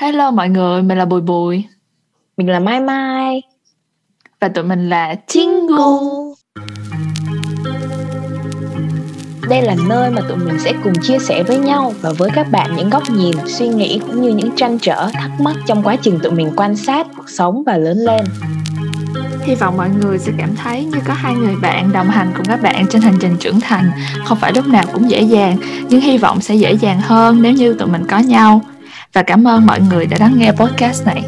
Hello 0.00 0.30
mọi 0.30 0.48
người, 0.48 0.82
mình 0.82 0.98
là 0.98 1.04
Bùi 1.04 1.20
Bùi. 1.20 1.64
Mình 2.36 2.48
là 2.48 2.60
Mai 2.60 2.80
Mai. 2.80 3.42
Và 4.40 4.48
tụi 4.48 4.64
mình 4.64 4.88
là 4.88 5.14
Chingu 5.26 6.34
Đây 9.48 9.62
là 9.62 9.76
nơi 9.88 10.10
mà 10.10 10.22
tụi 10.28 10.36
mình 10.36 10.58
sẽ 10.58 10.72
cùng 10.84 10.92
chia 11.02 11.18
sẻ 11.18 11.42
với 11.42 11.58
nhau 11.58 11.92
Và 12.00 12.12
với 12.18 12.30
các 12.34 12.50
bạn 12.50 12.76
những 12.76 12.90
góc 12.90 13.02
nhìn, 13.10 13.36
suy 13.46 13.68
nghĩ 13.68 14.00
cũng 14.06 14.22
như 14.22 14.28
những 14.28 14.56
trăn 14.56 14.78
trở, 14.78 15.08
thắc 15.12 15.40
mắc 15.40 15.56
Trong 15.66 15.82
quá 15.82 15.96
trình 15.96 16.18
tụi 16.22 16.32
mình 16.32 16.52
quan 16.56 16.76
sát 16.76 17.06
cuộc 17.16 17.30
sống 17.30 17.62
và 17.66 17.76
lớn 17.76 17.98
lên. 17.98 18.24
Hy 19.42 19.54
vọng 19.54 19.76
mọi 19.76 19.90
người 19.90 20.18
sẽ 20.18 20.32
cảm 20.38 20.56
thấy 20.56 20.84
như 20.84 20.98
có 21.04 21.14
hai 21.14 21.34
người 21.34 21.56
bạn 21.62 21.92
đồng 21.92 22.10
hành 22.10 22.32
cùng 22.36 22.44
các 22.44 22.62
bạn 22.62 22.86
trên 22.90 23.02
hành 23.02 23.16
trình 23.20 23.36
trưởng 23.40 23.60
thành. 23.60 23.90
Không 24.24 24.38
phải 24.40 24.52
lúc 24.52 24.66
nào 24.66 24.84
cũng 24.92 25.10
dễ 25.10 25.22
dàng 25.22 25.56
Nhưng 25.88 26.00
hy 26.00 26.18
vọng 26.18 26.40
sẽ 26.40 26.54
dễ 26.54 26.72
dàng 26.72 27.00
hơn 27.00 27.42
nếu 27.42 27.52
như 27.52 27.74
tụi 27.74 27.88
mình 27.88 28.06
có 28.06 28.18
nhau 28.18 28.60
và 29.12 29.22
cảm 29.22 29.48
ơn 29.48 29.66
mọi 29.66 29.80
người 29.90 30.06
đã 30.06 30.16
lắng 30.20 30.34
nghe 30.36 30.52
podcast 30.52 31.06
này. 31.06 31.22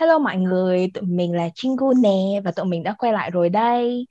Hello 0.00 0.18
mọi 0.18 0.36
người, 0.36 0.90
tụi 0.94 1.02
mình 1.02 1.36
là 1.36 1.48
Chingu 1.54 1.92
nè 2.02 2.40
và 2.44 2.50
tụi 2.50 2.66
mình 2.66 2.82
đã 2.82 2.94
quay 2.98 3.12
lại 3.12 3.30
rồi 3.30 3.48
đây. 3.48 4.06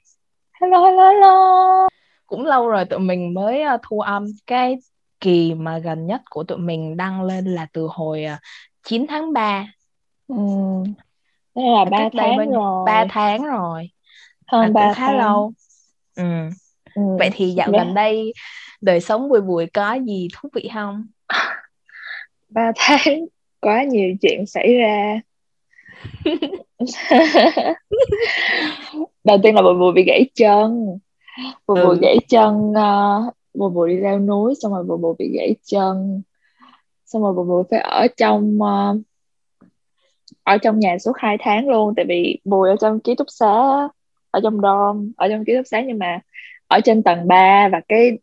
Hello, 0.62 0.86
hello, 0.86 1.10
hello. 1.10 1.88
Cũng 2.26 2.46
lâu 2.46 2.68
rồi 2.68 2.86
tụi 2.86 3.00
mình 3.00 3.34
mới 3.34 3.64
uh, 3.76 3.82
thu 3.90 4.00
âm 4.00 4.26
cái 4.48 4.78
kỳ 5.20 5.54
mà 5.54 5.78
gần 5.78 6.08
nhất 6.08 6.22
của 6.30 6.44
tụi 6.44 6.58
mình 6.58 6.98
đăng 6.98 7.24
lên 7.24 7.46
là 7.46 7.68
từ 7.74 7.88
hồi 7.92 8.26
uh, 8.34 8.40
9 8.84 9.06
tháng 9.10 9.34
3. 9.34 9.66
Ừ, 10.28 10.36
Thế 11.58 11.64
là 11.64 11.86
ba 11.86 12.10
tháng 12.14 12.38
bên... 12.38 12.52
rồi. 12.52 12.84
Ba 12.86 13.06
tháng 13.10 13.46
rồi. 13.46 13.90
Hơn 14.48 14.74
ba 14.74 14.94
khá 14.94 15.08
tháng. 15.08 15.18
lâu. 15.18 15.54
Ừ. 16.16 16.24
ừ. 16.96 17.02
Vậy 17.20 17.30
thì 17.34 17.52
dạo 17.52 17.72
gần 17.72 17.94
đây 17.94 18.34
đời 18.82 19.00
sống 19.00 19.30
bùi 19.30 19.42
bùi 19.42 19.68
có 19.68 19.94
gì 19.94 20.28
thú 20.34 20.50
vị 20.54 20.70
không? 20.74 21.08
Ba 22.50 22.72
tháng 22.76 23.26
quá 23.62 23.84
nhiều 23.84 24.16
chuyện 24.22 24.46
xảy 24.46 24.74
ra. 24.74 25.22
Đầu 29.24 29.38
tiên 29.44 29.56
là 29.56 29.62
bùi 29.62 29.74
bùi 29.74 29.94
bị 29.94 30.04
gãy 30.08 30.30
chân. 30.36 30.98
Bùi 31.68 31.84
bùi 31.84 31.96
ừ. 31.96 32.00
gãy 32.02 32.18
chân 32.30 32.72
uh, 32.72 33.34
bùi 33.54 33.70
bùi 33.70 33.90
đi 33.90 33.98
leo 33.98 34.20
núi 34.20 34.54
xong 34.62 34.74
rồi 34.74 34.84
bùi 34.84 34.98
bùi 34.98 35.16
bị 35.20 35.32
gãy 35.34 35.56
chân 35.64 36.22
xong 37.06 37.22
rồi 37.22 37.34
bùi 37.34 37.46
bùi 37.46 37.64
phải 37.72 37.80
ở 37.80 38.08
trong 38.18 38.60
uh, 38.62 39.02
ở 40.48 40.58
trong 40.58 40.80
nhà 40.80 40.98
suốt 40.98 41.12
2 41.18 41.38
tháng 41.40 41.70
luôn 41.70 41.94
tại 41.96 42.06
vì 42.10 42.40
bùi 42.46 42.70
ở 42.70 42.76
trong 42.80 43.00
ký 43.00 43.16
túc 43.16 43.28
xá 43.30 43.54
ở 44.32 44.40
trong 44.44 44.54
dorm 44.54 45.12
ở 45.18 45.28
trong 45.30 45.46
ký 45.46 45.56
túc 45.56 45.68
xá 45.68 45.82
nhưng 45.82 46.00
mà 46.00 46.20
ở 46.68 46.80
trên 46.84 47.04
tầng 47.04 47.28
3 47.28 47.70
và 47.72 47.82
cái 47.88 48.18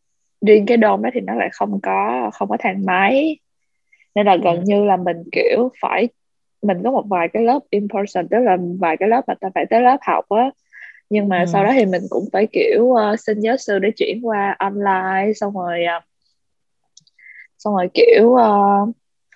riêng 0.46 0.66
cái 0.66 0.78
dorm 0.82 1.02
đó 1.02 1.10
thì 1.14 1.20
nó 1.20 1.34
lại 1.34 1.48
không 1.52 1.80
có 1.82 2.30
không 2.34 2.48
có 2.48 2.56
thang 2.60 2.86
máy 2.86 3.38
nên 4.14 4.26
là 4.26 4.36
gần 4.36 4.56
ừ. 4.56 4.62
như 4.64 4.84
là 4.84 4.96
mình 4.96 5.16
kiểu 5.32 5.70
phải 5.80 6.08
mình 6.62 6.82
có 6.84 6.90
một 6.90 7.04
vài 7.08 7.28
cái 7.28 7.42
lớp 7.42 7.58
in 7.70 7.88
person 7.88 8.28
tức 8.28 8.38
là 8.38 8.56
vài 8.80 8.96
cái 8.96 9.08
lớp 9.08 9.20
mà 9.26 9.34
ta 9.40 9.48
phải 9.54 9.66
tới 9.70 9.80
lớp 9.80 9.96
học 10.02 10.24
á 10.28 10.50
nhưng 11.10 11.28
mà 11.28 11.40
ừ. 11.40 11.46
sau 11.52 11.64
đó 11.64 11.70
thì 11.74 11.86
mình 11.86 12.02
cũng 12.10 12.24
phải 12.32 12.46
kiểu 12.52 12.82
uh, 12.84 13.20
xin 13.20 13.40
giáo 13.40 13.56
sư 13.56 13.78
để 13.78 13.90
chuyển 13.96 14.20
qua 14.22 14.56
online 14.58 15.32
xong 15.34 15.54
rồi 15.54 15.80
uh, 15.98 16.02
xong 17.58 17.74
rồi 17.74 17.88
kiểu 17.94 18.26
uh, 18.26 18.88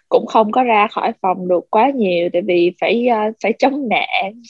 cũng 0.09 0.27
không 0.27 0.53
có 0.53 0.63
ra 0.63 0.87
khỏi 0.91 1.13
phòng 1.23 1.49
được 1.49 1.71
quá 1.71 1.91
nhiều 1.91 2.29
tại 2.33 2.43
vì 2.43 2.73
phải 2.81 3.09
uh, 3.29 3.35
phải 3.43 3.53
chống 3.59 3.89
nạn. 3.89 4.43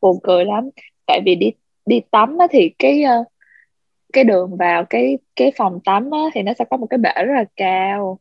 Buồn 0.00 0.18
cười 0.22 0.44
lắm. 0.44 0.70
Tại 1.06 1.20
vì 1.24 1.34
đi 1.34 1.52
đi 1.86 2.00
tắm 2.10 2.38
á, 2.38 2.46
thì 2.50 2.70
cái 2.78 3.04
uh, 3.20 3.26
cái 4.12 4.24
đường 4.24 4.56
vào 4.56 4.84
cái 4.84 5.18
cái 5.36 5.52
phòng 5.56 5.80
tắm 5.84 6.10
á, 6.10 6.18
thì 6.34 6.42
nó 6.42 6.52
sẽ 6.58 6.64
có 6.70 6.76
một 6.76 6.86
cái 6.90 6.98
bể 6.98 7.24
rất 7.24 7.34
là 7.34 7.44
cao. 7.56 8.18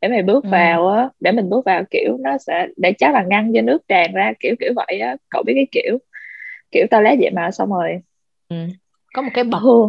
Để 0.00 0.08
mày 0.08 0.22
bước 0.22 0.44
ừ. 0.44 0.50
vào 0.50 0.88
á 0.88 1.08
để 1.20 1.32
mình 1.32 1.48
bước 1.48 1.64
vào 1.64 1.84
kiểu 1.90 2.16
nó 2.20 2.38
sẽ 2.38 2.66
để 2.76 2.92
chắc 2.92 3.14
là 3.14 3.22
ngăn 3.22 3.52
cho 3.54 3.62
nước 3.62 3.88
tràn 3.88 4.12
ra 4.12 4.32
kiểu 4.40 4.54
kiểu 4.60 4.72
vậy 4.76 5.00
á. 5.00 5.16
Cậu 5.28 5.42
biết 5.42 5.52
cái 5.56 5.66
kiểu 5.72 5.98
kiểu 6.70 6.86
toilet 6.90 7.18
vậy 7.20 7.30
mà 7.30 7.50
xong 7.50 7.70
rồi. 7.70 8.00
Ừ. 8.48 8.56
có 9.14 9.22
một 9.22 9.30
cái 9.34 9.44
bậc 9.44 9.62
ừ, 9.62 9.88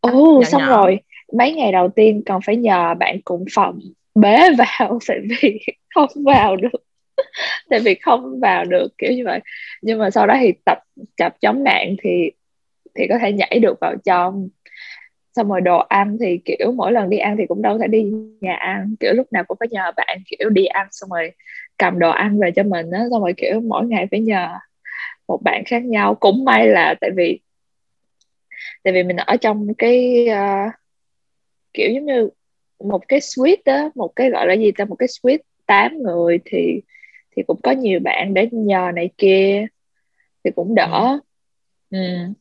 ừ 0.00 0.40
xong 0.44 0.62
nhỏ. 0.62 0.76
rồi 0.76 1.00
mấy 1.32 1.54
ngày 1.54 1.72
đầu 1.72 1.88
tiên 1.88 2.22
còn 2.26 2.40
phải 2.46 2.56
nhờ 2.56 2.94
bạn 2.94 3.20
cùng 3.24 3.44
phòng 3.54 3.78
bế 4.20 4.50
vào 4.58 4.98
tại 5.08 5.18
vì 5.28 5.60
không 5.94 6.08
vào 6.24 6.56
được. 6.56 6.84
Tại 7.70 7.80
vì 7.80 7.94
không 7.94 8.40
vào 8.40 8.64
được 8.64 8.88
kiểu 8.98 9.12
như 9.12 9.24
vậy. 9.24 9.40
Nhưng 9.82 9.98
mà 9.98 10.10
sau 10.10 10.26
đó 10.26 10.34
thì 10.40 10.52
tập 10.64 10.78
tập 11.16 11.36
chống 11.40 11.64
nạn 11.64 11.96
thì 12.02 12.30
thì 12.94 13.06
có 13.08 13.18
thể 13.18 13.32
nhảy 13.32 13.58
được 13.62 13.80
vào 13.80 13.94
trong. 14.04 14.48
Xong 15.36 15.48
rồi 15.48 15.60
đồ 15.60 15.78
ăn 15.78 16.16
thì 16.20 16.38
kiểu 16.44 16.72
mỗi 16.72 16.92
lần 16.92 17.10
đi 17.10 17.18
ăn 17.18 17.36
thì 17.38 17.46
cũng 17.48 17.62
đâu 17.62 17.78
thể 17.78 17.86
đi 17.86 18.02
nhà 18.40 18.54
ăn. 18.54 18.94
Kiểu 19.00 19.12
lúc 19.12 19.32
nào 19.32 19.44
cũng 19.44 19.56
phải 19.60 19.68
nhờ 19.70 19.92
bạn 19.96 20.18
kiểu 20.26 20.50
đi 20.50 20.64
ăn 20.66 20.86
xong 20.90 21.10
rồi 21.10 21.32
cầm 21.78 21.98
đồ 21.98 22.10
ăn 22.10 22.38
về 22.40 22.50
cho 22.56 22.62
mình 22.62 22.90
á. 22.90 23.04
Xong 23.10 23.22
rồi 23.22 23.34
kiểu 23.36 23.60
mỗi 23.60 23.86
ngày 23.86 24.06
phải 24.10 24.20
nhờ 24.20 24.48
một 25.28 25.40
bạn 25.44 25.62
khác 25.66 25.84
nhau. 25.84 26.14
Cũng 26.14 26.44
may 26.44 26.68
là 26.68 26.94
tại 27.00 27.10
vì 27.16 27.40
tại 28.82 28.92
vì 28.92 29.02
mình 29.02 29.16
ở 29.16 29.36
trong 29.36 29.66
cái 29.78 30.26
uh, 30.30 30.72
kiểu 31.72 31.90
giống 31.94 32.06
như 32.06 32.28
một 32.84 33.08
cái 33.08 33.20
suite 33.20 33.62
đó 33.64 33.90
một 33.94 34.16
cái 34.16 34.30
gọi 34.30 34.46
là 34.46 34.54
gì 34.54 34.72
ta 34.72 34.84
một 34.84 34.96
cái 34.98 35.08
suite 35.08 35.42
8 35.66 36.02
người 36.02 36.38
thì 36.44 36.80
thì 37.36 37.42
cũng 37.46 37.60
có 37.62 37.70
nhiều 37.70 38.00
bạn 38.00 38.34
để 38.34 38.48
nhờ 38.52 38.90
này 38.94 39.10
kia 39.18 39.66
thì 40.44 40.50
cũng 40.56 40.74
đỡ 40.74 41.18
ừ. 41.90 41.98
ừ. 41.98 42.32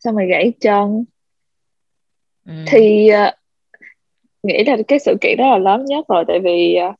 xong 0.00 0.16
rồi 0.16 0.26
gãy 0.26 0.52
chân 0.60 1.04
ừ. 2.46 2.52
thì 2.66 3.10
uh, 3.28 3.34
nghĩ 4.42 4.64
là 4.64 4.76
cái 4.88 4.98
sự 4.98 5.16
kiện 5.20 5.36
đó 5.38 5.50
là 5.50 5.58
lớn 5.58 5.84
nhất 5.84 6.04
rồi 6.08 6.24
tại 6.28 6.40
vì 6.40 6.78
uh, 6.88 6.94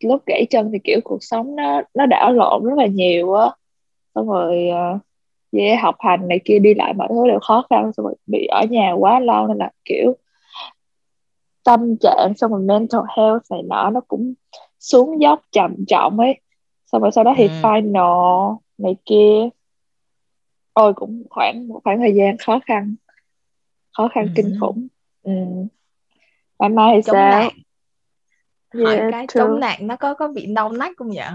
lúc 0.00 0.22
gãy 0.26 0.46
chân 0.50 0.70
thì 0.72 0.78
kiểu 0.84 1.00
cuộc 1.04 1.18
sống 1.20 1.56
nó 1.56 1.82
nó 1.94 2.06
đảo 2.06 2.32
lộn 2.32 2.64
rất 2.64 2.74
là 2.78 2.86
nhiều 2.86 3.34
á 3.34 3.50
xong 4.14 4.28
rồi 4.28 4.68
uh, 4.70 5.00
yeah, 5.52 5.82
học 5.82 5.96
hành 5.98 6.28
này 6.28 6.40
kia 6.44 6.58
đi 6.58 6.74
lại 6.74 6.92
mọi 6.92 7.08
thứ 7.10 7.28
đều 7.28 7.38
khó 7.42 7.66
khăn 7.70 7.92
xong 7.92 8.06
rồi 8.06 8.14
bị 8.26 8.46
ở 8.46 8.64
nhà 8.70 8.92
quá 8.92 9.20
lâu 9.20 9.46
nên 9.46 9.58
là 9.58 9.70
kiểu 9.84 10.16
tâm 11.64 11.96
trạng 12.00 12.32
xong 12.36 12.50
rồi 12.50 12.60
mental 12.60 13.00
health 13.16 13.50
này 13.50 13.62
nọ 13.62 13.90
nó 13.90 14.00
cũng 14.00 14.34
xuống 14.78 15.20
dốc 15.20 15.40
trầm 15.52 15.84
trọng 15.88 16.20
ấy 16.20 16.40
xong 16.86 17.02
rồi 17.02 17.10
sau 17.12 17.24
đó 17.24 17.34
thì 17.36 17.44
ừ. 17.48 17.52
final 17.62 18.56
này 18.78 18.96
kia 19.04 19.48
ôi 20.72 20.92
cũng 20.94 21.22
khoảng 21.30 21.68
một 21.68 21.80
khoảng 21.84 21.98
thời 21.98 22.14
gian 22.14 22.36
khó 22.38 22.60
khăn 22.66 22.94
khó 23.92 24.08
khăn 24.08 24.24
ừ. 24.24 24.32
kinh 24.36 24.56
khủng 24.60 24.86
ừ. 25.22 25.32
Mai 26.58 26.68
mai 26.68 26.94
thì 26.96 27.02
sao 27.02 27.14
nạn. 27.14 27.50
Yeah, 28.74 28.86
hỏi 28.86 29.12
cái 29.12 29.26
true. 29.26 29.40
chống 29.40 29.60
nạn 29.60 29.86
nó 29.86 29.96
có 29.96 30.14
có 30.14 30.28
bị 30.28 30.46
đau 30.46 30.72
nách 30.72 30.92
không 30.96 31.08
vậy 31.08 31.26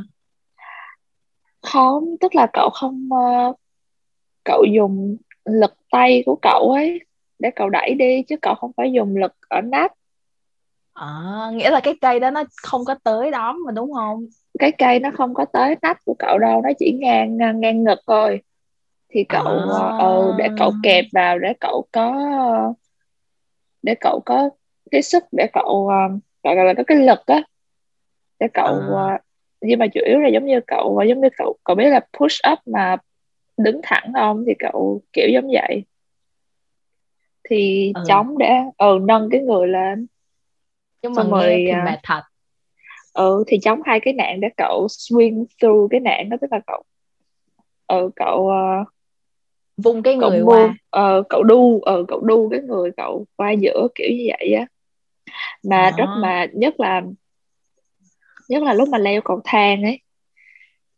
không 1.62 2.16
tức 2.20 2.36
là 2.36 2.48
cậu 2.54 2.70
không 2.74 3.10
uh, 3.14 3.60
cậu 4.44 4.64
dùng 4.76 5.18
lực 5.46 5.74
tay 5.92 6.24
của 6.26 6.36
cậu 6.42 6.72
ấy 6.72 7.00
để 7.40 7.50
cậu 7.56 7.70
đẩy 7.70 7.94
đi 7.94 8.24
chứ 8.24 8.36
cậu 8.42 8.56
không 8.56 8.72
phải 8.78 8.92
dùng 8.92 9.18
lực 9.18 9.36
ở 9.50 9.62
nách 9.62 9.94
À, 10.98 11.50
nghĩa 11.54 11.70
là 11.70 11.80
cái 11.80 11.94
cây 12.02 12.20
đó 12.20 12.32
nó 12.32 12.44
không 12.64 12.86
có 12.86 12.96
tới 13.04 13.32
đó 13.32 13.56
mà 13.66 13.72
đúng 13.72 13.94
không? 13.94 14.26
Cái 14.60 14.72
cây 14.78 15.00
nó 15.00 15.10
không 15.18 15.34
có 15.34 15.46
tới 15.54 15.76
nách 15.82 15.98
của 16.06 16.16
cậu 16.20 16.38
đâu, 16.38 16.62
nó 16.62 16.70
chỉ 16.80 16.98
ngang 17.00 17.38
ngang, 17.38 17.84
ngực 17.84 18.00
thôi. 18.08 18.42
Thì 19.10 19.24
cậu 19.30 19.44
à. 19.74 19.98
ừ, 20.00 20.34
để 20.38 20.50
cậu 20.58 20.72
kẹp 20.84 21.06
vào 21.14 21.40
để 21.40 21.54
cậu 21.60 21.86
có 21.92 22.14
để 23.84 23.96
cậu 24.02 24.22
có 24.26 24.50
cái 24.92 25.02
sức 25.02 25.24
để 25.32 25.48
cậu 25.54 25.90
gọi 26.44 26.56
là 26.56 26.74
có 26.78 26.84
cái 26.88 26.98
lực 26.98 27.20
á 27.26 27.42
để 28.40 28.48
cậu 28.54 28.96
à. 28.98 29.20
nhưng 29.62 29.80
mà 29.80 29.88
chủ 29.94 30.02
yếu 30.06 30.20
là 30.20 30.30
giống 30.30 30.46
như 30.46 30.60
cậu 30.68 31.04
giống 31.08 31.22
như 31.22 31.30
cậu 31.38 31.58
cậu 31.64 31.76
biết 31.76 31.90
là 31.90 32.00
push 32.20 32.42
up 32.52 32.60
mà 32.66 32.96
đứng 33.58 33.80
thẳng 33.84 34.12
không 34.16 34.44
thì 34.48 34.54
cậu 34.60 35.02
kiểu 35.14 35.30
giống 35.34 35.48
vậy 35.48 35.84
thì 37.50 37.94
ừ. 37.96 38.02
chống 38.08 38.38
để 38.38 38.50
ừ 38.78 39.00
nâng 39.02 39.30
cái 39.32 39.42
người 39.42 39.68
lên 39.68 40.08
nhưng 41.08 41.16
mà 41.16 41.22
Xong 41.24 41.32
rồi, 41.32 41.46
thì 41.48 41.68
à, 41.68 41.84
mệt 41.86 42.00
thật 42.04 42.22
ừ 43.14 43.44
thì 43.48 43.60
chống 43.60 43.82
hai 43.86 44.00
cái 44.00 44.14
nạn 44.14 44.40
để 44.42 44.48
cậu 44.58 44.88
swing 44.88 45.46
through 45.62 45.92
cái 45.92 46.00
nạn 46.00 46.30
đó 46.30 46.38
tức 46.42 46.52
là 46.52 46.60
cậu 46.68 46.84
ừ 47.88 48.10
cậu 48.16 48.42
uh, 48.42 48.88
vung 49.78 50.04
cái 50.04 50.16
người 50.16 50.40
cậu 50.40 50.46
qua 50.46 50.76
uh, 51.20 51.26
cậu 51.30 51.44
đu 51.44 51.82
ừ, 51.82 52.06
cậu 52.08 52.22
đu 52.22 52.50
cái 52.50 52.62
người 52.62 52.92
cậu 52.98 53.26
qua 53.36 53.52
giữa 53.52 53.88
kiểu 53.96 54.10
như 54.10 54.28
vậy 54.40 54.54
á 54.54 54.66
mà 55.64 55.92
đó. 55.92 55.98
rất 55.98 56.22
mà 56.22 56.46
nhất 56.54 56.80
là 56.80 57.02
nhất 58.50 58.64
là 58.64 58.74
lúc 58.74 58.90
mà 58.90 58.98
leo 58.98 59.22
cầu 59.22 59.42
thang 59.44 59.84
ấy 59.84 60.00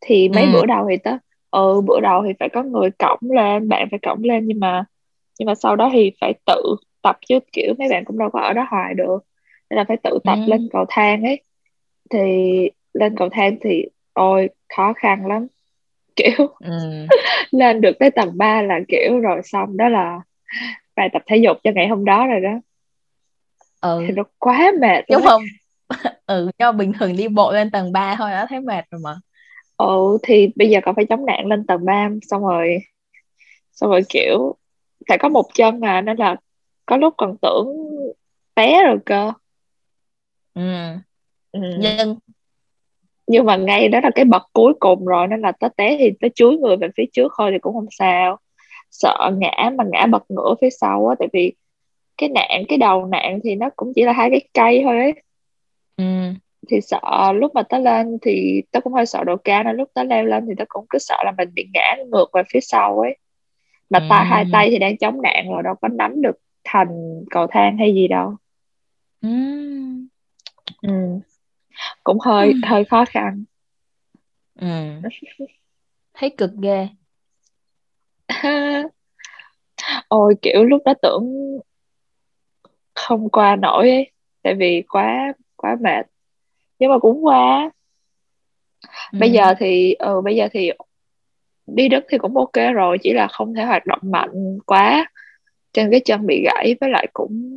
thì 0.00 0.28
mấy 0.28 0.44
ừ. 0.44 0.50
bữa 0.52 0.66
đầu 0.66 0.86
thì 0.90 0.96
tớ 0.96 1.16
ừ 1.50 1.80
bữa 1.80 2.00
đầu 2.00 2.22
thì 2.26 2.32
phải 2.40 2.48
có 2.48 2.62
người 2.62 2.90
cõng 2.98 3.18
lên 3.20 3.68
bạn 3.68 3.88
phải 3.90 3.98
cõng 4.02 4.24
lên 4.24 4.46
nhưng 4.46 4.60
mà 4.60 4.84
nhưng 5.38 5.46
mà 5.46 5.54
sau 5.54 5.76
đó 5.76 5.90
thì 5.92 6.12
phải 6.20 6.34
tự 6.46 6.62
tập 7.02 7.18
chứ 7.28 7.38
kiểu 7.52 7.74
mấy 7.78 7.88
bạn 7.88 8.04
cũng 8.04 8.18
đâu 8.18 8.30
có 8.30 8.40
ở 8.40 8.52
đó 8.52 8.66
hoài 8.70 8.94
được 8.94 9.18
nên 9.70 9.76
là 9.76 9.84
phải 9.84 9.96
tự 9.96 10.18
tập 10.24 10.38
ừ. 10.46 10.50
lên 10.50 10.68
cầu 10.72 10.84
thang 10.88 11.22
ấy 11.22 11.42
thì 12.10 12.20
lên 12.94 13.16
cầu 13.16 13.28
thang 13.32 13.56
thì 13.62 13.84
ôi 14.12 14.50
khó 14.76 14.92
khăn 14.92 15.26
lắm 15.26 15.46
kiểu 16.16 16.46
ừ. 16.58 17.06
lên 17.50 17.80
được 17.80 17.98
tới 17.98 18.10
tầm 18.10 18.28
3 18.38 18.62
là 18.62 18.80
kiểu 18.88 19.18
rồi 19.20 19.40
xong 19.44 19.76
đó 19.76 19.88
là 19.88 20.20
bài 20.96 21.08
tập 21.12 21.22
thể 21.26 21.36
dục 21.36 21.56
cho 21.64 21.70
ngày 21.74 21.88
hôm 21.88 22.04
đó 22.04 22.26
rồi 22.26 22.40
đó 22.40 22.60
ừ. 23.80 24.04
thì 24.06 24.14
nó 24.14 24.22
quá 24.38 24.72
mệt 24.80 25.04
đúng 25.10 25.22
không 25.22 25.42
ừ 26.26 26.50
cho 26.58 26.72
bình 26.72 26.92
thường 26.92 27.16
đi 27.16 27.28
bộ 27.28 27.52
lên 27.52 27.70
tầng 27.70 27.92
3 27.92 28.16
thôi 28.18 28.30
đã 28.30 28.46
thấy 28.46 28.60
mệt 28.60 28.84
rồi 28.90 29.00
mà 29.04 29.14
ừ 29.76 30.18
thì 30.22 30.50
bây 30.56 30.70
giờ 30.70 30.80
còn 30.82 30.94
phải 30.94 31.04
chống 31.04 31.26
nạn 31.26 31.46
lên 31.46 31.66
tầng 31.66 31.84
3 31.84 32.08
xong 32.22 32.42
rồi 32.42 32.78
xong 33.72 33.90
rồi 33.90 34.02
kiểu 34.08 34.56
tại 35.06 35.18
có 35.18 35.28
một 35.28 35.46
chân 35.54 35.80
mà 35.80 36.00
nên 36.00 36.16
là 36.16 36.36
có 36.86 36.96
lúc 36.96 37.14
còn 37.16 37.36
tưởng 37.42 37.66
té 38.54 38.84
rồi 38.86 38.98
cơ 39.06 39.32
ừ. 40.54 40.62
ừ. 41.52 41.60
nhưng 41.78 42.16
nhưng 43.26 43.46
mà 43.46 43.56
ngay 43.56 43.88
đó 43.88 44.00
là 44.02 44.10
cái 44.14 44.24
bậc 44.24 44.42
cuối 44.52 44.72
cùng 44.80 45.04
rồi 45.04 45.26
nên 45.26 45.40
là 45.40 45.52
tới 45.52 45.70
té 45.76 45.96
thì 45.98 46.10
tới 46.20 46.30
chuối 46.34 46.56
người 46.56 46.76
về 46.76 46.88
phía 46.96 47.04
trước 47.12 47.32
thôi 47.38 47.50
thì 47.52 47.58
cũng 47.58 47.74
không 47.74 47.86
sao 47.90 48.38
sợ 48.90 49.30
ngã 49.38 49.70
mà 49.78 49.84
ngã 49.92 50.06
bật 50.06 50.24
ngửa 50.28 50.54
phía 50.60 50.70
sau 50.70 51.08
á 51.08 51.14
tại 51.18 51.28
vì 51.32 51.52
cái 52.16 52.28
nạn 52.28 52.64
cái 52.68 52.78
đầu 52.78 53.06
nạn 53.06 53.38
thì 53.44 53.54
nó 53.54 53.70
cũng 53.76 53.92
chỉ 53.94 54.04
là 54.04 54.12
hai 54.12 54.30
cái 54.30 54.48
cây 54.54 54.80
thôi 54.84 54.96
ấy 54.98 55.12
ừ. 55.96 56.04
thì 56.68 56.80
sợ 56.80 57.32
lúc 57.34 57.54
mà 57.54 57.62
tớ 57.62 57.78
lên 57.78 58.18
thì 58.22 58.62
tớ 58.70 58.80
cũng 58.80 58.92
hơi 58.92 59.06
sợ 59.06 59.24
độ 59.24 59.36
cao 59.36 59.62
nên 59.62 59.76
lúc 59.76 59.88
tớ 59.94 60.04
leo 60.04 60.24
lên 60.24 60.46
thì 60.48 60.54
tớ 60.58 60.64
cũng 60.68 60.86
cứ 60.90 60.98
sợ 60.98 61.16
là 61.24 61.32
mình 61.38 61.48
bị 61.54 61.68
ngã 61.74 61.96
ngược 62.12 62.30
về 62.32 62.42
phía 62.52 62.60
sau 62.60 63.00
ấy 63.00 63.16
mà 63.90 63.98
ừ. 63.98 64.06
hai 64.10 64.44
tay 64.52 64.70
thì 64.70 64.78
đang 64.78 64.98
chống 64.98 65.22
nạn 65.22 65.50
rồi 65.50 65.62
đâu 65.62 65.74
có 65.80 65.88
nắm 65.88 66.22
được 66.22 66.36
thành 66.64 67.24
cầu 67.30 67.46
thang 67.50 67.78
hay 67.78 67.94
gì 67.94 68.08
đâu 68.08 68.36
ừ. 69.22 69.28
Ừ. 70.82 71.20
cũng 72.04 72.18
hơi 72.20 72.52
ừ. 72.52 72.58
hơi 72.68 72.84
khó 72.84 73.04
khăn 73.08 73.44
ừ. 74.54 74.66
thấy 76.14 76.30
cực 76.38 76.50
ghê 76.62 76.88
ôi 80.08 80.34
kiểu 80.42 80.64
lúc 80.64 80.82
đó 80.84 80.94
tưởng 81.02 81.24
không 82.94 83.28
qua 83.30 83.56
nổi 83.56 83.88
ấy 83.90 84.10
tại 84.42 84.54
vì 84.54 84.82
quá 84.88 85.32
quá 85.56 85.76
mệt 85.80 86.06
nhưng 86.78 86.90
mà 86.90 86.98
cũng 86.98 87.26
qua 87.26 87.70
ừ. 89.12 89.18
bây 89.18 89.32
giờ 89.32 89.54
thì 89.58 89.94
ừ 89.94 90.20
bây 90.24 90.36
giờ 90.36 90.48
thì 90.52 90.70
đi 91.66 91.88
đất 91.88 92.04
thì 92.10 92.18
cũng 92.18 92.36
ok 92.36 92.52
rồi 92.74 92.98
chỉ 93.02 93.12
là 93.12 93.28
không 93.28 93.54
thể 93.54 93.64
hoạt 93.64 93.86
động 93.86 94.00
mạnh 94.02 94.58
quá 94.66 95.06
trên 95.74 95.90
cái 95.90 96.00
chân 96.04 96.26
bị 96.26 96.42
gãy 96.44 96.76
với 96.80 96.90
lại 96.90 97.08
cũng 97.12 97.54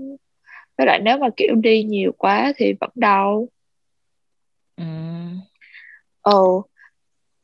với 0.77 0.87
lại 0.87 0.99
nếu 1.03 1.17
mà 1.17 1.27
kiểu 1.37 1.55
đi 1.55 1.83
nhiều 1.83 2.11
quá 2.17 2.53
thì 2.57 2.73
vẫn 2.79 2.89
đau 2.95 3.47
ừ. 4.77 4.83
Ừ. 6.23 6.61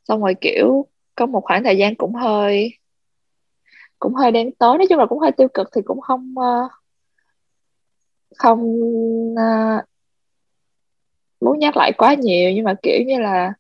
Xong 0.07 0.21
rồi 0.21 0.35
kiểu 0.41 0.85
có 1.15 1.25
một 1.25 1.41
khoảng 1.43 1.63
thời 1.63 1.77
gian 1.77 1.95
cũng 1.95 2.15
hơi 2.15 2.73
cũng 3.99 4.13
hơi 4.13 4.31
đen 4.31 4.51
tối. 4.51 4.77
Nói 4.77 4.87
chung 4.89 4.99
là 4.99 5.05
cũng 5.05 5.19
hơi 5.19 5.31
tiêu 5.31 5.47
cực 5.53 5.69
thì 5.75 5.81
cũng 5.85 6.01
không 6.01 6.33
uh, 6.39 6.71
không 8.37 8.61
uh, 9.33 9.83
muốn 11.41 11.59
nhắc 11.59 11.77
lại 11.77 11.91
quá 11.97 12.13
nhiều. 12.13 12.51
Nhưng 12.51 12.63
mà 12.65 12.73
kiểu 12.83 13.01
như 13.05 13.19
là 13.19 13.53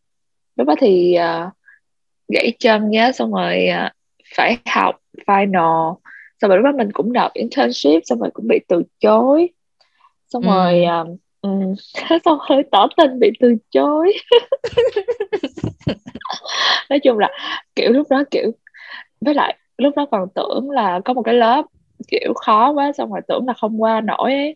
lúc 0.55 0.67
đó 0.67 0.75
thì 0.79 1.17
uh, 1.17 1.53
gãy 2.27 2.53
chân 2.59 2.89
nhá 2.89 3.11
xong 3.11 3.31
rồi 3.33 3.67
uh, 3.85 3.91
phải 4.35 4.57
học 4.65 4.95
final. 5.27 5.95
Xong 6.41 6.49
rồi 6.49 6.57
lúc 6.57 6.65
đó 6.65 6.71
mình 6.71 6.91
cũng 6.93 7.13
nộp 7.13 7.33
internship 7.33 8.01
xong 8.05 8.19
rồi 8.19 8.29
cũng 8.33 8.47
bị 8.47 8.59
từ 8.67 8.83
chối 8.99 9.49
xong 10.29 10.43
ừ. 10.43 10.47
rồi 10.47 10.83
um, 10.83 11.17
xong 12.25 12.37
rồi 12.49 12.63
tỏ 12.71 12.87
tình 12.97 13.19
bị 13.19 13.31
từ 13.39 13.55
chối. 13.71 14.13
Nói 16.89 16.99
chung 16.99 17.17
là 17.17 17.29
kiểu 17.75 17.91
lúc 17.91 18.07
đó 18.09 18.23
kiểu 18.31 18.51
với 19.21 19.33
lại 19.33 19.57
lúc 19.77 19.95
đó 19.95 20.05
còn 20.11 20.27
tưởng 20.35 20.69
là 20.69 20.99
có 21.05 21.13
một 21.13 21.21
cái 21.21 21.33
lớp 21.33 21.65
kiểu 22.07 22.33
khó 22.33 22.71
quá 22.71 22.91
xong 22.91 23.11
rồi 23.11 23.21
tưởng 23.27 23.47
là 23.47 23.53
không 23.53 23.81
qua 23.81 24.01
nổi 24.01 24.33
ấy. 24.33 24.55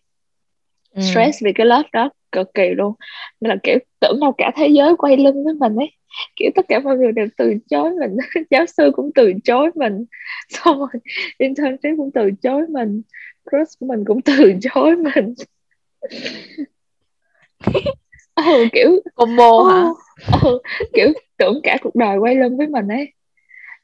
Ừ. 0.96 1.02
stress 1.02 1.44
vì 1.44 1.54
cái 1.54 1.66
lớp 1.66 1.84
đó 1.94 2.10
cực 2.31 2.54
kỳ 2.54 2.70
luôn. 2.70 2.94
Nên 3.42 3.50
là 3.50 3.56
kiểu 3.64 3.78
tưởng 4.00 4.20
đâu 4.22 4.31
cả 4.38 4.52
thế 4.56 4.68
giới 4.68 4.96
quay 4.96 5.18
lưng 5.18 5.44
với 5.44 5.54
mình 5.54 5.75
ấy. 5.75 5.92
Kiểu 6.36 6.52
tất 6.56 6.66
cả 6.68 6.80
mọi 6.80 6.98
người 6.98 7.12
đều 7.12 7.28
từ 7.38 7.54
chối 7.70 7.92
mình 8.00 8.18
giáo 8.50 8.66
sư 8.66 8.92
cũng 8.96 9.12
từ 9.16 9.34
chối 9.44 9.72
mình. 9.75 10.06
Xong 10.50 10.80
rồi 10.80 10.88
internship 11.38 11.92
cũng 11.98 12.12
từ 12.14 12.31
chối 12.42 12.62
mình 12.70 13.02
crush 13.52 13.80
của 13.80 13.86
mình 13.86 14.06
cũng 14.06 14.22
từ 14.22 14.54
chối 14.62 14.96
mình 14.96 15.34
ừ, 18.36 18.68
kiểu 18.74 19.02
combo 19.16 19.50
oh, 19.50 19.68
hả? 19.68 19.84
ừ, 20.44 20.60
kiểu 20.94 21.08
tưởng 21.38 21.60
cả 21.64 21.78
cuộc 21.82 21.96
đời 21.96 22.18
quay 22.18 22.36
lưng 22.36 22.58
với 22.58 22.68
mình 22.68 22.88
ấy. 22.88 23.14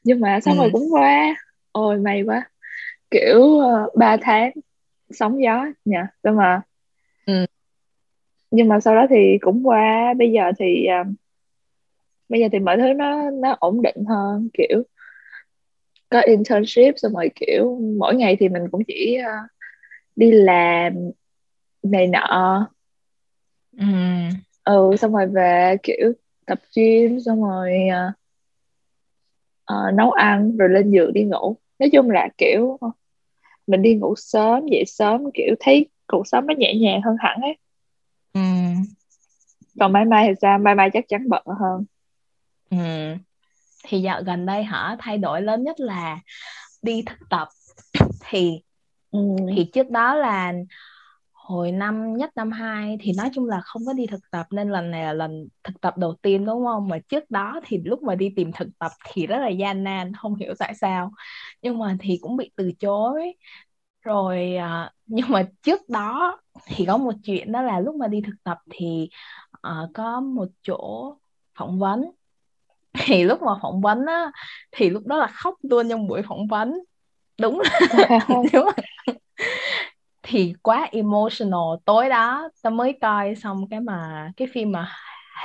Nhưng 0.04 0.20
mà 0.20 0.40
xong 0.40 0.54
ừ. 0.54 0.58
rồi 0.60 0.70
cũng 0.72 0.92
qua. 0.92 1.36
Ôi 1.72 1.98
may 1.98 2.22
quá. 2.22 2.50
Kiểu 3.10 3.40
uh, 3.40 3.94
3 3.94 4.16
tháng 4.20 4.52
sóng 5.10 5.42
gió 5.42 5.66
nha 5.84 6.08
nhưng 6.22 6.36
mà 6.36 6.62
ừ. 7.26 7.46
nhưng 8.50 8.68
mà 8.68 8.80
sau 8.80 8.94
đó 8.94 9.06
thì 9.10 9.38
cũng 9.40 9.68
qua. 9.68 10.14
Bây 10.18 10.32
giờ 10.32 10.52
thì 10.58 10.86
uh, 11.00 11.06
bây 12.28 12.40
giờ 12.40 12.48
thì 12.52 12.58
mọi 12.58 12.76
thứ 12.76 12.92
nó 12.92 13.30
nó 13.30 13.56
ổn 13.60 13.82
định 13.82 14.04
hơn 14.08 14.48
kiểu 14.52 14.82
có 16.08 16.20
internship 16.20 16.94
xong 16.96 17.12
rồi 17.12 17.30
kiểu 17.34 17.80
mỗi 17.98 18.14
ngày 18.14 18.36
thì 18.40 18.48
mình 18.48 18.62
cũng 18.70 18.84
chỉ 18.84 19.18
uh, 19.20 19.50
đi 20.16 20.30
làm 20.30 20.94
này 21.82 22.06
nọ 22.06 22.68
ừ. 23.78 23.86
ừ 24.64 24.96
xong 24.98 25.12
rồi 25.12 25.26
về 25.26 25.76
kiểu 25.82 26.12
tập 26.46 26.58
gym 26.76 27.20
xong 27.20 27.42
rồi 27.42 27.72
uh, 29.72 29.94
nấu 29.94 30.10
ăn 30.10 30.56
rồi 30.56 30.68
lên 30.68 30.90
giường 30.90 31.12
đi 31.12 31.24
ngủ 31.24 31.56
nói 31.78 31.90
chung 31.92 32.10
là 32.10 32.28
kiểu 32.38 32.78
mình 33.66 33.82
đi 33.82 33.94
ngủ 33.94 34.14
sớm 34.16 34.66
dậy 34.66 34.84
sớm 34.86 35.24
kiểu 35.34 35.54
thấy 35.60 35.86
cuộc 36.06 36.26
sống 36.26 36.46
nó 36.46 36.54
nhẹ 36.58 36.74
nhàng 36.74 37.02
hơn 37.02 37.16
hẳn 37.20 37.40
ấy 37.40 37.56
ừ. 38.32 38.40
còn 39.80 39.92
mai 39.92 40.04
mai 40.04 40.26
thì 40.28 40.34
sao 40.42 40.58
mai 40.58 40.74
mai 40.74 40.90
chắc 40.92 41.04
chắn 41.08 41.28
bận 41.28 41.42
hơn 41.60 41.84
ừ. 42.70 42.76
thì 43.84 44.00
dạo 44.00 44.22
gần 44.22 44.46
đây 44.46 44.62
hả 44.64 44.96
thay 44.98 45.18
đổi 45.18 45.42
lớn 45.42 45.64
nhất 45.64 45.80
là 45.80 46.18
đi 46.82 47.02
thực 47.06 47.18
tập 47.30 47.48
thì 48.28 48.60
ừ. 49.10 49.18
thì 49.56 49.64
trước 49.64 49.90
đó 49.90 50.14
là 50.14 50.52
hồi 51.50 51.72
năm 51.72 52.16
nhất 52.16 52.30
năm 52.36 52.50
hai 52.52 52.96
thì 53.00 53.12
nói 53.16 53.30
chung 53.34 53.46
là 53.48 53.60
không 53.60 53.82
có 53.86 53.92
đi 53.92 54.06
thực 54.06 54.20
tập 54.30 54.46
nên 54.50 54.70
lần 54.70 54.90
này 54.90 55.04
là 55.04 55.12
lần 55.12 55.48
thực 55.64 55.80
tập 55.80 55.98
đầu 55.98 56.14
tiên 56.22 56.44
đúng 56.44 56.64
không? 56.64 56.88
Mà 56.88 56.98
trước 57.08 57.30
đó 57.30 57.60
thì 57.66 57.78
lúc 57.84 58.02
mà 58.02 58.14
đi 58.14 58.32
tìm 58.36 58.50
thực 58.52 58.68
tập 58.78 58.92
thì 59.08 59.26
rất 59.26 59.38
là 59.38 59.48
gian 59.48 59.84
nan 59.84 60.12
không 60.14 60.34
hiểu 60.34 60.54
tại 60.58 60.74
sao. 60.74 61.12
Nhưng 61.62 61.78
mà 61.78 61.96
thì 62.00 62.18
cũng 62.22 62.36
bị 62.36 62.50
từ 62.56 62.72
chối. 62.80 63.34
Rồi 64.02 64.56
à, 64.56 64.90
nhưng 65.06 65.26
mà 65.28 65.46
trước 65.62 65.88
đó 65.88 66.40
thì 66.66 66.84
có 66.86 66.96
một 66.96 67.14
chuyện 67.24 67.52
đó 67.52 67.62
là 67.62 67.80
lúc 67.80 67.94
mà 67.94 68.08
đi 68.08 68.20
thực 68.26 68.36
tập 68.44 68.58
thì 68.70 69.08
uh, 69.52 69.90
có 69.94 70.20
một 70.20 70.48
chỗ 70.62 71.14
phỏng 71.58 71.78
vấn. 71.78 72.04
Thì 73.04 73.24
lúc 73.24 73.42
mà 73.42 73.52
phỏng 73.62 73.80
vấn 73.80 74.06
á 74.06 74.30
thì 74.72 74.90
lúc 74.90 75.06
đó 75.06 75.16
là 75.16 75.26
khóc 75.26 75.54
luôn 75.62 75.88
trong 75.88 76.06
buổi 76.06 76.22
phỏng 76.22 76.46
vấn. 76.46 76.74
Đúng 77.40 77.62
nếu 78.52 78.64
mà 78.64 78.72
thì 80.30 80.54
quá 80.62 80.88
emotional. 80.92 81.60
Tối 81.84 82.08
đó 82.08 82.48
tao 82.62 82.70
mới 82.70 82.98
coi 83.00 83.34
xong 83.34 83.68
cái 83.70 83.80
mà 83.80 84.30
cái 84.36 84.48
phim 84.54 84.72
mà 84.72 84.88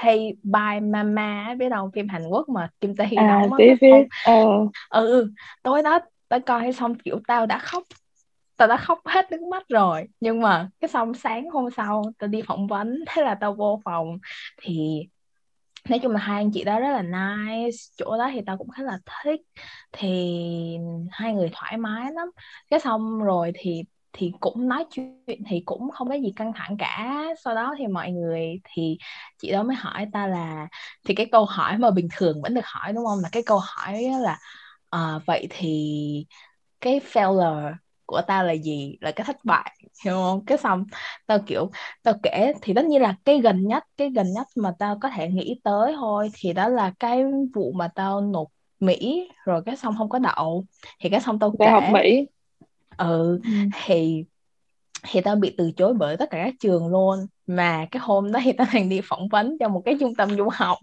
Hey 0.03 0.33
Bye 0.43 0.79
Mama 0.81 1.55
biết 1.59 1.69
đâu 1.69 1.91
phim 1.95 2.07
Hàn 2.07 2.27
Quốc 2.29 2.49
mà 2.49 2.69
Kim 2.81 2.95
Tae 2.95 3.07
Hee 3.07 3.23
à, 3.23 3.23
đóng 3.23 3.49
biết 3.57 3.75
biết 3.81 4.07
ờ. 4.21 4.33
ừ, 4.89 5.07
ừ. 5.07 5.31
Tối 5.63 5.83
đó 5.83 5.99
tao 6.27 6.39
coi 6.39 6.73
xong 6.73 6.95
kiểu 6.95 7.19
tao 7.27 7.45
đã 7.45 7.59
khóc 7.59 7.83
tao 8.57 8.67
đã 8.67 8.77
khóc 8.77 8.99
hết 9.05 9.31
nước 9.31 9.41
mắt 9.51 9.63
rồi. 9.69 10.07
Nhưng 10.19 10.41
mà 10.41 10.69
cái 10.79 10.89
xong 10.89 11.13
sáng 11.13 11.49
hôm 11.49 11.69
sau 11.77 12.03
tao 12.19 12.27
đi 12.27 12.41
phỏng 12.47 12.67
vấn 12.67 12.99
thế 13.07 13.21
là 13.23 13.35
tao 13.35 13.53
vô 13.55 13.81
phòng. 13.85 14.17
Thì 14.61 15.01
nói 15.89 15.99
chung 16.03 16.11
là 16.11 16.19
hai 16.19 16.37
anh 16.41 16.51
chị 16.53 16.63
đó 16.63 16.79
rất 16.79 16.89
là 16.91 17.01
nice 17.01 17.77
chỗ 17.97 18.17
đó 18.17 18.29
thì 18.33 18.41
tao 18.45 18.57
cũng 18.57 18.69
khá 18.69 18.83
là 18.83 18.99
thích. 19.23 19.41
Thì 19.91 20.07
hai 21.11 21.33
người 21.33 21.49
thoải 21.53 21.77
mái 21.77 22.11
lắm. 22.13 22.27
Cái 22.69 22.79
xong 22.79 23.23
rồi 23.23 23.51
thì 23.55 23.83
thì 24.17 24.31
cũng 24.39 24.67
nói 24.67 24.85
chuyện 24.91 25.43
thì 25.47 25.61
cũng 25.65 25.91
không 25.91 26.09
có 26.09 26.15
gì 26.15 26.33
căng 26.35 26.53
thẳng 26.55 26.77
cả. 26.79 27.23
Sau 27.43 27.55
đó 27.55 27.75
thì 27.77 27.87
mọi 27.87 28.11
người 28.11 28.59
thì 28.63 28.97
chị 29.41 29.51
đó 29.51 29.63
mới 29.63 29.75
hỏi 29.75 30.07
ta 30.13 30.27
là 30.27 30.67
thì 31.05 31.15
cái 31.15 31.25
câu 31.25 31.45
hỏi 31.45 31.77
mà 31.77 31.91
bình 31.91 32.07
thường 32.17 32.41
vẫn 32.41 32.53
được 32.53 32.65
hỏi 32.65 32.93
đúng 32.93 33.05
không? 33.05 33.19
Là 33.23 33.29
cái 33.31 33.43
câu 33.45 33.59
hỏi 33.63 34.03
là 34.21 34.39
uh, 34.95 35.25
vậy 35.25 35.47
thì 35.49 36.25
cái 36.81 37.01
failure 37.11 37.73
của 38.05 38.21
tao 38.27 38.43
là 38.43 38.53
gì? 38.53 38.97
Là 39.01 39.11
cái 39.11 39.25
thất 39.25 39.37
bại 39.43 39.75
hiểu 40.05 40.13
không? 40.13 40.45
Cái 40.45 40.57
xong 40.57 40.85
tao 41.27 41.39
kiểu 41.47 41.69
tao 42.03 42.13
kể 42.23 42.53
thì 42.61 42.73
tất 42.73 42.85
nhiên 42.85 43.01
là 43.01 43.15
cái 43.25 43.39
gần 43.39 43.67
nhất 43.67 43.83
cái 43.97 44.09
gần 44.09 44.33
nhất 44.33 44.47
mà 44.55 44.73
tao 44.79 44.97
có 45.01 45.09
thể 45.09 45.27
nghĩ 45.29 45.59
tới 45.63 45.93
thôi 45.95 46.31
thì 46.35 46.53
đó 46.53 46.67
là 46.67 46.93
cái 46.99 47.23
vụ 47.55 47.71
mà 47.75 47.87
tao 47.95 48.21
nộp 48.21 48.47
Mỹ 48.79 49.29
rồi 49.45 49.61
cái 49.65 49.75
xong 49.75 49.95
không 49.97 50.09
có 50.09 50.19
đậu. 50.19 50.65
Thì 50.99 51.09
cái 51.09 51.19
xong 51.19 51.39
tao 51.39 51.55
kể 51.59 51.67
học 51.67 51.83
Mỹ 51.89 52.25
ừ, 52.97 53.39
ừ. 53.43 53.49
thì 53.85 54.25
thì 55.03 55.21
tao 55.21 55.35
bị 55.35 55.55
từ 55.57 55.71
chối 55.77 55.93
bởi 55.93 56.17
tất 56.17 56.29
cả 56.31 56.43
các 56.45 56.53
trường 56.59 56.87
luôn. 56.87 57.27
Mà 57.47 57.85
cái 57.91 58.01
hôm 58.05 58.31
đó 58.31 58.39
thì 58.43 58.53
tao 58.53 58.67
đang 58.73 58.89
đi 58.89 59.01
phỏng 59.03 59.27
vấn 59.29 59.57
cho 59.59 59.69
một 59.69 59.81
cái 59.85 59.97
trung 59.99 60.15
tâm 60.15 60.37
du 60.37 60.49
học. 60.53 60.77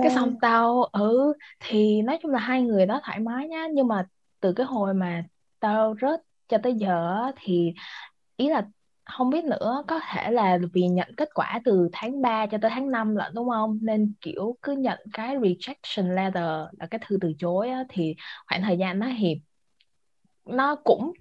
Cái 0.00 0.10
xong 0.10 0.36
tao 0.40 0.82
ừ 0.92 1.32
thì 1.60 2.02
nói 2.02 2.18
chung 2.22 2.30
là 2.30 2.38
hai 2.38 2.62
người 2.62 2.86
đó 2.86 3.00
thoải 3.04 3.18
mái 3.20 3.48
nhá. 3.48 3.66
Nhưng 3.74 3.88
mà 3.88 4.06
từ 4.40 4.52
cái 4.52 4.66
hồi 4.66 4.94
mà 4.94 5.24
tao 5.60 5.94
rớt 6.00 6.20
cho 6.48 6.58
tới 6.62 6.74
giờ 6.74 7.16
thì 7.36 7.72
ý 8.36 8.48
là 8.50 8.68
không 9.04 9.30
biết 9.30 9.44
nữa 9.44 9.84
có 9.88 10.00
thể 10.12 10.30
là 10.30 10.58
vì 10.72 10.88
nhận 10.88 11.14
kết 11.16 11.28
quả 11.34 11.60
từ 11.64 11.88
tháng 11.92 12.22
3 12.22 12.46
cho 12.46 12.58
tới 12.62 12.70
tháng 12.74 12.90
5 12.90 13.16
lận 13.16 13.34
đúng 13.34 13.48
không? 13.50 13.78
Nên 13.82 14.12
kiểu 14.20 14.56
cứ 14.62 14.72
nhận 14.72 14.98
cái 15.12 15.36
rejection 15.38 16.14
letter 16.14 16.44
là 16.78 16.86
cái 16.90 17.00
thư 17.06 17.18
từ 17.20 17.32
chối 17.38 17.70
á, 17.70 17.84
thì 17.88 18.14
khoảng 18.48 18.62
thời 18.62 18.78
gian 18.78 18.98
nó 18.98 19.06
hiệp 19.06 19.38
nó 20.56 20.74
cũng 20.84 21.12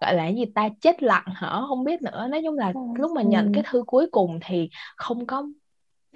gọi 0.00 0.14
là 0.14 0.28
gì 0.28 0.44
ta 0.54 0.68
chết 0.80 1.02
lặng 1.02 1.24
hả? 1.26 1.60
Không 1.68 1.84
biết 1.84 2.02
nữa. 2.02 2.28
Nói 2.30 2.40
chung 2.44 2.58
là 2.58 2.72
ừ. 2.74 2.80
lúc 2.94 3.10
mà 3.10 3.22
nhận 3.22 3.46
ừ. 3.46 3.50
cái 3.54 3.64
thư 3.66 3.82
cuối 3.86 4.06
cùng 4.12 4.40
thì 4.46 4.70
không 4.96 5.26
có 5.26 5.46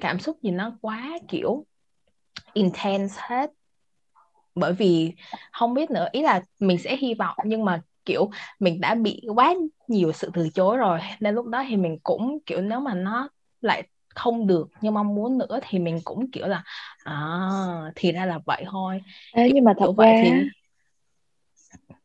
cảm 0.00 0.18
xúc 0.18 0.36
gì 0.42 0.50
nó 0.50 0.72
quá 0.80 1.18
kiểu 1.28 1.66
intense 2.52 3.14
hết. 3.28 3.50
Bởi 4.54 4.72
vì 4.72 5.14
không 5.52 5.74
biết 5.74 5.90
nữa. 5.90 6.08
Ý 6.12 6.22
là 6.22 6.42
mình 6.58 6.78
sẽ 6.78 6.96
hy 6.96 7.14
vọng 7.14 7.36
nhưng 7.44 7.64
mà 7.64 7.82
kiểu 8.04 8.30
mình 8.58 8.80
đã 8.80 8.94
bị 8.94 9.22
quá 9.34 9.54
nhiều 9.88 10.12
sự 10.12 10.30
từ 10.34 10.48
chối 10.54 10.76
rồi. 10.76 11.00
Nên 11.20 11.34
lúc 11.34 11.46
đó 11.46 11.64
thì 11.68 11.76
mình 11.76 11.98
cũng 12.02 12.38
kiểu 12.46 12.60
nếu 12.60 12.80
mà 12.80 12.94
nó 12.94 13.28
lại 13.60 13.88
không 14.14 14.46
được 14.46 14.68
như 14.80 14.90
mong 14.90 15.14
muốn 15.14 15.38
nữa 15.38 15.58
thì 15.62 15.78
mình 15.78 16.00
cũng 16.04 16.30
kiểu 16.30 16.46
là 16.46 16.62
à 17.04 17.50
thì 17.94 18.12
ra 18.12 18.26
là 18.26 18.38
vậy 18.46 18.64
thôi. 18.70 19.00
Ê, 19.32 19.50
nhưng 19.54 19.64
mà 19.64 19.74
thật 19.78 19.86
ra 19.86 19.92
vậy 19.96 20.14
thì 20.22 20.30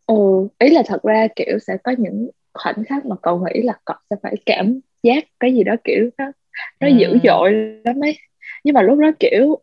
ừ, 0.07 0.15
ý 0.59 0.69
là 0.69 0.83
thật 0.87 1.03
ra 1.03 1.27
kiểu 1.35 1.59
sẽ 1.67 1.77
có 1.83 1.95
những 1.97 2.29
khoảnh 2.53 2.83
khắc 2.89 3.05
mà 3.05 3.15
cậu 3.21 3.45
nghĩ 3.45 3.61
là 3.61 3.73
cậu 3.85 3.97
sẽ 4.09 4.15
phải 4.23 4.35
cảm 4.45 4.79
giác 5.03 5.25
cái 5.39 5.53
gì 5.53 5.63
đó 5.63 5.75
kiểu 5.83 6.09
nó 6.17 6.25
nó 6.79 6.87
ừ. 6.87 6.93
dữ 6.99 7.17
dội 7.23 7.53
lắm 7.85 8.03
ấy 8.03 8.17
nhưng 8.63 8.73
mà 8.73 8.81
lúc 8.81 8.99
đó 8.99 9.11
kiểu 9.19 9.59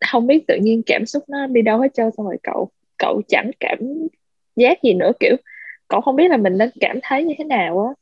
không 0.00 0.26
biết 0.26 0.44
tự 0.48 0.56
nhiên 0.62 0.82
cảm 0.86 1.06
xúc 1.06 1.24
nó 1.28 1.46
đi 1.46 1.62
đâu 1.62 1.80
hết 1.80 1.94
trơn 1.94 2.10
xong 2.16 2.26
rồi 2.26 2.36
cậu 2.42 2.70
cậu 2.98 3.22
chẳng 3.28 3.50
cảm 3.60 3.78
giác 4.56 4.82
gì 4.82 4.94
nữa 4.94 5.12
kiểu 5.20 5.36
cậu 5.88 6.00
không 6.00 6.16
biết 6.16 6.30
là 6.30 6.36
mình 6.36 6.58
nên 6.58 6.70
cảm 6.80 6.98
thấy 7.02 7.24
như 7.24 7.34
thế 7.38 7.44
nào 7.44 7.80
á 7.86 7.92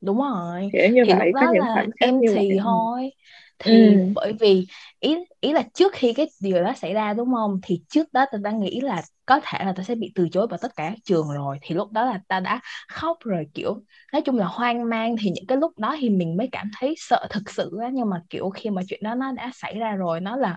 đúng 0.00 0.18
rồi 0.18 0.70
kiểu 0.72 0.90
như 0.90 1.04
thì 1.06 1.12
vậy 1.18 1.32
có 1.34 1.52
những 1.52 1.62
là 1.62 1.86
em 1.98 2.20
thì 2.20 2.48
vậy. 2.48 2.58
thôi 2.62 3.10
thì 3.58 3.94
ừ. 3.94 4.00
bởi 4.14 4.32
vì 4.40 4.66
ý 5.00 5.16
ý 5.40 5.52
là 5.52 5.62
trước 5.74 5.92
khi 5.92 6.12
cái 6.12 6.26
điều 6.42 6.62
đó 6.62 6.72
xảy 6.76 6.94
ra 6.94 7.12
đúng 7.14 7.34
không 7.34 7.60
thì 7.62 7.80
trước 7.88 8.12
đó 8.12 8.26
ta 8.32 8.38
đã 8.42 8.50
nghĩ 8.50 8.80
là 8.80 9.02
có 9.26 9.40
thể 9.42 9.64
là 9.64 9.72
ta 9.72 9.82
sẽ 9.82 9.94
bị 9.94 10.12
từ 10.14 10.28
chối 10.28 10.46
vào 10.46 10.58
tất 10.62 10.76
cả 10.76 10.88
các 10.90 10.98
trường 11.04 11.28
rồi. 11.28 11.58
Thì 11.62 11.74
lúc 11.74 11.92
đó 11.92 12.04
là 12.04 12.20
ta 12.28 12.40
đã 12.40 12.60
khóc 12.88 13.18
rồi 13.24 13.46
kiểu 13.54 13.82
nói 14.12 14.22
chung 14.22 14.38
là 14.38 14.46
hoang 14.46 14.88
mang. 14.88 15.16
Thì 15.20 15.30
những 15.30 15.46
cái 15.46 15.58
lúc 15.58 15.78
đó 15.78 15.96
thì 16.00 16.10
mình 16.10 16.36
mới 16.36 16.48
cảm 16.52 16.70
thấy 16.78 16.94
sợ 16.98 17.26
thực 17.30 17.50
sự 17.50 17.78
á. 17.82 17.88
Nhưng 17.92 18.10
mà 18.10 18.22
kiểu 18.30 18.50
khi 18.50 18.70
mà 18.70 18.82
chuyện 18.88 19.00
đó 19.02 19.14
nó 19.14 19.32
đã 19.32 19.50
xảy 19.54 19.74
ra 19.78 19.92
rồi 19.92 20.20
nó 20.20 20.36
là 20.36 20.56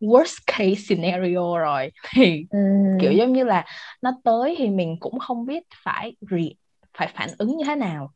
worst 0.00 0.38
case 0.46 0.74
scenario 0.74 1.58
rồi. 1.58 1.90
Thì 2.14 2.46
ừ. 2.50 2.58
kiểu 3.00 3.12
giống 3.12 3.32
như 3.32 3.44
là 3.44 3.64
nó 4.02 4.12
tới 4.24 4.54
thì 4.58 4.70
mình 4.70 4.96
cũng 5.00 5.18
không 5.18 5.46
biết 5.46 5.62
phải 5.84 6.16
re, 6.20 6.42
phải 6.98 7.08
phản 7.14 7.28
ứng 7.38 7.56
như 7.56 7.64
thế 7.64 7.76
nào. 7.76 8.12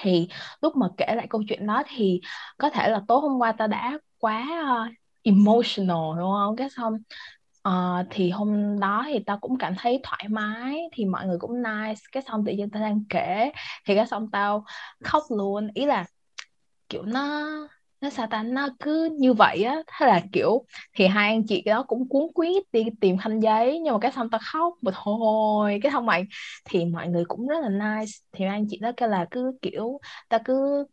Thì 0.00 0.28
lúc 0.62 0.76
mà 0.76 0.86
kể 0.96 1.14
lại 1.16 1.26
câu 1.30 1.42
chuyện 1.48 1.66
đó 1.66 1.82
thì 1.88 2.20
có 2.58 2.70
thể 2.70 2.88
là 2.88 3.00
tối 3.08 3.20
hôm 3.20 3.38
qua 3.38 3.52
ta 3.52 3.66
đã 3.66 3.98
quá 4.18 4.46
uh, 4.86 4.92
emotional 5.22 6.18
đúng 6.18 6.32
không? 6.32 6.56
Cái 6.56 6.68
xong 6.76 6.92
uh, 7.68 8.06
thì 8.10 8.30
hôm 8.30 8.80
đó 8.80 9.04
thì 9.08 9.18
tao 9.26 9.38
cũng 9.38 9.58
cảm 9.58 9.74
thấy 9.78 10.00
thoải 10.02 10.26
mái 10.30 10.80
thì 10.92 11.04
mọi 11.04 11.26
người 11.26 11.38
cũng 11.38 11.62
nice. 11.62 12.00
Cái 12.12 12.22
xong 12.22 12.44
tự 12.44 12.52
nhiên 12.52 12.70
tao 12.70 12.82
đang 12.82 13.04
kể 13.08 13.52
thì 13.86 13.94
cái 13.94 14.06
xong 14.06 14.30
tao 14.30 14.64
khóc 15.04 15.22
luôn. 15.30 15.68
Ý 15.74 15.86
là 15.86 16.04
kiểu 16.88 17.02
nó 17.02 17.48
nó 18.00 18.10
sao 18.10 18.26
ta 18.26 18.42
nó 18.42 18.68
cứ 18.80 19.10
như 19.18 19.32
vậy 19.32 19.62
á. 19.64 19.76
Thế 19.86 20.06
là 20.06 20.22
kiểu 20.32 20.64
thì 20.94 21.06
hai 21.06 21.30
anh 21.30 21.46
chị 21.46 21.62
đó 21.62 21.82
cũng 21.88 22.08
cuốn 22.08 22.22
quýt 22.34 22.62
đi 22.72 22.84
tìm 23.00 23.18
khăn 23.18 23.40
giấy 23.40 23.80
nhưng 23.80 23.92
mà 23.94 23.98
cái 24.00 24.12
xong 24.12 24.30
tao 24.30 24.40
khóc 24.52 24.74
một 24.82 24.94
hồi. 24.94 25.80
Cái 25.82 25.92
xong 25.92 26.06
mày 26.06 26.24
thì 26.64 26.84
mọi 26.84 27.08
người 27.08 27.24
cũng 27.24 27.46
rất 27.48 27.56
là 27.62 27.68
nice. 27.68 28.12
Thì 28.32 28.44
anh 28.44 28.66
chị 28.70 28.78
đó 28.78 28.92
kêu 28.96 29.08
là 29.08 29.26
cứ 29.30 29.52
kiểu 29.62 30.00
ta 30.28 30.38
cứ 30.44 30.86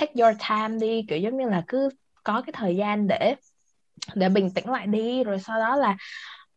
take 0.00 0.12
your 0.22 0.36
time 0.48 0.78
đi. 0.80 1.04
Kiểu 1.08 1.18
giống 1.18 1.36
như 1.36 1.48
là 1.48 1.64
cứ 1.68 1.88
có 2.24 2.42
cái 2.46 2.52
thời 2.56 2.76
gian 2.76 3.06
để 3.08 3.34
để 4.14 4.28
bình 4.28 4.50
tĩnh 4.54 4.68
lại 4.70 4.86
đi 4.86 5.24
rồi 5.24 5.38
sau 5.38 5.58
đó 5.58 5.76
là 5.76 5.96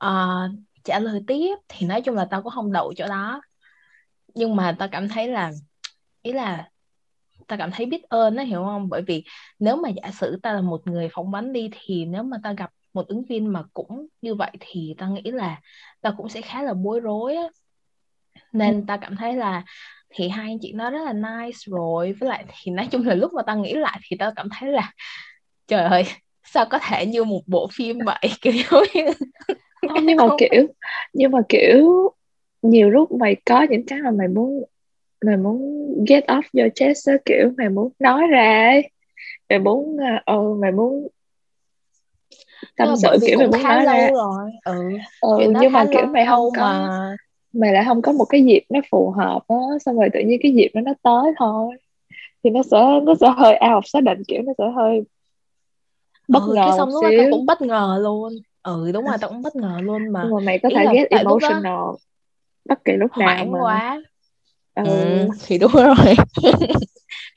uh, 0.05 0.51
trả 0.83 1.00
lời 1.00 1.21
tiếp. 1.27 1.55
Thì 1.67 1.88
nói 1.88 2.01
chung 2.01 2.15
là 2.15 2.25
tao 2.25 2.41
cũng 2.41 2.51
không 2.51 2.71
đậu 2.71 2.93
chỗ 2.97 3.07
đó. 3.07 3.41
Nhưng 4.35 4.55
mà 4.55 4.75
tao 4.79 4.88
cảm 4.88 5.09
thấy 5.09 5.27
là 5.27 5.51
ý 6.21 6.33
là 6.33 6.69
tao 7.47 7.57
cảm 7.57 7.71
thấy 7.71 7.85
biết 7.85 8.03
ơn 8.03 8.35
đó 8.35 8.43
hiểu 8.43 8.63
không? 8.63 8.89
Bởi 8.89 9.01
vì 9.01 9.23
nếu 9.59 9.75
mà 9.75 9.89
giả 9.89 10.12
sử 10.12 10.39
tao 10.43 10.53
là 10.53 10.62
một 10.62 10.88
người 10.88 11.09
phỏng 11.13 11.31
vấn 11.31 11.53
đi 11.53 11.69
thì 11.71 12.05
nếu 12.05 12.23
mà 12.23 12.38
tao 12.43 12.53
gặp 12.53 12.71
một 12.93 13.07
ứng 13.07 13.25
viên 13.25 13.53
mà 13.53 13.63
cũng 13.73 14.07
như 14.21 14.35
vậy 14.35 14.51
thì 14.59 14.95
tao 14.97 15.09
nghĩ 15.09 15.31
là 15.31 15.59
tao 16.01 16.13
cũng 16.17 16.29
sẽ 16.29 16.41
khá 16.41 16.62
là 16.62 16.73
bối 16.73 17.00
rối 17.00 17.35
á. 17.35 17.43
Nên 18.51 18.85
tao 18.85 18.97
cảm 18.97 19.15
thấy 19.15 19.33
là 19.35 19.63
thì 20.09 20.29
hai 20.29 20.47
anh 20.47 20.57
chị 20.62 20.73
nó 20.73 20.89
rất 20.89 21.00
là 21.05 21.13
nice 21.13 21.57
rồi. 21.65 22.13
Với 22.13 22.29
lại 22.29 22.45
thì 22.47 22.71
nói 22.71 22.88
chung 22.91 23.07
là 23.07 23.15
lúc 23.15 23.33
mà 23.33 23.41
tao 23.45 23.59
nghĩ 23.59 23.73
lại 23.73 24.00
thì 24.03 24.17
tao 24.19 24.31
cảm 24.35 24.47
thấy 24.59 24.71
là 24.71 24.91
trời 25.67 25.83
ơi 25.83 26.05
sao 26.45 26.65
có 26.65 26.79
thể 26.89 27.05
như 27.05 27.23
một 27.23 27.41
bộ 27.47 27.67
phim 27.73 28.00
vậy 28.05 28.31
kiểu 28.41 28.53
như 28.53 29.03
nhưng 30.03 30.17
mà 30.17 30.27
kiểu 30.38 30.67
nhưng 31.13 31.31
mà 31.31 31.39
kiểu 31.50 32.09
nhiều 32.62 32.89
lúc 32.89 33.12
mày 33.12 33.35
có 33.45 33.65
những 33.69 33.85
cái 33.85 34.00
mà 34.00 34.12
mày 34.12 34.27
muốn 34.27 34.63
mày 35.25 35.38
muốn 35.38 35.88
get 36.07 36.25
off 36.25 36.41
your 36.53 36.71
chest 36.75 37.09
đó, 37.09 37.13
kiểu 37.25 37.51
mày 37.57 37.69
muốn 37.69 37.89
nói 38.00 38.27
ra 38.27 38.69
ấy. 38.71 38.89
mày 39.50 39.59
muốn 39.59 39.97
ờ 40.25 40.38
uh, 40.38 40.59
mày 40.59 40.71
muốn 40.71 41.07
tâm 42.77 42.95
sự 43.01 43.09
kiểu 43.25 43.38
mày 43.38 43.47
muốn 43.47 43.63
nói 43.63 43.85
ra 43.85 44.09
rồi. 44.13 44.51
ừ, 44.65 44.97
ừ 45.21 45.53
nhưng 45.62 45.71
mà 45.71 45.85
kiểu 45.91 46.05
mày 46.05 46.25
không 46.25 46.50
có 46.55 46.62
mà... 46.62 47.15
mày 47.53 47.73
lại 47.73 47.83
không 47.88 48.01
có 48.01 48.12
một 48.12 48.25
cái 48.25 48.43
dịp 48.43 48.63
nó 48.69 48.79
phù 48.91 49.12
hợp 49.12 49.39
á 49.47 49.57
xong 49.85 49.95
rồi 49.95 50.09
tự 50.13 50.19
nhiên 50.19 50.39
cái 50.43 50.53
dịp 50.53 50.71
đó 50.73 50.81
nó 50.81 50.93
tới 51.03 51.33
thôi 51.39 51.75
thì 52.43 52.50
nó 52.50 52.63
sẽ 52.63 52.77
nó 53.03 53.13
sẽ 53.21 53.27
hơi 53.38 53.53
out 53.53 53.62
of 53.62 53.81
xác 53.85 54.03
định 54.03 54.23
kiểu 54.27 54.41
nó 54.41 54.53
sẽ 54.57 54.63
hơi 54.75 55.01
bất 56.27 56.43
ừ, 56.47 56.53
ngờ 56.55 56.61
cái 56.65 56.73
xong 56.77 56.89
lúc 56.89 57.03
tao 57.17 57.27
cũng 57.31 57.45
bất 57.45 57.61
ngờ 57.61 57.99
luôn. 58.01 58.33
Ừ 58.63 58.91
đúng 58.91 59.05
rồi 59.05 59.17
tao 59.21 59.29
cũng 59.29 59.41
bất 59.41 59.55
ngờ 59.55 59.79
luôn 59.81 60.09
mà. 60.13 60.23
Nhưng 60.23 60.33
mà 60.35 60.39
mày 60.45 60.59
có 60.63 60.69
thể 60.75 60.85
get 60.93 61.09
emotional 61.09 61.63
đó... 61.63 61.97
bất 62.65 62.85
kỳ 62.85 62.93
lúc 62.93 63.17
nào 63.17 63.45
mà. 63.45 63.59
quá. 63.59 64.01
Ừ. 64.75 64.83
ừ 64.85 65.27
thì 65.45 65.57
đúng 65.57 65.71
rồi. 65.71 66.15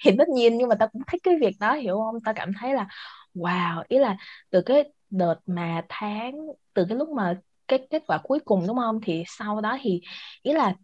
Thì 0.05 0.11
tất 0.19 0.29
nhiên 0.29 0.59
nhưng 0.59 0.69
mà 0.69 0.75
tao 0.75 0.89
cũng 0.89 1.03
thích 1.13 1.21
cái 1.25 1.35
việc 1.41 1.57
đó 1.61 1.75
hiểu 1.75 1.97
không? 1.97 2.21
Tao 2.25 2.35
cảm 2.35 2.53
thấy 2.61 2.75
là 2.75 2.87
wow 3.35 3.83
ý 3.89 3.99
là 3.99 4.17
từ 4.51 4.61
cái 4.61 4.85
đợt 5.11 5.35
mà 5.47 5.83
tháng 5.89 6.35
từ 6.75 6.85
cái 6.89 6.99
lúc 6.99 7.09
mà 7.09 7.39
cái 7.69 7.87
kết 7.91 8.03
quả 8.07 8.19
cuối 8.23 8.39
cùng 8.45 8.67
đúng 8.67 8.77
không? 8.77 9.01
Thì 9.03 9.25
sau 9.27 9.61
đó 9.61 9.79
thì 9.83 10.01
ý 10.43 10.53
là 10.53 10.75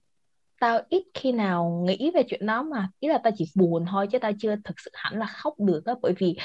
tao 0.61 0.81
ít 0.89 1.03
khi 1.15 1.33
nào 1.33 1.85
nghĩ 1.87 2.11
về 2.15 2.23
chuyện 2.29 2.47
đó 2.47 2.63
mà 2.63 2.89
ý 3.01 3.09
là 3.09 3.19
tao 3.25 3.33
chỉ 3.37 3.45
buồn 3.57 3.85
thôi 3.91 4.07
chứ 4.13 4.19
tao 4.19 4.33
chưa 4.41 4.57
thực 4.65 4.81
sự 4.81 4.91
hẳn 4.95 5.19
là 5.19 5.27
khóc 5.27 5.55
được 5.59 5.83
á. 5.87 5.95
Bởi 6.03 6.13
vì 6.19 6.37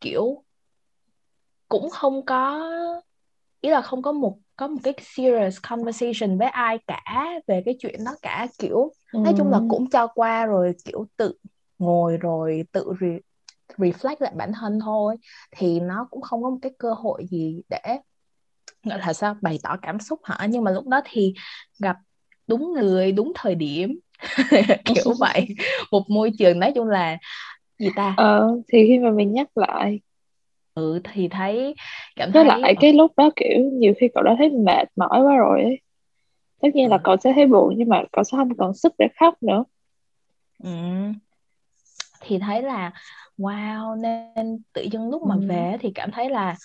kiểu 0.00 0.44
cũng 1.72 1.90
không 1.90 2.26
có 2.26 2.60
ý 3.60 3.70
là 3.70 3.82
không 3.82 4.02
có 4.02 4.12
một 4.12 4.38
có 4.56 4.66
một 4.68 4.78
cái 4.82 4.94
serious 5.00 5.56
conversation 5.68 6.38
với 6.38 6.48
ai 6.48 6.78
cả 6.86 7.02
về 7.46 7.62
cái 7.64 7.76
chuyện 7.80 8.04
đó 8.04 8.12
cả 8.22 8.46
kiểu 8.58 8.92
ừ. 9.12 9.18
nói 9.24 9.34
chung 9.36 9.50
là 9.50 9.60
cũng 9.68 9.90
cho 9.90 10.06
qua 10.06 10.46
rồi 10.46 10.72
kiểu 10.84 11.06
tự 11.16 11.34
ngồi 11.78 12.16
rồi 12.16 12.64
tự 12.72 12.92
re- 13.00 13.20
reflect 13.76 14.16
lại 14.20 14.32
bản 14.36 14.52
thân 14.60 14.78
thôi. 14.84 15.16
Thì 15.50 15.80
nó 15.80 16.08
cũng 16.10 16.22
không 16.22 16.42
có 16.42 16.50
một 16.50 16.58
cái 16.62 16.72
cơ 16.78 16.92
hội 16.92 17.26
gì 17.30 17.62
để 17.70 17.98
gọi 18.84 18.98
là 18.98 19.12
sao 19.12 19.36
bày 19.42 19.58
tỏ 19.62 19.76
cảm 19.82 20.00
xúc 20.00 20.20
hả? 20.24 20.46
Nhưng 20.50 20.64
mà 20.64 20.70
lúc 20.70 20.88
đó 20.88 21.00
thì 21.04 21.34
gặp 21.78 21.96
đúng 22.46 22.72
người 22.72 23.12
đúng 23.12 23.32
thời 23.36 23.54
điểm. 23.54 23.98
Kiểu 24.94 25.14
vậy. 25.20 25.48
Một 25.92 26.10
môi 26.10 26.32
trường 26.38 26.60
nói 26.60 26.72
chung 26.74 26.88
là 26.88 27.18
gì 27.78 27.90
ta? 27.96 28.16
Ờ 28.16 28.48
thì 28.72 28.78
khi 28.88 28.98
mà 28.98 29.10
mình 29.10 29.32
nhắc 29.32 29.48
lại 29.58 30.00
ừ 30.74 31.00
thì 31.12 31.28
thấy 31.28 31.74
cảm 32.16 32.30
với 32.32 32.44
thấy 32.44 32.60
lại 32.60 32.74
cái 32.80 32.92
lúc 32.92 33.12
đó 33.16 33.30
kiểu 33.36 33.58
nhiều 33.72 33.94
khi 34.00 34.08
cậu 34.14 34.22
đã 34.22 34.34
thấy 34.38 34.50
mệt 34.50 34.88
mỏi 34.96 35.22
quá 35.22 35.36
rồi 35.36 35.62
ấy 35.62 35.80
tất 36.62 36.68
nhiên 36.74 36.86
ừ. 36.86 36.90
là 36.90 36.98
cậu 37.04 37.16
sẽ 37.16 37.32
thấy 37.32 37.46
buồn 37.46 37.74
nhưng 37.76 37.88
mà 37.88 38.02
cậu 38.12 38.24
sẽ 38.24 38.36
không 38.36 38.56
còn 38.56 38.74
sức 38.74 38.94
để 38.98 39.06
khóc 39.20 39.42
nữa 39.42 39.64
ừ. 40.62 40.70
thì 42.20 42.38
thấy 42.38 42.62
là 42.62 42.92
wow 43.38 44.00
nên 44.00 44.62
tự 44.72 44.82
dưng 44.82 45.10
lúc 45.10 45.22
mà 45.22 45.34
ừ. 45.34 45.40
về 45.48 45.76
thì 45.80 45.92
cảm 45.94 46.10
thấy 46.10 46.30
là 46.30 46.56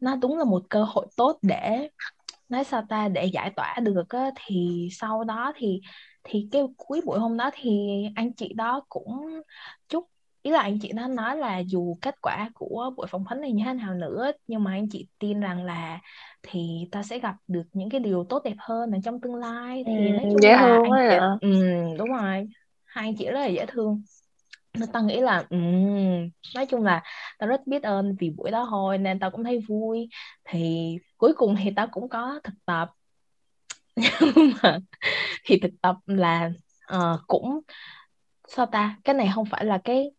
nó 0.00 0.16
đúng 0.16 0.38
là 0.38 0.44
một 0.44 0.62
cơ 0.68 0.84
hội 0.84 1.06
tốt 1.16 1.38
để 1.42 1.88
nói 2.48 2.64
sao 2.64 2.82
ta 2.88 3.08
để 3.08 3.24
giải 3.24 3.50
tỏa 3.56 3.76
được 3.82 4.08
á 4.08 4.30
thì 4.46 4.88
sau 4.92 5.24
đó 5.24 5.52
thì 5.56 5.80
thì 6.24 6.48
cái 6.52 6.62
cuối 6.76 7.00
buổi 7.04 7.18
hôm 7.18 7.36
đó 7.36 7.50
thì 7.54 7.88
anh 8.14 8.32
chị 8.32 8.52
đó 8.52 8.80
cũng 8.88 9.40
chúc 9.88 10.08
ý 10.48 10.52
là 10.52 10.60
anh 10.60 10.78
chị 10.78 10.92
nó 10.92 11.06
nói 11.06 11.36
là 11.36 11.58
dù 11.58 11.96
kết 12.02 12.14
quả 12.20 12.50
của 12.54 12.90
buổi 12.96 13.06
phỏng 13.06 13.24
vấn 13.24 13.40
này 13.40 13.52
như 13.52 13.62
thế 13.66 13.72
nào 13.72 13.94
nữa 13.94 14.30
nhưng 14.46 14.64
mà 14.64 14.70
anh 14.72 14.88
chị 14.90 15.06
tin 15.18 15.40
rằng 15.40 15.64
là 15.64 16.00
thì 16.42 16.88
ta 16.92 17.02
sẽ 17.02 17.18
gặp 17.18 17.34
được 17.48 17.62
những 17.72 17.90
cái 17.90 18.00
điều 18.00 18.24
tốt 18.24 18.42
đẹp 18.44 18.56
hơn 18.58 18.90
ở 18.90 18.98
trong 19.04 19.20
tương 19.20 19.34
lai. 19.34 19.84
Thì 19.86 19.92
ừ, 19.92 20.12
nói 20.12 20.24
chung 20.32 20.42
dễ 20.42 20.52
là 20.52 20.62
thương 20.62 20.92
anh 20.92 21.08
chị 21.10 21.48
ừ, 21.48 21.60
đúng 21.98 22.08
rồi. 22.08 22.48
Hai 22.84 23.08
anh 23.08 23.16
chị 23.16 23.24
rất 23.24 23.40
là 23.40 23.46
dễ 23.46 23.66
thương. 23.66 24.02
Nên 24.74 24.92
tao 24.92 25.02
nghĩ 25.02 25.20
là 25.20 25.44
um, 25.50 26.28
nói 26.54 26.66
chung 26.68 26.82
là 26.82 27.02
tao 27.38 27.48
rất 27.48 27.66
biết 27.66 27.82
ơn 27.82 28.16
vì 28.18 28.30
buổi 28.30 28.50
đó 28.50 28.66
thôi 28.70 28.98
nên 28.98 29.18
tao 29.18 29.30
cũng 29.30 29.44
thấy 29.44 29.58
vui. 29.68 30.08
Thì 30.44 30.96
cuối 31.16 31.32
cùng 31.36 31.56
thì 31.62 31.70
tao 31.76 31.86
cũng 31.86 32.08
có 32.08 32.40
thực 32.44 32.54
tập. 32.66 32.90
Nhưng 34.36 34.52
mà 34.62 34.78
thì 35.44 35.58
thực 35.60 35.72
tập 35.82 35.96
là 36.06 36.50
uh, 36.96 37.20
cũng 37.26 37.60
sao 38.48 38.66
ta? 38.66 38.96
Cái 39.04 39.14
này 39.14 39.30
không 39.34 39.44
phải 39.44 39.64
là 39.64 39.78
cái 39.78 40.10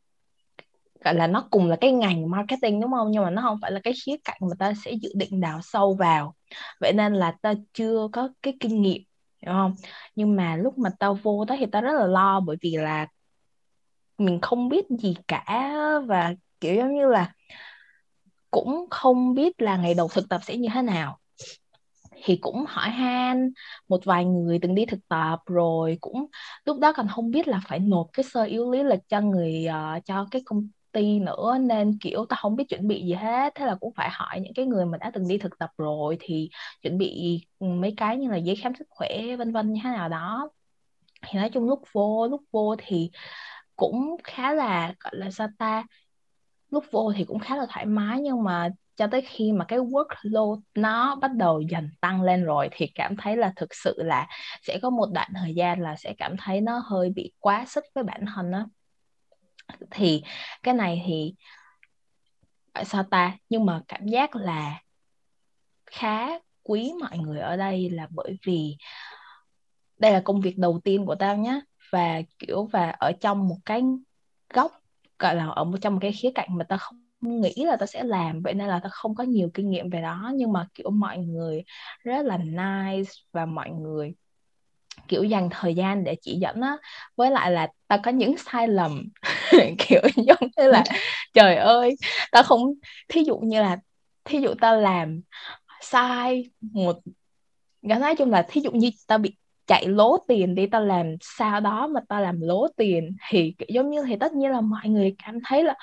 gọi 1.06 1.16
là 1.16 1.28
nó 1.28 1.48
cùng 1.52 1.68
là 1.68 1.76
cái 1.82 1.92
ngành 1.92 2.30
marketing 2.30 2.80
đúng 2.82 2.92
không? 2.92 3.12
Nhưng 3.12 3.24
mà 3.24 3.30
nó 3.30 3.42
không 3.42 3.58
phải 3.62 3.72
là 3.72 3.80
cái 3.84 3.94
khía 4.06 4.16
cạnh 4.24 4.38
mà 4.42 4.56
ta 4.60 4.74
sẽ 4.86 4.92
dự 4.92 5.10
định 5.16 5.42
đào 5.42 5.60
sâu 5.64 5.94
vào. 5.94 6.36
Vậy 6.80 6.94
nên 6.94 7.14
là 7.14 7.32
ta 7.42 7.54
chưa 7.74 8.08
có 8.12 8.30
cái 8.42 8.54
kinh 8.60 8.82
nghiệm 8.82 9.02
hiểu 9.42 9.54
không? 9.54 9.76
Nhưng 10.16 10.36
mà 10.36 10.56
lúc 10.56 10.78
mà 10.78 10.90
tao 11.00 11.14
vô 11.24 11.46
đó 11.46 11.56
thì 11.60 11.66
tao 11.72 11.82
rất 11.82 11.94
là 12.00 12.06
lo 12.08 12.40
bởi 12.40 12.58
vì 12.62 12.78
là 12.78 13.08
mình 14.18 14.40
không 14.42 14.70
biết 14.70 14.86
gì 14.90 15.16
cả 15.28 15.74
và 16.06 16.34
kiểu 16.62 16.76
giống 16.76 16.96
như 16.96 17.06
là 17.06 17.34
cũng 18.52 18.86
không 18.90 19.34
biết 19.34 19.62
là 19.62 19.78
ngày 19.78 19.94
đầu 19.94 20.08
thực 20.08 20.30
tập 20.30 20.42
sẽ 20.44 20.58
như 20.58 20.70
thế 20.74 20.82
nào. 20.82 21.18
Thì 22.24 22.38
cũng 22.42 22.66
hỏi 22.68 22.90
han 22.90 23.52
một 23.90 24.06
vài 24.06 24.26
người 24.26 24.60
từng 24.62 24.76
đi 24.76 24.86
thực 24.86 25.00
tập 25.08 25.40
rồi 25.46 25.98
cũng 26.02 26.26
lúc 26.66 26.80
đó 26.80 26.94
còn 26.94 27.08
không 27.08 27.32
biết 27.32 27.48
là 27.48 27.62
phải 27.68 27.80
nộp 27.80 28.08
cái 28.14 28.24
sơ 28.24 28.44
yếu 28.44 28.72
lý 28.72 28.84
lịch 28.84 29.00
cho 29.10 29.22
người 29.22 29.68
uh, 29.70 30.06
cho 30.06 30.28
cái 30.32 30.42
công 30.46 30.68
ty 30.92 31.20
nữa, 31.20 31.58
nên, 31.62 31.98
kiểu 32.02 32.26
ta 32.30 32.36
không 32.36 32.56
biết 32.56 32.64
chuẩn 32.70 32.88
bị 32.88 33.04
gì 33.06 33.14
hết. 33.14 33.56
Thế 33.56 33.66
là 33.66 33.76
cũng 33.76 33.94
phải 33.96 34.10
hỏi 34.12 34.40
những 34.40 34.54
cái 34.56 34.66
người 34.66 34.86
mà 34.86 34.98
đã 34.98 35.12
từng 35.14 35.28
đi 35.28 35.38
thực 35.38 35.60
tập 35.60 35.70
rồi 35.78 36.18
thì 36.20 36.50
chuẩn 36.82 36.98
bị 36.98 37.40
ừ, 37.60 37.68
mấy 37.68 37.94
cái 37.98 38.18
như 38.18 38.30
là 38.30 38.38
giấy 38.38 38.56
khám 38.56 38.76
sức 38.76 38.88
khỏe, 38.90 39.36
vân 39.38 39.52
vân 39.52 39.74
như 39.74 39.82
thế 39.84 39.90
nào 39.90 40.10
đó. 40.10 40.50
Thì 41.28 41.40
nói 41.40 41.50
chung 41.50 41.70
lúc 41.70 41.82
vô 41.92 42.28
lúc 42.28 42.42
vô 42.52 42.76
thì 42.80 43.12
cũng 43.76 44.18
khá 44.24 44.54
là, 44.54 44.94
gọi 45.00 45.14
là 45.16 45.32
sao 45.32 45.48
ta, 45.58 45.84
lúc 46.72 46.84
vô 46.92 47.14
thì 47.16 47.26
cũng 47.26 47.40
khá 47.40 47.56
là 47.58 47.66
thoải 47.70 47.86
mái. 47.86 48.22
Nhưng 48.22 48.44
mà 48.44 48.70
cho 48.96 49.08
tới 49.08 49.22
khi 49.22 49.52
mà 49.52 49.66
cái 49.66 49.80
workload 49.80 50.62
nó 50.76 51.16
bắt 51.16 51.32
đầu 51.34 51.62
dần 51.62 51.90
tăng 52.02 52.22
lên 52.22 52.44
rồi 52.44 52.70
thì 52.72 52.88
cảm 52.96 53.18
thấy 53.18 53.38
là 53.38 53.54
thực 53.56 53.76
sự 53.76 53.96
là 53.98 54.28
sẽ 54.62 54.80
có 54.82 54.90
một 54.90 55.08
đoạn 55.14 55.30
thời 55.36 55.56
gian 55.56 55.82
là 55.82 55.96
sẽ 55.96 56.14
cảm 56.18 56.36
thấy 56.38 56.62
nó 56.62 56.82
hơi 56.86 57.10
bị 57.16 57.32
quá 57.40 57.66
sức 57.68 57.84
với 57.96 58.04
bản 58.04 58.26
thân 58.36 58.52
đó 58.52 58.66
thì 59.92 60.24
cái 60.64 60.74
này 60.74 61.04
thì 61.06 61.34
ờ, 62.74 62.84
sao 62.84 63.04
ta? 63.04 63.38
Nhưng 63.50 63.66
mà 63.66 63.82
cảm 63.88 64.08
giác 64.08 64.36
là 64.36 64.82
khá 65.92 66.30
quý 66.64 66.92
mọi 67.00 67.18
người 67.18 67.40
ở 67.40 67.58
đây 67.58 67.90
là 67.90 68.08
bởi 68.12 68.38
vì 68.46 68.78
đây 69.98 70.12
là 70.12 70.22
công 70.26 70.42
việc 70.42 70.58
đầu 70.58 70.80
tiên 70.84 71.06
của 71.06 71.16
tao 71.16 71.38
nhé 71.38 71.62
và, 71.92 72.22
kiểu, 72.40 72.66
và 72.66 72.90
ở 72.90 73.12
trong 73.12 73.48
một 73.48 73.58
cái 73.66 73.82
góc, 74.54 74.72
gọi 75.20 75.36
là, 75.36 75.48
ở 75.48 75.64
một 75.64 75.78
trong 75.82 75.94
một 75.94 76.00
cái 76.02 76.12
khía 76.12 76.32
cạnh 76.36 76.58
mà 76.58 76.64
tao 76.64 76.80
không 76.80 77.00
nghĩ 77.22 77.54
là 77.66 77.76
tao 77.76 77.88
sẽ 77.88 78.04
làm. 78.04 78.42
Vậy 78.42 78.54
nên 78.54 78.68
là 78.68 78.80
tao 78.84 78.90
không 78.94 79.16
có 79.16 79.24
nhiều 79.24 79.50
kinh 79.54 79.70
nghiệm 79.70 79.90
về 79.90 80.02
đó. 80.02 80.32
Nhưng 80.36 80.54
mà, 80.54 80.68
kiểu, 80.74 80.90
mọi 80.90 81.18
người 81.18 81.64
rất 82.04 82.26
là 82.26 82.38
nice 82.38 83.12
và 83.32 83.46
mọi 83.46 83.70
người 83.70 84.14
kiểu 85.10 85.24
dành 85.24 85.50
thời 85.52 85.76
gian 85.76 86.04
để 86.04 86.16
chỉ 86.22 86.38
dẫn 86.42 86.62
á. 86.62 86.78
Với 87.16 87.32
lại 87.32 87.52
là 87.52 87.68
tao 87.88 88.00
có 88.04 88.12
những 88.12 88.38
sai 88.38 88.68
lầm, 88.68 89.10
kiểu 89.88 90.02
giống 90.16 90.50
như 90.58 90.68
là, 90.68 90.84
trời 91.34 91.56
ơi, 91.56 91.96
tao 92.32 92.44
không, 92.44 92.74
thí 93.08 93.24
dụ 93.24 93.38
như 93.38 93.62
là, 93.62 93.78
thí 94.26 94.40
dụ 94.40 94.54
tao 94.62 94.82
làm 94.82 95.22
sai 95.82 96.50
một, 96.62 97.00
nói 97.82 98.16
chung 98.16 98.32
là 98.32 98.46
thí 98.50 98.62
dụ 98.62 98.72
như 98.72 98.90
tao 99.08 99.18
bị 99.18 99.36
chạy 99.68 99.88
lố 99.88 100.18
tiền 100.28 100.56
đi, 100.56 100.68
tao 100.68 100.86
làm 100.86 101.16
sao 101.22 101.60
đó 101.60 101.88
mà 101.88 102.00
tao 102.10 102.22
làm 102.22 102.42
lố 102.42 102.68
tiền, 102.78 103.16
thì 103.30 103.54
kiểu 103.58 103.68
giống 103.70 103.90
như, 103.90 104.04
thì 104.08 104.16
tất 104.20 104.34
nhiên 104.34 104.52
là 104.52 104.62
mọi 104.62 104.90
người 104.90 105.16
cảm 105.26 105.38
thấy 105.46 105.64
là 105.64 105.76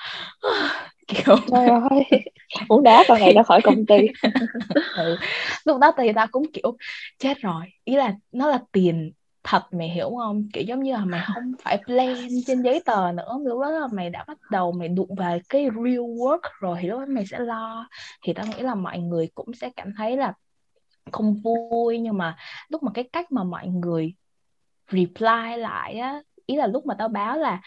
kiểu 1.07 1.35
trời 1.51 1.67
ơi 1.89 2.03
muốn 2.69 2.83
đá 2.83 3.03
con 3.07 3.19
này 3.19 3.33
ra 3.33 3.43
khỏi 3.43 3.61
công 3.63 3.85
ty. 3.85 3.97
Ừ. 4.97 5.17
lúc 5.65 5.79
đó 5.79 5.91
thì 5.97 6.13
ta 6.13 6.25
cũng 6.25 6.43
kiểu 6.53 6.77
chết 7.19 7.37
rồi. 7.41 7.65
Ý 7.83 7.95
là 7.95 8.13
nó 8.31 8.47
là 8.47 8.59
tiền 8.71 9.11
thật 9.43 9.61
mày 9.71 9.89
hiểu 9.89 10.09
không? 10.17 10.49
Kiểu 10.53 10.63
giống 10.63 10.83
như 10.83 10.93
là 10.93 11.05
mày 11.05 11.21
không 11.33 11.51
phải 11.61 11.83
plan 11.85 12.15
trên 12.47 12.61
giấy 12.61 12.81
tờ 12.85 13.11
nữa. 13.11 13.39
Lúc 13.45 13.61
đó 13.61 13.69
là 13.69 13.87
mày 13.93 14.09
đã 14.09 14.25
bắt 14.27 14.37
đầu 14.51 14.71
mày 14.71 14.87
đụng 14.87 15.15
vào 15.17 15.37
cái 15.49 15.63
real 15.63 15.99
work 15.99 16.39
rồi 16.59 16.77
thì 16.81 16.87
lúc 16.87 16.99
đó 16.99 17.05
mày 17.09 17.25
sẽ 17.25 17.39
lo. 17.39 17.87
Thì 18.23 18.33
tao 18.33 18.45
nghĩ 18.45 18.63
là 18.63 18.75
mọi 18.75 18.99
người 18.99 19.29
cũng 19.35 19.53
sẽ 19.53 19.69
cảm 19.75 19.93
thấy 19.97 20.17
là 20.17 20.33
không 21.11 21.35
vui. 21.43 21.99
Nhưng 21.99 22.17
mà 22.17 22.35
lúc 22.69 22.83
mà 22.83 22.91
cái 22.93 23.09
cách 23.13 23.31
mà 23.31 23.43
mọi 23.43 23.67
người 23.67 24.13
reply 24.91 25.55
lại 25.57 25.97
á 25.99 26.21
ý 26.45 26.55
là 26.55 26.67
lúc 26.67 26.85
mà 26.85 26.95
tao 26.99 27.07
báo 27.07 27.37
là 27.37 27.61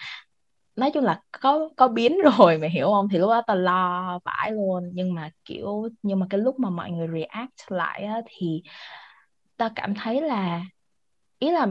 nói 0.80 0.90
chung 0.94 1.04
là 1.04 1.20
có 1.40 1.68
có 1.76 1.88
biến 1.88 2.18
rồi 2.38 2.58
mày 2.58 2.70
hiểu 2.70 2.86
không? 2.86 3.08
Thì 3.08 3.18
lúc 3.18 3.30
đó 3.30 3.42
tao 3.46 3.56
lo 3.56 4.18
vãi 4.24 4.52
luôn. 4.52 4.90
Nhưng 4.94 5.14
mà 5.14 5.30
kiểu 5.44 5.88
nhưng 6.02 6.20
mà 6.20 6.26
cái 6.30 6.40
lúc 6.40 6.60
mà 6.60 6.70
mọi 6.70 6.90
người 6.90 7.08
react 7.08 7.72
lại 7.72 8.02
á, 8.04 8.20
thì 8.26 8.62
tao 9.56 9.70
cảm 9.74 9.94
thấy 9.94 10.20
là 10.20 10.62
ý 11.38 11.50
là 11.50 11.66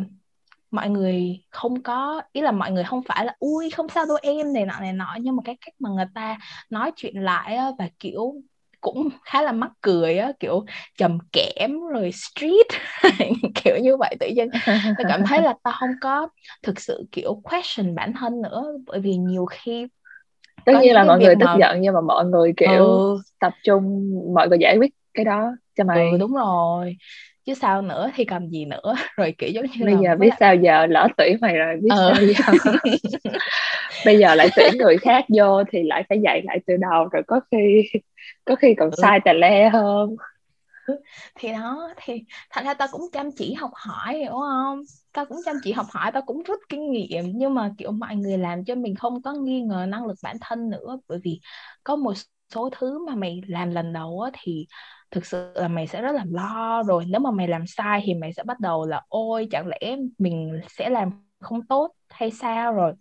mọi 0.71 0.89
người 0.89 1.43
không 1.49 1.83
có 1.83 2.21
ý 2.33 2.41
là 2.41 2.51
mọi 2.51 2.71
người 2.71 2.83
không 2.83 3.03
phải 3.03 3.25
là 3.25 3.35
ui 3.39 3.69
không 3.69 3.89
sao 3.89 4.05
đâu 4.05 4.17
em 4.21 4.53
này 4.53 4.65
nọ 4.65 4.79
này 4.79 4.93
nọ. 4.93 5.17
Nhưng 5.21 5.35
mà 5.35 5.43
cái 5.45 5.57
cách 5.65 5.73
mà 5.79 5.89
người 5.89 6.05
ta 6.15 6.37
nói 6.69 6.91
chuyện 6.95 7.15
lại 7.23 7.55
á, 7.55 7.71
và 7.79 7.89
kiểu 7.99 8.35
cũng 8.81 9.09
khá 9.23 9.41
là 9.41 9.51
mắc 9.51 9.71
cười 9.81 10.17
á 10.17 10.31
kiểu 10.39 10.65
trầm 10.97 11.17
kẽm 11.33 11.79
rồi 11.93 12.11
street 12.11 12.67
kiểu 13.63 13.77
như 13.77 13.97
vậy 13.97 14.15
tự 14.19 14.27
nhiên 14.27 14.49
tôi 14.97 15.05
cảm 15.09 15.23
thấy 15.25 15.41
là 15.41 15.53
tao 15.63 15.73
không 15.79 15.89
có 16.01 16.27
thực 16.63 16.79
sự 16.79 17.05
kiểu 17.11 17.41
question 17.43 17.95
bản 17.95 18.13
thân 18.19 18.41
nữa 18.41 18.65
bởi 18.85 18.99
vì 18.99 19.15
nhiều 19.15 19.45
khi 19.45 19.87
tất 20.65 20.73
nhiên 20.81 20.93
là 20.93 21.03
mọi 21.03 21.19
người 21.19 21.35
tức 21.39 21.45
mà... 21.45 21.55
giận 21.59 21.81
nhưng 21.81 21.93
mà 21.93 22.01
mọi 22.01 22.25
người 22.25 22.53
kiểu 22.57 22.85
ừ. 22.85 23.17
tập 23.39 23.53
trung 23.63 24.11
mọi 24.35 24.47
người 24.47 24.57
giải 24.61 24.77
quyết 24.77 24.91
cái 25.13 25.25
đó 25.25 25.51
cho 25.77 25.83
mày 25.83 26.11
ừ, 26.11 26.17
đúng 26.17 26.33
rồi 26.33 26.97
chứ 27.49 27.55
sao 27.55 27.81
nữa 27.81 28.09
thì 28.15 28.25
cầm 28.25 28.49
gì 28.49 28.65
nữa? 28.65 28.95
Rồi 29.17 29.35
kiểu 29.37 29.49
giống 29.49 29.65
như 29.65 29.85
bây 29.85 29.95
giờ 30.03 30.15
biết 30.15 30.29
sao 30.39 30.55
giờ 30.55 30.85
lỡ 30.85 31.07
tuyển 31.17 31.37
mày 31.41 31.57
rồi 31.57 31.75
biết 31.81 31.89
ừ. 31.95 32.11
sao 32.15 32.25
giờ. 32.25 32.73
Bây 34.05 34.17
giờ 34.19 34.35
lại 34.35 34.49
tuyển 34.55 34.77
người 34.77 34.97
khác 34.97 35.25
vô 35.37 35.63
thì 35.71 35.83
lại 35.83 36.03
phải 36.09 36.19
dạy 36.23 36.41
lại 36.45 36.59
từ 36.67 36.77
đầu 36.77 37.07
rồi 37.11 37.23
có 37.27 37.39
khi 37.51 37.83
có 38.45 38.55
khi 38.55 38.73
còn 38.77 38.89
ừ. 38.89 38.95
sai 39.01 39.19
tà 39.25 39.33
le 39.33 39.69
hơn. 39.69 40.15
Thì 41.35 41.51
đó 41.51 41.93
thì 41.97 42.23
thành 42.49 42.65
ra 42.65 42.73
tao 42.73 42.87
cũng 42.91 43.01
chăm 43.11 43.31
chỉ 43.31 43.53
học 43.53 43.71
hỏi 43.73 44.17
hiểu 44.17 44.31
không? 44.31 44.81
Tao 45.13 45.25
cũng 45.25 45.37
chăm 45.45 45.55
chỉ 45.63 45.71
học 45.71 45.85
hỏi 45.89 46.11
tao 46.11 46.23
cũng 46.25 46.43
rút 46.43 46.59
kinh 46.69 46.91
nghiệm 46.91 47.25
nhưng 47.35 47.53
mà 47.53 47.71
kiểu 47.77 47.91
mọi 47.91 48.15
người 48.15 48.37
làm 48.37 48.65
cho 48.65 48.75
mình 48.75 48.95
không 48.95 49.21
có 49.21 49.33
nghi 49.33 49.61
ngờ 49.61 49.85
năng 49.89 50.05
lực 50.05 50.15
bản 50.23 50.37
thân 50.41 50.69
nữa. 50.69 50.99
Bởi 51.07 51.19
vì 51.23 51.39
có 51.83 51.95
một 51.95 52.13
số 52.53 52.69
thứ 52.79 53.05
mà 53.05 53.15
mày 53.15 53.41
làm 53.47 53.71
lần 53.71 53.93
đầu 53.93 54.21
á 54.21 54.31
thì 54.41 54.67
thực 55.11 55.25
sự 55.25 55.51
là 55.55 55.67
mày 55.67 55.87
sẽ 55.87 56.01
rất 56.01 56.11
là 56.11 56.25
lo 56.31 56.83
rồi 56.83 57.05
nếu 57.07 57.21
mà 57.21 57.31
mày 57.31 57.47
làm 57.47 57.67
sai 57.67 58.01
thì 58.05 58.13
mày 58.13 58.33
sẽ 58.33 58.43
bắt 58.43 58.59
đầu 58.59 58.85
là 58.85 59.01
ôi 59.07 59.47
chẳng 59.51 59.67
lẽ 59.67 59.95
mình 60.17 60.61
sẽ 60.69 60.89
làm 60.89 61.11
không 61.39 61.65
tốt 61.67 61.91
hay 62.09 62.31
sao 62.31 62.73
rồi 62.73 62.93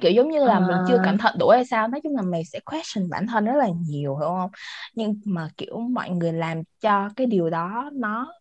kiểu 0.00 0.12
giống 0.12 0.30
như 0.30 0.44
là 0.44 0.54
à. 0.54 0.60
mình 0.60 0.76
chưa 0.88 0.98
cẩn 1.04 1.14
à. 1.14 1.18
thận 1.20 1.34
đủ 1.38 1.48
hay 1.48 1.64
sao 1.64 1.88
nói 1.88 2.00
chung 2.04 2.16
là 2.16 2.22
mày 2.22 2.44
sẽ 2.44 2.60
question 2.60 3.08
bản 3.10 3.26
thân 3.26 3.44
rất 3.44 3.56
là 3.56 3.68
nhiều 3.86 4.16
hiểu 4.16 4.28
không 4.28 4.50
nhưng 4.94 5.20
mà 5.24 5.48
kiểu 5.56 5.78
mọi 5.78 6.10
người 6.10 6.32
làm 6.32 6.62
cho 6.80 7.08
cái 7.16 7.26
điều 7.26 7.50
đó 7.50 7.90
nó 7.92 8.32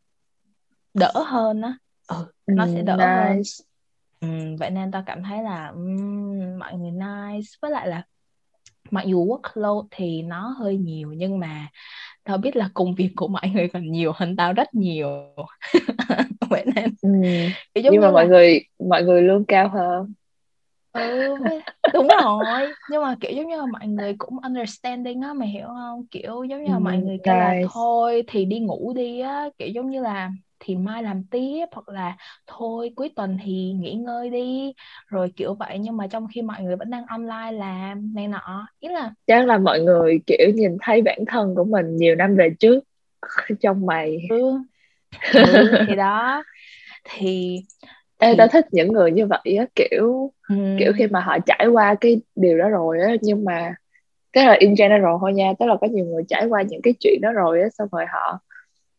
đỡ 0.94 1.12
hơn 1.26 1.62
á 1.62 1.78
ừ, 2.08 2.26
nó 2.48 2.66
sẽ 2.66 2.82
đỡ 2.82 2.96
nice. 2.96 3.06
hơn 3.06 3.42
ừ, 4.20 4.56
vậy 4.60 4.70
nên 4.70 4.92
tao 4.92 5.04
cảm 5.06 5.24
thấy 5.24 5.44
là 5.44 5.68
um, 5.68 6.60
mọi 6.60 6.74
người 6.74 6.92
nice 6.92 7.48
với 7.62 7.72
lại 7.72 7.88
là 7.88 8.04
mặc 8.92 9.06
dù 9.08 9.26
workload 9.26 9.88
thì 9.92 10.22
nó 10.22 10.48
hơi 10.48 10.78
nhiều 10.78 11.14
nhưng 11.14 11.40
mà 11.40 11.68
tao 12.24 12.38
biết 12.38 12.56
là 12.56 12.70
công 12.74 12.96
việc 12.96 13.10
của 13.16 13.28
mọi 13.28 13.50
người 13.54 13.68
còn 13.68 13.92
nhiều 13.92 14.12
hơn 14.16 14.36
tao 14.36 14.54
rất 14.54 14.74
nhiều. 14.76 15.08
Vậy 16.50 16.66
nên 16.76 16.94
ừ. 17.02 17.10
nhưng 17.92 18.02
mà 18.02 18.08
là... 18.08 18.14
mọi 18.14 18.28
người 18.28 18.66
mọi 18.90 19.04
người 19.04 19.22
lương 19.22 19.46
cao 19.46 19.70
hơn 19.70 20.14
ừ 20.94 21.38
đúng 21.94 22.08
rồi. 22.08 22.74
Nhưng 22.90 23.02
mà 23.02 23.16
kiểu 23.22 23.32
giống 23.32 23.48
như 23.48 23.58
là 23.58 23.66
mọi 23.66 23.88
người 23.88 24.16
cũng 24.18 24.40
understanding 24.44 25.22
á 25.22 25.34
mày 25.34 25.48
hiểu 25.48 25.68
không? 25.68 26.06
Kiểu 26.12 26.44
giống 26.44 26.64
như 26.64 26.72
là 26.72 26.80
mọi 26.80 26.98
người 26.98 27.18
kêu 27.24 27.36
là 27.36 27.56
thôi 27.74 28.24
thì 28.28 28.46
đi 28.46 28.60
ngủ 28.60 28.94
đi 28.96 29.20
á. 29.20 29.50
Kiểu 29.58 29.68
giống 29.68 29.90
như 29.90 30.02
là 30.02 30.32
thì 30.64 30.76
mai 30.76 31.04
làm 31.04 31.24
tiếp 31.24 31.66
hoặc 31.72 31.90
là 31.90 32.18
thôi 32.48 32.92
cuối 32.96 33.10
tuần 33.16 33.38
thì 33.44 33.74
nghỉ 33.80 33.94
ngơi 33.94 34.30
đi 34.30 34.74
rồi 35.08 35.34
kiểu 35.36 35.54
vậy 35.54 35.80
nhưng 35.80 35.98
mà 35.98 36.08
trong 36.08 36.28
khi 36.34 36.42
mọi 36.42 36.64
người 36.64 36.76
vẫn 36.76 36.90
đang 36.90 37.06
online 37.06 37.52
làm 37.52 38.14
này 38.16 38.28
nọ 38.28 38.68
ý 38.80 38.90
là 38.90 39.12
chắc 39.28 39.46
là 39.46 39.58
mọi 39.58 39.80
người 39.80 40.20
kiểu 40.28 40.50
nhìn 40.56 40.78
thấy 40.82 41.02
bản 41.02 41.20
thân 41.28 41.56
của 41.56 41.64
mình 41.64 41.98
nhiều 41.98 42.16
năm 42.16 42.36
về 42.36 42.50
trước 42.60 42.84
trong 43.62 43.86
mày 43.86 44.18
ừ. 44.30 44.58
ừ 45.34 45.78
thì 45.88 45.96
đó 45.96 46.44
thì 47.04 47.62
Ê, 48.18 48.32
thì... 48.32 48.38
tao 48.38 48.48
thích 48.48 48.66
những 48.72 48.94
người 48.94 49.12
như 49.12 49.26
vậy 49.26 49.58
á 49.60 49.66
kiểu 49.76 50.32
ừ. 50.50 50.56
kiểu 50.80 50.94
khi 50.98 51.08
mà 51.08 51.20
họ 51.20 51.38
trải 51.46 51.68
qua 51.68 51.96
cái 52.02 52.22
điều 52.36 52.58
đó 52.58 52.70
rồi 52.70 53.00
á 53.02 53.16
nhưng 53.22 53.46
mà 53.46 53.76
cái 54.34 54.46
là 54.46 54.56
in 54.60 54.76
general 54.78 55.16
thôi 55.22 55.34
nha 55.34 55.54
tức 55.60 55.66
là 55.66 55.76
có 55.82 55.88
nhiều 55.88 56.06
người 56.06 56.24
trải 56.30 56.46
qua 56.46 56.62
những 56.62 56.82
cái 56.82 56.94
chuyện 57.00 57.20
đó 57.22 57.32
rồi 57.32 57.62
á 57.62 57.68
xong 57.70 57.88
rồi 57.92 58.06
họ 58.06 58.40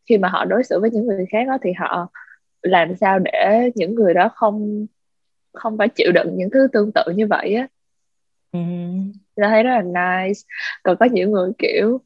khi 0.06 0.18
mà 0.18 0.28
họ 0.28 0.44
đối 0.44 0.64
xử 0.64 0.80
với 0.80 0.90
những 0.90 1.06
người 1.06 1.26
khác 1.30 1.46
đó 1.48 1.58
thì 1.62 1.72
họ 1.72 2.10
làm 2.62 2.96
sao 2.96 3.18
để 3.18 3.70
những 3.74 3.94
người 3.94 4.14
đó 4.14 4.28
không 4.34 4.86
không 5.52 5.78
phải 5.78 5.88
chịu 5.88 6.12
đựng 6.12 6.36
những 6.36 6.50
thứ 6.50 6.68
tương 6.72 6.92
tự 6.92 7.02
như 7.14 7.26
vậy 7.26 7.54
á. 7.54 7.68
Ừ. 8.52 8.60
Tôi 9.36 9.48
thấy 9.48 9.62
rất 9.62 9.70
là 9.70 9.82
nice. 9.82 10.40
Còn 10.82 10.96
có 11.00 11.06
những 11.06 11.32
người 11.32 11.52
kiểu 11.58 12.00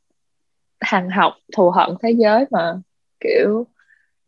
hằng 0.81 1.11
học 1.11 1.33
thù 1.57 1.71
hận 1.71 1.91
thế 2.03 2.11
giới 2.11 2.45
mà 2.51 2.75
kiểu 3.21 3.67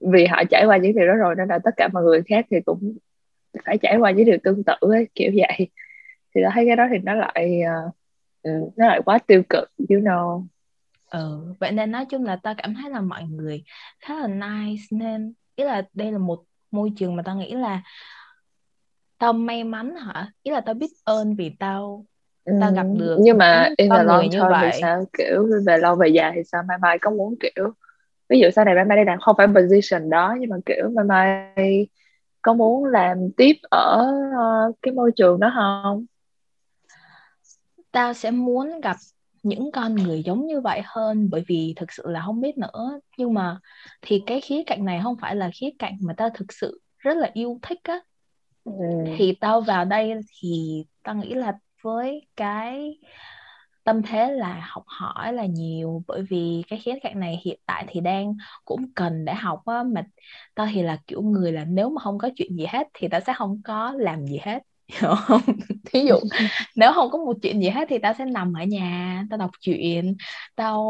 vì 0.00 0.26
họ 0.26 0.42
trải 0.50 0.64
qua 0.66 0.76
những 0.76 0.96
điều 0.96 1.06
đó 1.06 1.14
rồi 1.14 1.34
nên 1.38 1.48
là 1.48 1.58
tất 1.58 1.70
cả 1.76 1.88
mọi 1.92 2.02
người 2.02 2.22
khác 2.22 2.46
thì 2.50 2.56
cũng 2.60 2.96
phải 3.64 3.78
trải 3.78 3.96
qua 3.96 4.10
những 4.10 4.26
điều 4.26 4.38
tương 4.44 4.64
tự 4.64 4.74
ấy, 4.80 5.08
kiểu 5.14 5.32
vậy. 5.34 5.68
Thì 6.34 6.40
tôi 6.42 6.50
thấy 6.54 6.66
cái 6.66 6.76
đó 6.76 6.86
thì 6.90 6.98
nó 6.98 7.14
lại 7.14 7.60
uh, 7.88 7.92
nó 8.76 8.86
lại 8.86 9.00
quá 9.04 9.18
tiêu 9.26 9.42
cực 9.48 9.70
you 9.76 9.98
know 9.98 10.44
ừ 11.10 11.54
vậy 11.60 11.72
nên 11.72 11.90
nói 11.90 12.06
chung 12.06 12.24
là 12.24 12.36
ta 12.36 12.54
cảm 12.54 12.74
thấy 12.74 12.90
là 12.90 13.00
mọi 13.00 13.22
người 13.24 13.64
khá 14.00 14.14
là 14.14 14.26
nice 14.26 14.82
nên 14.90 15.34
ý 15.54 15.64
là 15.64 15.82
đây 15.94 16.12
là 16.12 16.18
một 16.18 16.44
môi 16.70 16.92
trường 16.96 17.16
mà 17.16 17.22
tao 17.22 17.36
nghĩ 17.36 17.54
là 17.54 17.82
tao 19.18 19.32
may 19.32 19.64
mắn 19.64 19.96
hả? 19.96 20.32
Ý 20.42 20.52
là 20.52 20.60
tao 20.60 20.74
biết 20.74 20.90
ơn 21.04 21.34
vì 21.34 21.56
tao 21.58 22.04
tao 22.60 22.72
gặp 22.72 22.86
được 22.98 23.16
nhưng 23.20 23.38
mà 23.38 23.68
in 23.76 23.90
the 23.90 24.02
long 24.02 24.30
term 24.30 24.52
thì 24.62 24.78
sao? 24.80 25.04
Kiểu 25.18 25.48
về 25.66 25.78
lâu 25.78 25.96
về 25.96 26.08
dài 26.08 26.32
thì 26.34 26.40
sao? 26.44 26.62
Mai 26.68 26.78
mai 26.78 26.98
có 26.98 27.10
muốn 27.10 27.34
kiểu 27.40 27.72
ví 28.28 28.40
dụ 28.40 28.50
sau 28.50 28.64
này 28.64 28.74
mai 28.74 28.84
mai 28.84 28.96
đây 28.96 29.04
đang 29.04 29.20
không 29.20 29.36
phải 29.38 29.46
position 29.46 30.10
đó 30.10 30.36
nhưng 30.40 30.50
mà 30.50 30.56
kiểu 30.66 30.90
mai 30.94 31.04
mai 31.04 31.88
có 32.42 32.54
muốn 32.54 32.84
làm 32.84 33.18
tiếp 33.36 33.52
ở 33.70 34.12
uh, 34.68 34.76
cái 34.82 34.94
môi 34.94 35.12
trường 35.16 35.40
đó 35.40 35.52
không? 35.54 36.06
Tao 37.92 38.12
sẽ 38.12 38.30
muốn 38.30 38.80
gặp 38.80 38.96
những 39.42 39.70
con 39.72 39.94
người 39.94 40.22
giống 40.22 40.46
như 40.46 40.60
vậy 40.60 40.80
hơn 40.84 41.30
bởi 41.30 41.44
vì 41.46 41.74
thực 41.76 41.92
sự 41.92 42.02
là 42.06 42.22
không 42.26 42.40
biết 42.40 42.58
nữa. 42.58 43.00
Nhưng 43.18 43.34
mà 43.34 43.58
thì 44.02 44.22
cái 44.26 44.40
khía 44.40 44.62
cạnh 44.66 44.84
này 44.84 45.00
không 45.02 45.16
phải 45.20 45.36
là 45.36 45.50
khía 45.54 45.70
cạnh 45.78 45.96
mà 46.00 46.14
tao 46.16 46.30
thực 46.34 46.52
sự 46.52 46.80
rất 46.98 47.16
là 47.16 47.30
yêu 47.34 47.58
thích 47.62 47.78
á. 47.82 48.00
Ừ. 48.64 48.72
thì 49.16 49.34
tao 49.40 49.60
vào 49.60 49.84
đây 49.84 50.12
thì 50.40 50.84
tao 51.02 51.14
nghĩ 51.14 51.34
là 51.34 51.52
với 51.82 52.26
cái 52.36 52.98
tâm 53.84 54.02
thế 54.02 54.32
là 54.32 54.66
học 54.68 54.82
hỏi 54.86 55.32
là 55.32 55.46
nhiều 55.46 56.02
bởi 56.06 56.22
vì 56.30 56.62
cái 56.68 56.78
khía 56.78 56.94
cạnh 57.02 57.20
này 57.20 57.40
hiện 57.44 57.60
tại 57.66 57.84
thì 57.88 58.00
đang 58.00 58.34
cũng 58.64 58.92
cần 58.94 59.24
để 59.24 59.34
học 59.34 59.60
á. 59.66 59.82
Mà 59.82 60.02
tao 60.54 60.66
thì 60.72 60.82
là 60.82 60.98
kiểu 61.06 61.22
người 61.22 61.52
là 61.52 61.64
nếu 61.64 61.90
mà 61.90 62.02
không 62.02 62.18
có 62.18 62.30
chuyện 62.36 62.56
gì 62.56 62.66
hết 62.68 62.88
thì 62.94 63.08
tao 63.08 63.20
sẽ 63.20 63.32
không 63.36 63.60
có 63.64 63.92
làm 63.98 64.26
gì 64.26 64.38
hết 64.42 64.62
hiểu 65.00 65.14
không? 65.26 65.40
Thí 65.84 66.00
dụ 66.08 66.14
nếu 66.76 66.92
không 66.92 67.10
có 67.10 67.18
một 67.18 67.36
chuyện 67.42 67.60
gì 67.60 67.68
hết 67.68 67.84
thì 67.88 67.98
tao 67.98 68.14
sẽ 68.18 68.24
nằm 68.24 68.52
ở 68.54 68.64
nhà 68.64 69.24
tao 69.30 69.38
đọc 69.38 69.50
truyện 69.60 70.16
tao 70.56 70.84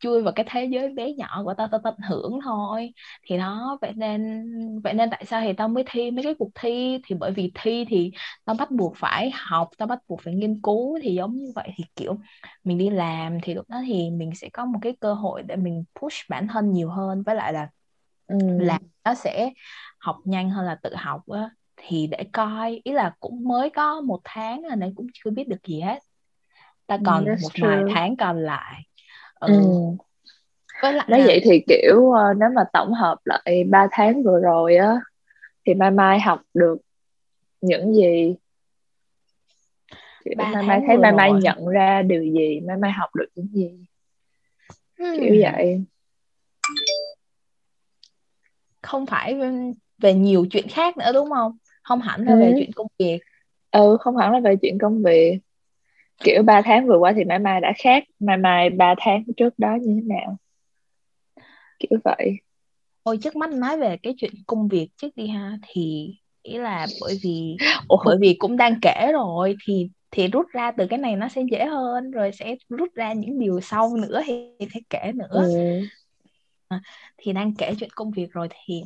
chui 0.00 0.22
vào 0.22 0.32
cái 0.32 0.46
thế 0.48 0.64
giới 0.64 0.88
bé 0.88 1.12
nhỏ 1.12 1.42
của 1.44 1.54
tao 1.54 1.68
tao 1.72 1.80
tận 1.84 1.94
hưởng 2.08 2.38
thôi. 2.44 2.92
Thì 3.26 3.38
đó 3.38 3.78
vậy 3.80 3.92
nên 3.96 4.44
vậy 4.84 4.94
nên 4.94 5.10
tại 5.10 5.24
sao 5.26 5.40
thì 5.40 5.52
tao 5.52 5.68
mới 5.68 5.84
thi 5.90 6.10
mấy 6.10 6.24
cái 6.24 6.34
cuộc 6.38 6.50
thi? 6.54 6.98
Thì 7.06 7.14
bởi 7.14 7.32
vì 7.32 7.52
thi 7.54 7.84
thì 7.88 8.10
tao 8.44 8.56
bắt 8.58 8.70
buộc 8.70 8.96
phải 8.96 9.30
học 9.34 9.68
tao 9.78 9.88
bắt 9.88 9.98
buộc 10.08 10.20
phải 10.22 10.34
nghiên 10.34 10.60
cứu. 10.62 10.98
Thì 11.02 11.14
giống 11.14 11.36
như 11.38 11.52
vậy 11.54 11.68
thì 11.76 11.84
kiểu 11.96 12.16
mình 12.64 12.78
đi 12.78 12.90
làm 12.90 13.38
thì 13.42 13.54
lúc 13.54 13.68
đó 13.68 13.82
thì 13.86 14.10
mình 14.10 14.30
sẽ 14.34 14.48
có 14.52 14.64
một 14.64 14.78
cái 14.82 14.96
cơ 15.00 15.14
hội 15.14 15.42
để 15.42 15.56
mình 15.56 15.84
push 16.00 16.16
bản 16.28 16.48
thân 16.48 16.72
nhiều 16.72 16.90
hơn. 16.90 17.22
Với 17.22 17.34
lại 17.34 17.52
là 17.52 17.68
ừ. 18.26 18.36
làm 18.58 18.82
nó 19.04 19.14
sẽ 19.14 19.52
học 19.98 20.16
nhanh 20.24 20.50
hơn 20.50 20.66
là 20.66 20.74
tự 20.82 20.94
học 20.94 21.20
á 21.28 21.50
thì 21.86 22.06
để 22.06 22.24
coi 22.32 22.80
ý 22.84 22.92
là 22.92 23.14
cũng 23.20 23.44
mới 23.48 23.70
có 23.70 24.00
một 24.00 24.20
tháng 24.24 24.62
rồi 24.62 24.76
nên 24.76 24.94
cũng 24.94 25.06
chưa 25.14 25.30
biết 25.30 25.48
được 25.48 25.66
gì 25.66 25.80
hết 25.80 25.98
ta 26.86 26.94
ừ, 26.94 27.00
còn 27.06 27.24
That's 27.24 27.42
một 27.42 27.48
true. 27.54 27.68
vài 27.68 27.82
tháng 27.94 28.16
còn 28.16 28.38
lại 28.38 28.82
ừ. 29.40 29.46
ừ. 29.46 29.62
với 30.82 30.92
lại 30.92 31.06
nói 31.08 31.20
là... 31.20 31.26
vậy 31.26 31.40
thì 31.44 31.64
kiểu 31.68 31.96
uh, 31.96 32.36
nếu 32.36 32.48
mà 32.54 32.64
tổng 32.72 32.92
hợp 32.92 33.18
lại 33.24 33.64
3 33.70 33.86
tháng 33.90 34.22
vừa 34.22 34.40
rồi 34.40 34.76
á 34.76 35.00
thì 35.66 35.74
mai 35.74 35.90
mai 35.90 36.20
học 36.20 36.40
được 36.54 36.76
những 37.60 37.94
gì 37.94 38.34
mai 40.36 40.64
mai 40.66 40.80
thấy 40.86 40.98
mai 40.98 41.12
mai 41.12 41.32
nhận 41.32 41.66
ra 41.66 42.02
điều 42.02 42.22
gì 42.22 42.60
mai 42.60 42.76
mai 42.76 42.92
học 42.92 43.14
được 43.14 43.26
những 43.34 43.48
gì 43.52 43.70
hmm. 44.98 45.20
kiểu 45.20 45.34
vậy 45.42 45.84
không 48.82 49.06
phải 49.06 49.40
về 49.98 50.14
nhiều 50.14 50.46
chuyện 50.50 50.66
khác 50.68 50.96
nữa 50.96 51.12
đúng 51.14 51.30
không 51.30 51.56
không 51.82 52.00
hẳn 52.00 52.24
là 52.24 52.32
ừ. 52.32 52.40
về 52.40 52.54
chuyện 52.58 52.70
công 52.74 52.86
việc. 52.98 53.18
Ừ 53.70 53.96
không 54.00 54.16
hẳn 54.16 54.32
là 54.32 54.40
về 54.40 54.56
chuyện 54.62 54.78
công 54.78 55.02
việc. 55.02 55.38
Kiểu 56.24 56.42
3 56.42 56.62
tháng 56.62 56.86
vừa 56.86 56.98
qua 56.98 57.12
thì 57.16 57.24
mai 57.24 57.38
mai 57.38 57.60
đã 57.60 57.72
khác. 57.78 58.04
Mai 58.20 58.36
mai 58.36 58.70
3 58.70 58.94
tháng 58.98 59.24
trước 59.36 59.58
đó 59.58 59.76
như 59.82 59.94
thế 59.94 60.02
nào? 60.06 60.36
Kiểu 61.78 61.98
vậy. 62.04 62.32
Ôi 63.02 63.18
trước 63.22 63.36
mắt 63.36 63.50
nói 63.50 63.78
về 63.78 63.96
cái 64.02 64.14
chuyện 64.18 64.32
công 64.46 64.68
việc 64.68 64.88
trước 64.96 65.08
đi 65.16 65.26
ha. 65.26 65.58
Thì 65.68 66.14
ý 66.42 66.58
là 66.58 66.86
bởi 67.00 67.18
vì 67.22 67.56
Ủa? 67.88 68.02
bởi 68.04 68.16
vì 68.20 68.36
cũng 68.38 68.56
đang 68.56 68.74
kể 68.82 69.10
rồi 69.12 69.56
thì 69.66 69.88
thì 70.10 70.28
rút 70.28 70.46
ra 70.52 70.70
từ 70.70 70.86
cái 70.86 70.98
này 70.98 71.16
nó 71.16 71.28
sẽ 71.28 71.42
dễ 71.50 71.64
hơn 71.64 72.10
rồi 72.10 72.30
sẽ 72.32 72.56
rút 72.68 72.88
ra 72.94 73.12
những 73.12 73.38
điều 73.38 73.60
sau 73.60 73.96
nữa 73.96 74.20
thì 74.26 74.34
sẽ 74.74 74.80
kể 74.90 75.12
nữa. 75.14 75.28
Ừ. 75.30 75.80
à, 76.68 76.80
thì 77.16 77.32
đang 77.32 77.54
kể 77.54 77.74
chuyện 77.80 77.90
công 77.94 78.10
việc 78.10 78.32
rồi 78.32 78.48
thì 78.50 78.82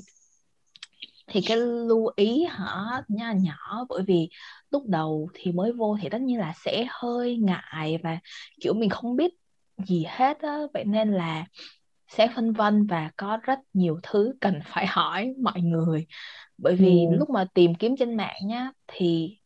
thì 1.27 1.41
cái 1.47 1.57
lưu 1.57 2.11
ý 2.17 2.45
hả 2.45 3.03
nha 3.09 3.33
nhỏ 3.33 3.87
bởi 3.89 4.03
vì 4.07 4.29
lúc 4.71 4.83
đầu 4.87 5.29
thì 5.35 5.53
mới 5.53 5.73
vô 5.73 5.97
thì 6.03 6.09
tất 6.09 6.21
nhiên 6.21 6.39
là 6.39 6.53
sẽ 6.65 6.87
hơi 6.91 7.37
ngại 7.37 7.99
và 8.03 8.19
kiểu 8.61 8.75
mình 8.75 8.91
không 8.91 9.17
biết 9.17 9.35
gì 9.79 10.05
hết 10.09 10.39
á 10.41 10.59
vậy 10.75 10.85
nên 10.85 11.13
là 11.13 11.47
sẽ 12.09 12.29
phân 12.37 12.53
vân 12.53 12.87
và 12.87 13.11
có 13.17 13.39
rất 13.43 13.59
nhiều 13.73 14.01
thứ 14.03 14.35
cần 14.41 14.61
phải 14.65 14.87
hỏi 14.91 15.35
mọi 15.43 15.61
người 15.61 16.07
bởi 16.59 16.77
vì 16.77 17.07
ừ. 17.11 17.17
lúc 17.19 17.31
mà 17.31 17.47
tìm 17.55 17.75
kiếm 17.75 17.97
trên 17.99 18.17
mạng 18.17 18.41
nhá 18.47 18.71
thì 18.87 19.39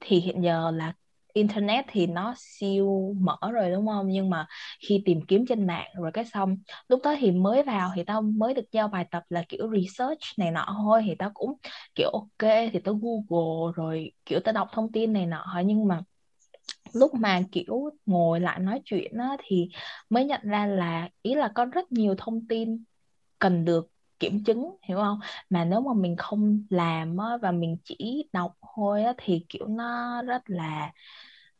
thì 0.00 0.20
hiện 0.20 0.42
giờ 0.42 0.70
là 0.70 0.94
internet 1.34 1.84
thì 1.88 2.06
nó 2.06 2.34
siêu 2.38 3.14
mở 3.20 3.38
rồi 3.52 3.70
đúng 3.70 3.86
không? 3.88 4.08
Nhưng 4.08 4.30
mà 4.30 4.46
khi 4.88 5.02
tìm 5.06 5.20
kiếm 5.28 5.46
trên 5.48 5.66
mạng 5.66 5.90
rồi 5.96 6.12
cái 6.14 6.24
xong 6.26 6.56
lúc 6.88 7.00
đó 7.04 7.16
thì 7.20 7.32
mới 7.32 7.62
vào 7.62 7.92
thì 7.96 8.04
tao 8.04 8.22
mới 8.22 8.54
được 8.54 8.64
giao 8.72 8.88
bài 8.88 9.06
tập 9.10 9.22
là 9.28 9.44
kiểu 9.48 9.70
research 9.76 10.20
này 10.38 10.50
nọ 10.50 10.66
thôi. 10.78 11.02
Thì 11.06 11.14
tao 11.18 11.30
cũng 11.34 11.52
kiểu 11.94 12.10
ok 12.10 12.50
thì 12.72 12.80
tao 12.84 12.94
google 13.02 13.72
rồi 13.76 14.12
kiểu 14.26 14.40
tao 14.44 14.52
đọc 14.54 14.68
thông 14.72 14.92
tin 14.92 15.12
này 15.12 15.26
nọ 15.26 15.44
nhưng 15.66 15.88
mà 15.88 16.00
lúc 16.92 17.14
mà 17.14 17.42
kiểu 17.52 17.90
ngồi 18.06 18.40
lại 18.40 18.58
nói 18.60 18.80
chuyện 18.84 19.12
á, 19.18 19.36
thì 19.44 19.68
mới 20.10 20.24
nhận 20.24 20.40
ra 20.44 20.66
là 20.66 21.08
ý 21.22 21.34
là 21.34 21.48
có 21.54 21.64
rất 21.64 21.92
nhiều 21.92 22.14
thông 22.18 22.46
tin 22.48 22.84
cần 23.40 23.66
được 23.66 23.88
kiểm 24.24 24.44
chứng 24.44 24.76
hiểu 24.82 24.98
không? 24.98 25.20
Mà 25.50 25.64
nếu 25.64 25.80
mà 25.80 25.92
mình 25.94 26.16
không 26.16 26.64
làm 26.70 27.16
á, 27.16 27.26
và 27.42 27.52
mình 27.52 27.76
chỉ 27.84 28.28
đọc 28.32 28.52
thôi 28.76 29.04
á, 29.04 29.12
thì 29.18 29.46
kiểu 29.48 29.66
nó 29.68 30.22
rất 30.22 30.42
là 30.46 30.92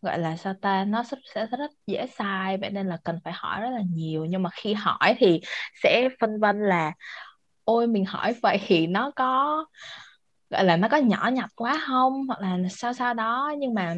gọi 0.02 0.18
là 0.18 0.36
sao 0.36 0.54
ta 0.62 0.84
nó 0.84 1.02
sẽ, 1.34 1.46
rất 1.58 1.70
dễ 1.86 2.06
sai. 2.06 2.56
Vậy 2.58 2.70
nên 2.70 2.86
là 2.86 2.98
cần 3.04 3.18
phải 3.24 3.32
hỏi 3.36 3.60
rất 3.60 3.70
là 3.70 3.82
nhiều. 3.94 4.24
Nhưng 4.24 4.42
mà 4.42 4.50
khi 4.52 4.74
hỏi 4.74 5.14
thì 5.18 5.40
sẽ 5.82 6.08
phân 6.20 6.40
vân 6.40 6.60
là 6.62 6.92
ôi 7.64 7.86
mình 7.86 8.04
hỏi 8.04 8.34
vậy 8.42 8.58
thì 8.66 8.86
nó 8.86 9.10
có 9.16 9.64
gọi 10.50 10.64
là 10.64 10.76
nó 10.76 10.88
có 10.90 10.96
nhỏ 10.96 11.30
nhặt 11.34 11.50
quá 11.56 11.82
không? 11.88 12.26
Hoặc 12.28 12.40
là 12.40 12.58
sao 12.70 12.92
sao 12.92 13.14
đó. 13.14 13.52
Nhưng 13.58 13.74
mà 13.74 13.96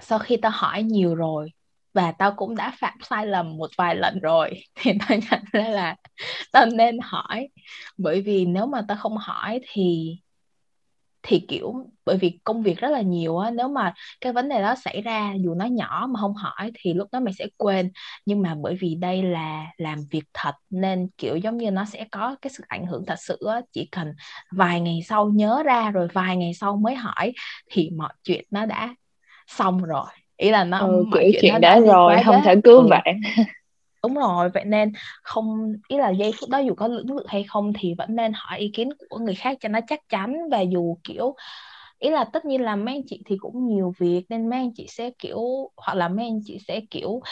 sau 0.00 0.18
khi 0.18 0.36
tao 0.36 0.52
hỏi 0.54 0.82
nhiều 0.82 1.14
rồi 1.14 1.50
và 1.96 2.12
tao 2.12 2.32
cũng 2.36 2.56
đã 2.56 2.72
phạm 2.80 2.94
sai 3.10 3.26
lầm 3.26 3.58
một 3.58 3.70
vài 3.78 3.96
lần 3.96 4.20
rồi. 4.20 4.50
Thì 4.76 4.92
tao 5.08 5.18
nhận 5.30 5.42
ra 5.52 5.68
là 5.68 5.96
tao 6.52 6.66
nên 6.66 6.98
hỏi. 7.02 7.48
Bởi 7.98 8.22
vì 8.22 8.46
nếu 8.46 8.66
mà 8.66 8.82
tao 8.88 8.98
không 9.00 9.16
hỏi 9.18 9.60
thì 9.72 10.16
thì 11.28 11.44
kiểu, 11.48 11.74
bởi 12.04 12.16
vì 12.18 12.38
công 12.44 12.62
việc 12.62 12.78
rất 12.78 12.88
là 12.88 13.00
nhiều 13.00 13.38
á, 13.38 13.50
nếu 13.50 13.68
mà 13.68 13.94
cái 14.20 14.32
vấn 14.32 14.48
đề 14.48 14.60
đó 14.62 14.74
xảy 14.84 15.00
ra, 15.02 15.32
dù 15.44 15.54
nó 15.54 15.64
nhỏ 15.66 16.06
mà 16.10 16.20
không 16.20 16.34
hỏi 16.34 16.70
thì 16.74 16.94
lúc 16.94 17.08
đó 17.12 17.20
mày 17.20 17.34
sẽ 17.38 17.46
quên. 17.56 17.92
Nhưng 18.26 18.42
mà 18.42 18.54
bởi 18.62 18.76
vì 18.80 18.94
đây 18.94 19.22
là 19.22 19.66
làm 19.76 19.98
việc 20.10 20.22
thật 20.34 20.52
nên 20.70 21.08
kiểu 21.18 21.36
giống 21.36 21.56
như 21.56 21.70
nó 21.70 21.84
sẽ 21.84 22.04
có 22.12 22.36
cái 22.42 22.50
sự 22.56 22.64
ảnh 22.68 22.86
hưởng 22.86 23.04
thật 23.06 23.16
sự 23.18 23.38
á. 23.54 23.60
Chỉ 23.72 23.88
cần 23.92 24.12
vài 24.52 24.80
ngày 24.80 25.00
sau 25.08 25.28
nhớ 25.28 25.62
ra 25.66 25.90
rồi 25.90 26.08
vài 26.12 26.36
ngày 26.36 26.54
sau 26.54 26.76
mới 26.76 26.94
hỏi 26.94 27.32
thì 27.70 27.90
mọi 27.96 28.12
chuyện 28.24 28.44
nó 28.50 28.66
đã 28.66 28.94
xong 29.48 29.82
rồi 29.84 30.06
ý 30.36 30.50
là 30.50 30.64
nó 30.64 30.78
ừ, 30.78 31.04
mọi 31.08 31.20
chuyện, 31.20 31.40
chuyện 31.42 31.52
đã, 31.52 31.58
đã 31.60 31.80
rồi 31.80 32.16
không 32.24 32.42
thể 32.44 32.54
cứu 32.64 32.82
ừ. 32.82 32.88
đúng 34.02 34.14
rồi 34.14 34.50
vậy 34.54 34.64
nên 34.64 34.92
không 35.22 35.72
ý 35.88 35.96
là 35.96 36.10
giây 36.10 36.32
phút 36.40 36.50
đó 36.50 36.58
dù 36.58 36.74
có 36.74 36.88
lưỡng 36.88 37.16
lự 37.16 37.24
hay 37.28 37.44
không 37.48 37.72
thì 37.78 37.94
vẫn 37.98 38.16
nên 38.16 38.32
hỏi 38.34 38.58
ý 38.58 38.70
kiến 38.74 38.88
của 39.08 39.18
người 39.18 39.34
khác 39.34 39.58
cho 39.60 39.68
nó 39.68 39.80
chắc 39.88 40.00
chắn. 40.08 40.36
Và 40.50 40.60
dù 40.60 40.96
kiểu 41.04 41.34
ý 41.98 42.10
là 42.10 42.24
tất 42.24 42.44
nhiên 42.44 42.60
là 42.60 42.76
mấy 42.76 42.94
anh 42.94 43.06
chị 43.06 43.22
thì 43.26 43.36
cũng 43.40 43.66
nhiều 43.68 43.92
việc 43.98 44.22
nên 44.28 44.50
mấy 44.50 44.58
anh 44.58 44.74
chị 44.74 44.86
sẽ 44.88 45.10
kiểu 45.18 45.70
hoặc 45.76 45.94
là 45.94 46.08
mấy 46.08 46.26
anh 46.26 46.40
chị 46.44 46.58
sẽ 46.68 46.80
kiểu 46.90 47.10
uh, 47.10 47.22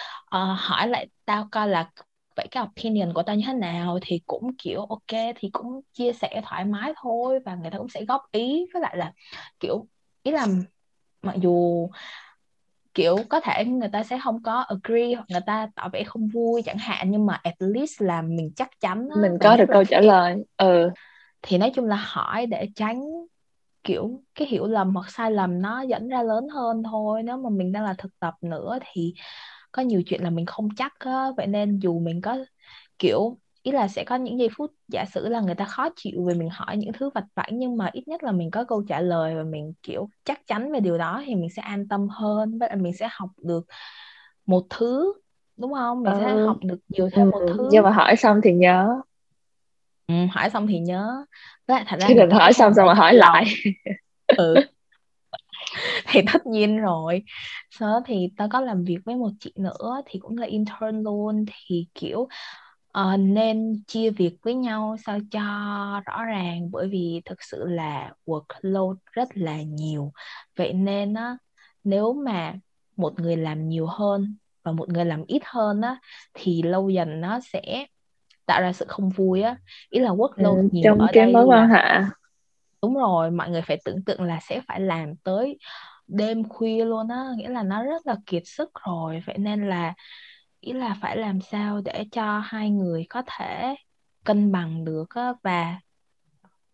hỏi 0.56 0.88
lại 0.88 1.06
tao 1.24 1.48
coi 1.52 1.68
là 1.68 1.90
vậy 2.36 2.46
cái 2.50 2.64
opinion 2.64 3.12
của 3.12 3.22
tao 3.22 3.36
như 3.36 3.42
thế 3.46 3.52
nào 3.52 3.98
thì 4.02 4.20
cũng 4.26 4.56
kiểu 4.58 4.84
ok 4.84 5.34
thì 5.36 5.50
cũng 5.52 5.80
chia 5.92 6.12
sẻ 6.12 6.42
thoải 6.44 6.64
mái 6.64 6.92
thôi 7.02 7.38
và 7.44 7.54
người 7.54 7.70
ta 7.70 7.78
cũng 7.78 7.88
sẽ 7.88 8.04
góp 8.04 8.22
ý. 8.32 8.66
Với 8.72 8.82
lại 8.82 8.96
là 8.96 9.12
kiểu 9.60 9.86
ý 10.22 10.32
là 10.32 10.46
mặc 11.22 11.36
dù 11.42 11.88
kiểu 12.94 13.16
có 13.28 13.40
thể 13.40 13.64
người 13.64 13.88
ta 13.92 14.02
sẽ 14.02 14.18
không 14.24 14.42
có 14.42 14.60
agree 14.60 15.14
hoặc 15.14 15.24
người 15.28 15.40
ta 15.46 15.68
tỏ 15.74 15.88
vẻ 15.92 16.04
không 16.04 16.28
vui 16.28 16.62
chẳng 16.62 16.78
hạn 16.78 17.10
nhưng 17.10 17.26
mà 17.26 17.40
at 17.42 17.54
least 17.58 18.02
là 18.02 18.22
mình 18.22 18.50
chắc 18.56 18.80
chắn 18.80 19.08
đó, 19.08 19.16
mình 19.22 19.38
có 19.42 19.56
được 19.56 19.66
câu 19.72 19.84
trả 19.84 20.00
lời. 20.00 20.36
Ừ. 20.56 20.90
Thì 21.42 21.58
nói 21.58 21.72
chung 21.74 21.84
là 21.84 21.96
hỏi 21.96 22.46
để 22.46 22.68
tránh 22.76 23.02
kiểu 23.84 24.22
cái 24.34 24.48
hiểu 24.48 24.66
lầm 24.66 24.94
hoặc 24.94 25.10
sai 25.10 25.30
lầm 25.30 25.62
nó 25.62 25.82
dẫn 25.82 26.08
ra 26.08 26.22
lớn 26.22 26.48
hơn 26.48 26.82
thôi. 26.82 27.22
Nếu 27.22 27.36
mà 27.36 27.50
mình 27.50 27.72
đang 27.72 27.84
là 27.84 27.94
thực 27.98 28.18
tập 28.18 28.34
nữa 28.40 28.78
thì 28.92 29.14
có 29.72 29.82
nhiều 29.82 30.02
chuyện 30.06 30.22
là 30.22 30.30
mình 30.30 30.46
không 30.46 30.68
chắc 30.76 30.92
á. 30.98 31.26
Vậy 31.36 31.46
nên 31.46 31.78
dù 31.78 31.98
mình 31.98 32.20
có 32.20 32.36
kiểu 32.98 33.38
ý 33.64 33.72
là 33.72 33.88
sẽ 33.88 34.04
có 34.04 34.16
những 34.16 34.38
giây 34.38 34.48
phút 34.56 34.70
giả 34.88 35.04
sử 35.04 35.28
là 35.28 35.40
người 35.40 35.54
ta 35.54 35.64
khó 35.64 35.88
chịu 35.96 36.24
vì 36.28 36.34
mình 36.34 36.48
hỏi 36.52 36.76
những 36.76 36.92
thứ 36.92 37.10
vặt 37.14 37.24
vãnh 37.34 37.58
nhưng 37.58 37.76
mà 37.76 37.90
ít 37.92 38.08
nhất 38.08 38.22
là 38.22 38.32
mình 38.32 38.50
có 38.50 38.64
câu 38.64 38.82
trả 38.88 39.00
lời 39.00 39.34
và 39.36 39.42
mình 39.42 39.72
kiểu 39.82 40.08
chắc 40.24 40.46
chắn 40.46 40.72
về 40.72 40.80
điều 40.80 40.98
đó 40.98 41.22
thì 41.26 41.34
mình 41.34 41.50
sẽ 41.56 41.62
an 41.62 41.88
tâm 41.88 42.08
hơn 42.08 42.58
và 42.58 42.68
mình 42.76 42.92
sẽ 42.92 43.08
học 43.10 43.30
được 43.42 43.66
một 44.46 44.66
thứ 44.70 45.12
đúng 45.56 45.72
không? 45.72 46.02
Mình 46.02 46.14
ừ. 46.14 46.20
sẽ 46.20 46.46
học 46.46 46.56
được 46.62 46.78
nhiều 46.88 47.08
thêm 47.12 47.30
ừ. 47.30 47.30
một 47.30 47.46
thứ. 47.56 47.68
nhưng 47.70 47.84
mà 47.84 47.90
hỏi 47.90 48.16
xong 48.16 48.40
thì 48.44 48.52
nhớ. 48.52 49.00
Ừ, 50.06 50.14
hỏi 50.30 50.50
xong 50.50 50.66
thì 50.66 50.78
nhớ. 50.78 51.24
Với 51.66 51.84
thật 51.86 51.96
ra 52.00 52.08
đừng 52.16 52.30
hỏi 52.30 52.52
xong 52.52 52.74
xong 52.74 52.86
rồi 52.86 52.94
hỏi 52.94 53.14
lại. 53.14 53.44
Ừ. 54.26 54.54
Thì 56.06 56.20
tất 56.32 56.46
nhiên 56.46 56.78
rồi. 56.80 57.22
Sau 57.70 57.88
đó 57.88 58.00
thì 58.06 58.28
tao 58.36 58.48
có 58.48 58.60
làm 58.60 58.84
việc 58.84 58.98
với 59.04 59.16
một 59.16 59.30
chị 59.40 59.52
nữa 59.56 60.02
thì 60.06 60.18
cũng 60.18 60.38
là 60.38 60.46
intern 60.46 61.02
luôn. 61.02 61.44
Thì 61.46 61.86
kiểu 61.94 62.28
uh, 62.98 63.20
nên 63.20 63.82
chia 63.86 64.10
việc 64.10 64.36
với 64.42 64.54
nhau 64.54 64.96
sao 65.06 65.18
cho 65.30 65.40
rõ 66.06 66.24
ràng? 66.24 66.70
Bởi 66.70 66.88
vì 66.88 67.22
thực 67.24 67.42
sự 67.42 67.64
là 67.64 68.12
workload 68.26 68.96
rất 69.12 69.28
là 69.34 69.62
nhiều. 69.62 70.12
Vậy 70.56 70.72
nên 70.72 71.14
á 71.14 71.36
nếu 71.84 72.12
mà 72.12 72.54
một 72.96 73.20
người 73.20 73.36
làm 73.36 73.68
nhiều 73.68 73.86
hơn 73.86 74.36
và 74.62 74.72
một 74.72 74.88
người 74.88 75.04
làm 75.04 75.24
ít 75.26 75.42
hơn 75.44 75.80
á 75.80 75.98
thì 76.34 76.62
lâu 76.62 76.88
dần 76.88 77.20
nó 77.20 77.40
sẽ 77.40 77.86
tạo 78.46 78.60
ra 78.60 78.72
sự 78.72 78.84
không 78.88 79.08
vui 79.08 79.42
á. 79.42 79.56
Ý 79.90 80.00
là 80.00 80.10
workload 80.10 80.56
ừ, 80.56 80.68
nhiều 80.72 80.84
trong 80.84 80.98
ở 80.98 81.08
cái 81.12 81.24
đây 81.24 81.32
mối 81.32 81.44
quan 81.44 81.68
hệ. 81.68 82.00
Đúng 82.82 82.94
rồi 82.94 83.30
mọi 83.30 83.50
người 83.50 83.62
phải 83.62 83.78
tưởng 83.84 84.04
tượng 84.04 84.22
là 84.22 84.38
sẽ 84.42 84.60
phải 84.68 84.80
làm 84.80 85.16
tới 85.16 85.58
đêm 86.06 86.48
khuya 86.48 86.84
luôn 86.84 87.08
á. 87.08 87.24
Nghĩa 87.36 87.48
là 87.48 87.62
nó 87.62 87.82
rất 87.82 88.06
là 88.06 88.16
kiệt 88.26 88.42
sức 88.46 88.70
rồi. 88.86 89.22
Vậy 89.26 89.38
nên 89.38 89.68
là 89.68 89.94
ý 90.64 90.72
là 90.72 90.96
phải 91.00 91.16
làm 91.16 91.40
sao 91.40 91.80
để 91.84 92.04
cho 92.12 92.38
hai 92.38 92.70
người 92.70 93.06
có 93.10 93.22
thể 93.26 93.74
cân 94.24 94.52
bằng 94.52 94.84
được 94.84 95.06
á, 95.10 95.32
và 95.42 95.80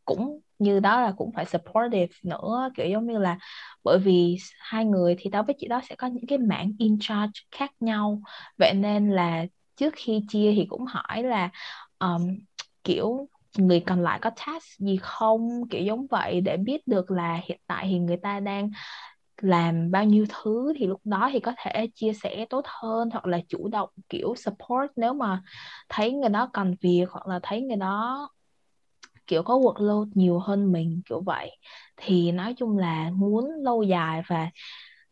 cũng 0.05 0.40
như 0.59 0.81
đó 0.81 1.00
là 1.00 1.12
cũng 1.16 1.33
phải 1.33 1.44
supportive 1.44 2.14
nữa 2.22 2.70
kiểu 2.76 2.87
giống 2.87 3.07
như 3.07 3.18
là 3.18 3.38
bởi 3.85 3.98
vì 3.98 4.37
hai 4.59 4.85
người 4.85 5.16
thì 5.18 5.31
tao 5.33 5.42
với 5.42 5.55
chị 5.59 5.68
đó 5.68 5.81
sẽ 5.88 5.94
có 5.96 6.07
những 6.07 6.26
cái 6.26 6.38
mảng 6.38 6.72
in 6.79 6.98
charge 7.00 7.40
khác 7.50 7.70
nhau. 7.81 8.22
Vậy 8.59 8.74
nên 8.74 9.11
là 9.11 9.46
trước 9.76 9.94
khi 9.96 10.20
chia 10.29 10.53
thì 10.57 10.66
cũng 10.68 10.85
hỏi 10.87 11.22
là 11.22 11.50
um, 11.98 12.38
kiểu 12.85 13.29
người 13.59 13.81
còn 13.81 14.03
lại 14.03 14.18
có 14.22 14.31
task 14.31 14.79
gì 14.79 14.98
không? 15.03 15.68
Kiểu 15.70 15.83
giống 15.83 16.07
vậy 16.11 16.40
để 16.40 16.57
biết 16.57 16.87
được 16.87 17.11
là 17.11 17.40
hiện 17.48 17.61
tại 17.66 17.87
thì 17.90 17.98
người 17.98 18.16
ta 18.16 18.40
đang 18.40 18.70
làm 19.44 19.90
bao 19.90 20.05
nhiêu 20.05 20.26
thứ 20.29 20.72
thì 20.76 20.87
lúc 20.87 21.00
đó 21.05 21.31
thì 21.33 21.40
có 21.40 21.53
thể 21.59 21.87
chia 21.94 22.12
sẻ 22.12 22.46
tốt 22.50 22.64
hơn 22.66 23.11
hoặc 23.12 23.26
là 23.26 23.40
chủ 23.48 23.68
động, 23.68 23.88
kiểu, 24.09 24.35
support 24.35 24.92
nếu 24.96 25.14
mà 25.14 25.42
thấy 25.88 26.12
người 26.12 26.29
đó 26.29 26.50
cần 26.53 26.74
việc 26.81 27.05
hoặc 27.11 27.26
là 27.26 27.40
thấy 27.42 27.62
người 27.62 27.76
đó, 27.76 28.29
kiểu, 29.26 29.42
có 29.42 29.55
workload 29.55 30.11
nhiều 30.14 30.38
hơn 30.38 30.72
mình, 30.72 31.03
kiểu 31.09 31.20
vậy 31.20 31.57
thì 31.96 32.33
nói 32.33 32.55
chung 32.55 32.79
là 32.79 33.11
muốn 33.14 33.50
lâu 33.62 33.83
dài 33.83 34.22
và 34.29 34.50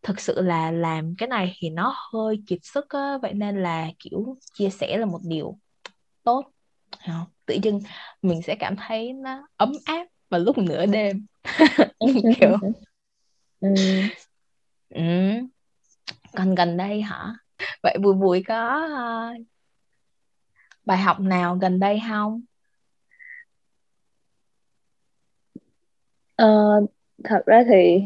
thực 0.03 0.21
sự 0.21 0.41
là 0.43 0.71
làm 0.71 1.14
cái 1.19 1.29
này 1.29 1.57
thì 1.59 1.71
nó 1.71 1.95
hơi 2.12 2.43
kiệt 2.47 2.59
sức 2.62 2.88
á, 2.88 3.19
vậy 3.23 3.35
nên 3.35 3.62
là, 3.62 3.88
kiểu, 3.99 4.37
chia 4.55 4.71
sẻ 4.71 4.99
là 4.99 5.07
một 5.07 5.21
điều 5.25 5.59
tốt 6.25 6.45
không? 7.07 7.25
tự 7.47 7.57
dưng 7.62 7.81
mình 8.23 8.43
sẽ 8.43 8.57
cảm 8.61 8.77
thấy 8.77 9.12
nó 9.12 9.49
ấm 9.57 9.73
áp 9.85 10.07
vào 10.31 10.41
lúc 10.41 10.59
nửa 10.59 10.87
đêm 10.87 11.27
kiểu 12.41 12.57
ừ. 13.61 13.68
ừ. 14.90 15.03
còn 16.37 16.55
gần 16.55 16.77
đây 16.77 17.03
hả 17.03 17.35
vậy 17.83 17.99
bùi 18.03 18.14
bùi 18.14 18.42
có 18.49 18.87
uh, 18.87 19.47
bài 20.85 20.99
học 20.99 21.21
nào 21.21 21.57
gần 21.61 21.81
đây 21.81 22.01
không 22.09 22.42
ờ, 26.37 26.47
thật 27.25 27.42
ra 27.47 27.64
thì 27.68 28.01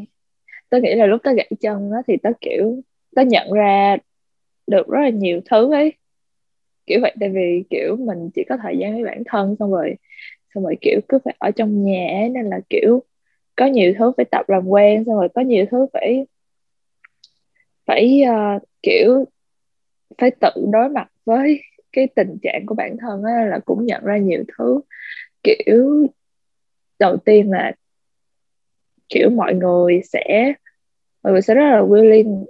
tôi 0.70 0.80
nghĩ 0.80 0.94
là 0.94 1.06
lúc 1.06 1.20
tớ 1.24 1.32
gãy 1.34 1.50
chân 1.60 1.92
á 1.92 2.02
thì 2.08 2.16
tớ 2.22 2.30
kiểu 2.40 2.82
tớ 3.16 3.22
nhận 3.22 3.52
ra 3.52 3.96
được 4.66 4.88
rất 4.88 5.00
là 5.02 5.10
nhiều 5.10 5.40
thứ 5.50 5.72
ấy 5.74 5.92
kiểu 6.86 7.00
vậy 7.02 7.14
tại 7.20 7.28
vì 7.30 7.64
kiểu 7.70 7.96
mình 7.96 8.30
chỉ 8.34 8.44
có 8.48 8.56
thời 8.62 8.78
gian 8.78 8.94
với 8.94 9.04
bản 9.04 9.22
thân 9.26 9.56
xong 9.58 9.72
rồi 9.72 9.94
xong 10.54 10.64
rồi 10.64 10.76
kiểu 10.80 11.00
cứ 11.08 11.18
phải 11.24 11.36
ở 11.38 11.50
trong 11.50 11.84
nhà 11.84 12.06
ấy, 12.20 12.28
nên 12.28 12.46
là 12.46 12.60
kiểu 12.70 13.02
có 13.56 13.66
nhiều 13.66 13.94
thứ 13.98 14.12
phải 14.16 14.24
tập 14.24 14.48
làm 14.48 14.68
quen 14.68 15.04
xong 15.04 15.14
rồi 15.14 15.28
có 15.34 15.42
nhiều 15.42 15.66
thứ 15.70 15.86
phải 15.92 16.26
phải 17.86 18.22
uh, 18.30 18.62
kiểu 18.82 19.24
phải 20.18 20.30
tự 20.30 20.50
đối 20.72 20.88
mặt 20.88 21.08
với 21.24 21.60
cái 21.92 22.08
tình 22.16 22.38
trạng 22.42 22.66
của 22.66 22.74
bản 22.74 22.96
thân 23.00 23.22
á 23.24 23.44
là 23.44 23.58
cũng 23.64 23.86
nhận 23.86 24.04
ra 24.04 24.16
nhiều 24.16 24.44
thứ. 24.58 24.80
Kiểu 25.42 26.06
đầu 26.98 27.16
tiên 27.16 27.50
là 27.50 27.72
kiểu 29.08 29.30
mọi 29.30 29.54
người 29.54 30.00
sẽ 30.04 30.52
mọi 31.22 31.32
người 31.32 31.42
sẽ 31.42 31.54
rất 31.54 31.70
là 31.70 31.80
willing 31.80 32.44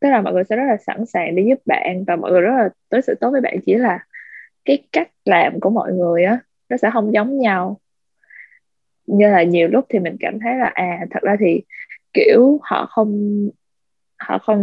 tức 0.00 0.08
là 0.08 0.20
mọi 0.20 0.32
người 0.32 0.44
sẽ 0.44 0.56
rất 0.56 0.64
là 0.68 0.76
sẵn 0.86 1.06
sàng 1.06 1.36
để 1.36 1.42
giúp 1.48 1.58
bạn 1.66 2.04
và 2.06 2.16
mọi 2.16 2.30
người 2.30 2.40
rất 2.40 2.54
là 2.58 2.68
đối 2.90 3.02
xử 3.02 3.14
tốt 3.20 3.30
với 3.30 3.40
bạn 3.40 3.58
chỉ 3.66 3.74
là 3.74 3.98
cái 4.64 4.88
cách 4.92 5.10
làm 5.24 5.60
của 5.60 5.70
mọi 5.70 5.92
người 5.92 6.24
á 6.24 6.40
nó 6.68 6.76
sẽ 6.76 6.90
không 6.92 7.14
giống 7.14 7.38
nhau 7.38 7.80
như 9.08 9.30
là 9.30 9.42
nhiều 9.42 9.68
lúc 9.68 9.86
thì 9.88 9.98
mình 9.98 10.16
cảm 10.20 10.38
thấy 10.40 10.56
là 10.56 10.70
à 10.74 10.98
thật 11.10 11.20
ra 11.22 11.36
thì 11.40 11.62
kiểu 12.12 12.60
họ 12.62 12.86
không 12.86 13.28
họ 14.18 14.38
không 14.38 14.60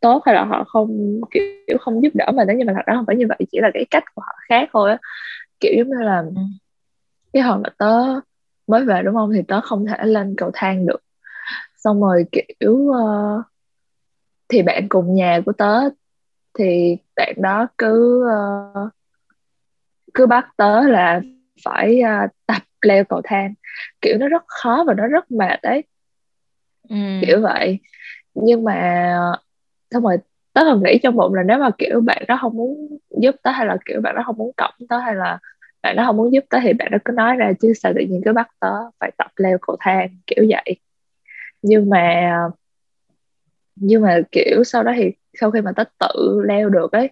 tốt 0.00 0.22
hay 0.26 0.34
là 0.34 0.44
họ 0.44 0.64
không 0.64 1.20
kiểu 1.30 1.78
không 1.80 2.02
giúp 2.02 2.10
đỡ 2.14 2.32
mình 2.34 2.46
đó 2.48 2.54
nhưng 2.56 2.66
mà 2.66 2.72
thật 2.76 2.82
ra 2.86 2.94
không 2.94 3.06
phải 3.06 3.16
như 3.16 3.26
vậy 3.28 3.38
chỉ 3.52 3.58
là 3.60 3.70
cái 3.74 3.86
cách 3.90 4.04
của 4.14 4.22
họ 4.22 4.32
khác 4.48 4.68
thôi 4.72 4.90
á. 4.90 4.98
Kiểu 5.60 5.72
giống 5.78 5.88
như 5.88 6.04
là 6.04 6.18
ừ. 6.18 6.42
cái 7.32 7.42
hồi 7.42 7.58
mà 7.58 7.68
tớ 7.78 8.20
mới 8.66 8.84
về 8.84 9.02
đúng 9.04 9.14
không? 9.14 9.32
Thì 9.34 9.42
tớ 9.48 9.60
không 9.60 9.86
thể 9.86 9.96
lên 10.02 10.34
cầu 10.36 10.50
thang 10.54 10.86
được. 10.86 11.00
Xong 11.76 12.00
rồi 12.00 12.24
kiểu 12.32 12.72
uh, 12.72 13.44
thì 14.48 14.62
bạn 14.62 14.88
cùng 14.88 15.14
nhà 15.14 15.40
của 15.46 15.52
tớ 15.52 15.80
thì 16.58 16.96
bạn 17.16 17.34
đó 17.42 17.66
cứ 17.78 18.24
uh, 18.26 18.92
cứ 20.14 20.26
bắt 20.26 20.48
tớ 20.56 20.80
là 20.88 21.20
phải 21.64 22.00
uh, 22.02 22.30
tập 22.46 22.62
leo 22.86 23.04
cầu 23.04 23.20
thang. 23.24 23.54
Kiểu 24.00 24.18
nó 24.18 24.28
rất 24.28 24.42
khó 24.46 24.84
và 24.86 24.94
nó 24.94 25.06
rất 25.06 25.30
mệt 25.30 25.62
đấy 25.62 25.82
ừ. 26.88 26.96
kiểu 27.26 27.40
vậy. 27.42 27.78
Nhưng 28.34 28.64
mà 28.64 29.18
xong 29.90 30.02
rồi 30.02 30.16
tớ 30.52 30.62
còn 30.64 30.82
nghĩ 30.82 30.98
trong 31.02 31.16
bụng 31.16 31.34
là 31.34 31.42
nếu 31.42 31.58
mà 31.58 31.70
kiểu 31.78 32.00
bạn 32.00 32.22
đó 32.28 32.38
không 32.40 32.56
muốn 32.56 32.98
giúp 33.22 33.34
tớ 33.42 33.50
hay 33.50 33.66
là 33.66 33.76
kiểu 33.84 34.00
bạn 34.00 34.14
đó 34.16 34.22
không 34.26 34.36
muốn 34.38 34.52
cộng 34.56 34.74
tớ 34.88 34.98
hay 34.98 35.14
là 35.14 35.38
bạn 35.82 35.96
đó 35.96 36.04
không 36.06 36.16
muốn 36.16 36.32
giúp 36.32 36.44
tớ 36.50 36.58
thì 36.62 36.72
bạn 36.72 36.90
đó 36.90 36.98
cứ 37.04 37.12
nói 37.12 37.36
ra 37.36 37.52
chứ 37.60 37.72
sao 37.82 37.92
tự 37.96 38.00
nhiên 38.00 38.20
cứ 38.24 38.32
bắt 38.32 38.48
tớ 38.60 38.72
phải 39.00 39.10
tập 39.18 39.30
leo 39.36 39.58
cầu 39.66 39.76
thang 39.80 40.08
kiểu 40.26 40.44
vậy. 40.50 40.76
Nhưng 41.62 41.90
mà 41.90 42.30
nhưng 43.76 44.02
mà 44.02 44.20
kiểu 44.32 44.64
sau 44.64 44.82
đó 44.82 44.92
thì 44.96 45.12
sau 45.40 45.50
khi 45.50 45.60
mà 45.60 45.72
tớ 45.76 45.84
tự 46.00 46.42
leo 46.48 46.68
được 46.68 46.92
ấy 46.92 47.10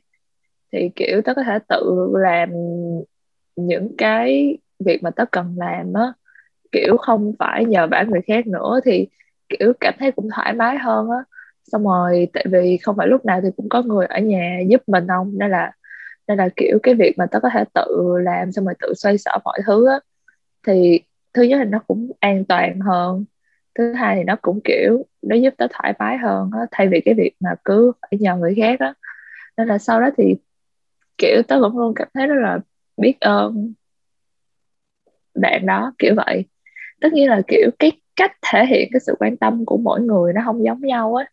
thì 0.72 0.90
kiểu 0.96 1.22
tớ 1.24 1.34
có 1.34 1.42
thể 1.42 1.58
tự 1.68 2.08
làm 2.14 2.50
những 3.56 3.94
cái 3.98 4.58
việc 4.80 5.02
mà 5.02 5.10
tớ 5.10 5.24
cần 5.32 5.54
làm 5.58 5.92
á, 5.94 6.12
kiểu, 6.72 6.96
không 6.98 7.32
phải 7.38 7.64
nhờ 7.64 7.86
vả 7.90 8.04
người 8.08 8.20
khác 8.28 8.46
nữa 8.46 8.80
thì, 8.84 9.08
kiểu, 9.48 9.72
cảm 9.80 9.94
thấy 9.98 10.12
cũng 10.12 10.28
thoải 10.36 10.54
mái 10.54 10.78
hơn 10.78 11.10
á. 11.10 11.18
Xong 11.64 11.84
rồi, 11.84 12.28
tại 12.32 12.44
vì 12.52 12.78
không 12.78 12.96
phải 12.96 13.06
lúc 13.08 13.24
nào 13.24 13.40
thì 13.42 13.48
cũng 13.56 13.68
có 13.68 13.82
người 13.82 14.06
ở 14.06 14.20
nhà 14.20 14.58
giúp 14.70 14.82
mình 14.86 15.06
không? 15.08 15.38
Nên 15.38 15.50
là 15.50 15.72
nên 16.28 16.38
là, 16.38 16.48
kiểu, 16.56 16.78
cái 16.82 16.94
việc 16.94 17.14
mà 17.18 17.26
tớ 17.26 17.40
có 17.40 17.50
thể 17.54 17.64
tự 17.74 18.18
làm 18.24 18.52
xong 18.52 18.64
rồi 18.64 18.74
tự 18.80 18.94
xoay 18.94 19.18
sở 19.18 19.38
mọi 19.44 19.60
thứ 19.66 19.88
á, 19.88 20.00
thì 20.66 21.00
thứ 21.34 21.42
nhất 21.42 21.58
là 21.58 21.64
nó 21.64 21.78
cũng 21.88 22.12
an 22.20 22.44
toàn 22.44 22.80
hơn. 22.80 23.24
Thứ 23.78 23.92
hai 23.92 24.16
thì 24.16 24.24
nó 24.24 24.36
cũng, 24.42 24.60
kiểu, 24.64 25.06
nó 25.22 25.36
giúp 25.36 25.54
tớ 25.58 25.66
thoải 25.72 25.94
mái 25.98 26.18
hơn 26.18 26.50
á, 26.52 26.60
thay 26.70 26.88
vì 26.88 27.00
cái 27.04 27.14
việc 27.14 27.32
mà 27.40 27.50
cứ 27.64 27.92
phải 28.02 28.18
nhờ 28.20 28.36
người 28.36 28.54
khác 28.56 28.80
á. 28.80 28.94
Nên 29.56 29.68
là 29.68 29.78
sau 29.78 30.00
đó 30.00 30.10
thì, 30.18 30.34
kiểu, 31.18 31.42
tớ 31.48 31.58
cũng 31.62 31.78
luôn 31.78 31.94
cảm 31.96 32.08
thấy 32.14 32.26
rất 32.26 32.34
là 32.42 32.58
biết 32.96 33.20
ơn 33.20 33.74
bạn 35.42 35.66
đó, 35.66 35.92
kiểu 35.98 36.14
vậy. 36.26 36.44
Tất 37.00 37.12
nhiên 37.12 37.28
là, 37.30 37.42
kiểu, 37.48 37.70
cái 37.78 37.92
cách 38.16 38.32
thể 38.52 38.66
hiện 38.66 38.88
cái 38.92 39.00
sự 39.00 39.14
quan 39.20 39.36
tâm 39.36 39.64
của 39.66 39.76
mỗi 39.76 40.00
người 40.00 40.32
nó 40.32 40.42
không 40.44 40.64
giống 40.64 40.80
nhau 40.80 41.14
á. 41.14 41.26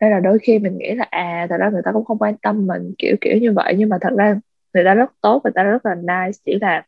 Nên 0.00 0.10
là 0.10 0.20
đôi 0.20 0.38
khi 0.38 0.58
mình 0.58 0.78
nghĩ 0.78 0.94
là 0.94 1.06
à 1.10 1.46
thật 1.50 1.56
ra 1.60 1.70
người 1.70 1.82
ta 1.84 1.92
cũng 1.92 2.04
không 2.04 2.18
quan 2.18 2.36
tâm 2.42 2.66
mình, 2.66 2.94
kiểu 2.98 3.16
kiểu 3.20 3.38
như 3.38 3.52
vậy. 3.52 3.74
Nhưng 3.78 3.88
mà 3.88 3.98
thật 4.00 4.10
ra 4.18 4.36
người 4.74 4.84
ta 4.84 4.94
rất 4.94 5.12
tốt, 5.20 5.40
người 5.44 5.52
ta 5.56 5.62
rất 5.62 5.86
là 5.86 5.94
nice. 5.94 6.38
Chỉ 6.46 6.58
là 6.60 6.84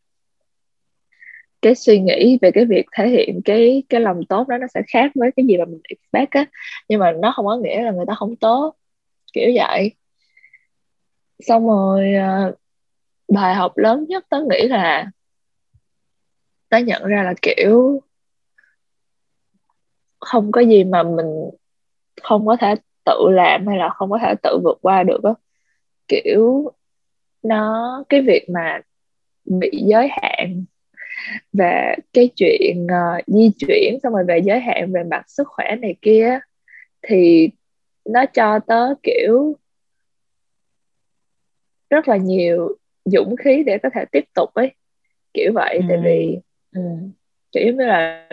cái 1.62 1.74
suy 1.74 2.00
nghĩ 2.00 2.38
về 2.42 2.50
cái 2.50 2.64
việc 2.64 2.86
thể 2.96 3.08
hiện 3.08 3.40
cái 3.44 3.82
cái 3.88 4.00
lòng 4.00 4.20
tốt 4.28 4.48
đó 4.48 4.58
nó 4.58 4.66
sẽ 4.74 4.82
khác 4.92 5.12
với 5.14 5.30
cái 5.36 5.46
gì 5.46 5.56
mà 5.58 5.64
mình 5.64 5.80
expect 5.88 6.30
á. 6.30 6.46
Nhưng 6.88 7.00
mà 7.00 7.12
nó 7.22 7.32
không 7.36 7.46
có 7.46 7.56
nghĩa 7.56 7.82
là 7.82 7.90
người 7.90 8.04
ta 8.08 8.14
không 8.14 8.36
tốt, 8.36 8.74
kiểu 9.34 9.50
vậy. 9.56 9.92
Xong 11.40 11.66
rồi 11.66 12.14
ờ, 12.14 12.54
bài 13.34 13.54
học 13.54 13.78
lớn 13.78 14.06
nhất 14.08 14.24
tớ 14.30 14.38
nghĩ 14.50 14.68
là 14.68 15.10
tớ 16.68 16.78
nhận 16.78 17.04
ra 17.04 17.22
là 17.22 17.34
kiểu 17.42 18.00
không 20.20 20.52
có 20.52 20.60
gì 20.60 20.84
mà 20.84 21.02
mình 21.02 21.50
không 22.22 22.46
có 22.46 22.56
thể 22.60 22.74
tự 23.04 23.28
làm 23.30 23.66
hay 23.66 23.78
là 23.78 23.88
không 23.88 24.10
có 24.10 24.18
thể 24.22 24.34
tự 24.42 24.58
vượt 24.64 24.78
qua 24.82 25.02
được 25.02 25.24
á 25.24 25.30
kiểu 26.08 26.72
nó 27.42 28.04
cái 28.08 28.22
việc 28.22 28.46
mà 28.48 28.80
bị 29.44 29.70
giới 29.86 30.08
hạn 30.08 30.64
về 31.52 31.94
cái 32.12 32.30
chuyện 32.36 32.86
uh, 32.86 33.24
di 33.26 33.50
chuyển 33.58 33.98
xong 34.02 34.12
rồi 34.12 34.24
về 34.28 34.38
giới 34.38 34.60
hạn 34.60 34.92
về 34.92 35.02
mặt 35.10 35.22
sức 35.26 35.48
khỏe 35.48 35.76
này 35.76 35.96
kia 36.02 36.38
thì 37.02 37.50
nó 38.04 38.26
cho 38.26 38.58
tớ 38.58 38.94
kiểu 39.02 39.56
rất 41.90 42.08
là 42.08 42.16
nhiều 42.16 42.76
dũng 43.04 43.36
khí 43.36 43.62
để 43.66 43.78
có 43.82 43.88
thể 43.94 44.04
tiếp 44.12 44.24
tục 44.34 44.54
ấy 44.54 44.74
kiểu 45.34 45.52
vậy 45.54 45.76
ừ. 45.76 45.82
tại 45.88 45.98
vì 46.04 46.38
ừ, 46.76 46.82
kiểu 47.52 47.74
như 47.74 47.84
là 47.86 48.28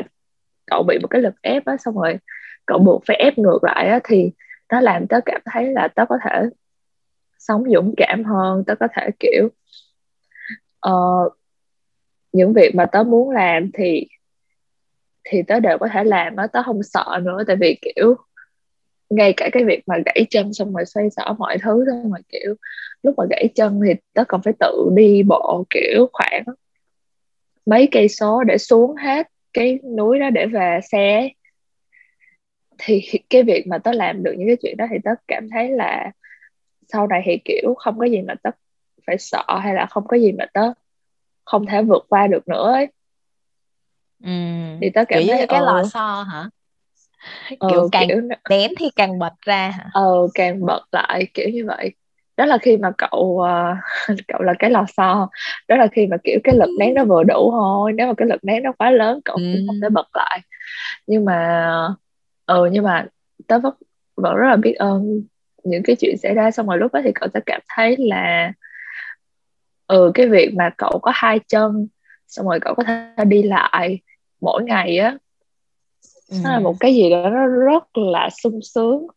cậu 0.68 0.84
bị 0.84 0.98
một 1.02 1.08
cái 1.08 1.22
lực 1.22 1.34
ép 1.42 1.66
á 1.66 1.78
xong 1.78 1.96
rồi 1.96 2.18
cậu 2.66 2.80
buộc 2.80 3.04
phải 3.08 3.18
ép 3.18 3.38
ngược 3.38 3.64
lại 3.64 3.88
á 3.88 4.00
thì 4.04 4.32
nó 4.72 4.82
làm 4.82 5.08
tớ 5.08 5.20
cảm 5.26 5.42
thấy 5.46 5.72
là 5.72 5.88
tớ 5.88 6.06
có 6.10 6.18
thể 6.26 6.42
sống 7.40 7.64
dũng 7.74 7.94
cảm 7.98 8.24
hơn 8.24 8.64
tớ 8.68 8.76
có 8.80 8.88
thể 8.96 9.10
kiểu 9.20 9.50
uh, 10.90 11.34
những 12.32 12.54
việc 12.54 12.76
mà 12.76 12.86
tớ 12.86 13.04
muốn 13.04 13.30
làm 13.30 13.72
thì 13.74 14.08
thì 15.24 15.42
tớ 15.48 15.60
đều 15.60 15.78
có 15.78 15.88
thể 15.94 16.04
làm 16.04 16.36
á 16.36 16.48
tớ 16.48 16.64
không 16.64 16.84
sợ 16.84 17.20
nữa 17.24 17.44
tại 17.48 17.56
vì 17.56 17.78
kiểu 17.82 18.16
ngay 19.10 19.34
cả 19.38 19.50
cái 19.52 19.64
việc 19.64 19.84
mà 19.88 19.96
gãy 20.06 20.26
chân 20.30 20.54
xong 20.54 20.74
rồi 20.74 20.86
xoay 20.86 21.10
sở 21.10 21.34
mọi 21.38 21.58
thứ 21.58 21.86
xong 21.88 22.12
rồi 22.12 22.22
kiểu 22.30 22.56
lúc 23.04 23.16
mà 23.18 23.24
gãy 23.30 23.50
chân 23.56 23.80
thì 23.88 23.94
tớ 24.14 24.24
còn 24.28 24.42
phải 24.42 24.54
tự 24.60 24.90
đi 24.96 25.24
bộ 25.24 25.66
kiểu 25.70 26.10
khoảng 26.14 26.44
mấy 27.66 27.88
cây 27.92 28.10
số 28.10 28.44
để 28.44 28.58
xuống 28.58 28.96
hết 28.96 29.28
cái 29.54 29.80
núi 29.98 30.20
đó 30.20 30.30
để 30.30 30.46
về 30.46 30.80
xe 30.92 31.30
thì 32.78 33.02
cái 33.30 33.44
việc 33.44 33.68
mà 33.68 33.78
tớ 33.78 33.92
làm 33.92 34.24
được 34.24 34.34
những 34.38 34.48
cái 34.48 34.58
chuyện 34.62 34.78
đó 34.78 34.86
thì 34.90 34.98
tớ 35.04 35.12
cảm 35.28 35.48
thấy 35.50 35.70
là 35.72 36.12
sau 36.88 37.08
này 37.08 37.22
thì 37.26 37.38
kiểu 37.46 37.74
không 37.78 38.00
có 38.00 38.06
gì 38.06 38.22
mà 38.22 38.34
tớ 38.44 38.50
phải 39.08 39.18
sợ 39.18 39.46
hay 39.62 39.74
là 39.74 39.86
không 39.86 40.08
có 40.08 40.18
gì 40.18 40.32
mà 40.32 40.46
tớ 40.54 40.74
không 41.46 41.66
thể 41.66 41.84
vượt 41.84 42.06
qua 42.10 42.28
được 42.28 42.48
nữa 42.48 42.72
ấy. 42.74 42.88
Ừ. 44.24 44.30
thì 44.82 44.90
tớ 44.94 45.06
cảm 45.08 45.24
kiểu 45.26 45.38
thấy 45.38 45.48
cái 45.48 45.62
lò 45.62 45.84
xo 45.84 46.24
hả? 46.24 46.50
ừ, 47.60 47.68
kiểu 47.72 47.90
càng 47.92 48.08
kiểu... 48.08 48.22
nén 48.50 48.72
thì 48.80 48.86
càng 48.96 49.20
bật 49.20 49.34
ra 49.42 49.70
hả? 49.70 49.90
ờ 49.94 50.28
càng 50.34 50.66
bật 50.66 50.82
lại 50.92 51.28
kiểu 51.34 51.50
như 51.50 51.66
vậy 51.66 51.94
đó 52.38 52.46
là 52.46 52.58
khi 52.58 52.78
mà 52.78 52.92
cậu 52.98 53.42
uh, 53.42 54.18
cậu 54.28 54.42
là 54.42 54.54
cái 54.60 54.70
lò 54.70 54.86
xo 54.98 55.30
đó 55.68 55.76
là 55.76 55.88
khi 55.88 56.08
mà 56.08 56.18
kiểu 56.24 56.40
cái 56.44 56.56
lực 56.56 56.70
nén 56.80 56.94
nó 56.94 57.04
vừa 57.04 57.24
đủ 57.24 57.52
thôi 57.52 57.94
nếu 57.96 58.08
mà 58.08 58.14
cái 58.18 58.28
lực 58.28 58.44
nén 58.44 58.64
nó 58.64 58.72
quá 58.78 58.92
lớn 58.92 59.20
cậu 59.26 59.36
ừ. 59.36 59.44
cũng 59.54 59.68
không 59.68 59.82
thể 59.82 59.90
bật 59.90 60.08
lại 60.14 60.40
nhưng 61.08 61.26
mà 61.26 61.68
ừ 62.46 62.70
nhưng 62.72 62.84
mà 62.84 63.06
tớ 63.48 63.60
vẫn 63.60 63.74
vẫn 64.16 64.36
rất 64.36 64.50
là 64.50 64.56
biết 64.56 64.74
ơn 64.74 65.24
những 65.64 65.84
cái 65.84 65.96
chuyện 66.00 66.18
xảy 66.18 66.34
ra 66.34 66.52
xong 66.52 66.68
rồi 66.68 66.78
lúc 66.78 66.94
đó 66.94 67.00
thì 67.04 67.12
cậu 67.16 67.30
sẽ 67.34 67.40
cảm 67.46 67.62
thấy 67.76 67.96
là 68.00 68.54
ừ 69.88 70.12
cái 70.14 70.28
việc 70.28 70.54
mà 70.56 70.70
cậu 70.78 71.00
có 71.02 71.12
hai 71.16 71.40
chân 71.48 71.88
xong 72.28 72.48
rồi 72.48 72.60
cậu 72.60 72.76
có 72.76 72.84
thể 72.84 73.26
đi 73.28 73.44
lại 73.44 74.00
mỗi 74.42 74.64
ngày 74.64 74.98
á 74.98 75.18
ừ. 76.30 76.38
nó 76.44 76.52
là 76.52 76.60
một 76.60 76.76
cái 76.80 76.96
gì 76.96 77.10
đó 77.10 77.30
nó 77.30 77.48
rất 77.48 77.98
là 77.98 78.30
sung 78.44 78.60
sướng 78.62 79.08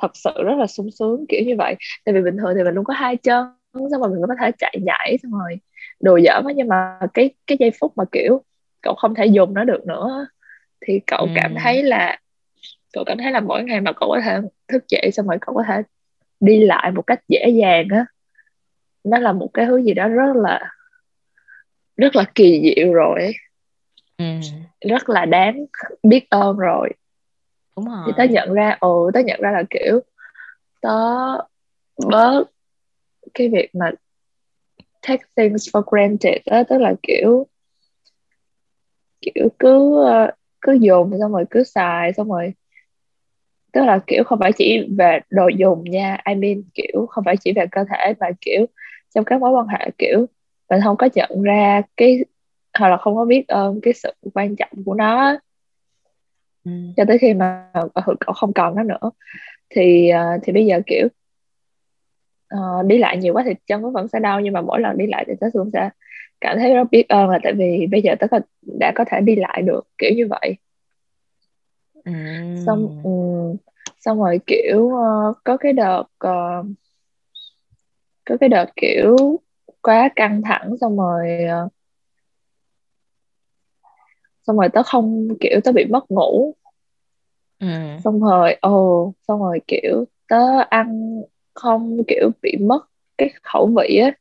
thật 0.00 0.10
sự 0.14 0.30
rất 0.44 0.54
là 0.58 0.66
sung 0.66 0.90
sướng 0.90 1.24
kiểu 1.28 1.40
như 1.46 1.54
vậy 1.58 1.74
tại 2.04 2.14
vì 2.14 2.20
bình 2.20 2.36
thường 2.36 2.52
thì 2.56 2.64
mình 2.64 2.74
luôn 2.74 2.84
có 2.84 2.94
hai 2.94 3.16
chân 3.16 3.46
xong 3.74 4.00
rồi 4.00 4.10
mình 4.10 4.20
có 4.28 4.34
thể 4.40 4.50
chạy 4.58 4.76
nhảy 4.82 5.18
xong 5.22 5.32
rồi 5.32 5.60
đồ 6.00 6.16
dở 6.16 6.32
á 6.46 6.52
nhưng 6.56 6.68
mà 6.68 6.98
cái 7.14 7.30
cái 7.46 7.56
giây 7.60 7.70
phút 7.80 7.92
mà 7.96 8.04
kiểu 8.12 8.42
cậu 8.82 8.94
không 8.94 9.14
thể 9.14 9.26
dùng 9.26 9.54
nó 9.54 9.64
được 9.64 9.86
nữa 9.86 10.26
thì 10.86 11.00
cậu 11.06 11.20
ừ. 11.20 11.28
cảm 11.34 11.54
thấy 11.62 11.82
là 11.82 12.18
cậu 12.92 13.04
cảm 13.04 13.18
thấy 13.18 13.32
là 13.32 13.40
mỗi 13.40 13.64
ngày 13.64 13.80
mà 13.80 13.92
cậu 13.92 14.08
có 14.08 14.20
thể 14.24 14.38
thức 14.68 14.84
dậy 14.88 15.10
xong 15.12 15.26
rồi 15.26 15.38
cậu 15.40 15.54
có 15.54 15.62
thể 15.68 15.82
đi 16.40 16.60
lại 16.66 16.90
một 16.90 17.02
cách 17.02 17.20
dễ 17.28 17.48
dàng 17.48 17.88
á 17.90 18.04
nó 19.04 19.18
là 19.18 19.32
một 19.32 19.50
cái 19.54 19.66
thứ 19.66 19.82
gì 19.82 19.94
đó 19.94 20.08
rất 20.08 20.36
là 20.36 20.70
rất 21.96 22.16
là 22.16 22.24
kỳ 22.34 22.62
diệu 22.76 22.92
rồi. 22.92 23.32
Ừ. 24.18 24.24
rất 24.88 25.08
là 25.08 25.24
đáng 25.24 25.64
biết 26.02 26.30
ơn 26.30 26.56
rồi 26.56 26.90
đúng 27.76 27.84
rồi 27.84 28.02
thì 28.06 28.12
tớ 28.16 28.24
nhận 28.24 28.52
ra 28.52 28.76
ồ 28.80 29.10
tớ 29.14 29.20
nhận 29.20 29.40
ra 29.40 29.50
là 29.50 29.62
kiểu 29.70 30.00
tớ 30.80 30.90
bớt 32.10 32.44
cái 33.34 33.48
việc 33.48 33.70
mà 33.74 33.90
take 35.02 35.24
things 35.36 35.68
for 35.68 35.82
granted 35.90 36.36
đó 36.46 36.62
tức 36.68 36.78
là 36.78 36.94
kiểu 37.02 37.46
kiểu 39.20 39.48
cứ 39.58 40.04
ờ, 40.04 40.30
cứ 40.60 40.72
dùng 40.80 41.12
xong 41.20 41.32
rồi 41.32 41.44
cứ 41.50 41.64
xài 41.64 42.12
xong 42.12 42.28
rồi 42.30 42.52
tức 43.72 43.84
là 43.84 44.00
kiểu 44.06 44.24
không 44.24 44.38
phải 44.38 44.52
chỉ 44.52 44.88
về 44.98 45.18
đồ 45.30 45.48
dùng 45.48 45.84
nha 45.84 46.18
I 46.28 46.34
mean 46.34 46.62
kiểu 46.74 47.06
không 47.10 47.24
phải 47.24 47.36
chỉ 47.36 47.52
về 47.56 47.66
cơ 47.72 47.84
thể 47.90 48.14
mà 48.20 48.26
kiểu 48.40 48.66
trong 49.14 49.24
các 49.24 49.40
mối 49.40 49.50
quan 49.50 49.66
hệ 49.68 49.90
kiểu 49.98 50.26
mình 50.70 50.80
không 50.84 50.96
có 50.96 51.08
nhận 51.14 51.42
ra 51.42 51.82
cái 51.96 52.24
hoặc 52.78 52.88
là 52.88 52.96
không 52.96 53.16
có 53.16 53.24
biết 53.24 53.48
ơn 53.48 53.80
cái 53.82 53.92
sự 53.92 54.12
quan 54.34 54.56
trọng 54.56 54.70
của 54.84 54.94
nó 54.94 55.36
ừ. 56.64 56.70
cho 56.96 57.04
tới 57.08 57.18
khi 57.18 57.34
mà 57.34 57.70
cậu 57.94 58.34
không 58.34 58.52
còn 58.52 58.74
nó 58.74 58.82
nữa 58.82 59.10
thì 59.70 60.10
uh, 60.12 60.40
thì 60.42 60.52
bây 60.52 60.66
giờ 60.66 60.80
kiểu 60.86 61.08
uh, 62.54 62.86
đi 62.86 62.98
lại 62.98 63.16
nhiều 63.16 63.34
quá 63.34 63.42
thì 63.46 63.54
chân 63.66 63.82
nó 63.82 63.90
vẫn 63.90 64.08
sẽ 64.08 64.18
đau 64.18 64.40
nhưng 64.40 64.52
mà 64.52 64.60
mỗi 64.60 64.80
lần 64.80 64.98
đi 64.98 65.06
lại 65.06 65.24
thì 65.28 65.32
tớ 65.40 65.46
cũng 65.52 65.70
sẽ 65.70 65.90
cảm 66.40 66.58
thấy 66.58 66.74
rất 66.74 66.84
biết 66.90 67.08
ơn 67.08 67.28
là 67.28 67.38
tại 67.42 67.52
vì 67.52 67.86
bây 67.90 68.02
giờ 68.02 68.14
tớ 68.18 68.26
đã 68.62 68.92
có 68.94 69.04
thể 69.08 69.20
đi 69.20 69.36
lại 69.36 69.62
được 69.62 69.88
kiểu 69.98 70.10
như 70.16 70.26
vậy 70.30 70.56
ừ. 72.04 72.12
xong 72.66 73.00
um, 73.04 73.56
xong 74.00 74.18
rồi 74.18 74.40
kiểu 74.46 74.78
uh, 74.80 75.36
có 75.44 75.56
cái 75.56 75.72
đợt 75.72 76.04
uh, 76.26 76.66
có 78.24 78.36
cái 78.40 78.48
đợt 78.48 78.66
kiểu 78.76 79.16
quá 79.82 80.08
căng 80.16 80.42
thẳng 80.42 80.76
xong 80.80 80.96
rồi 80.96 81.38
uh, 81.64 81.72
xong 84.46 84.56
rồi 84.56 84.68
tớ 84.68 84.82
không 84.82 85.28
kiểu 85.40 85.60
tớ 85.64 85.72
bị 85.72 85.84
mất 85.84 86.10
ngủ 86.10 86.54
ừ. 87.58 87.66
xong 88.04 88.20
rồi 88.20 88.56
ồ 88.60 89.02
oh, 89.02 89.14
xong 89.28 89.40
rồi 89.40 89.60
kiểu 89.66 90.04
tớ 90.28 90.58
ăn 90.70 91.20
không 91.54 92.04
kiểu 92.08 92.30
bị 92.42 92.56
mất 92.60 92.80
cái 93.18 93.30
khẩu 93.42 93.66
vị 93.66 93.96
á 93.96 94.12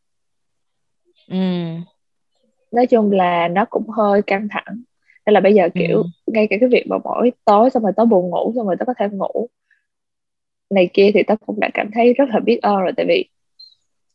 ừ. 1.27 1.35
nói 2.71 2.87
chung 2.87 3.11
là 3.11 3.47
nó 3.47 3.65
cũng 3.69 3.89
hơi 3.89 4.21
căng 4.21 4.47
thẳng 4.51 4.81
nên 5.25 5.33
là 5.33 5.39
bây 5.39 5.53
giờ 5.53 5.69
kiểu 5.75 5.97
ừ. 5.97 6.03
ngay 6.27 6.47
cả 6.49 6.55
cái 6.59 6.69
việc 6.69 6.83
mà 6.87 6.97
mỗi 7.03 7.31
tối 7.45 7.69
xong 7.69 7.83
rồi 7.83 7.91
tớ 7.95 8.05
buồn 8.05 8.29
ngủ 8.29 8.53
xong 8.55 8.67
rồi 8.67 8.75
tớ 8.79 8.85
có 8.85 8.93
thể 8.99 9.07
ngủ 9.11 9.49
này 10.69 10.89
kia 10.93 11.11
thì 11.13 11.23
tớ 11.23 11.35
cũng 11.45 11.59
đã 11.59 11.69
cảm 11.73 11.91
thấy 11.93 12.13
rất 12.13 12.29
là 12.29 12.39
biết 12.39 12.59
ơn 12.61 12.81
rồi 12.81 12.91
tại 12.97 13.05
vì 13.09 13.29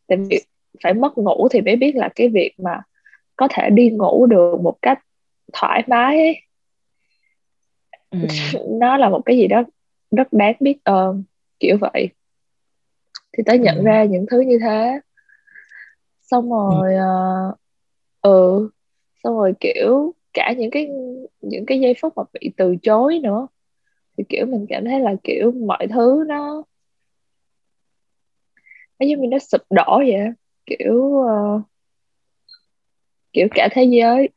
tại 0.07 0.19
vì 0.19 0.41
phải 0.83 0.95
mất 0.95 1.19
ngủ 1.19 1.49
thì 1.51 1.61
mới 1.61 1.77
biết 1.77 1.97
là 1.97 2.09
cái 2.15 2.29
việc 2.29 2.55
mà 2.59 2.81
có 3.37 3.49
thể 3.51 3.71
đi 3.71 3.91
ngủ 3.91 4.27
được 4.27 4.61
một 4.63 4.77
cách 4.83 4.99
thoải 5.53 5.83
mái 5.87 6.19
ấy. 6.19 6.41
Ừ. 8.11 8.19
nó 8.81 8.97
là 8.97 9.09
một 9.09 9.21
cái 9.27 9.37
gì 9.37 9.47
đó 9.47 9.63
rất 10.11 10.33
đáng 10.33 10.55
biết 10.61 10.85
ơn 10.85 11.25
kiểu 11.61 11.77
vậy 11.81 12.09
thì 13.33 13.43
tớ 13.47 13.55
nhận 13.55 13.77
ừ. 13.77 13.83
ra 13.85 14.05
những 14.05 14.27
thứ 14.31 14.41
như 14.41 14.59
thế 14.61 15.01
xong 16.23 16.51
rồi 16.51 16.95
ừ. 16.95 17.01
uh, 17.51 17.59
ừ 18.23 18.69
xong 19.25 19.37
rồi 19.37 19.55
kiểu 19.61 20.15
cả 20.33 20.55
những 20.59 20.71
cái 20.71 20.89
những 21.41 21.67
cái 21.67 21.81
giây 21.81 21.95
phút 22.01 22.13
mà 22.17 22.23
bị 22.33 22.51
từ 22.57 22.77
chối 22.83 23.21
nữa 23.23 23.47
thì 24.19 24.25
kiểu 24.29 24.47
mình 24.47 24.67
cảm 24.69 24.85
thấy 24.85 25.01
là 25.01 25.15
kiểu 25.25 25.51
mọi 25.51 25.87
thứ 25.87 26.25
nó 26.29 26.65
nó 28.99 29.07
giống 29.07 29.21
như 29.21 29.29
nó 29.29 29.39
sụp 29.39 29.61
đổ 29.71 29.99
vậy 29.99 30.21
kiểu 30.67 30.95
uh, 30.95 31.63
kiểu 33.33 33.49
cả 33.55 33.69
thế 33.73 33.85
giới 33.85 34.29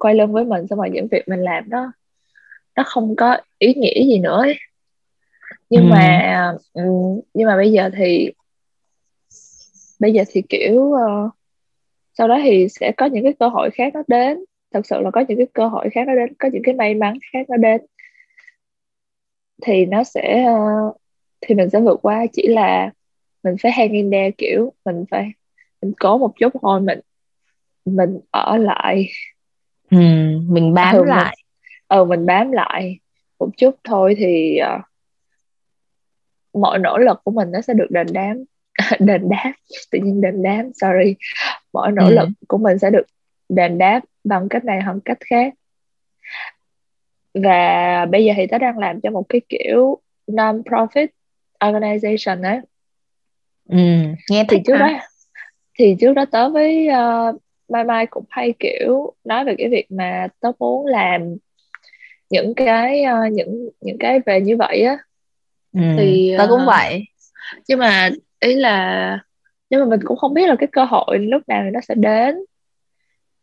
quay 0.00 0.14
lưng 0.14 0.32
với 0.32 0.44
mình 0.44 0.66
xong 0.66 0.78
rồi 0.78 0.90
những 0.90 1.08
việc 1.10 1.28
mình 1.28 1.40
làm 1.40 1.68
đó 1.68 1.92
nó 2.76 2.82
không 2.86 3.16
có 3.16 3.38
ý 3.58 3.74
nghĩa 3.74 4.04
gì 4.06 4.18
nữa 4.18 4.38
ấy. 4.42 4.58
nhưng 5.70 5.82
ừ. 5.82 5.88
mà 5.90 6.52
um, 6.72 7.20
nhưng 7.34 7.46
mà 7.46 7.56
bây 7.56 7.72
giờ 7.72 7.90
thì 7.96 8.30
bây 10.00 10.12
giờ 10.12 10.24
thì 10.28 10.42
kiểu 10.48 10.74
uh, 10.74 11.30
sau 12.18 12.28
đó 12.28 12.38
thì 12.42 12.68
sẽ 12.68 12.92
có 12.96 13.06
những 13.06 13.24
cái 13.24 13.32
cơ 13.38 13.48
hội 13.48 13.70
khác 13.70 13.94
nó 13.94 14.02
đến 14.08 14.38
thật 14.72 14.86
sự 14.86 15.00
là 15.00 15.10
có 15.10 15.24
những 15.28 15.38
cái 15.38 15.46
cơ 15.52 15.68
hội 15.68 15.90
khác 15.92 16.06
nó 16.06 16.14
đến 16.14 16.34
có 16.38 16.48
những 16.52 16.62
cái 16.64 16.74
may 16.74 16.94
mắn 16.94 17.18
khác 17.32 17.50
nó 17.50 17.56
đến 17.56 17.80
thì 19.62 19.86
nó 19.86 20.04
sẽ 20.04 20.46
uh, 20.50 20.96
thì 21.40 21.54
mình 21.54 21.70
sẽ 21.70 21.80
vượt 21.80 21.98
qua 22.02 22.26
chỉ 22.32 22.46
là 22.46 22.90
mình 23.42 23.54
phải 23.62 23.72
hang 23.72 23.92
in 23.92 24.10
there 24.10 24.30
kiểu 24.38 24.72
mình 24.84 25.04
phải 25.10 25.30
mình 25.82 25.92
cố 26.00 26.18
một 26.18 26.32
chút 26.36 26.52
thôi 26.62 26.80
mình 26.80 27.00
mình 27.84 28.20
ở 28.30 28.56
lại 28.56 29.08
ừ, 29.90 29.96
mình 30.48 30.74
bám 30.74 30.96
ừ, 30.96 31.04
lại 31.04 31.36
mình, 31.36 31.98
ừ 31.98 32.04
mình 32.04 32.26
bám 32.26 32.52
lại 32.52 32.98
một 33.38 33.48
chút 33.56 33.76
thôi 33.84 34.14
thì 34.18 34.58
uh, 34.76 34.84
mọi 36.54 36.78
nỗ 36.78 36.98
lực 36.98 37.20
của 37.24 37.30
mình 37.30 37.50
nó 37.52 37.60
sẽ 37.60 37.74
được 37.74 37.90
đền 37.90 38.06
đáp. 38.12 38.34
Đền 38.98 39.28
đáp 39.28 39.52
tự 39.90 39.98
nhiên 39.98 40.20
đền 40.20 40.42
đáp 40.42 40.64
sorry. 40.74 41.14
Mọi 41.72 41.92
nỗ 41.92 42.06
ừ. 42.06 42.14
lực 42.14 42.28
của 42.48 42.58
mình 42.58 42.78
sẽ 42.78 42.90
được 42.90 43.04
đền 43.48 43.78
đáp 43.78 44.00
bằng 44.24 44.48
cách 44.48 44.64
này 44.64 44.80
hoặc 44.82 44.96
cách 45.04 45.18
khác. 45.20 45.54
Và 47.34 48.06
bây 48.10 48.24
giờ 48.24 48.32
thì 48.36 48.46
tớ 48.46 48.58
đang 48.58 48.78
làm 48.78 49.00
cho 49.00 49.10
một 49.10 49.28
cái 49.28 49.40
kiểu 49.48 49.98
non-profit 50.26 51.06
organization 51.60 52.42
ấy 52.42 52.60
ừ, 53.68 53.78
nghe 54.30 54.44
thì 54.48 54.58
trước 54.66 54.74
ha. 54.74 54.86
đó 54.86 54.98
thì 55.78 55.96
trước 56.00 56.12
đó 56.12 56.24
tớ 56.30 56.50
với 56.50 56.88
uh, 56.88 57.42
Mai 57.70 57.84
Mai 57.84 58.06
cũng 58.06 58.24
hay 58.28 58.54
kiểu 58.58 59.12
nói 59.24 59.44
về 59.44 59.54
cái 59.58 59.68
việc 59.68 59.86
mà 59.92 60.28
tớ 60.40 60.52
muốn 60.58 60.86
làm 60.86 61.36
những 62.30 62.54
cái 62.54 63.04
uh, 63.04 63.32
những 63.32 63.68
những 63.80 63.98
cái 63.98 64.20
về 64.26 64.40
như 64.40 64.56
vậy 64.56 64.82
á. 64.82 64.98
Ừ, 65.72 65.80
thì 65.96 66.34
tớ 66.38 66.46
cũng 66.48 66.60
uh, 66.60 66.66
vậy. 66.66 67.04
nhưng 67.68 67.78
mà 67.78 68.10
ý 68.40 68.54
là 68.54 69.18
nhưng 69.70 69.80
mà 69.80 69.86
mình 69.86 70.00
cũng 70.04 70.16
không 70.16 70.34
biết 70.34 70.48
là 70.48 70.56
cái 70.58 70.68
cơ 70.72 70.84
hội 70.84 71.18
lúc 71.18 71.42
nào 71.48 71.62
thì 71.64 71.70
nó 71.70 71.80
sẽ 71.80 71.94
đến. 71.94 72.36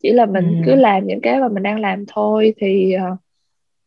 Chỉ 0.01 0.11
là 0.13 0.25
mình 0.25 0.45
ừ. 0.45 0.61
cứ 0.65 0.75
làm 0.75 1.07
những 1.07 1.21
cái 1.21 1.39
mà 1.39 1.47
mình 1.47 1.63
đang 1.63 1.79
làm 1.79 2.05
thôi 2.07 2.53
thì 2.57 2.95
uh, 2.95 3.19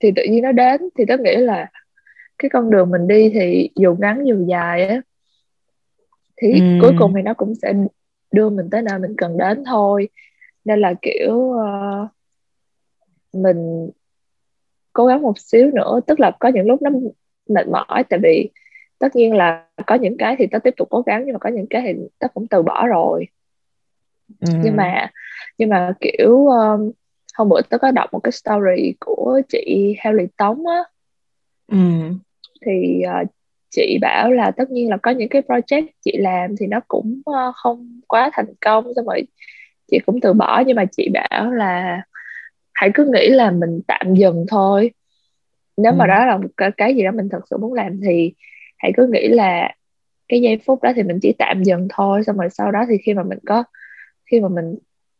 thì 0.00 0.10
tự 0.16 0.22
nhiên 0.30 0.42
nó 0.42 0.52
đến. 0.52 0.80
Thì 0.98 1.04
tớ 1.08 1.16
nghĩ 1.18 1.36
là 1.36 1.66
cái 2.38 2.48
con 2.48 2.70
đường 2.70 2.90
mình 2.90 3.08
đi 3.08 3.30
thì 3.34 3.70
dù 3.76 3.96
ngắn 4.00 4.24
dù 4.26 4.46
dài 4.48 4.88
á 4.88 5.00
thì 6.42 6.52
Ừ. 6.52 6.78
cuối 6.80 6.92
cùng 6.98 7.12
thì 7.16 7.22
nó 7.22 7.34
cũng 7.34 7.54
sẽ 7.54 7.72
đưa 8.32 8.50
mình 8.50 8.70
tới 8.70 8.82
nơi 8.82 8.98
mình 8.98 9.14
cần 9.16 9.38
đến 9.38 9.64
thôi 9.66 10.08
nên 10.64 10.80
là 10.80 10.94
kiểu 11.02 11.34
uh, 11.34 12.08
mình 13.32 13.90
cố 14.92 15.06
gắng 15.06 15.22
một 15.22 15.38
xíu 15.38 15.70
nữa 15.70 16.00
tức 16.06 16.20
là 16.20 16.30
có 16.40 16.48
những 16.48 16.66
lúc 16.66 16.82
nó 16.82 16.90
mệt 17.48 17.68
mỏi 17.68 18.04
tại 18.08 18.18
vì 18.22 18.50
tất 18.98 19.16
nhiên 19.16 19.34
là 19.34 19.66
có 19.86 19.94
những 19.94 20.16
cái 20.16 20.36
thì 20.38 20.46
tớ 20.46 20.58
tiếp 20.58 20.74
tục 20.76 20.88
cố 20.90 21.02
gắng 21.06 21.22
nhưng 21.26 21.32
mà 21.32 21.38
có 21.38 21.50
những 21.50 21.66
cái 21.70 21.82
thì 21.84 21.94
tớ 22.18 22.28
cũng 22.34 22.46
từ 22.46 22.62
bỏ 22.62 22.86
rồi 22.86 23.26
Ừ. 24.40 24.48
nhưng 24.64 24.76
mà 24.76 25.10
nhưng 25.58 25.68
mà 25.68 25.92
kiểu 26.00 26.46
um, 26.46 26.90
hôm 27.34 27.48
bữa 27.48 27.60
tớ 27.68 27.78
có 27.78 27.90
đọc 27.90 28.12
một 28.12 28.20
cái 28.20 28.32
story 28.32 28.94
của 29.00 29.40
chị 29.48 29.96
Lì 30.12 30.24
Tống 30.36 30.66
á 30.66 30.82
ừ. 31.66 31.78
thì 32.66 33.02
uh, 33.22 33.28
chị 33.70 33.98
bảo 34.00 34.30
là 34.30 34.50
tất 34.50 34.70
nhiên 34.70 34.88
là 34.88 34.96
có 34.96 35.10
những 35.10 35.28
cái 35.28 35.42
project 35.42 35.86
chị 36.04 36.12
làm 36.18 36.56
thì 36.56 36.66
nó 36.66 36.80
cũng 36.88 37.22
uh, 37.30 37.54
không 37.54 38.00
quá 38.06 38.30
thành 38.32 38.54
công 38.60 38.94
xong 38.96 39.06
rồi 39.06 39.22
chị 39.90 39.98
cũng 40.06 40.20
từ 40.20 40.32
bỏ 40.32 40.62
nhưng 40.66 40.76
mà 40.76 40.84
chị 40.92 41.08
bảo 41.14 41.52
là 41.52 42.02
hãy 42.74 42.90
cứ 42.94 43.10
nghĩ 43.14 43.28
là 43.28 43.50
mình 43.50 43.80
tạm 43.88 44.14
dừng 44.14 44.44
thôi 44.48 44.90
nếu 45.76 45.92
mà 45.92 46.04
Ừ. 46.04 46.08
đó 46.08 46.26
là 46.26 46.36
một 46.36 46.48
cái, 46.56 46.70
cái 46.76 46.94
gì 46.96 47.02
đó 47.02 47.10
mình 47.10 47.28
thật 47.28 47.40
sự 47.50 47.56
muốn 47.58 47.72
làm 47.74 48.00
thì 48.06 48.34
hãy 48.78 48.92
cứ 48.96 49.06
nghĩ 49.12 49.28
là 49.28 49.74
cái 50.28 50.40
giây 50.42 50.58
phút 50.66 50.82
đó 50.82 50.92
thì 50.96 51.02
mình 51.02 51.18
chỉ 51.22 51.32
tạm 51.38 51.62
dừng 51.64 51.88
thôi 51.90 52.24
xong 52.24 52.36
rồi 52.36 52.48
sau 52.50 52.72
đó 52.72 52.84
thì 52.88 52.96
khi 53.04 53.14
mà 53.14 53.22
mình 53.22 53.38
có 53.46 53.64
khi 54.30 54.40
mà 54.40 54.48
mình 54.48 54.76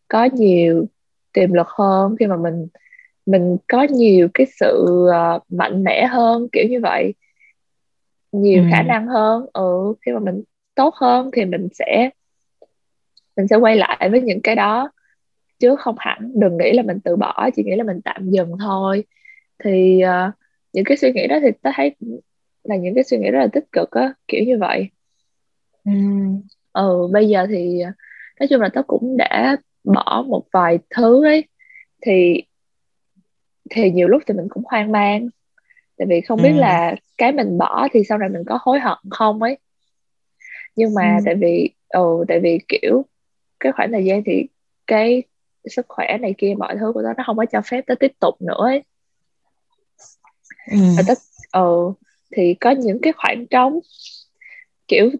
có 0.08 0.24
nhiều 0.32 0.86
tiềm 1.32 1.52
lực 1.52 1.66
hơn 1.68 2.16
khi 2.18 2.26
mà 2.26 2.36
mình 2.36 2.66
mình 3.26 3.56
có 3.68 3.82
nhiều 3.90 4.28
cái 4.34 4.46
sự 4.60 4.86
uh, 5.36 5.42
mạnh 5.52 5.84
mẽ 5.84 6.06
hơn 6.06 6.48
kiểu 6.52 6.64
như 6.70 6.80
vậy 6.80 7.14
nhiều 8.32 8.62
Ừ. 8.62 8.68
khả 8.70 8.82
năng 8.82 9.06
hơn 9.06 9.46
ừ 9.52 9.94
khi 10.06 10.12
mà 10.12 10.18
mình 10.20 10.42
tốt 10.74 10.94
hơn 10.94 11.30
thì 11.32 11.44
mình 11.44 11.68
sẽ 11.72 12.10
mình 13.40 13.48
sẽ 13.48 13.56
quay 13.56 13.76
lại 13.76 14.08
với 14.10 14.20
những 14.20 14.40
cái 14.42 14.54
đó. 14.54 14.90
Chứ 15.58 15.76
không 15.78 15.94
hẳn 15.98 16.32
đừng 16.34 16.56
nghĩ 16.58 16.72
là 16.72 16.82
mình 16.82 17.00
từ 17.04 17.16
bỏ 17.16 17.50
chỉ 17.56 17.62
nghĩ 17.64 17.76
là 17.76 17.84
mình 17.84 18.00
tạm 18.04 18.30
dừng 18.30 18.52
thôi. 18.60 19.04
Thì 19.64 20.02
uh, 20.04 20.34
những 20.72 20.84
cái 20.84 20.96
suy 20.96 21.12
nghĩ 21.12 21.26
đó 21.26 21.38
thì 21.42 21.48
ta 21.62 21.72
thấy 21.76 21.96
là 22.64 22.76
những 22.76 22.94
cái 22.94 23.04
suy 23.04 23.18
nghĩ 23.18 23.30
rất 23.30 23.40
là 23.40 23.48
tích 23.52 23.64
cực 23.72 23.90
á 23.90 24.14
kiểu 24.28 24.44
như 24.44 24.58
vậy. 24.58 24.88
Ừ. 25.84 25.92
ừ 26.72 27.08
bây 27.12 27.28
giờ 27.28 27.46
thì 27.48 27.82
nói 28.40 28.46
chung 28.50 28.60
là 28.60 28.68
tớ 28.74 28.82
cũng 28.86 29.16
đã 29.16 29.56
bỏ 29.84 30.24
một 30.28 30.44
vài 30.52 30.78
thứ 30.90 31.24
ấy. 31.24 31.44
Thì 32.02 32.42
thì 33.70 33.90
nhiều 33.90 34.08
lúc 34.08 34.22
thì 34.26 34.34
mình 34.34 34.46
cũng 34.50 34.62
hoang 34.66 34.92
mang. 34.92 35.28
Tại 35.98 36.06
vì 36.10 36.20
không 36.20 36.42
biết 36.42 36.52
là 36.52 36.94
cái 37.18 37.32
mình 37.32 37.58
bỏ 37.58 37.88
thì 37.92 38.04
sau 38.04 38.18
này 38.18 38.28
mình 38.28 38.42
có 38.46 38.58
hối 38.62 38.80
hận 38.80 38.98
không 39.10 39.42
ấy. 39.42 39.58
Nhưng 40.76 40.94
mà 40.94 41.18
Ừ. 41.18 41.22
tại 41.24 41.34
vì 41.34 41.70
ừ 41.88 42.24
tại 42.28 42.40
vì 42.40 42.58
kiểu 42.68 43.04
cái 43.60 43.72
khoảng 43.72 43.92
thời 43.92 44.04
gian 44.04 44.22
thì 44.26 44.46
cái 44.86 45.22
sức 45.66 45.86
khỏe 45.88 46.18
này 46.20 46.34
kia 46.38 46.54
mọi 46.58 46.76
thứ 46.80 46.92
của 46.92 47.02
tớ 47.02 47.08
nó 47.16 47.24
không 47.26 47.36
có 47.36 47.44
cho 47.52 47.60
phép 47.64 47.80
tớ 47.86 47.94
tiếp 47.94 48.12
tục 48.20 48.34
nữa 48.42 48.54
ấy 48.58 48.82
Ừ. 50.70 50.76
và 50.96 51.14
ừ 51.52 51.92
thì 52.36 52.54
có 52.54 52.70
những 52.70 52.98
cái 53.02 53.12
khoảng 53.12 53.46
trống 53.46 53.78
kiểu 54.88 55.10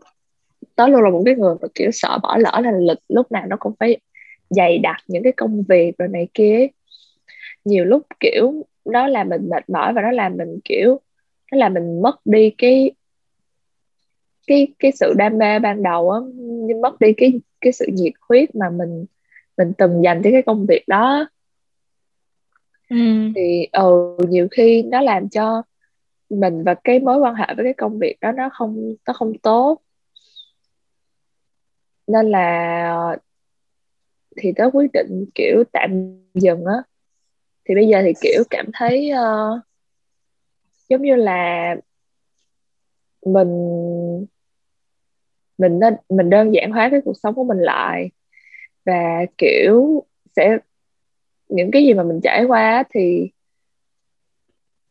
tớ 0.76 0.88
luôn 0.88 1.03
là 1.03 1.11
một 1.11 1.22
cái 1.26 1.34
người 1.34 1.55
mà 1.62 1.68
kiểu 1.74 1.91
sợ 1.91 2.18
bỏ 2.22 2.36
lỡ 2.36 2.61
là 2.64 2.72
lịch 2.80 2.99
lúc 3.09 3.32
nào 3.32 3.47
nó 3.47 3.57
cũng 3.61 3.72
phải 3.80 4.01
dày 4.51 4.78
đặc 4.78 4.97
những 5.07 5.22
cái 5.22 5.32
công 5.36 5.62
việc 5.68 5.99
rồi 5.99 6.09
này 6.09 6.28
kia 6.34 6.55
ấy. 6.57 6.70
nhiều 7.64 7.84
lúc 7.84 8.03
kiểu 8.20 8.66
nó 8.84 9.07
làm 9.07 9.28
mình 9.28 9.49
mệt 9.51 9.70
mỏi 9.70 9.93
và 9.93 10.03
nó 10.03 10.11
làm 10.11 10.36
mình 10.36 10.59
kiểu 10.64 11.01
nó 11.53 11.59
làm 11.59 11.74
mình 11.74 12.03
mất 12.03 12.20
đi 12.24 12.51
cái 12.59 12.91
cái 14.47 14.68
cái 14.78 14.93
sự 14.93 15.14
đam 15.16 15.38
mê 15.38 15.59
ban 15.59 15.82
đầu 15.82 16.11
á 16.11 16.18
nhưng 16.43 16.80
mất 16.80 17.01
đi 17.01 17.12
cái 17.16 17.32
cái 17.61 17.73
sự 17.73 17.87
nhiệt 17.93 18.13
huyết 18.29 18.55
mà 18.55 18.71
mình 18.71 19.07
mình 19.57 19.73
từng 19.79 20.05
dành 20.05 20.23
cho 20.25 20.31
cái 20.33 20.43
công 20.43 20.67
việc 20.67 20.89
đó. 20.89 21.29
Ừ. 22.91 22.97
thì 23.35 23.67
ừ, 23.73 24.17
nhiều 24.29 24.49
khi 24.51 24.83
nó 24.83 25.01
làm 25.01 25.29
cho 25.29 25.63
mình 26.31 26.65
và 26.65 26.75
cái 26.85 27.01
mối 27.01 27.19
quan 27.19 27.35
hệ 27.35 27.47
với 27.57 27.65
cái 27.65 27.75
công 27.75 27.99
việc 27.99 28.17
đó 28.21 28.33
nó 28.33 28.49
không 28.53 28.95
nó 29.07 29.13
không 29.13 29.39
tốt. 29.39 29.81
Nên 32.07 32.31
là 32.31 33.17
thì 34.37 34.53
tớ 34.57 34.71
quyết 34.73 34.91
định 34.93 35.27
kiểu 35.35 35.65
tạm 35.73 35.91
dừng 36.35 36.65
á. 36.65 36.83
Thì 37.65 37.75
bây 37.75 37.89
giờ 37.89 38.03
thì 38.05 38.13
kiểu 38.21 38.43
cảm 38.51 38.67
thấy 38.75 39.11
uh, 39.13 39.61
giống 40.89 41.03
như 41.03 41.17
là 41.17 41.77
mình 43.27 43.49
mình 45.61 45.79
nên 45.79 45.95
mình 46.09 46.31
đơn 46.31 46.55
giản 46.55 46.71
hóa 46.71 46.89
cái 46.91 47.01
cuộc 47.05 47.17
sống 47.23 47.35
của 47.35 47.45
mình 47.45 47.59
lại. 47.59 48.11
Và 48.85 49.27
kiểu 49.39 50.05
sẽ 50.37 50.59
những 51.49 51.71
cái 51.71 51.85
gì 51.85 51.95
mà 51.95 52.03
mình 52.03 52.21
trải 52.23 52.45
qua 52.45 52.85
thì 52.95 53.31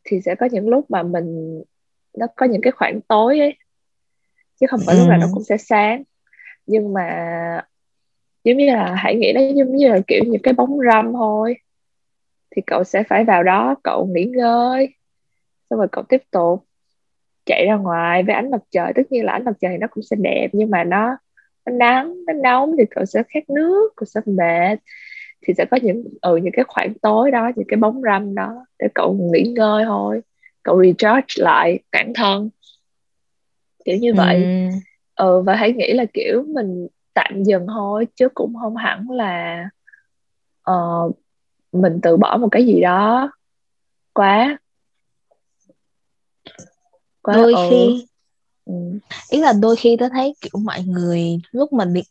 thì 0.03 0.21
sẽ 0.21 0.35
có 0.35 0.47
những 0.51 0.69
lúc 0.69 0.91
mà 0.91 1.03
mình 1.03 1.61
nó 2.17 2.27
có 2.35 2.45
những 2.45 2.61
cái 2.61 2.71
khoảng 2.71 3.01
tối 3.01 3.39
ấy. 3.39 3.57
Chứ 4.59 4.67
không 4.69 4.79
phải 4.85 4.95
lúc 4.95 5.07
nào 5.07 5.17
nó 5.17 5.25
Ừ. 5.25 5.31
cũng 5.33 5.43
sẽ 5.43 5.57
sáng. 5.57 6.03
Nhưng 6.65 6.93
mà 6.93 7.07
giống 8.43 8.57
như 8.57 8.65
là 8.67 8.95
hãy 8.95 9.15
nghĩ 9.15 9.33
nó 9.33 9.41
giống 9.55 9.75
như 9.75 9.87
là 9.87 9.99
kiểu 10.07 10.23
những 10.27 10.41
cái 10.41 10.53
bóng 10.53 10.77
râm 10.91 11.13
thôi. 11.13 11.55
Thì 12.55 12.61
cậu 12.67 12.83
sẽ 12.83 13.03
phải 13.03 13.23
vào 13.23 13.43
đó 13.43 13.75
cậu 13.83 14.05
nghỉ 14.05 14.23
ngơi 14.25 14.89
xong 15.69 15.79
rồi 15.79 15.87
cậu 15.91 16.03
tiếp 16.09 16.23
tục 16.31 16.65
chạy 17.49 17.65
ra 17.65 17.75
ngoài 17.75 18.23
với 18.23 18.35
ánh 18.35 18.51
mặt 18.51 18.61
trời. 18.71 18.93
Tất 18.95 19.01
nhiên 19.11 19.25
là 19.25 19.33
ánh 19.33 19.45
mặt 19.45 19.53
trời 19.61 19.71
thì 19.71 19.77
nó 19.77 19.87
cũng 19.91 20.03
sẽ 20.03 20.15
đẹp 20.19 20.49
nhưng 20.53 20.69
mà 20.71 20.83
nó 20.83 21.17
nó 21.65 21.71
nắng 21.71 22.13
nó 22.27 22.33
nóng 22.33 22.75
thì 22.77 22.83
cậu 22.91 23.05
sẽ 23.05 23.23
khát 23.29 23.49
nước 23.49 23.93
cậu 23.95 24.05
sẽ 24.05 24.21
mệt. 24.25 24.79
Thì 25.47 25.53
sẽ 25.57 25.65
có 25.65 25.77
những 25.81 26.03
ừ, 26.21 26.37
những 26.37 26.53
cái 26.55 26.65
khoảng 26.67 26.93
tối 26.93 27.31
đó 27.31 27.51
những 27.55 27.67
cái 27.67 27.77
bóng 27.77 28.01
râm 28.01 28.35
đó 28.35 28.65
để 28.79 28.87
cậu 28.95 29.13
nghỉ 29.33 29.43
ngơi 29.43 29.85
thôi. 29.85 30.21
Cậu 30.63 30.83
recharge 30.83 31.33
lại 31.37 31.79
bản 31.91 32.13
thân. 32.15 32.49
Kiểu 33.85 33.97
như 33.97 34.11
Ừ. 34.11 34.17
vậy 34.17 34.45
ừ, 35.15 35.41
và 35.41 35.55
hãy 35.55 35.73
nghĩ 35.73 35.93
là 35.93 36.05
kiểu 36.13 36.43
mình 36.47 36.87
tạm 37.13 37.43
dừng 37.43 37.67
thôi 37.67 38.07
chứ 38.15 38.29
cũng 38.33 38.53
không 38.61 38.75
hẳn 38.75 39.09
là 39.09 39.63
ờ, 40.61 40.75
mình 41.71 41.99
từ 42.03 42.17
bỏ 42.17 42.37
một 42.37 42.47
cái 42.51 42.65
gì 42.65 42.81
đó 42.81 43.31
quá 44.13 44.57
quá 47.29 47.35
đôi 47.35 47.53
ừ, 47.53 47.67
khi 47.69 48.05
ừ. 48.65 48.73
ý 49.29 49.39
là 49.39 49.53
đôi 49.53 49.75
khi 49.75 49.97
tớ 49.99 50.09
thấy 50.09 50.35
kiểu 50.41 50.61
mọi 50.63 50.83
người 50.83 51.37
lúc 51.51 51.73
mà 51.73 51.85
định 51.85 52.05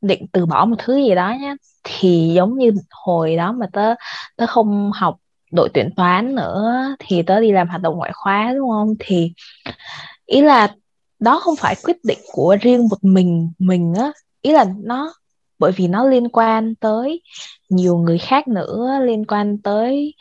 định 0.00 0.26
từ 0.32 0.46
bỏ 0.46 0.64
một 0.64 0.76
thứ 0.78 0.96
gì 0.96 1.14
đó 1.14 1.34
nhá 1.40 1.54
thì 1.84 2.32
giống 2.36 2.58
như 2.58 2.72
hồi 2.90 3.36
đó 3.36 3.52
mà 3.52 3.66
tớ 3.72 3.94
tớ 4.36 4.46
không 4.46 4.90
học 4.94 5.16
đội 5.52 5.68
tuyển 5.74 5.90
toán 5.96 6.34
nữa 6.34 6.74
thì 6.98 7.22
tớ 7.22 7.40
đi 7.40 7.52
làm 7.52 7.68
hoạt 7.68 7.82
động 7.82 7.96
ngoại 7.96 8.12
khóa 8.14 8.52
đúng 8.56 8.70
không 8.70 8.94
thì 8.98 9.32
ý 10.26 10.42
là 10.42 10.74
đó 11.18 11.40
không 11.40 11.56
phải 11.56 11.74
quyết 11.84 11.96
định 12.04 12.18
của 12.32 12.56
riêng 12.60 12.88
một 12.88 13.04
mình 13.04 13.52
mình 13.58 13.94
á 13.94 14.12
ý 14.42 14.52
là 14.52 14.64
nó 14.82 15.14
bởi 15.58 15.72
vì 15.72 15.88
nó 15.88 16.08
liên 16.08 16.28
quan 16.28 16.74
tới 16.74 17.22
nhiều 17.68 17.96
người 17.96 18.18
khác 18.18 18.48
nữa 18.48 18.98
liên 19.02 19.24
quan 19.24 19.58
tới 19.58 20.14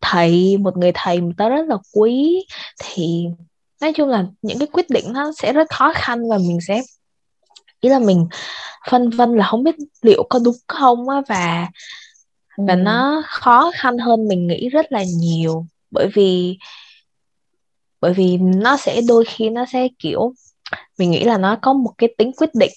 thầy 0.00 0.56
một 0.56 0.76
người 0.76 0.90
thầy 0.94 1.20
mà 1.20 1.32
tớ 1.36 1.48
rất 1.48 1.66
là 1.68 1.76
quý 1.94 2.46
thì 2.84 3.26
nói 3.84 3.92
chung 3.92 4.08
là 4.08 4.24
những 4.42 4.58
cái 4.58 4.68
quyết 4.72 4.90
định 4.90 5.04
nó 5.12 5.32
sẽ 5.38 5.52
rất 5.52 5.68
khó 5.70 5.92
khăn 5.94 6.28
và 6.28 6.38
mình 6.38 6.58
sẽ 6.68 6.82
ý 7.80 7.88
là 7.88 7.98
mình 7.98 8.26
phân 8.90 9.10
vân 9.10 9.36
là 9.36 9.46
không 9.46 9.62
biết 9.64 9.74
liệu 10.02 10.26
có 10.30 10.38
đúng 10.44 10.54
không 10.66 11.08
á 11.08 11.22
và 11.28 11.68
Ừ. 12.56 12.64
và 12.68 12.74
nó 12.74 13.22
khó 13.26 13.72
khăn 13.74 13.98
hơn 13.98 14.28
mình 14.28 14.46
nghĩ 14.46 14.68
rất 14.68 14.92
là 14.92 15.04
nhiều 15.18 15.66
bởi 15.90 16.08
vì 16.14 16.58
bởi 18.00 18.12
vì 18.12 18.36
nó 18.36 18.76
sẽ 18.76 19.00
đôi 19.08 19.24
khi 19.24 19.50
nó 19.50 19.64
sẽ 19.72 19.88
kiểu 19.98 20.32
mình 20.98 21.10
nghĩ 21.10 21.24
là 21.24 21.38
nó 21.38 21.56
có 21.62 21.72
một 21.72 21.92
cái 21.98 22.14
tính 22.18 22.32
quyết 22.36 22.50
định 22.54 22.72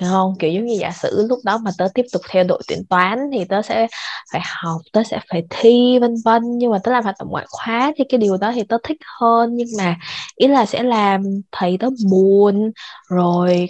Hiểu 0.00 0.10
không 0.10 0.34
kiểu 0.38 0.52
giống 0.52 0.66
như 0.66 0.76
giả 0.80 0.90
sử 0.90 1.26
lúc 1.28 1.38
đó 1.44 1.58
mà 1.58 1.70
tớ 1.78 1.88
tiếp 1.94 2.04
tục 2.12 2.22
theo 2.30 2.44
đội 2.44 2.62
tuyển 2.68 2.84
toán 2.90 3.18
thì 3.32 3.44
tớ 3.44 3.62
sẽ 3.62 3.86
phải 4.32 4.40
học 4.44 4.80
tớ 4.92 5.02
sẽ 5.04 5.20
phải 5.30 5.42
thi 5.50 5.98
vân 5.98 6.14
vân 6.24 6.42
nhưng 6.58 6.70
mà 6.70 6.78
tớ 6.84 6.92
làm 6.92 7.04
hoạt 7.04 7.16
động 7.18 7.28
ngoại 7.30 7.46
khóa 7.48 7.92
thì 7.96 8.04
cái 8.08 8.18
điều 8.18 8.36
đó 8.36 8.52
thì 8.54 8.62
tớ 8.64 8.76
thích 8.82 8.96
hơn 9.20 9.56
nhưng 9.56 9.68
mà 9.78 9.96
ý 10.36 10.48
là 10.48 10.66
sẽ 10.66 10.82
làm 10.82 11.22
thầy 11.52 11.78
tớ 11.78 11.88
buồn 12.10 12.70
rồi 13.08 13.68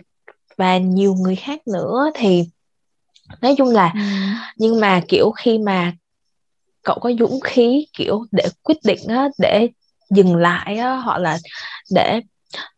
và 0.57 0.79
nhiều 0.79 1.15
người 1.15 1.37
khác 1.37 1.61
nữa 1.67 2.11
thì 2.15 2.45
nói 3.43 3.55
chung 3.59 3.69
là 3.69 3.93
ừ. 3.95 4.01
nhưng 4.57 4.81
mà 4.81 5.01
kiểu 5.09 5.31
khi 5.31 5.59
mà 5.59 5.93
cậu 6.83 6.99
có 7.01 7.11
dũng 7.19 7.41
khí 7.41 7.87
kiểu 7.99 8.25
để 8.33 8.45
quyết 8.63 8.79
định 8.85 8.99
á, 9.09 9.29
để 9.39 9.69
dừng 10.11 10.37
lại 10.37 10.77
á, 10.77 10.97
hoặc 10.97 11.19
là 11.19 11.39
để 11.95 12.21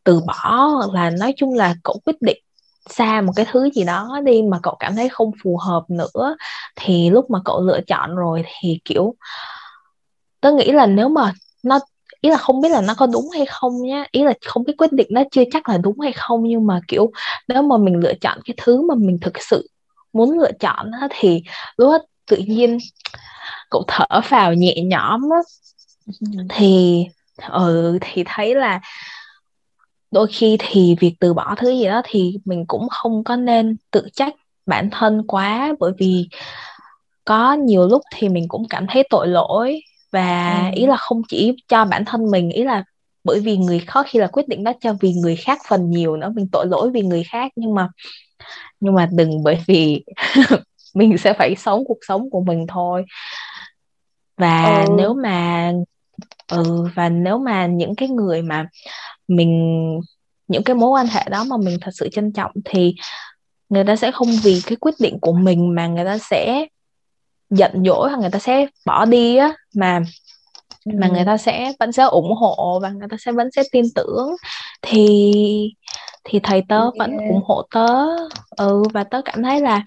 từ 0.05 0.21
bỏ 0.27 0.67
hoặc 0.67 0.91
là 0.93 1.11
nói 1.11 1.33
chung 1.37 1.55
là 1.55 1.75
cậu 1.85 2.01
quyết 2.05 2.17
định 2.21 2.42
xa 2.91 3.21
một 3.21 3.33
cái 3.37 3.47
thứ 3.53 3.71
gì 3.75 3.85
đó 3.85 4.21
đi 4.25 4.43
mà 4.43 4.59
cậu 4.63 4.77
cảm 4.81 4.97
thấy 4.97 5.09
không 5.09 5.31
phù 5.43 5.57
hợp 5.57 5.83
nữa 5.89 6.37
thì 6.77 7.11
lúc 7.11 7.31
mà 7.31 7.39
cậu 7.45 7.61
lựa 7.61 7.81
chọn 7.87 8.17
rồi 8.17 8.45
thì 8.61 8.81
kiểu 8.85 9.15
tớ 10.41 10.53
nghĩ 10.53 10.73
là 10.73 10.87
nếu 10.87 11.09
mà 11.09 11.33
nó 11.63 11.79
ý 12.21 12.31
là 12.31 12.37
không 12.37 12.61
biết 12.61 12.69
là 12.69 12.81
nó 12.81 12.95
có 12.95 13.07
đúng 13.07 13.29
hay 13.35 13.47
không 13.47 13.83
nhá 13.83 14.05
ý 14.11 14.25
là 14.25 14.33
không 14.47 14.65
biết 14.65 14.73
quyết 14.79 14.93
định 14.93 15.07
nó 15.11 15.23
chưa 15.33 15.43
chắc 15.53 15.69
là 15.69 15.79
đúng 15.79 16.01
hay 16.01 16.13
không 16.13 16.43
nhưng 16.45 16.67
mà 16.67 16.81
kiểu 16.89 17.13
nếu 17.49 17.63
mà 17.63 17.77
mình 17.77 17.97
lựa 17.97 18.15
chọn 18.21 18.39
cái 18.45 18.55
thứ 18.57 18.83
mà 18.89 18.95
mình 18.95 19.19
thực 19.21 19.43
sự 19.43 19.69
muốn 20.13 20.39
lựa 20.39 20.53
chọn 20.61 20.91
đó, 20.91 21.09
thì 21.11 21.43
lúc 21.77 21.91
đó 21.91 21.99
tự 22.31 22.37
nhiên 22.37 22.79
cậu 23.71 23.85
thở 23.89 24.21
vào 24.29 24.55
nhẹ 24.55 24.75
nhõm 24.83 25.21
đó. 25.31 25.43
thì 26.49 27.05
ừ 27.49 27.99
thì 28.01 28.25
thấy 28.27 28.55
là 28.55 28.81
đôi 30.13 30.27
khi 30.33 30.57
thì 30.61 30.97
việc 31.01 31.15
từ 31.21 31.35
bỏ 31.35 31.55
thứ 31.59 31.71
gì 31.71 31.85
đó 31.85 32.03
thì 32.05 32.39
mình 32.45 32.65
cũng 32.67 32.89
không 32.89 33.25
có 33.25 33.37
nên 33.37 33.77
tự 33.91 34.09
trách 34.13 34.35
bản 34.67 34.91
thân 34.91 35.23
quá 35.27 35.75
bởi 35.81 35.93
vì 35.99 36.29
có 37.25 37.53
nhiều 37.53 37.89
lúc 37.89 38.03
thì 38.15 38.29
mình 38.29 38.49
cũng 38.49 38.69
cảm 38.71 38.87
thấy 38.89 39.03
tội 39.11 39.29
lỗi 39.29 39.81
và 40.13 40.57
ừ. 40.73 40.77
ý 40.77 40.87
là 40.87 40.97
không 40.97 41.23
chỉ 41.29 41.57
cho 41.69 41.85
bản 41.85 42.05
thân 42.05 42.31
mình 42.31 42.51
ý 42.51 42.65
là 42.65 42.85
bởi 43.25 43.41
vì 43.41 43.57
người 43.57 43.79
khó 43.79 44.03
khi 44.07 44.19
là 44.19 44.27
quyết 44.27 44.49
định 44.49 44.65
đó 44.65 44.73
cho 44.81 44.95
vì 45.01 45.13
người 45.13 45.37
khác 45.37 45.59
phần 45.69 45.91
nhiều 45.91 46.17
nữa 46.17 46.33
mình 46.35 46.49
tội 46.53 46.67
lỗi 46.67 46.91
vì 46.91 47.03
người 47.03 47.25
khác 47.25 47.53
nhưng 47.57 47.75
mà 47.75 47.89
nhưng 48.81 48.95
mà 48.95 49.09
đừng 49.13 49.43
bởi 49.43 49.59
vì 49.67 50.05
mình 50.95 51.19
sẽ 51.19 51.33
phải 51.33 51.55
sống 51.57 51.85
cuộc 51.87 51.99
sống 52.09 52.31
của 52.31 52.41
mình 52.41 52.67
thôi 52.67 53.05
và 54.37 54.85
ừ. 54.89 54.95
nếu 54.97 55.15
mà 55.15 55.73
ừ 56.53 56.87
và 56.95 57.09
nếu 57.09 57.39
mà 57.39 57.67
những 57.67 57.95
cái 57.95 58.09
người 58.09 58.43
mà 58.43 58.67
mình 59.29 59.51
những 60.49 60.63
cái 60.65 60.77
mối 60.77 60.91
quan 60.91 61.07
hệ 61.07 61.25
đó 61.31 61.45
mà 61.45 61.57
mình 61.57 61.79
thật 61.81 61.91
sự 61.95 62.09
trân 62.13 62.33
trọng 62.33 62.51
thì 62.65 62.95
người 63.69 63.85
ta 63.85 63.97
sẽ 63.97 64.11
không 64.11 64.29
vì 64.43 64.63
cái 64.67 64.77
quyết 64.77 64.95
định 65.01 65.19
của 65.21 65.33
mình 65.33 65.75
mà 65.75 65.87
người 65.87 66.05
ta 66.05 66.19
sẽ 66.19 66.67
giận 67.51 67.83
dỗi 67.87 68.11
hoặc 68.11 68.21
người 68.21 68.31
ta 68.31 68.39
sẽ 68.39 68.67
bỏ 68.87 69.05
đi 69.05 69.37
á 69.37 69.53
mà 69.75 70.01
ừ. 70.85 70.93
mà 70.95 71.09
người 71.09 71.25
ta 71.25 71.37
sẽ 71.37 71.73
vẫn 71.81 71.93
sẽ 71.93 72.03
ủng 72.03 72.35
hộ 72.37 72.81
và 72.83 72.89
người 72.89 73.09
ta 73.11 73.17
sẽ 73.21 73.33
vẫn 73.33 73.49
sẽ 73.51 73.63
tin 73.73 73.85
tưởng 73.95 74.37
thì 74.83 75.33
thì 76.25 76.41
thầy 76.43 76.63
tớ 76.69 76.81
yeah. 76.81 76.93
vẫn 76.99 77.17
ủng 77.17 77.43
hộ 77.45 77.63
tớ 77.75 77.89
ừ 78.57 78.83
và 78.93 79.05
tớ 79.05 79.21
cảm 79.25 79.43
thấy 79.43 79.61
là 79.61 79.83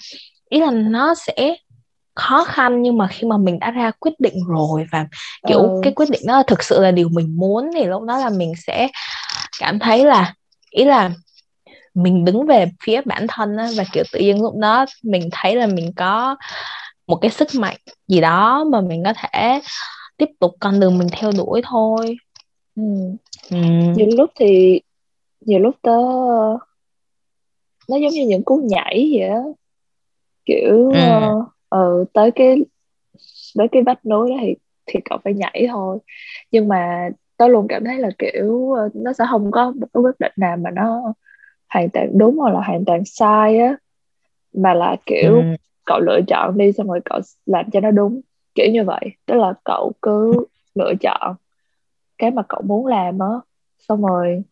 ý 0.50 0.60
là 0.60 0.72
nó 0.72 1.16
sẽ 1.16 1.56
khó 2.16 2.44
khăn 2.44 2.82
nhưng 2.82 2.98
mà 2.98 3.08
khi 3.08 3.28
mà 3.28 3.38
mình 3.38 3.60
đã 3.60 3.72
ra 3.72 3.92
quyết 4.00 4.20
định 4.20 4.34
rồi 4.48 4.86
và 4.92 5.08
kiểu 5.48 5.60
ừ. 5.60 5.80
cái 5.84 5.94
quyết 5.94 6.10
định 6.10 6.22
đó 6.28 6.44
thực 6.48 6.64
sự 6.64 6.82
là 6.82 6.92
điều 6.92 7.10
mình 7.10 7.36
muốn 7.38 7.72
thì 7.76 7.86
lúc 7.86 8.04
đó 8.04 8.18
là 8.18 8.30
mình 8.30 8.54
sẽ 8.68 8.88
cảm 9.60 9.80
thấy 9.80 10.06
là 10.06 10.34
ý 10.70 10.86
là 10.86 11.12
mình 11.94 12.26
đứng 12.26 12.46
về 12.46 12.66
phía 12.84 13.02
bản 13.06 13.26
thân 13.30 13.58
á, 13.58 13.68
và 13.78 13.84
kiểu 13.92 14.04
tự 14.12 14.20
nhiên 14.20 14.42
lúc 14.42 14.54
đó 14.58 14.86
mình 15.04 15.30
thấy 15.32 15.56
là 15.56 15.68
mình 15.68 15.92
có 15.96 16.36
một 17.08 17.16
cái 17.16 17.32
sức 17.32 17.48
mạnh 17.56 17.78
gì 18.08 18.22
đó 18.22 18.64
mà 18.64 18.82
mình 18.82 19.04
có 19.04 19.14
thể 19.18 19.62
tiếp 20.18 20.30
tục 20.40 20.52
con 20.60 20.80
đường 20.80 20.98
mình 20.98 21.08
theo 21.12 21.32
đuổi 21.38 21.62
thôi 21.66 22.18
ừ. 22.76 22.84
Ừ. 23.50 23.58
nhiều 23.96 24.08
lúc 24.18 24.30
thì 24.40 24.82
nhiều 25.42 25.60
lúc 25.60 25.76
tớ 25.82 25.98
nó 27.90 27.98
giống 27.98 28.12
như 28.12 28.26
những 28.28 28.44
cú 28.44 28.62
nhảy 28.64 29.12
vậy 29.14 29.30
á 29.30 29.40
kiểu 30.46 30.92
ừ. 30.92 31.00
uh, 31.40 31.55
uh, 31.76 32.14
tới 32.14 32.32
cái 32.32 32.66
tới 33.58 33.68
cái 33.72 33.84
vách 33.84 34.06
núi 34.06 34.30
đó 34.30 34.36
thì 34.42 34.56
thì 34.86 35.00
cậu 35.06 35.18
phải 35.24 35.34
nhảy 35.34 35.68
thôi 35.70 35.98
nhưng 36.52 36.68
mà 36.68 37.10
tớ 37.38 37.48
luôn 37.48 37.68
cảm 37.70 37.86
thấy 37.86 38.00
là 38.00 38.10
kiểu 38.18 38.48
uh, 38.48 38.96
nó 38.96 39.14
sẽ 39.14 39.26
không 39.30 39.52
có 39.52 39.72
một 39.72 39.88
cái 39.94 40.02
quyết 40.02 40.20
định 40.20 40.32
nào 40.38 40.58
mà 40.58 40.72
nó 40.72 41.14
hoàn 41.70 41.90
toàn 41.90 42.18
đúng 42.18 42.38
hoặc 42.38 42.54
là 42.54 42.60
hoàn 42.60 42.86
toàn 42.86 43.06
sai 43.06 43.58
á 43.58 43.76
mà 44.54 44.74
là 44.74 44.96
kiểu 45.06 45.36
ừ. 45.36 45.44
cậu 45.86 46.00
lựa 46.00 46.20
chọn 46.28 46.58
đi 46.58 46.72
xong 46.72 46.88
rồi 46.88 47.00
cậu 47.06 47.20
làm 47.46 47.72
cho 47.72 47.80
nó 47.80 47.92
đúng 47.92 48.22
kiểu 48.56 48.72
như 48.72 48.84
vậy 48.84 49.12
tức 49.26 49.36
là 49.36 49.54
cậu 49.64 49.92
cứ 50.02 50.46
lựa 50.76 50.94
chọn 51.02 51.36
cái 52.18 52.32
mà 52.32 52.44
cậu 52.50 52.62
muốn 52.62 52.86
làm 52.86 53.20
á 53.20 53.28
xong 53.80 54.06
rồi 54.06 54.44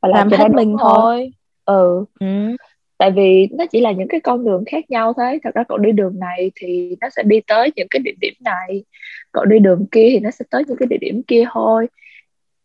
và 0.00 0.08
làm, 0.08 0.30
làm 0.30 0.40
hết 0.40 0.48
mình 0.50 0.76
thôi. 0.80 0.92
thôi 0.94 1.32
ừ. 1.64 2.04
ừ 2.20 2.56
tại 2.98 3.10
vì 3.10 3.48
nó 3.52 3.64
chỉ 3.66 3.80
là 3.80 3.92
những 3.92 4.08
cái 4.08 4.20
con 4.20 4.44
đường 4.44 4.64
khác 4.66 4.90
nhau 4.90 5.12
thế 5.16 5.38
thật 5.44 5.54
ra 5.54 5.64
cậu 5.68 5.78
đi 5.78 5.92
đường 5.92 6.18
này 6.18 6.50
thì 6.54 6.96
nó 7.00 7.08
sẽ 7.16 7.22
đi 7.22 7.40
tới 7.46 7.70
những 7.76 7.86
cái 7.90 8.00
địa 8.04 8.14
điểm 8.20 8.34
này. 8.40 8.84
Cậu 9.32 9.44
đi 9.44 9.58
đường 9.58 9.86
kia 9.92 10.08
thì 10.12 10.20
nó 10.20 10.30
sẽ 10.30 10.44
tới 10.50 10.64
những 10.68 10.76
cái 10.76 10.86
địa 10.86 10.96
điểm 11.00 11.22
kia 11.22 11.44
thôi. 11.52 11.86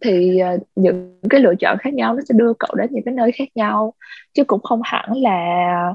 Thì 0.01 0.39
uh, 0.55 0.61
những 0.75 1.19
cái 1.29 1.39
lựa 1.39 1.55
chọn 1.59 1.77
khác 1.77 1.93
nhau 1.93 2.13
nó 2.13 2.21
sẽ 2.29 2.34
đưa 2.38 2.53
cậu 2.59 2.75
đến 2.75 2.89
những 2.91 3.03
cái 3.05 3.13
nơi 3.13 3.32
khác 3.32 3.47
nhau. 3.55 3.93
Chứ 4.34 4.43
cũng 4.43 4.61
không 4.61 4.82
hẳn 4.84 5.11
là 5.17 5.93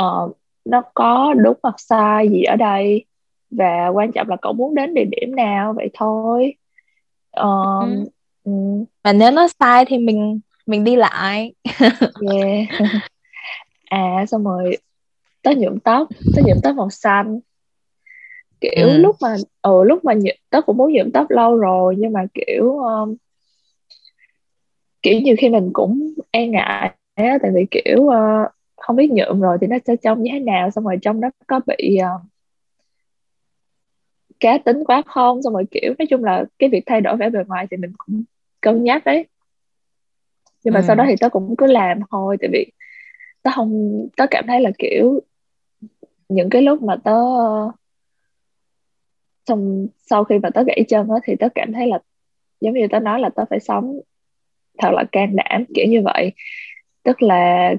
uh, 0.00 0.36
nó 0.64 0.82
có 0.94 1.34
đúng 1.38 1.56
hoặc 1.62 1.74
sai 1.78 2.28
gì 2.28 2.42
ở 2.42 2.56
đây. 2.56 3.04
Và 3.50 3.88
quan 3.88 4.12
trọng 4.12 4.28
là 4.28 4.36
cậu 4.42 4.52
muốn 4.52 4.74
đến 4.74 4.94
địa 4.94 5.04
điểm 5.10 5.36
nào 5.36 5.72
vậy 5.72 5.90
thôi. 5.94 6.54
Uh, 7.40 7.82
ừ. 7.82 8.04
Ừ. 8.44 8.52
và 9.04 9.12
nếu 9.12 9.30
nó 9.30 9.48
sai 9.60 9.84
thì 9.84 9.98
mình 9.98 10.40
mình 10.66 10.84
đi 10.84 10.96
lại. 10.96 11.52
Yeah 12.32 12.68
à 13.88 14.24
xong 14.28 14.44
rồi 14.44 14.76
tớ 15.42 15.50
nhuộm 15.56 15.78
tóc 15.78 16.08
tớ 16.36 16.42
nhuộm 16.46 16.58
tóc 16.62 16.76
màu 16.76 16.90
xanh 16.90 17.40
kiểu 18.60 18.88
ừ. 18.88 18.98
lúc 18.98 19.16
mà 19.22 19.36
ừ 19.62 19.84
lúc 19.84 20.04
mà 20.04 20.14
nhuộm, 20.14 20.36
tớ 20.50 20.60
cũng 20.60 20.76
muốn 20.76 20.92
nhuộm 20.92 21.10
tóc 21.10 21.30
lâu 21.30 21.56
rồi 21.56 21.94
nhưng 21.98 22.12
mà 22.12 22.26
kiểu 22.34 22.78
um, 22.78 23.14
kiểu 25.02 25.20
nhiều 25.20 25.36
khi 25.38 25.48
mình 25.48 25.70
cũng 25.72 26.12
e 26.30 26.46
ngại 26.46 26.92
á 27.14 27.38
tại 27.42 27.50
vì 27.54 27.66
kiểu 27.70 27.98
uh, 28.02 28.50
không 28.76 28.96
biết 28.96 29.10
nhuộm 29.10 29.40
rồi 29.40 29.58
thì 29.60 29.66
nó 29.66 29.76
sẽ 29.86 29.96
trông 29.96 30.22
như 30.22 30.30
thế 30.32 30.38
nào 30.38 30.70
xong 30.70 30.84
rồi 30.84 30.96
trong 31.02 31.20
đó 31.20 31.30
có 31.46 31.60
bị 31.66 31.98
uh, 32.00 32.22
cá 34.40 34.58
tính 34.58 34.84
quá 34.84 35.02
không 35.06 35.42
xong 35.42 35.52
rồi 35.52 35.64
kiểu 35.70 35.94
nói 35.98 36.06
chung 36.10 36.24
là 36.24 36.44
cái 36.58 36.68
việc 36.68 36.82
thay 36.86 37.00
đổi 37.00 37.16
vẻ 37.16 37.30
bề 37.30 37.40
ngoài 37.46 37.66
thì 37.70 37.76
mình 37.76 37.92
cũng 37.98 38.22
cân 38.60 38.84
nhắc 38.84 39.04
đấy 39.04 39.26
nhưng 40.64 40.74
mà 40.74 40.80
ừ. 40.80 40.84
sau 40.86 40.96
đó 40.96 41.04
thì 41.08 41.14
tớ 41.20 41.28
cũng 41.28 41.54
cứ 41.58 41.66
làm 41.66 42.00
thôi 42.10 42.36
tại 42.40 42.50
vì 42.52 42.72
tớ 43.48 43.52
không 43.54 44.08
tớ 44.16 44.26
cảm 44.30 44.44
thấy 44.46 44.60
là 44.60 44.70
kiểu 44.78 45.20
những 46.28 46.50
cái 46.50 46.62
lúc 46.62 46.82
mà 46.82 46.96
tớ 47.04 47.16
xong 49.46 49.86
sau 49.98 50.24
khi 50.24 50.38
mà 50.38 50.50
tớ 50.50 50.62
gãy 50.62 50.84
chân 50.88 51.08
á 51.10 51.16
thì 51.24 51.36
tớ 51.36 51.48
cảm 51.54 51.72
thấy 51.72 51.86
là 51.86 51.98
giống 52.60 52.74
như 52.74 52.86
tớ 52.90 53.00
nói 53.00 53.20
là 53.20 53.28
tớ 53.28 53.44
phải 53.50 53.60
sống 53.60 54.00
thật 54.78 54.90
là 54.92 55.04
can 55.12 55.36
đảm 55.36 55.64
kiểu 55.74 55.86
như 55.88 56.02
vậy. 56.04 56.32
Tức 57.02 57.22
là 57.22 57.74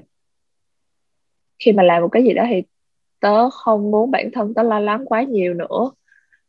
khi 1.58 1.72
mà 1.72 1.82
làm 1.82 2.02
một 2.02 2.08
cái 2.08 2.24
gì 2.24 2.32
đó 2.32 2.44
thì 2.48 2.62
tớ 3.20 3.50
không 3.50 3.90
muốn 3.90 4.10
bản 4.10 4.30
thân 4.32 4.54
tớ 4.54 4.62
lo 4.62 4.80
lắng 4.80 5.04
quá 5.06 5.22
nhiều 5.22 5.54
nữa. 5.54 5.90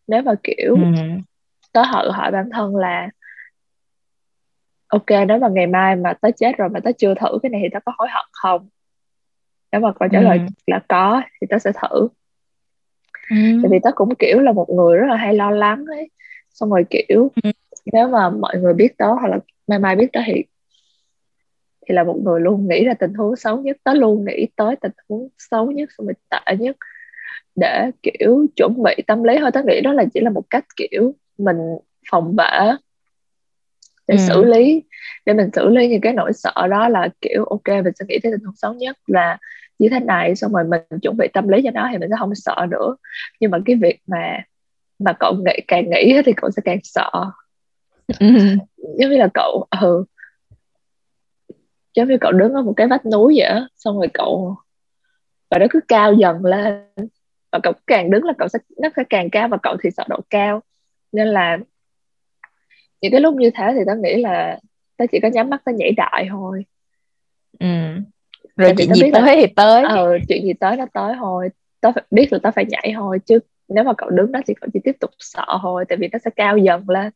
Nếu 0.08 0.22
mà 0.22 0.34
kiểu 0.44 0.76
ừ. 0.76 0.84
tớ 1.72 1.82
hỏi 1.82 2.12
hỏi 2.12 2.32
bản 2.32 2.50
thân 2.52 2.76
là 2.76 3.10
ok 4.88 5.28
nếu 5.28 5.40
mà 5.40 5.48
ngày 5.48 5.68
mai 5.68 5.96
mà 5.96 6.14
tớ 6.14 6.32
chết 6.32 6.58
rồi 6.58 6.70
mà 6.70 6.80
tớ 6.80 6.92
chưa 6.98 7.14
thử 7.14 7.40
cái 7.44 7.50
này 7.50 7.62
thì 7.64 7.70
tớ 7.74 7.80
có 7.86 7.94
hối 7.98 8.08
hận 8.12 8.26
không 8.32 8.70
nếu 9.72 9.82
mà 9.82 9.92
câu 10.00 10.10
trả 10.12 10.22
lời 10.22 10.38
ừ. 10.38 10.44
là 10.68 10.82
có 10.90 11.22
thì 11.42 11.48
tớ 11.50 11.60
sẽ 11.60 11.72
thử 11.72 12.08
ừ. 13.30 13.60
tại 13.64 13.70
vì 13.72 13.80
tớ 13.84 13.92
cũng 13.96 14.16
kiểu 14.16 14.40
là 14.40 14.52
một 14.52 14.70
người 14.70 14.98
rất 14.98 15.06
là 15.10 15.16
hay 15.16 15.34
lo 15.34 15.52
lắng 15.52 15.86
ấy 15.86 16.10
xong 16.54 16.70
rồi 16.70 16.86
kiểu 16.90 17.32
ừ. 17.44 17.52
nếu 17.94 18.08
mà 18.08 18.30
mọi 18.30 18.58
người 18.58 18.74
biết 18.74 18.98
tớ 18.98 19.14
hoặc 19.14 19.28
là 19.28 19.40
mai 19.68 19.80
mai 19.80 19.96
biết 19.96 20.08
tớ 20.14 20.20
thì 20.26 20.44
thì 21.88 21.96
là 21.96 22.04
một 22.04 22.20
người 22.24 22.42
luôn 22.42 22.68
nghĩ 22.68 22.86
ra 22.86 22.94
tình 22.94 23.14
huống 23.14 23.36
xấu 23.36 23.58
nhất 23.62 23.78
tớ 23.84 23.94
luôn 23.94 24.26
nghĩ 24.26 24.48
tới 24.56 24.76
tình 24.76 24.92
huống 25.10 25.30
xấu 25.38 25.72
nhất 25.72 25.90
xong 25.98 26.08
rồi 26.08 26.14
tệ 26.30 26.58
nhất 26.58 26.78
để 27.56 27.92
kiểu 28.04 28.46
chuẩn 28.56 28.84
bị 28.84 28.96
tâm 29.08 29.24
lý 29.24 29.36
thôi 29.40 29.52
tớ 29.54 29.64
nghĩ 29.64 29.82
đó 29.82 29.94
là 29.94 30.06
chỉ 30.14 30.20
là 30.20 30.30
một 30.30 30.50
cách 30.50 30.66
kiểu 30.76 31.16
mình 31.38 31.58
phòng 32.12 32.36
vệ 32.36 32.72
để 34.08 34.16
ừ. 34.16 34.22
xử 34.28 34.44
lý 34.44 34.84
để 35.26 35.34
mình 35.34 35.50
xử 35.54 35.70
lý 35.70 35.88
những 35.88 36.02
cái 36.02 36.14
nỗi 36.14 36.34
sợ 36.34 36.68
đó 36.70 36.90
là 36.90 37.10
kiểu 37.22 37.46
ok 37.46 37.68
mình 37.68 37.94
sẽ 38.00 38.06
nghĩ 38.08 38.20
tới 38.24 38.32
tình 38.32 38.46
huống 38.46 38.56
xấu 38.56 38.74
nhất 38.74 38.98
là 39.08 39.38
như 39.80 39.90
thế 39.90 40.00
này 40.00 40.36
xong 40.36 40.52
rồi 40.52 40.64
mình 40.64 40.82
chuẩn 41.02 41.18
bị 41.18 41.28
tâm 41.34 41.48
lý 41.48 41.62
cho 41.64 41.72
nó 41.72 41.88
thì 41.92 41.98
mình 41.98 42.10
sẽ 42.10 42.16
không 42.20 42.36
sợ 42.36 42.56
nữa. 42.72 42.96
Nhưng 43.40 43.52
mà 43.52 43.58
cái 43.66 43.76
việc 43.76 44.00
mà 44.08 44.38
mà 45.00 45.14
cậu 45.20 45.34
nghĩ 45.34 45.62
càng 45.68 45.90
nghĩ 45.90 46.22
thì 46.26 46.34
cậu 46.38 46.52
sẽ 46.52 46.62
càng 46.66 46.80
sợ. 46.84 47.12
Giống 48.78 49.12
như 49.12 49.18
là 49.18 49.28
cậu 49.34 49.68
ừ. 49.82 50.06
Giống 51.94 52.08
như 52.08 52.18
cậu 52.22 52.32
đứng 52.32 52.54
ở 52.54 52.62
một 52.62 52.74
cái 52.78 52.88
vách 52.88 53.06
núi 53.06 53.34
vậy 53.38 53.46
á 53.46 53.68
xong 53.76 53.98
rồi 53.98 54.08
cậu 54.14 54.56
và 55.50 55.58
nó 55.60 55.66
cứ 55.70 55.80
cao 55.88 56.14
dần 56.14 56.46
lên. 56.46 56.86
Và 57.52 57.60
cậu 57.64 57.74
càng 57.88 58.10
đứng 58.12 58.24
là 58.24 58.34
cậu 58.38 58.48
sẽ 58.48 58.60
nó 58.78 58.90
sẽ 58.96 59.04
càng 59.10 59.30
cao 59.30 59.48
và 59.48 59.58
cậu 59.64 59.78
thì 59.84 59.90
sợ 59.92 60.04
độ 60.10 60.20
cao. 60.30 60.62
Nên 61.12 61.28
là 61.28 61.58
những 63.02 63.12
cái 63.12 63.22
lúc 63.22 63.36
như 63.36 63.52
thế 63.56 63.74
thì 63.76 63.82
tao 63.88 63.96
nghĩ 63.96 64.22
là 64.22 64.60
tao 65.02 65.08
chỉ 65.08 65.20
có 65.20 65.28
nhắm 65.28 65.50
mắt 65.50 65.62
tao 65.66 65.76
nhảy 65.76 65.92
đại 65.92 66.28
thôi. 66.30 66.66
Ừ. 67.60 67.68
rồi 68.56 68.74
chuyện 68.78 68.94
gì 68.94 69.02
tới 69.14 69.22
là, 69.22 69.36
thì 69.36 69.54
tới. 69.56 69.84
Ờ 69.84 70.18
chuyện 70.28 70.44
gì 70.44 70.54
tới 70.54 70.78
nó 70.78 70.86
tới 70.94 71.14
thôi. 71.20 71.50
Tao 71.82 71.92
phải 71.92 72.04
biết 72.12 72.34
là 72.34 72.40
tao 72.44 72.52
phải 72.52 72.66
nhảy 72.66 72.94
thôi 72.96 73.20
chứ 73.26 73.40
nếu 73.68 73.84
mà 73.84 73.94
cậu 73.98 74.10
đứng 74.10 74.32
đó 74.32 74.40
thì 74.48 74.54
cậu 74.62 74.70
chỉ 74.74 74.80
tiếp 74.84 74.96
tục 75.00 75.12
sợ 75.20 75.46
thôi 75.62 75.86
tại 75.90 75.98
vì 75.98 76.08
nó 76.12 76.20
sẽ 76.26 76.32
cao 76.36 76.58
dần 76.58 76.90
lên. 76.90 77.12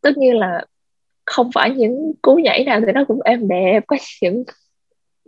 Tất 0.00 0.16
nhiên 0.16 0.36
là 0.36 0.64
không 1.24 1.50
phải 1.54 1.70
những 1.70 2.12
cú 2.22 2.34
nhảy 2.34 2.64
nào 2.64 2.80
thì 2.86 2.92
nó 2.92 3.04
cũng 3.08 3.22
êm 3.22 3.48
đẹp 3.48 3.80
có 3.86 3.96
những 4.22 4.44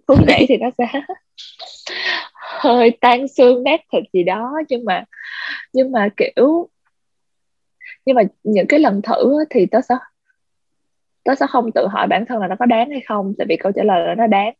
cú 0.06 0.14
nhảy 0.26 0.46
thì 0.48 0.56
nó 0.56 0.70
sẽ 0.78 0.86
hơi 2.60 2.98
tan 3.00 3.28
xương 3.28 3.64
nát 3.64 3.80
thịt 3.92 4.04
gì 4.12 4.22
đó. 4.22 4.52
Nhưng 4.68 4.84
mà 4.84 5.04
nhưng 5.72 5.92
mà 5.92 6.08
kiểu 6.16 6.68
nhưng 8.06 8.14
mà 8.16 8.22
những 8.44 8.66
cái 8.66 8.80
lần 8.80 9.02
thử 9.02 9.44
thì 9.50 9.66
tớ 9.66 9.80
sẽ 9.88 9.94
tớ 11.28 11.34
sẽ 11.34 11.46
không 11.46 11.72
tự 11.72 11.86
hỏi 11.86 12.06
bản 12.06 12.24
thân 12.26 12.40
là 12.40 12.48
nó 12.48 12.56
có 12.58 12.66
đáng 12.66 12.90
hay 12.90 13.00
không 13.00 13.34
tại 13.38 13.46
vì 13.48 13.56
câu 13.56 13.72
trả 13.72 13.82
lời 13.82 14.06
là 14.06 14.14
nó 14.14 14.26
đáng 14.26 14.54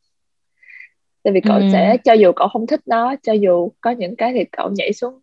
tại 1.23 1.33
vì 1.33 1.41
cậu 1.41 1.57
ừ. 1.57 1.63
sẽ 1.73 1.97
cho 2.05 2.13
dù 2.13 2.33
cậu 2.33 2.49
không 2.49 2.67
thích 2.67 2.81
nó 2.87 3.15
cho 3.23 3.33
dù 3.33 3.71
có 3.81 3.91
những 3.91 4.17
cái 4.17 4.33
thì 4.33 4.45
cậu 4.45 4.71
nhảy 4.71 4.93
xuống 4.93 5.21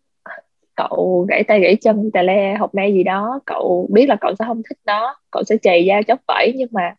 cậu 0.76 1.26
gãy 1.28 1.44
tay 1.44 1.60
gãy 1.60 1.76
chân 1.76 2.10
tà 2.12 2.22
le 2.22 2.54
học 2.54 2.74
me 2.74 2.88
gì 2.88 3.02
đó 3.02 3.40
cậu 3.46 3.88
biết 3.92 4.06
là 4.08 4.16
cậu 4.20 4.34
sẽ 4.38 4.44
không 4.48 4.62
thích 4.68 4.78
nó 4.86 5.16
cậu 5.30 5.42
sẽ 5.44 5.56
chày 5.62 5.84
da 5.84 6.02
chóc 6.02 6.20
vẫy 6.28 6.52
nhưng 6.56 6.68
mà 6.72 6.94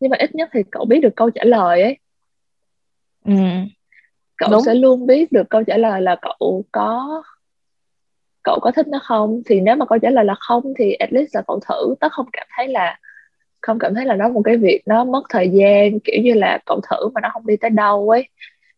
nhưng 0.00 0.10
mà 0.10 0.16
ít 0.16 0.34
nhất 0.34 0.48
thì 0.52 0.62
cậu 0.70 0.84
biết 0.84 1.00
được 1.00 1.16
câu 1.16 1.30
trả 1.30 1.44
lời 1.44 1.82
ấy 1.82 1.98
ừ. 3.24 3.34
cậu 4.36 4.50
Đúng. 4.50 4.60
sẽ 4.60 4.74
luôn 4.74 5.06
biết 5.06 5.32
được 5.32 5.50
câu 5.50 5.62
trả 5.62 5.76
lời 5.76 6.02
là 6.02 6.16
cậu 6.22 6.64
có 6.72 7.22
cậu 8.42 8.58
có 8.62 8.70
thích 8.70 8.88
nó 8.88 8.98
không 9.02 9.42
thì 9.46 9.60
nếu 9.60 9.76
mà 9.76 9.86
câu 9.86 9.98
trả 9.98 10.10
lời 10.10 10.24
là 10.24 10.34
không 10.38 10.72
thì 10.78 10.92
at 10.92 11.12
least 11.12 11.34
là 11.34 11.42
cậu 11.46 11.60
thử 11.68 11.94
tớ 12.00 12.08
không 12.10 12.26
cảm 12.32 12.46
thấy 12.56 12.68
là 12.68 12.98
không 13.66 13.78
cảm 13.78 13.94
thấy 13.94 14.04
là 14.04 14.14
nó 14.14 14.28
một 14.28 14.42
cái 14.44 14.56
việc 14.56 14.82
nó 14.86 15.04
mất 15.04 15.22
thời 15.30 15.48
gian 15.48 16.00
kiểu 16.00 16.22
như 16.22 16.34
là 16.34 16.58
cậu 16.66 16.80
thử 16.90 17.08
mà 17.14 17.20
nó 17.20 17.30
không 17.32 17.46
đi 17.46 17.56
tới 17.56 17.70
đâu 17.70 18.10
ấy. 18.10 18.28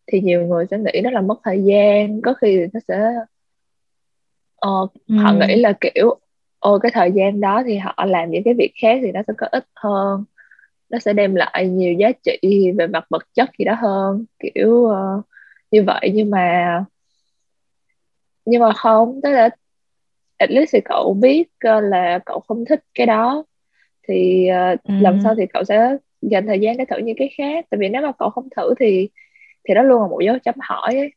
Thì 0.07 0.20
nhiều 0.20 0.47
người 0.47 0.66
sẽ 0.70 0.78
nghĩ 0.78 1.01
nó 1.05 1.11
là 1.11 1.20
mất 1.20 1.39
thời 1.45 1.62
gian 1.64 2.20
có 2.22 2.34
khi 2.34 2.66
nó 2.72 2.80
sẽ 2.89 3.12
ờ, 4.57 4.70
ừ. 5.09 5.16
họ 5.16 5.32
nghĩ 5.32 5.57
là 5.57 5.72
kiểu 5.80 6.18
ôi 6.59 6.78
cái 6.82 6.93
thời 6.95 7.12
gian 7.12 7.41
đó 7.41 7.62
thì 7.66 7.76
họ 7.78 8.05
làm 8.09 8.30
những 8.30 8.43
cái 8.45 8.55
việc 8.55 8.72
khác 8.82 8.99
thì 9.03 9.12
nó 9.12 9.20
sẽ 9.26 9.32
có 9.39 9.47
ích 9.51 9.66
hơn 9.74 10.24
nó 10.91 10.99
sẽ 10.99 11.12
đem 11.12 11.34
lại 11.34 11.68
nhiều 11.68 11.93
giá 11.93 12.12
trị 12.22 12.70
về 12.78 12.86
mặt 12.86 13.07
vật 13.11 13.22
chất 13.34 13.51
gì 13.59 13.64
đó 13.64 13.74
hơn. 13.80 14.24
Kiểu 14.39 14.70
uh, 14.70 15.24
như 15.70 15.82
vậy. 15.82 16.11
Nhưng 16.14 16.30
mà 16.30 16.84
nhưng 18.45 18.61
mà 18.61 18.72
không 18.72 19.20
tức 19.22 19.30
là 19.30 19.51
at 20.36 20.51
least 20.51 20.72
thì 20.72 20.80
cậu 20.84 21.14
biết 21.14 21.43
uh, 21.43 21.82
là 21.84 22.18
cậu 22.26 22.41
không 22.49 22.64
thích 22.64 22.80
cái 22.95 23.07
đó 23.07 23.45
thì 24.09 24.48
uh, 24.74 24.82
ừ. 24.84 24.94
lần 25.00 25.20
sau 25.24 25.34
thì 25.34 25.46
cậu 25.46 25.64
sẽ 25.64 25.96
dành 26.22 26.46
thời 26.46 26.59
gian 26.59 26.76
để 26.76 26.84
thử 26.84 26.96
những 26.96 27.16
cái 27.18 27.30
khác. 27.36 27.66
Tại 27.70 27.78
vì 27.78 27.88
nếu 27.88 28.02
mà 28.02 28.12
cậu 28.18 28.30
không 28.30 28.48
thử 28.56 28.74
thì 28.80 29.09
thì 29.64 29.74
đó 29.74 29.82
luôn 29.82 30.02
là 30.02 30.09
một 30.09 30.20
dấu 30.24 30.38
chấm 30.38 30.54
hỏi 30.59 30.94
ấy. 30.94 31.12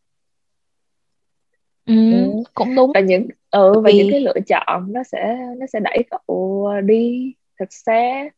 Ừ, 1.86 2.12
ừ. 2.12 2.44
cũng 2.54 2.76
đúng. 2.76 2.92
Và 2.94 3.00
những 3.00 3.28
ừ 3.52 3.74
và 3.76 3.90
vì... 3.92 3.98
những 3.98 4.08
cái 4.12 4.20
lựa 4.20 4.40
chọn 4.48 4.94
nó 4.94 5.04
sẽ 5.04 5.38
nó 5.58 5.66
sẽ 5.68 5.80
đẩy 5.80 6.04
cậu 6.10 6.68
đi 6.86 7.34
thật 7.60 7.68
xa 7.70 8.30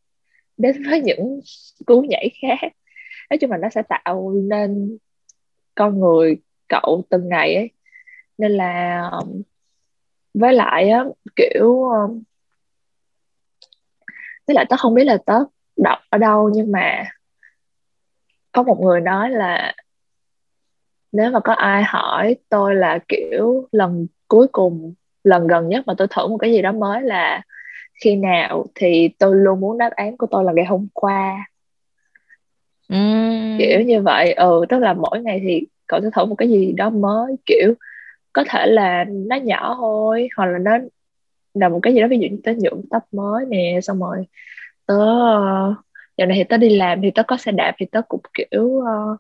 đến 0.58 0.84
với 0.90 1.02
những 1.02 1.40
cú 1.86 2.02
nhảy 2.02 2.32
khác. 2.42 2.74
Nói 3.30 3.38
chung 3.38 3.52
là 3.52 3.58
nó 3.58 3.70
sẽ 3.70 3.82
tạo 3.82 4.34
nên 4.34 4.98
con 5.76 6.00
người 6.00 6.38
cậu 6.70 7.04
từng 7.10 7.30
ngày 7.30 7.56
ấy. 7.56 7.70
Nên 8.38 8.52
là 8.52 9.02
với 10.34 10.54
lại 10.54 10.90
á 10.90 11.06
kiểu 11.36 11.86
với 14.48 14.56
lại 14.56 14.66
tớ 14.70 14.76
không 14.78 14.94
biết 14.94 15.04
là 15.04 15.18
tớ 15.26 15.40
đọc 15.78 16.00
ở 16.10 16.18
đâu 16.18 16.50
nhưng 16.54 16.72
mà 16.72 17.04
có 18.52 18.64
một 18.64 18.80
người 18.82 19.02
nói 19.02 19.30
là 19.30 19.74
nếu 21.12 21.32
mà 21.32 21.40
có 21.40 21.54
ai 21.54 21.84
hỏi 21.84 22.36
tôi 22.50 22.76
là 22.76 23.00
kiểu 23.08 23.68
lần 23.72 24.08
cuối 24.28 24.48
cùng 24.52 24.94
lần 25.24 25.48
gần 25.48 25.70
nhất 25.70 25.88
mà 25.88 25.94
tôi 25.98 26.08
thử 26.08 26.28
một 26.28 26.38
cái 26.38 26.52
gì 26.52 26.62
đó 26.62 26.72
mới 26.72 27.02
là 27.02 27.42
khi 28.04 28.16
nào 28.16 28.66
thì 28.76 29.10
tôi 29.20 29.36
luôn 29.36 29.60
muốn 29.60 29.78
đáp 29.78 29.92
án 29.92 30.18
của 30.18 30.28
tôi 30.32 30.44
là 30.44 30.52
ngày 30.52 30.66
hôm 30.66 30.88
qua 30.94 31.48
mm. 32.90 33.58
kiểu 33.60 33.82
như 33.82 34.02
vậy 34.02 34.34
ừ 34.34 34.66
tức 34.70 34.80
là 34.80 34.94
mỗi 34.94 35.22
ngày 35.22 35.42
thì 35.44 35.62
cậu 35.88 36.02
sẽ 36.02 36.10
thử 36.16 36.26
một 36.26 36.36
cái 36.36 36.50
gì 36.50 36.72
đó 36.72 36.90
mới 36.90 37.36
kiểu 37.46 37.74
có 38.34 38.44
thể 38.50 38.66
là 38.66 39.06
nó 39.10 39.36
nhỏ 39.36 39.76
thôi 39.80 40.28
hoặc 40.38 40.46
là 40.46 40.58
nó 40.58 40.78
là 41.54 41.70
một 41.70 41.80
cái 41.84 41.94
gì 41.94 42.02
đó 42.02 42.08
ví 42.08 42.20
dụ 42.20 42.28
như 42.28 42.38
tớ 42.44 42.52
nhuộm 42.58 42.82
tóc 42.90 43.04
mới 43.12 43.46
nè 43.46 43.80
xong 43.84 44.00
rồi 44.00 44.28
tớ 44.86 44.96
giờ 46.18 46.26
này 46.26 46.38
thì 46.38 46.44
tớ 46.44 46.58
đi 46.58 46.70
làm 46.70 47.02
thì 47.02 47.12
tớ 47.12 47.24
có 47.24 47.38
xe 47.38 47.52
đạp 47.52 47.76
thì 47.78 47.86
tớ 47.92 48.02
cũng 48.02 48.22
kiểu 48.34 48.64
uh, 48.64 49.20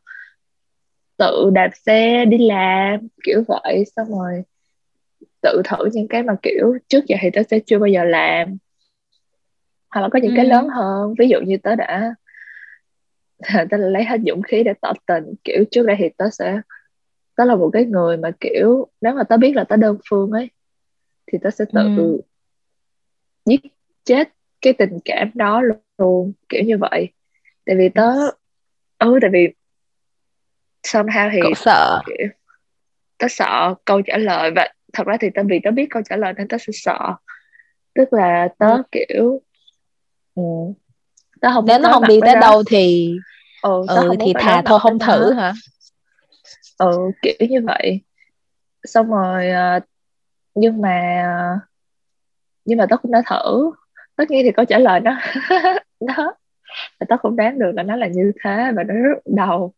tự 1.17 1.49
đạp 1.53 1.69
xe 1.73 2.25
đi 2.25 2.37
làm 2.37 3.07
kiểu 3.23 3.43
vậy 3.47 3.83
xong 3.95 4.07
rồi 4.09 4.43
tự 5.41 5.61
thử 5.65 5.89
những 5.93 6.07
cái 6.07 6.23
mà 6.23 6.35
kiểu 6.41 6.77
trước 6.87 7.05
giờ 7.05 7.17
thì 7.21 7.29
tớ 7.33 7.41
sẽ 7.51 7.59
chưa 7.59 7.79
bao 7.79 7.87
giờ 7.87 8.03
làm 8.03 8.57
hoặc 9.89 10.01
là 10.01 10.09
có 10.09 10.19
những 10.19 10.31
ừ. 10.31 10.35
cái 10.35 10.45
lớn 10.45 10.67
hơn 10.69 11.13
ví 11.17 11.27
dụ 11.27 11.39
như 11.39 11.57
tớ 11.57 11.75
đã 11.75 12.15
tớ 13.69 13.77
lấy 13.77 14.03
hết 14.03 14.17
dũng 14.27 14.41
khí 14.41 14.63
để 14.63 14.73
tỏ 14.81 14.93
tình 15.05 15.33
kiểu 15.43 15.63
trước 15.71 15.85
đây 15.85 15.95
thì 15.99 16.09
tớ 16.17 16.29
sẽ 16.29 16.61
tớ 17.35 17.45
là 17.45 17.55
một 17.55 17.69
cái 17.73 17.85
người 17.85 18.17
mà 18.17 18.31
kiểu 18.39 18.87
nếu 19.01 19.13
mà 19.13 19.23
tớ 19.23 19.37
biết 19.37 19.55
là 19.55 19.63
tớ 19.63 19.75
đơn 19.75 19.97
phương 20.09 20.31
ấy 20.31 20.49
thì 21.27 21.37
tớ 21.41 21.49
sẽ 21.49 21.65
tự 21.73 21.81
ừ. 21.97 22.21
giết 23.45 23.59
chết 24.03 24.29
cái 24.61 24.73
tình 24.73 24.99
cảm 25.05 25.31
đó 25.33 25.61
luôn 25.97 26.33
kiểu 26.49 26.63
như 26.63 26.77
vậy 26.77 27.09
tại 27.65 27.75
vì 27.75 27.89
tớ 27.89 28.11
ừ 28.99 29.19
tại 29.21 29.29
vì 29.33 29.47
somehow 30.83 31.29
thì 31.33 31.39
Cậu 31.41 31.53
sợ 31.55 32.01
kiểu, 32.05 32.27
tớ 33.17 33.27
sợ 33.29 33.75
câu 33.85 34.01
trả 34.01 34.17
lời 34.17 34.51
và 34.55 34.69
thật 34.93 35.07
ra 35.07 35.17
thì 35.19 35.29
tớ 35.35 35.41
vì 35.49 35.59
tớ 35.63 35.71
biết 35.71 35.87
câu 35.89 36.01
trả 36.09 36.15
lời 36.15 36.33
nên 36.37 36.47
tớ 36.47 36.57
sẽ 36.57 36.71
sợ 36.73 37.15
tức 37.95 38.13
là 38.13 38.47
tớ 38.59 38.69
ừ. 38.69 38.83
kiểu 38.91 39.41
ừ, 40.35 40.43
tớ 41.41 41.49
không 41.53 41.65
nếu 41.65 41.79
nó 41.79 41.91
không 41.93 42.07
đi 42.07 42.19
tới 42.21 42.35
đâu 42.35 42.63
thì 42.67 43.11
ừ, 43.61 43.85
ừ 43.87 44.15
thì 44.19 44.33
thà 44.39 44.61
thôi 44.65 44.79
không 44.79 44.99
thử 44.99 45.33
đó. 45.33 45.41
hả 45.41 45.53
ừ 46.77 47.11
kiểu 47.21 47.47
như 47.49 47.61
vậy 47.65 48.01
xong 48.83 49.07
rồi 49.09 49.49
ờ, 49.49 49.79
nhưng 50.55 50.81
mà 50.81 51.13
nhưng 52.65 52.77
mà 52.77 52.85
tớ 52.89 52.97
cũng 52.97 53.11
đã 53.11 53.21
thử. 53.29 53.71
Tất 54.15 54.31
nhiên 54.31 54.41
thì 54.45 54.51
câu 54.51 54.65
trả 54.65 54.79
lời 54.79 54.99
nó. 54.99 55.11
Nó 56.99 57.05
tớ 57.09 57.17
không 57.17 57.35
đoán 57.35 57.59
được 57.59 57.71
là 57.75 57.83
nó 57.83 57.95
là 57.95 58.07
như 58.07 58.31
thế 58.43 58.71
và 58.75 58.83
nó 58.83 58.93
rất 58.93 59.19
đầu 59.25 59.73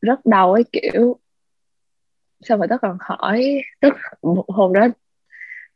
rất 0.00 0.26
đau 0.26 0.52
ấy 0.52 0.64
kiểu. 0.72 1.18
Xong 2.40 2.58
rồi 2.58 2.68
tớ 2.68 2.78
còn 2.78 2.96
hỏi 3.00 3.62
tức 3.80 3.94
hôm 4.48 4.72
đó 4.72 4.88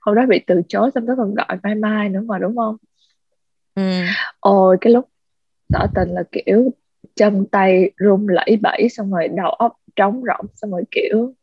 hôm 0.01 0.15
đó 0.15 0.27
bị 0.29 0.45
từ 0.47 0.63
chối 0.69 0.91
xong 0.95 1.07
tớ 1.07 1.15
còn 1.17 1.35
gọi 1.35 1.59
mai 1.63 1.75
mai 1.75 2.09
nữa 2.09 2.21
mà 2.27 2.39
đúng 2.39 2.57
không? 2.57 2.77
Ừ. 3.75 3.83
ôi 4.41 4.77
cái 4.81 4.93
lúc 4.93 5.09
tỏ 5.73 5.87
tình 5.95 6.09
là 6.09 6.23
kiểu 6.33 6.71
chân 7.15 7.47
tay 7.53 7.91
run 7.97 8.27
lẩy 8.27 8.59
bẩy 8.63 8.89
xong 8.89 9.11
rồi 9.11 9.29
đầu 9.29 9.51
óc 9.51 9.77
trống 9.97 10.23
rỗng 10.27 10.47
xong 10.55 10.71
rồi 10.71 10.85
kiểu 10.91 11.35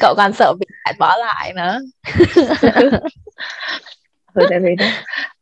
cậu 0.00 0.14
còn 0.16 0.32
sợ 0.32 0.54
bị 0.60 0.66
bạn 0.84 0.94
bỏ 0.98 1.16
lại 1.16 1.52
nữa. 1.52 1.78
Ừ, 4.34 4.46
tại 4.50 4.60
vì 4.60 4.74
nó 4.78 4.86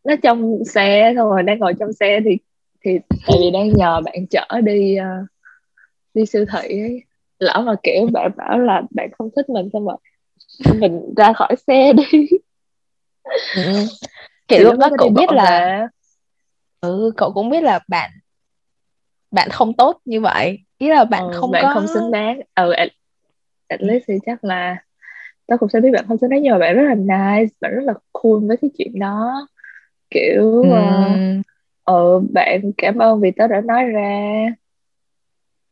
nó 0.04 0.14
trong 0.22 0.64
xe 0.64 1.12
xong 1.16 1.28
rồi 1.30 1.42
đang 1.42 1.58
ngồi 1.58 1.74
trong 1.80 1.92
xe 1.92 2.20
thì 2.24 2.38
thì 2.84 2.98
tại 3.26 3.36
vì 3.40 3.50
đang 3.50 3.72
nhờ 3.72 4.00
bạn 4.04 4.26
chở 4.30 4.60
đi 4.64 4.96
uh, 5.00 5.28
đi 6.14 6.26
siêu 6.26 6.44
thị 6.52 6.68
ấy. 6.68 7.02
Lỡ 7.38 7.62
mà 7.66 7.74
kiểu 7.82 8.06
bạn 8.12 8.30
bảo 8.36 8.58
là 8.58 8.82
bạn 8.90 9.10
không 9.18 9.28
thích 9.36 9.48
mình 9.48 9.68
xong 9.72 9.86
rồi 9.86 9.96
mình 10.74 11.14
ra 11.16 11.32
khỏi 11.32 11.54
xe 11.66 11.92
đi. 11.92 12.28
Ừ. 13.56 13.86
thì 14.48 14.58
lúc 14.58 14.78
đó 14.78 14.90
cậu 14.98 15.08
biết 15.08 15.30
là 15.30 15.80
ừ 16.80 17.12
cậu 17.16 17.32
cũng 17.32 17.50
biết 17.50 17.62
là 17.62 17.80
bạn 17.88 18.10
bạn 19.30 19.48
không 19.50 19.72
tốt 19.76 20.00
như 20.04 20.20
vậy. 20.20 20.58
Ý 20.78 20.88
là 20.88 21.04
bạn 21.04 21.22
ừ, 21.28 21.40
không 21.40 21.50
bạn 21.50 21.62
có 21.62 21.74
không 21.74 21.86
xứng 21.94 22.10
đáng. 22.10 22.40
Ừ 22.54 22.72
at, 23.68 23.82
least 23.82 24.04
thì 24.08 24.14
chắc 24.26 24.44
là 24.44 24.76
tao 25.46 25.58
cũng 25.58 25.68
sẽ 25.68 25.80
biết 25.80 25.90
bạn 25.92 26.04
không 26.08 26.18
đáng 26.30 26.42
nhưng 26.42 26.52
mà 26.52 26.58
bạn 26.58 26.76
rất 26.76 26.82
là 26.82 26.94
nice 26.94 27.54
bạn 27.60 27.74
rất 27.74 27.84
là 27.84 27.94
cool 28.12 28.46
với 28.48 28.56
cái 28.56 28.70
chuyện 28.78 28.98
đó 28.98 29.48
kiểu 30.10 30.62
ừ. 30.62 30.68
uh, 30.68 31.20
ừ, 31.84 32.20
bạn 32.32 32.72
cảm 32.78 32.98
ơn 32.98 33.20
vì 33.20 33.30
tớ 33.30 33.46
đã 33.46 33.60
nói 33.60 33.84
ra 33.84 34.46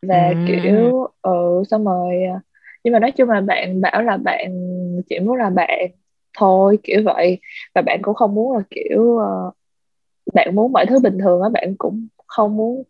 và 0.02 0.28
ừ. 0.28 0.34
kiểu 0.46 1.08
ừ, 1.22 1.62
xong 1.70 1.84
rồi 1.84 2.22
ờ, 2.32 2.40
nhưng 2.84 2.92
mà 2.92 2.98
nói 2.98 3.12
chung 3.12 3.30
là 3.30 3.40
bạn 3.40 3.80
bảo 3.80 4.02
là 4.02 4.16
bạn 4.16 4.52
chỉ 5.08 5.18
muốn 5.20 5.36
là 5.36 5.50
bạn 5.50 5.90
thôi 6.38 6.78
kiểu 6.82 7.02
vậy 7.04 7.40
và 7.74 7.82
bạn 7.82 7.98
cũng 8.02 8.14
không 8.14 8.34
muốn 8.34 8.56
là 8.56 8.62
kiểu 8.70 9.02
uh, 9.02 9.54
bạn 10.34 10.54
muốn 10.56 10.72
mọi 10.72 10.86
thứ 10.86 10.98
bình 11.00 11.18
thường 11.18 11.42
á 11.42 11.48
bạn 11.48 11.74
cũng 11.78 12.06
không 12.26 12.56
muốn 12.56 12.82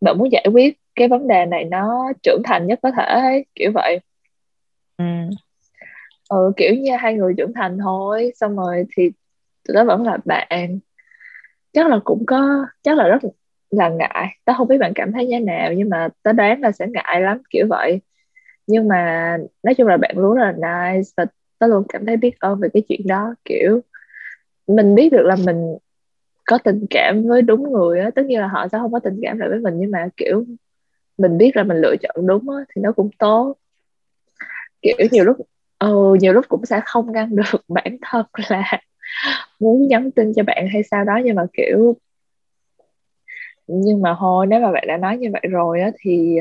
bạn 0.00 0.18
muốn 0.18 0.32
giải 0.32 0.46
quyết 0.52 0.78
cái 0.96 1.08
vấn 1.08 1.28
đề 1.28 1.46
này 1.46 1.64
nó 1.64 2.12
trưởng 2.22 2.42
thành 2.44 2.66
nhất 2.66 2.78
có 2.82 2.90
thể 2.96 3.02
ấy, 3.04 3.46
kiểu 3.54 3.70
vậy. 3.74 4.00
Ừ. 4.96 5.04
ừ 6.30 6.52
kiểu 6.56 6.74
như 6.74 6.96
hai 6.96 7.14
người 7.14 7.34
trưởng 7.36 7.52
thành 7.54 7.78
thôi 7.78 8.32
xong 8.36 8.56
rồi 8.56 8.84
thì 8.96 9.10
tụi 9.68 9.74
nó 9.74 9.84
vẫn 9.84 10.02
là 10.02 10.18
bạn. 10.24 10.78
Chắc 11.72 11.86
là 11.88 11.98
cũng 12.04 12.24
có 12.26 12.66
chắc 12.82 12.96
là 12.96 13.08
rất 13.08 13.18
là 13.70 13.88
ngại. 13.88 14.28
Tớ 14.44 14.52
không 14.56 14.68
biết 14.68 14.78
bạn 14.78 14.92
cảm 14.94 15.12
thấy 15.12 15.26
như 15.26 15.36
thế 15.38 15.40
nào 15.44 15.72
nhưng 15.72 15.90
mà 15.90 16.08
tớ 16.22 16.32
đoán 16.32 16.60
là 16.60 16.72
sẽ 16.72 16.86
ngại 16.88 17.20
lắm 17.20 17.42
kiểu 17.50 17.66
vậy. 17.70 18.00
Nhưng 18.66 18.88
mà 18.88 19.36
nói 19.62 19.74
chung 19.74 19.88
là 19.88 19.96
bạn 19.96 20.18
luôn 20.18 20.36
rất 20.36 20.42
là 20.44 20.52
nice 20.52 21.10
và 21.16 21.26
tớ 21.58 21.66
luôn 21.66 21.84
cảm 21.88 22.06
thấy 22.06 22.16
biết 22.16 22.40
ơn 22.40 22.60
về 22.60 22.68
cái 22.74 22.82
chuyện 22.88 23.00
đó 23.06 23.34
kiểu 23.44 23.80
mình 24.68 24.94
biết 24.94 25.10
được 25.12 25.22
là 25.26 25.36
mình 25.46 25.78
có 26.46 26.58
tình 26.58 26.86
cảm 26.90 27.24
với 27.28 27.42
đúng 27.42 27.72
người 27.72 28.00
á. 28.00 28.10
Tất 28.14 28.26
nhiên 28.26 28.40
là 28.40 28.48
họ 28.48 28.68
sẽ 28.68 28.78
không 28.78 28.92
có 28.92 29.00
tình 29.00 29.20
cảm 29.22 29.38
lại 29.38 29.48
với 29.48 29.58
mình 29.60 29.74
nhưng 29.78 29.90
mà 29.90 30.08
kiểu 30.16 30.44
mình 31.18 31.38
biết 31.38 31.56
là 31.56 31.62
mình 31.62 31.76
lựa 31.76 31.96
chọn 32.02 32.26
đúng 32.26 32.50
á 32.50 32.56
thì 32.68 32.82
nó 32.82 32.92
cũng 32.92 33.10
tốt 33.18 33.54
kiểu 34.82 34.96
nhiều 35.10 35.24
lúc 35.24 35.36
ừ, 35.78 36.16
nhiều 36.20 36.32
lúc 36.32 36.44
cũng 36.48 36.66
sẽ 36.66 36.80
không 36.84 37.12
ngăn 37.12 37.36
được 37.36 37.60
bản 37.68 37.96
thân 38.02 38.26
là 38.48 38.80
muốn 39.60 39.88
nhắn 39.88 40.10
tin 40.10 40.32
cho 40.36 40.42
bạn 40.42 40.68
hay 40.72 40.82
sao 40.82 41.04
đó 41.04 41.20
nhưng 41.24 41.36
mà 41.36 41.46
kiểu 41.52 41.96
nhưng 43.66 44.02
mà 44.02 44.16
thôi 44.18 44.46
nếu 44.46 44.60
mà 44.60 44.72
bạn 44.72 44.84
đã 44.88 44.96
nói 44.96 45.18
như 45.18 45.28
vậy 45.32 45.42
rồi 45.50 45.80
á 45.80 45.90
thì 46.00 46.38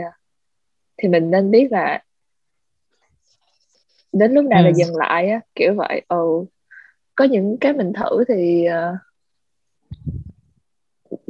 thì 0.98 1.10
mình 1.10 1.32
nên 1.32 1.52
biết 1.52 1.72
là 1.72 2.04
đến 4.14 4.34
lúc 4.34 4.46
nào 4.46 4.60
ừ. 4.60 4.66
là 4.66 4.72
dừng 4.76 4.96
lại 4.96 5.30
á 5.30 5.40
kiểu 5.56 5.74
vậy 5.74 6.02
ừ 6.08 6.46
có 7.16 7.26
những 7.26 7.58
cái 7.62 7.74
mình 7.74 7.94
thử 7.94 8.24
thì 8.28 8.68
uh, 8.70 8.98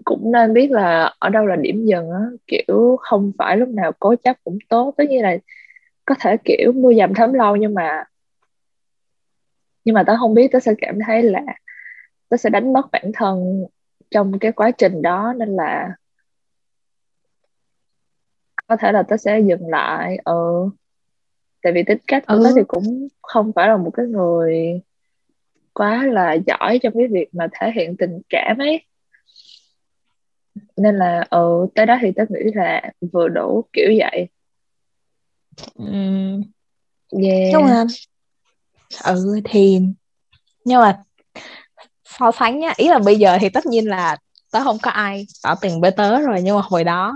cũng 0.06 0.32
nên 0.32 0.54
biết 0.54 0.72
là 0.72 1.14
ở 1.20 1.30
đâu 1.30 1.46
là 1.46 1.56
điểm 1.56 1.86
dừng 1.86 2.12
á 2.12 2.20
kiểu 2.48 2.98
không 3.02 3.32
phải 3.38 3.58
lúc 3.58 3.70
nào 3.70 3.92
cố 4.00 4.16
chấp 4.16 4.38
cũng 4.44 4.58
tốt. 4.70 4.94
Tất 4.98 5.04
nhiên 5.10 5.24
là 5.24 5.38
có 6.06 6.16
thể 6.20 6.38
kiểu 6.46 6.72
mưa 6.72 6.94
dầm 6.94 7.14
thấm 7.14 7.34
lâu 7.34 7.56
nhưng 7.56 7.74
mà 7.74 8.04
nhưng 9.86 9.96
mà 9.96 10.04
tớ 10.04 10.16
không 10.20 10.34
biết 10.34 10.52
tớ 10.52 10.60
sẽ 10.60 10.74
cảm 10.78 11.00
thấy 11.08 11.24
là 11.24 11.42
tớ 12.30 12.38
sẽ 12.38 12.50
đánh 12.50 12.74
mất 12.74 12.92
bản 12.92 13.12
thân 13.14 13.66
trong 14.12 14.40
cái 14.40 14.52
quá 14.52 14.72
trình 14.72 15.02
đó. 15.02 15.34
Nên 15.38 15.56
là 15.56 15.90
có 18.68 18.76
thể 18.80 18.92
là 18.92 19.04
tớ 19.04 19.18
sẽ 19.18 19.40
dừng 19.40 19.68
lại 19.68 20.18
ừ. 20.26 20.70
Tại 21.64 21.74
vì 21.74 21.84
tính 21.84 21.98
cách 22.08 22.24
của 22.28 22.34
ừ. 22.34 22.42
tớ 22.44 22.50
thì 22.56 22.62
cũng 22.68 23.08
không 23.22 23.52
phải 23.56 23.68
là 23.68 23.78
một 23.78 23.92
cái 23.94 24.06
người 24.06 24.82
quá 25.74 26.04
là 26.08 26.34
giỏi 26.34 26.80
trong 26.84 26.94
cái 26.94 27.08
việc 27.08 27.36
mà 27.36 27.48
thể 27.52 27.72
hiện 27.76 27.98
tình 27.98 28.22
cảm 28.30 28.58
ấy 28.58 28.86
nên 30.78 30.96
là 30.96 31.26
ừ 31.30 31.68
tới 31.76 31.86
đó 31.86 31.98
thì 32.02 32.12
tớ 32.16 32.24
nghĩ 32.30 32.52
là 32.54 32.82
vừa 33.14 33.28
đủ 33.28 33.66
kiểu 33.74 33.90
vậy 34.00 34.28
ừ. 35.76 35.86
yeah. 37.24 37.54
đúng 37.54 37.64
không 37.64 37.88
ừ 39.04 39.40
thì 39.46 39.80
nhưng 40.66 40.82
mà 40.82 41.04
so 42.20 42.32
sánh 42.32 42.60
nhá 42.60 42.74
ý 42.78 42.88
là 42.90 43.00
bây 43.00 43.16
giờ 43.16 43.38
thì 43.42 43.50
tất 43.50 43.66
nhiên 43.66 43.90
là 43.90 44.18
tớ 44.52 44.64
không 44.64 44.78
có 44.82 44.92
ai 44.92 45.26
tỏ 45.44 45.56
tình 45.62 45.82
với 45.82 45.92
tớ 45.92 46.20
rồi 46.22 46.42
nhưng 46.44 46.56
mà 46.56 46.62
hồi 46.66 46.84
đó 46.84 47.14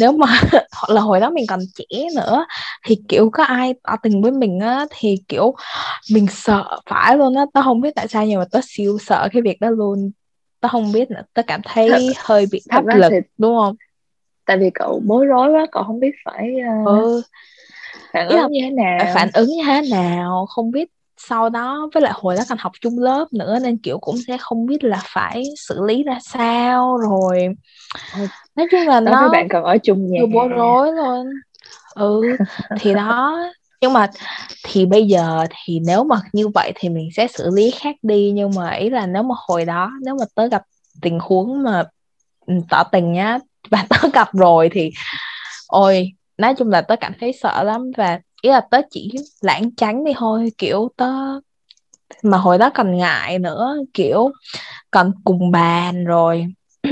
nếu 0.00 0.12
mà 0.12 0.26
hoặc 0.52 0.90
là 0.94 1.00
hồi 1.00 1.20
đó 1.20 1.30
mình 1.30 1.44
còn 1.48 1.60
trẻ 1.74 1.98
nữa 2.16 2.46
thì 2.86 2.98
kiểu 3.08 3.30
có 3.32 3.42
ai 3.44 3.74
tỏ 3.82 3.96
tình 4.02 4.22
với 4.22 4.32
mình 4.32 4.58
á 4.60 4.86
thì 4.90 5.16
kiểu 5.28 5.54
mình 6.12 6.26
sợ 6.30 6.80
phải 6.90 7.16
luôn 7.16 7.34
á 7.36 7.44
tớ 7.54 7.62
không 7.62 7.80
biết 7.80 7.90
tại 7.96 8.08
sao 8.08 8.26
nhưng 8.26 8.38
mà 8.38 8.44
tớ 8.52 8.60
siêu 8.64 8.98
sợ 9.00 9.28
cái 9.32 9.42
việc 9.42 9.60
đó 9.60 9.70
luôn 9.70 10.10
tớ 10.60 10.68
không 10.68 10.92
biết 10.92 11.10
nữa. 11.10 11.22
Tớ 11.34 11.42
cảm 11.42 11.60
thấy 11.64 11.88
thật, 11.88 12.22
hơi 12.24 12.46
bị 12.52 12.60
áp 12.68 12.84
lực 12.86 13.08
thì, 13.10 13.16
đúng 13.38 13.56
không? 13.56 13.76
tại 14.50 14.58
vì 14.58 14.70
cậu 14.74 15.02
bối 15.06 15.26
rối 15.26 15.52
quá 15.52 15.66
cậu 15.72 15.84
không 15.84 16.00
biết 16.00 16.10
phải 16.24 16.54
uh, 16.82 16.86
ừ. 16.86 17.22
phản 18.12 18.28
ứng 18.28 18.50
như 18.50 18.60
thế 18.62 18.70
nào. 18.70 19.06
phản 19.14 19.28
ứng 19.34 19.48
như 19.48 19.62
thế 19.66 19.82
nào 19.90 20.46
không 20.46 20.70
biết 20.70 20.88
sau 21.16 21.48
đó 21.48 21.88
với 21.94 22.02
lại 22.02 22.12
hồi 22.16 22.36
đó 22.36 22.42
còn 22.48 22.58
học 22.58 22.72
chung 22.80 22.98
lớp 22.98 23.32
nữa 23.32 23.58
nên 23.62 23.78
kiểu 23.78 23.98
cũng 23.98 24.16
sẽ 24.26 24.38
không 24.40 24.66
biết 24.66 24.84
là 24.84 25.02
phải 25.04 25.44
xử 25.56 25.84
lý 25.84 26.02
ra 26.02 26.18
sao 26.22 26.96
rồi. 26.96 27.48
Nói 28.56 28.66
chung 28.70 28.88
là 28.88 29.00
đó 29.00 29.10
nó 29.12 29.28
bạn 29.28 29.48
còn 29.48 29.64
ở 29.64 29.78
chung 29.78 30.12
nhà 30.12 30.22
bối 30.32 30.48
rối 30.48 30.92
luôn. 30.92 31.26
Ừ 31.94 32.36
thì 32.80 32.94
đó 32.94 33.38
nhưng 33.80 33.92
mà 33.92 34.10
thì 34.64 34.86
bây 34.86 35.06
giờ 35.06 35.46
thì 35.50 35.80
nếu 35.86 36.04
mà 36.04 36.16
như 36.32 36.48
vậy 36.48 36.72
thì 36.76 36.88
mình 36.88 37.08
sẽ 37.16 37.26
xử 37.28 37.50
lý 37.54 37.70
khác 37.70 37.96
đi. 38.02 38.32
Nhưng 38.34 38.50
mà 38.56 38.70
ý 38.70 38.90
là 38.90 39.06
nếu 39.06 39.22
mà 39.22 39.34
hồi 39.48 39.64
đó, 39.64 39.90
nếu 40.04 40.14
mà 40.20 40.24
tớ 40.34 40.48
gặp 40.48 40.62
tình 41.02 41.18
huống 41.22 41.62
mà 41.62 41.84
ừ, 42.46 42.54
tỏ 42.70 42.84
tình 42.92 43.12
nhá, 43.12 43.38
và 43.70 43.86
tớ 43.90 44.08
gặp 44.14 44.28
rồi 44.34 44.68
thì, 44.72 44.90
ôi, 45.68 46.12
nói 46.38 46.54
chung 46.58 46.68
là 46.68 46.82
tớ 46.82 46.96
cảm 46.96 47.12
thấy 47.20 47.32
sợ 47.32 47.62
lắm. 47.62 47.90
Và 47.96 48.20
ý 48.42 48.50
là 48.50 48.60
tớ 48.70 48.80
chỉ 48.90 49.12
lãng 49.42 49.70
tránh 49.76 50.04
đi 50.04 50.12
thôi, 50.18 50.52
kiểu 50.58 50.88
tớ, 50.96 51.06
mà 52.22 52.38
hồi 52.38 52.58
đó 52.58 52.70
còn 52.74 52.96
ngại 52.96 53.38
nữa, 53.38 53.76
kiểu 53.94 54.30
còn 54.92 55.12
cùng 55.24 55.50
bàn 55.50 56.04
rồi. 56.04 56.46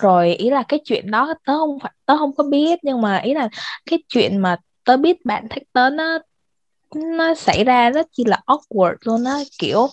Rồi 0.00 0.34
ý 0.34 0.50
là 0.50 0.62
cái 0.68 0.80
chuyện 0.84 1.10
đó 1.10 1.34
tớ 1.46 1.52
không 1.58 1.78
phải, 1.82 1.92
tớ 2.06 2.16
không 2.16 2.34
có 2.36 2.44
biết. 2.44 2.78
Nhưng 2.82 3.00
mà 3.02 3.16
ý 3.18 3.34
là 3.34 3.48
cái 3.90 3.98
chuyện 4.08 4.38
mà 4.38 4.56
tớ 4.86 4.96
biết 4.96 5.24
bạn 5.26 5.46
thích 5.50 5.62
tớ 5.72 5.90
nó 5.90 6.18
nó 6.94 7.34
xảy 7.34 7.64
ra 7.64 7.90
rất 7.90 8.06
chi 8.12 8.24
là 8.26 8.40
awkward 8.46 8.94
luôn 9.00 9.24
á 9.24 9.38
kiểu 9.58 9.88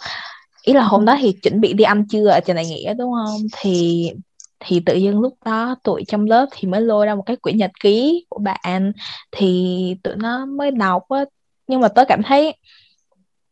ý 0.64 0.74
là 0.74 0.84
hôm 0.84 1.06
đó 1.06 1.18
thì 1.22 1.34
chuẩn 1.44 1.62
bị 1.62 1.74
đi 1.74 1.84
ăn 1.84 2.06
trưa 2.10 2.28
ở 2.28 2.40
trên 2.40 2.56
này 2.56 2.66
nghĩa 2.66 2.94
đúng 2.94 3.14
không? 3.14 3.42
Thì 3.62 4.12
thì 4.60 4.82
tự 4.86 4.96
dưng 4.96 5.20
lúc 5.20 5.34
đó 5.46 5.76
tụi 5.84 6.04
trong 6.08 6.26
lớp 6.26 6.46
thì 6.52 6.68
mới 6.68 6.82
lôi 6.82 7.06
ra 7.06 7.16
một 7.16 7.24
cái 7.26 7.36
quyển 7.36 7.58
nhật 7.58 7.72
ký 7.80 8.26
của 8.30 8.40
bạn 8.40 8.92
thì 9.32 9.96
tụi 10.04 10.16
nó 10.16 10.46
mới 10.46 10.72
đọc 10.72 11.04
á. 11.10 11.26
Nhưng 11.68 11.82
mà 11.82 11.88
tớ 11.88 12.06
cảm 12.08 12.24
thấy 12.24 12.56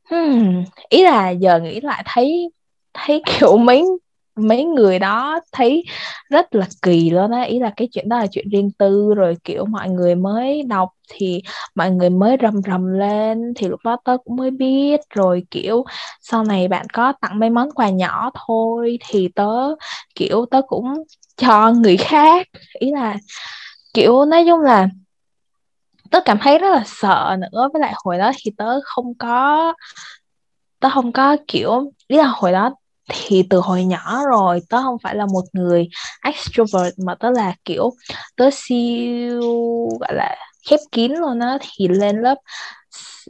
hmm, 0.09 0.63
ý 0.89 1.03
là 1.03 1.29
giờ 1.29 1.59
nghĩ 1.59 1.81
lại 1.81 2.03
thấy 2.05 2.51
thấy 2.93 3.21
kiểu 3.39 3.57
mấy 3.57 3.83
mấy 4.35 4.63
người 4.63 4.99
đó 4.99 5.39
thấy 5.51 5.83
rất 6.29 6.55
là 6.55 6.67
kỳ 6.81 7.09
luôn 7.09 7.31
á. 7.31 7.41
Ý 7.41 7.59
là 7.59 7.73
cái 7.75 7.87
chuyện 7.91 8.09
đó 8.09 8.17
là 8.19 8.27
chuyện 8.31 8.49
riêng 8.49 8.71
tư 8.77 9.13
rồi 9.15 9.37
kiểu 9.43 9.65
mọi 9.65 9.89
người 9.89 10.15
mới 10.15 10.63
đọc 10.63 10.89
thì 11.13 11.41
mọi 11.75 11.91
người 11.91 12.09
mới 12.09 12.37
rầm 12.41 12.61
rầm 12.67 12.93
lên 12.93 13.53
thì 13.55 13.67
lúc 13.67 13.79
đó 13.83 13.97
tớ 14.05 14.17
cũng 14.25 14.35
mới 14.35 14.51
biết. 14.51 14.99
Rồi, 15.09 15.43
kiểu, 15.51 15.83
sau 16.21 16.43
này 16.43 16.67
bạn 16.67 16.85
có 16.93 17.13
tặng 17.21 17.39
mấy 17.39 17.49
món 17.49 17.71
quà 17.71 17.89
nhỏ 17.89 18.31
thôi 18.47 18.99
thì 19.07 19.29
tớ, 19.35 19.75
kiểu, 20.15 20.45
tớ 20.51 20.61
cũng 20.67 20.93
cho 21.37 21.71
người 21.71 21.97
khác. 21.97 22.47
Ý 22.79 22.91
là, 22.91 23.15
kiểu, 23.93 24.25
nói 24.25 24.43
chung 24.47 24.59
là 24.59 24.87
tớ 26.11 26.19
cảm 26.25 26.37
thấy 26.41 26.57
rất 26.57 26.69
là 26.69 26.83
sợ 26.85 27.37
nữa. 27.39 27.69
Với 27.73 27.79
lại 27.81 27.93
hồi 28.03 28.17
đó 28.17 28.31
thì 28.37 28.51
tớ 28.57 28.79
không 28.83 29.13
có, 29.19 29.73
tớ 30.79 30.89
không 30.89 31.11
có, 31.11 31.37
kiểu, 31.47 31.91
ý 32.07 32.17
là 32.17 32.27
hồi 32.35 32.51
đó 32.51 32.71
thì 33.09 33.43
từ 33.49 33.59
hồi 33.59 33.85
nhỏ 33.85 34.21
rồi 34.31 34.59
tớ 34.69 34.81
không 34.81 34.97
phải 35.03 35.15
là 35.15 35.25
một 35.25 35.43
người 35.53 35.89
extrovert 36.23 36.93
mà 37.05 37.15
tớ 37.15 37.31
là, 37.31 37.53
kiểu, 37.65 37.91
tớ 38.35 38.49
siêu, 38.53 39.41
gọi 39.99 40.13
là 40.15 40.35
khép 40.69 40.79
kín 40.91 41.11
luôn 41.11 41.39
á 41.39 41.57
thì 41.61 41.87
lên 41.87 42.21
lớp 42.21 42.35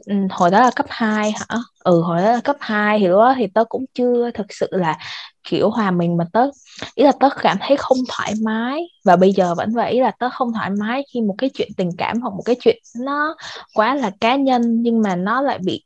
ừ, 0.06 0.14
hồi 0.30 0.50
đó 0.50 0.60
là 0.60 0.70
cấp 0.76 0.86
2 0.88 1.32
hả? 1.32 1.56
Ừ 1.84 2.00
hồi 2.02 2.22
đó 2.22 2.32
là 2.32 2.40
cấp 2.44 2.56
2 2.60 2.98
thì 2.98 3.06
lúc 3.08 3.18
đó 3.18 3.34
thì 3.38 3.46
tớ 3.54 3.64
cũng 3.64 3.84
chưa 3.94 4.30
thực 4.34 4.46
sự 4.50 4.68
là 4.70 4.98
kiểu 5.44 5.70
hòa 5.70 5.90
mình 5.90 6.16
mà 6.16 6.24
tớ 6.32 6.50
ý 6.94 7.04
là 7.04 7.12
tớ 7.20 7.28
cảm 7.42 7.56
thấy 7.60 7.76
không 7.76 7.98
thoải 8.08 8.32
mái. 8.44 8.82
Và 9.04 9.16
bây 9.16 9.32
giờ 9.32 9.54
vẫn 9.54 9.72
vậy 9.74 9.92
ý 9.92 10.00
là 10.00 10.10
tớ 10.18 10.28
không 10.30 10.52
thoải 10.52 10.70
mái 10.80 11.04
khi 11.14 11.20
một 11.20 11.34
cái 11.38 11.50
chuyện 11.54 11.68
tình 11.76 11.90
cảm 11.98 12.20
hoặc 12.20 12.30
một 12.36 12.42
cái 12.44 12.56
chuyện 12.60 12.76
nó 13.04 13.36
quá 13.74 13.94
là 13.94 14.10
cá 14.20 14.36
nhân 14.36 14.82
nhưng 14.82 15.02
mà 15.02 15.16
nó 15.16 15.42
lại 15.42 15.58
bị 15.58 15.84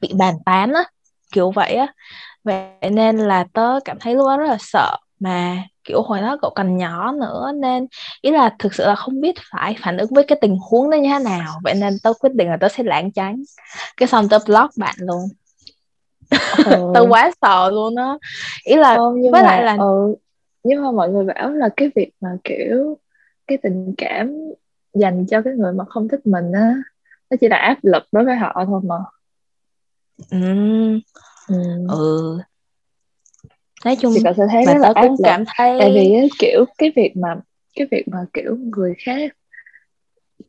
bị 0.00 0.08
bàn 0.18 0.34
tán 0.46 0.72
á 0.72 0.84
kiểu 1.32 1.50
vậy 1.50 1.74
á. 1.74 1.86
Vậy 2.44 2.90
nên 2.92 3.16
là 3.18 3.44
tớ 3.52 3.80
cảm 3.84 3.98
thấy 4.00 4.14
lúc 4.14 4.26
đó 4.26 4.36
rất 4.36 4.46
là 4.48 4.56
sợ. 4.60 4.96
Mà 5.20 5.62
kiểu 5.86 6.02
hồi 6.02 6.20
đó 6.20 6.38
cậu 6.42 6.50
còn 6.54 6.76
nhỏ 6.76 7.12
nữa 7.12 7.52
nên 7.54 7.86
ý 8.20 8.30
là 8.30 8.54
thực 8.58 8.74
sự 8.74 8.86
là 8.86 8.94
không 8.94 9.20
biết 9.20 9.34
phải 9.52 9.76
phản 9.80 9.96
ứng 9.96 10.14
với 10.14 10.24
cái 10.24 10.38
tình 10.40 10.58
huống 10.70 10.90
đó 10.90 10.96
như 10.96 11.08
thế 11.12 11.24
nào. 11.24 11.60
Vậy 11.64 11.74
nên 11.74 11.98
tớ 12.02 12.12
quyết 12.20 12.34
định 12.34 12.48
là 12.48 12.56
tớ 12.60 12.68
sẽ 12.68 12.82
lãng 12.82 13.12
tránh. 13.12 13.42
Cái 13.96 14.08
xong 14.08 14.28
tớ 14.28 14.38
block 14.46 14.70
bạn 14.76 14.94
luôn. 14.98 15.28
Ừ. 16.66 16.90
tớ 16.94 17.06
quá 17.08 17.30
sợ 17.42 17.70
luôn 17.70 17.96
á. 17.96 18.14
Ý 18.64 18.76
là 18.76 18.96
không, 18.96 19.22
với 19.22 19.32
mà, 19.32 19.42
lại 19.42 19.62
là 19.64 19.76
ừ, 19.76 20.14
nhưng 20.64 20.82
mà 20.82 20.90
mọi 20.90 21.08
người 21.08 21.24
bảo 21.24 21.50
là 21.50 21.68
cái 21.76 21.90
việc 21.94 22.10
mà 22.20 22.28
kiểu 22.44 22.98
cái 23.46 23.58
tình 23.62 23.94
cảm 23.98 24.32
dành 24.94 25.26
cho 25.26 25.42
cái 25.42 25.54
người 25.54 25.72
mà 25.72 25.84
không 25.84 26.08
thích 26.08 26.26
mình 26.26 26.52
á 26.52 26.74
nó 27.30 27.36
chỉ 27.40 27.48
là 27.48 27.56
áp 27.56 27.78
lực 27.82 28.02
đối 28.12 28.24
với 28.24 28.36
họ 28.36 28.64
thôi 28.66 28.80
mà. 28.84 28.96
Ừ 30.30 30.38
ừ, 31.48 31.56
ừ. 31.88 32.38
Nói 33.86 33.96
chung 34.00 34.12
thì 34.14 34.20
cậu 34.24 34.34
sẽ 34.34 34.42
thấy 34.50 34.64
rất 34.64 34.78
là 34.78 34.92
cũng 35.02 35.16
cảm 35.24 35.44
thấy 35.56 35.76
tại 35.80 35.92
vì 35.94 36.28
kiểu 36.38 36.64
cái 36.78 36.92
việc 36.96 37.16
mà 37.16 37.36
cái 37.76 37.86
việc 37.90 38.08
mà 38.08 38.18
kiểu 38.32 38.56
người 38.56 38.94
khác 38.98 39.36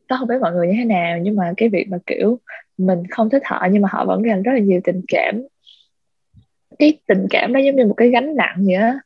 tao 0.07 0.19
không 0.19 0.27
biết 0.27 0.35
mọi 0.41 0.53
người 0.53 0.67
như 0.67 0.73
thế 0.77 0.85
nào 0.85 1.17
nhưng 1.21 1.35
mà 1.35 1.53
cái 1.57 1.69
việc 1.69 1.88
mà 1.89 1.97
kiểu 2.07 2.39
mình 2.77 3.03
không 3.09 3.29
thích 3.29 3.41
họ 3.45 3.67
nhưng 3.71 3.81
mà 3.81 3.89
họ 3.91 4.05
vẫn 4.05 4.21
dành 4.25 4.43
rất 4.43 4.51
là 4.51 4.59
nhiều 4.59 4.81
tình 4.83 5.01
cảm. 5.07 5.41
Cái 6.79 6.99
tình 7.07 7.27
cảm 7.29 7.53
đó 7.53 7.59
giống 7.59 7.75
như 7.75 7.85
một 7.85 7.93
cái 7.97 8.09
gánh 8.09 8.35
nặng 8.35 8.63
vậy 8.65 8.75
á. 8.75 8.99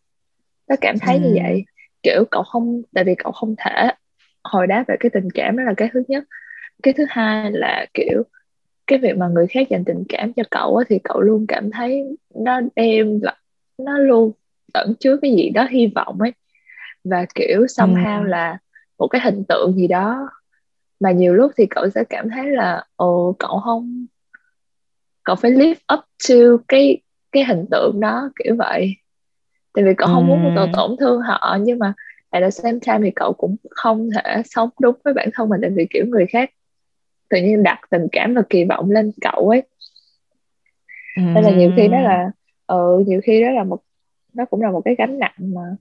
Tớ 0.67 0.75
cảm 0.81 0.99
thấy 0.99 1.15
ừ. 1.15 1.21
như 1.21 1.39
vậy. 1.43 1.65
Kiểu 2.03 2.23
cậu 2.31 2.43
không 2.43 2.81
tại 2.93 3.03
vì 3.03 3.15
cậu 3.15 3.31
không 3.31 3.55
thể 3.57 3.89
hồi 4.43 4.67
đáp 4.67 4.83
về 4.87 4.95
cái 4.99 5.09
tình 5.09 5.29
cảm 5.33 5.57
đó 5.57 5.63
là 5.63 5.73
cái 5.77 5.89
thứ 5.93 6.03
nhất. 6.07 6.23
Cái 6.83 6.93
thứ 6.93 7.05
hai 7.09 7.51
là 7.51 7.85
kiểu 7.93 8.23
cái 8.87 8.99
việc 8.99 9.17
mà 9.17 9.27
người 9.27 9.47
khác 9.47 9.69
dành 9.69 9.83
tình 9.85 10.03
cảm 10.09 10.33
cho 10.33 10.43
cậu 10.51 10.77
á, 10.77 10.85
thì 10.89 10.99
cậu 11.03 11.21
luôn 11.21 11.45
cảm 11.47 11.71
thấy 11.71 12.03
nó 12.35 12.61
đem 12.75 13.19
là 13.21 13.35
nó 13.85 13.97
luôn 13.97 14.31
ẩn 14.73 14.93
chứa 14.99 15.17
cái 15.21 15.31
gì 15.31 15.49
đó 15.49 15.67
hy 15.71 15.87
vọng 15.95 16.17
ấy. 16.19 16.33
Và 17.03 17.25
kiểu 17.35 17.61
somehow 17.61 18.23
ừ. 18.23 18.27
là 18.27 18.57
một 18.97 19.07
cái 19.07 19.21
hình 19.23 19.43
tượng 19.49 19.73
gì 19.75 19.87
đó. 19.87 20.29
Mà 20.99 21.11
nhiều 21.11 21.33
lúc 21.33 21.51
thì 21.57 21.65
cậu 21.65 21.89
sẽ 21.89 22.03
cảm 22.03 22.29
thấy 22.29 22.49
là 22.49 22.85
ồ 22.95 23.35
cậu 23.39 23.59
không 23.59 24.05
cậu 25.23 25.35
phải 25.35 25.51
live 25.51 25.79
up 25.93 25.99
to 26.29 26.35
cái 26.67 27.01
cái 27.31 27.43
hình 27.43 27.65
tượng 27.71 27.99
đó 27.99 28.29
kiểu 28.43 28.55
vậy. 28.55 28.95
Tại 29.73 29.85
vì 29.85 29.93
cậu 29.97 30.07
không 30.07 30.27
muốn 30.27 30.51
tổn 30.55 30.69
tổn 30.73 30.95
thương 30.99 31.21
họ 31.21 31.57
nhưng 31.61 31.79
mà 31.79 31.93
at 32.29 32.43
the 32.43 32.49
same 32.49 32.79
time 32.79 32.99
thì 33.03 33.11
cậu 33.15 33.33
cũng 33.33 33.55
không 33.69 34.09
thể 34.15 34.41
sống 34.45 34.69
đúng 34.81 34.95
với 35.03 35.13
bản 35.13 35.29
thân 35.33 35.49
mình 35.49 35.59
tại 35.61 35.71
vì 35.75 35.87
kiểu 35.89 36.05
người 36.07 36.25
khác 36.25 36.51
tự 37.29 37.37
nhiên 37.37 37.63
đặt 37.63 37.79
tình 37.89 38.07
cảm 38.11 38.33
và 38.33 38.41
kỳ 38.49 38.63
vọng 38.63 38.91
lên 38.91 39.11
cậu 39.21 39.49
ấy. 39.49 39.63
Nên 41.15 41.43
là 41.43 41.51
nhiều 41.51 41.71
khi 41.75 41.87
đó 41.87 41.99
là 41.99 42.31
ừ, 42.71 43.03
nhiều 43.07 43.21
khi 43.23 43.41
đó 43.41 43.49
là 43.49 43.63
một 43.63 43.79
nó 44.33 44.45
cũng 44.45 44.61
là 44.61 44.71
một 44.71 44.81
cái 44.85 44.95
gánh 44.97 45.19
nặng 45.19 45.33
mà 45.37 45.75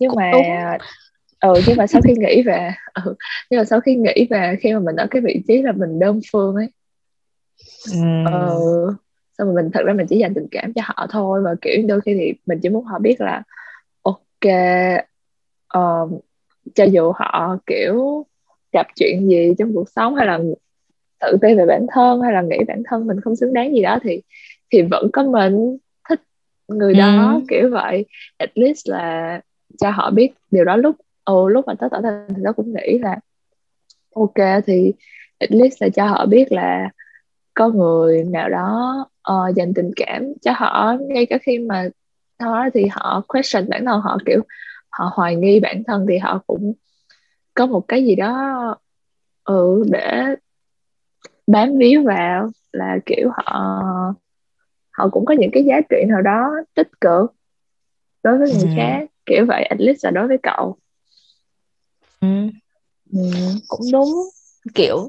nhưng 0.00 0.10
cũng 0.10 0.16
mà 0.16 0.30
đúng. 0.32 1.54
ừ 1.54 1.62
nhưng 1.66 1.76
mà 1.76 1.86
sau 1.86 2.00
khi 2.04 2.14
nghĩ 2.16 2.42
về 2.42 2.70
ừ, 3.04 3.14
nhưng 3.50 3.58
mà 3.58 3.64
sau 3.64 3.80
khi 3.80 3.94
nghĩ 3.94 4.26
về 4.30 4.56
khi 4.60 4.72
mà 4.72 4.78
mình 4.78 4.96
ở 4.96 5.06
cái 5.10 5.22
vị 5.22 5.42
trí 5.48 5.62
là 5.62 5.72
mình 5.72 5.98
đơn 5.98 6.20
phương 6.32 6.54
ấy 6.54 6.68
ừ. 7.92 8.30
ừ 8.30 8.96
xong 9.38 9.46
rồi 9.46 9.62
mình 9.62 9.70
thật 9.72 9.80
ra 9.84 9.92
mình 9.92 10.06
chỉ 10.06 10.18
dành 10.18 10.34
tình 10.34 10.46
cảm 10.50 10.72
cho 10.72 10.82
họ 10.84 11.06
thôi 11.10 11.42
và 11.42 11.54
kiểu 11.60 11.82
đôi 11.88 12.00
khi 12.00 12.14
thì 12.14 12.32
mình 12.46 12.58
chỉ 12.62 12.68
muốn 12.68 12.84
họ 12.84 12.98
biết 12.98 13.20
là 13.20 13.42
ok 14.02 14.52
uh, 15.78 16.24
cho 16.74 16.84
dù 16.84 17.12
họ 17.12 17.56
kiểu 17.66 18.26
gặp 18.72 18.86
chuyện 18.96 19.28
gì 19.28 19.54
trong 19.58 19.74
cuộc 19.74 19.88
sống 19.88 20.14
hay 20.14 20.26
là 20.26 20.38
tự 21.20 21.36
ti 21.42 21.54
về 21.54 21.66
bản 21.66 21.86
thân 21.92 22.20
hay 22.20 22.32
là 22.32 22.42
nghĩ 22.42 22.58
bản 22.68 22.82
thân 22.86 23.06
mình 23.06 23.20
không 23.20 23.36
xứng 23.36 23.52
đáng 23.52 23.74
gì 23.74 23.82
đó 23.82 23.98
thì 24.02 24.22
thì 24.72 24.82
vẫn 24.82 25.10
có 25.12 25.22
mình 25.22 25.76
người 26.68 26.94
đó 26.94 27.32
ừ. 27.34 27.44
kiểu 27.48 27.70
vậy 27.70 28.04
at 28.36 28.50
least 28.54 28.88
là 28.88 29.40
cho 29.78 29.90
họ 29.90 30.10
biết 30.10 30.32
điều 30.50 30.64
đó 30.64 30.76
lúc 30.76 30.96
ừ, 31.24 31.48
lúc 31.48 31.66
mà 31.66 31.74
tớ 31.74 31.88
tỏ 31.90 32.00
tình 32.02 32.36
thì 32.36 32.42
tớ 32.44 32.52
cũng 32.52 32.74
nghĩ 32.74 32.98
là 32.98 33.18
ok 34.14 34.62
thì 34.66 34.92
at 35.38 35.52
least 35.52 35.82
là 35.82 35.88
cho 35.88 36.06
họ 36.06 36.26
biết 36.26 36.52
là 36.52 36.90
có 37.54 37.68
người 37.68 38.24
nào 38.24 38.48
đó 38.48 38.98
uh, 39.32 39.56
dành 39.56 39.74
tình 39.74 39.90
cảm 39.96 40.32
cho 40.42 40.52
họ 40.56 40.96
ngay 41.08 41.26
cả 41.26 41.38
khi 41.42 41.58
mà 41.58 41.88
đó 42.38 42.68
thì 42.74 42.86
họ 42.90 43.22
question 43.28 43.68
bản 43.68 43.84
thân 43.84 44.00
họ 44.00 44.18
kiểu 44.26 44.42
họ 44.88 45.10
hoài 45.14 45.36
nghi 45.36 45.60
bản 45.60 45.82
thân 45.86 46.06
thì 46.08 46.18
họ 46.18 46.42
cũng 46.46 46.72
có 47.54 47.66
một 47.66 47.88
cái 47.88 48.04
gì 48.04 48.14
đó 48.14 48.76
ừ 49.44 49.84
để 49.90 50.22
bám 51.46 51.78
víu 51.78 52.02
vào 52.02 52.50
là 52.72 52.98
kiểu 53.06 53.30
họ 53.36 53.74
họ 54.94 55.08
cũng 55.08 55.24
có 55.24 55.34
những 55.34 55.50
cái 55.52 55.64
giá 55.64 55.80
trị 55.90 55.96
nào 56.08 56.22
đó 56.22 56.50
tích 56.74 57.00
cực 57.00 57.34
đối 58.22 58.38
với 58.38 58.50
người 58.52 58.70
ừ. 58.70 58.74
khác 58.76 59.06
kiểu 59.26 59.46
vậy 59.46 59.62
at 59.62 59.80
least 59.80 60.04
là 60.04 60.10
đối 60.10 60.28
với 60.28 60.38
cậu 60.42 60.76
ừ. 62.20 62.28
Ừ. 63.12 63.20
cũng 63.68 63.86
đúng 63.92 64.08
kiểu 64.74 65.08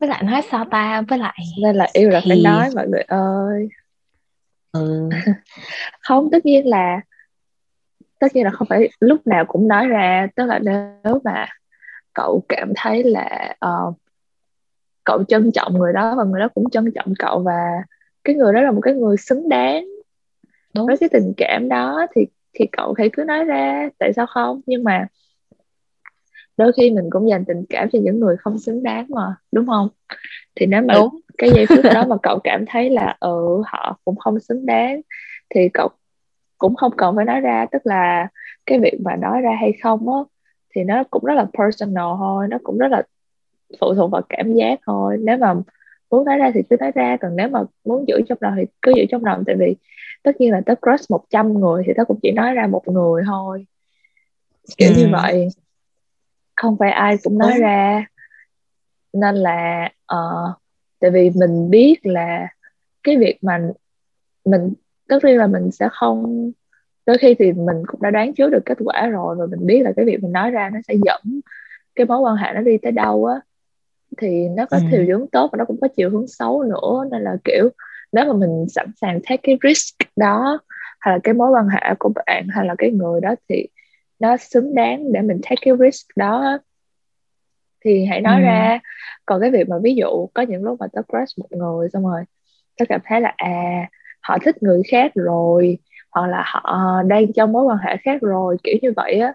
với 0.00 0.08
lại 0.08 0.22
nói 0.22 0.42
sao 0.50 0.64
ta 0.70 1.02
với 1.08 1.18
lại 1.18 1.38
nên 1.62 1.76
là 1.76 1.86
yêu 1.92 2.10
là 2.10 2.20
thì... 2.24 2.30
phải 2.30 2.40
nói 2.44 2.70
mọi 2.74 2.88
người 2.88 3.02
ơi 3.02 3.68
ừ. 4.72 5.10
không 6.00 6.30
tất 6.30 6.46
nhiên 6.46 6.66
là 6.66 7.00
tất 8.18 8.34
nhiên 8.34 8.44
là 8.44 8.50
không 8.50 8.68
phải 8.68 8.88
lúc 9.00 9.26
nào 9.26 9.44
cũng 9.44 9.68
nói 9.68 9.86
ra 9.86 10.26
tức 10.36 10.44
là 10.44 10.58
nếu 10.58 11.20
mà 11.24 11.46
cậu 12.14 12.44
cảm 12.48 12.72
thấy 12.76 13.04
là 13.04 13.54
uh, 13.66 13.94
cậu 15.04 15.24
trân 15.24 15.52
trọng 15.52 15.78
người 15.78 15.92
đó 15.92 16.14
và 16.16 16.24
người 16.24 16.40
đó 16.40 16.48
cũng 16.54 16.70
trân 16.70 16.92
trọng 16.94 17.12
cậu 17.18 17.42
và 17.42 17.82
cái 18.24 18.34
người 18.36 18.52
đó 18.52 18.60
là 18.60 18.70
một 18.72 18.80
cái 18.80 18.94
người 18.94 19.16
xứng 19.16 19.48
đáng 19.48 19.86
Đúng. 20.74 20.86
với 20.86 20.96
cái 20.96 21.08
tình 21.08 21.32
cảm 21.36 21.68
đó 21.68 22.06
thì 22.14 22.26
thì 22.52 22.66
cậu 22.72 22.94
hãy 22.98 23.10
cứ 23.12 23.24
nói 23.24 23.44
ra 23.44 23.88
tại 23.98 24.12
sao 24.12 24.26
không 24.26 24.60
nhưng 24.66 24.84
mà 24.84 25.06
đôi 26.56 26.72
khi 26.76 26.90
mình 26.90 27.04
cũng 27.10 27.28
dành 27.28 27.44
tình 27.44 27.64
cảm 27.68 27.90
cho 27.90 27.98
những 28.02 28.20
người 28.20 28.36
không 28.36 28.58
xứng 28.58 28.82
đáng 28.82 29.06
mà 29.08 29.34
đúng 29.52 29.66
không 29.66 29.88
thì 30.54 30.66
nếu 30.66 30.82
mà 30.82 30.94
đúng. 30.94 31.20
cái 31.38 31.50
giây 31.54 31.66
phút 31.66 31.84
đó 31.94 32.04
mà 32.08 32.16
cậu 32.22 32.38
cảm 32.44 32.64
thấy 32.66 32.90
là 32.90 33.16
ừ 33.20 33.62
họ 33.66 33.98
cũng 34.04 34.16
không 34.16 34.40
xứng 34.40 34.66
đáng 34.66 35.00
thì 35.54 35.68
cậu 35.74 35.88
cũng 36.58 36.74
không 36.74 36.92
cần 36.96 37.16
phải 37.16 37.24
nói 37.24 37.40
ra 37.40 37.66
tức 37.72 37.86
là 37.86 38.28
cái 38.66 38.78
việc 38.78 38.94
mà 39.04 39.16
nói 39.16 39.40
ra 39.40 39.56
hay 39.60 39.72
không 39.82 40.08
á 40.08 40.18
thì 40.74 40.84
nó 40.84 41.04
cũng 41.10 41.24
rất 41.24 41.34
là 41.34 41.46
personal 41.58 42.14
thôi 42.18 42.46
nó 42.50 42.58
cũng 42.62 42.78
rất 42.78 42.88
là 42.88 43.02
phụ 43.80 43.94
thuộc 43.94 44.10
vào 44.10 44.22
cảm 44.28 44.52
giác 44.52 44.80
thôi 44.86 45.16
nếu 45.20 45.38
mà 45.38 45.54
muốn 46.10 46.24
nói 46.24 46.38
ra 46.38 46.50
thì 46.54 46.60
cứ 46.70 46.76
nói 46.80 46.92
ra 46.94 47.16
còn 47.20 47.36
nếu 47.36 47.48
mà 47.48 47.60
muốn 47.84 48.08
giữ 48.08 48.20
trong 48.28 48.38
lòng 48.40 48.54
thì 48.56 48.64
cứ 48.82 48.92
giữ 48.96 49.04
trong 49.10 49.24
lòng 49.24 49.42
tại 49.46 49.56
vì 49.58 49.76
tất 50.22 50.40
nhiên 50.40 50.52
là 50.52 50.60
tớ 50.66 50.74
crush 50.74 51.10
100 51.10 51.60
người 51.60 51.82
thì 51.86 51.92
tớ 51.96 52.04
cũng 52.04 52.18
chỉ 52.22 52.32
nói 52.32 52.54
ra 52.54 52.66
một 52.66 52.88
người 52.88 53.22
thôi 53.26 53.66
kiểu 54.76 54.88
ừ. 54.88 54.94
như 54.98 55.08
vậy 55.12 55.48
không 56.56 56.76
phải 56.78 56.90
ai 56.90 57.16
cũng 57.22 57.38
nói 57.38 57.52
ừ. 57.52 57.60
ra 57.60 58.06
nên 59.12 59.34
là 59.34 59.90
uh, 60.14 60.50
tại 61.00 61.10
vì 61.10 61.30
mình 61.34 61.70
biết 61.70 61.96
là 62.02 62.48
cái 63.02 63.16
việc 63.16 63.38
mà 63.42 63.60
mình 64.44 64.72
tất 65.08 65.24
nhiên 65.24 65.38
là 65.38 65.46
mình 65.46 65.70
sẽ 65.70 65.88
không 65.92 66.52
đôi 67.06 67.18
khi 67.18 67.34
thì 67.34 67.52
mình 67.52 67.76
cũng 67.86 68.02
đã 68.02 68.10
đoán 68.10 68.34
trước 68.34 68.50
được 68.50 68.62
kết 68.64 68.78
quả 68.84 69.06
rồi 69.06 69.36
và 69.38 69.46
mình 69.46 69.66
biết 69.66 69.82
là 69.82 69.92
cái 69.96 70.04
việc 70.04 70.22
mình 70.22 70.32
nói 70.32 70.50
ra 70.50 70.70
nó 70.70 70.78
sẽ 70.88 70.94
dẫn 71.04 71.40
cái 71.94 72.06
mối 72.06 72.18
quan 72.18 72.36
hệ 72.36 72.52
nó 72.54 72.60
đi 72.60 72.78
tới 72.78 72.92
đâu 72.92 73.24
á 73.24 73.40
thì 74.18 74.48
nó 74.48 74.66
có 74.70 74.76
ừ. 74.76 74.82
chiều 74.90 75.04
hướng 75.06 75.26
tốt 75.32 75.48
và 75.52 75.56
nó 75.56 75.64
cũng 75.64 75.76
có 75.80 75.88
chiều 75.96 76.10
hướng 76.10 76.26
xấu 76.26 76.62
nữa 76.62 77.04
nên 77.10 77.22
là 77.22 77.36
kiểu 77.44 77.68
nếu 78.12 78.24
mà 78.24 78.32
mình 78.32 78.66
sẵn 78.68 78.86
sàng 79.00 79.20
take 79.20 79.40
cái 79.42 79.58
risk 79.62 79.96
đó 80.16 80.58
hay 81.00 81.14
là 81.14 81.20
cái 81.24 81.34
mối 81.34 81.50
quan 81.50 81.68
hệ 81.68 81.94
của 81.98 82.12
bạn 82.26 82.46
hay 82.50 82.66
là 82.66 82.74
cái 82.78 82.90
người 82.90 83.20
đó 83.20 83.34
thì 83.48 83.66
nó 84.18 84.36
xứng 84.36 84.74
đáng 84.74 85.12
để 85.12 85.20
mình 85.20 85.40
take 85.42 85.60
cái 85.60 85.74
risk 85.80 86.16
đó 86.16 86.58
thì 87.84 88.04
hãy 88.04 88.20
nói 88.20 88.40
ừ. 88.40 88.44
ra 88.44 88.78
còn 89.26 89.40
cái 89.40 89.50
việc 89.50 89.68
mà 89.68 89.76
ví 89.82 89.94
dụ 89.94 90.26
có 90.34 90.42
những 90.42 90.62
lúc 90.64 90.80
mà 90.80 90.86
tớ 90.92 91.02
crush 91.08 91.38
một 91.38 91.52
người 91.52 91.88
xong 91.92 92.06
rồi 92.06 92.24
tớ 92.78 92.84
cảm 92.88 93.00
thấy 93.04 93.20
là 93.20 93.32
à 93.36 93.88
họ 94.20 94.38
thích 94.44 94.62
người 94.62 94.82
khác 94.90 95.12
rồi 95.14 95.78
hoặc 96.10 96.26
là 96.26 96.44
họ 96.46 97.02
đang 97.06 97.32
trong 97.32 97.52
mối 97.52 97.64
quan 97.64 97.78
hệ 97.78 97.96
khác 97.96 98.22
rồi 98.22 98.56
kiểu 98.62 98.76
như 98.82 98.92
vậy 98.96 99.20
á 99.20 99.34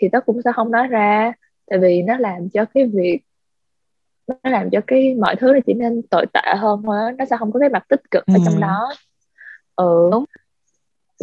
thì 0.00 0.08
tớ 0.12 0.20
cũng 0.20 0.42
sẽ 0.42 0.52
không 0.54 0.70
nói 0.70 0.86
ra 0.86 1.32
tại 1.70 1.78
vì 1.78 2.02
nó 2.02 2.16
làm 2.18 2.48
cho 2.48 2.64
cái 2.74 2.86
việc 2.94 3.20
nó 4.28 4.50
làm 4.50 4.70
cho 4.70 4.80
cái 4.86 5.14
mọi 5.14 5.36
thứ 5.36 5.52
nó 5.52 5.58
chỉ 5.66 5.74
nên 5.74 6.02
tồi 6.02 6.26
tệ 6.32 6.54
hơn 6.56 6.82
thôi 6.86 7.12
nó 7.18 7.24
sẽ 7.24 7.36
không 7.36 7.52
có 7.52 7.60
cái 7.60 7.68
mặt 7.68 7.84
tích 7.88 8.10
cực 8.10 8.26
ở 8.26 8.34
ừ. 8.34 8.40
trong 8.44 8.60
đó 8.60 8.94
ừ 9.76 10.08
Đúng. 10.12 10.24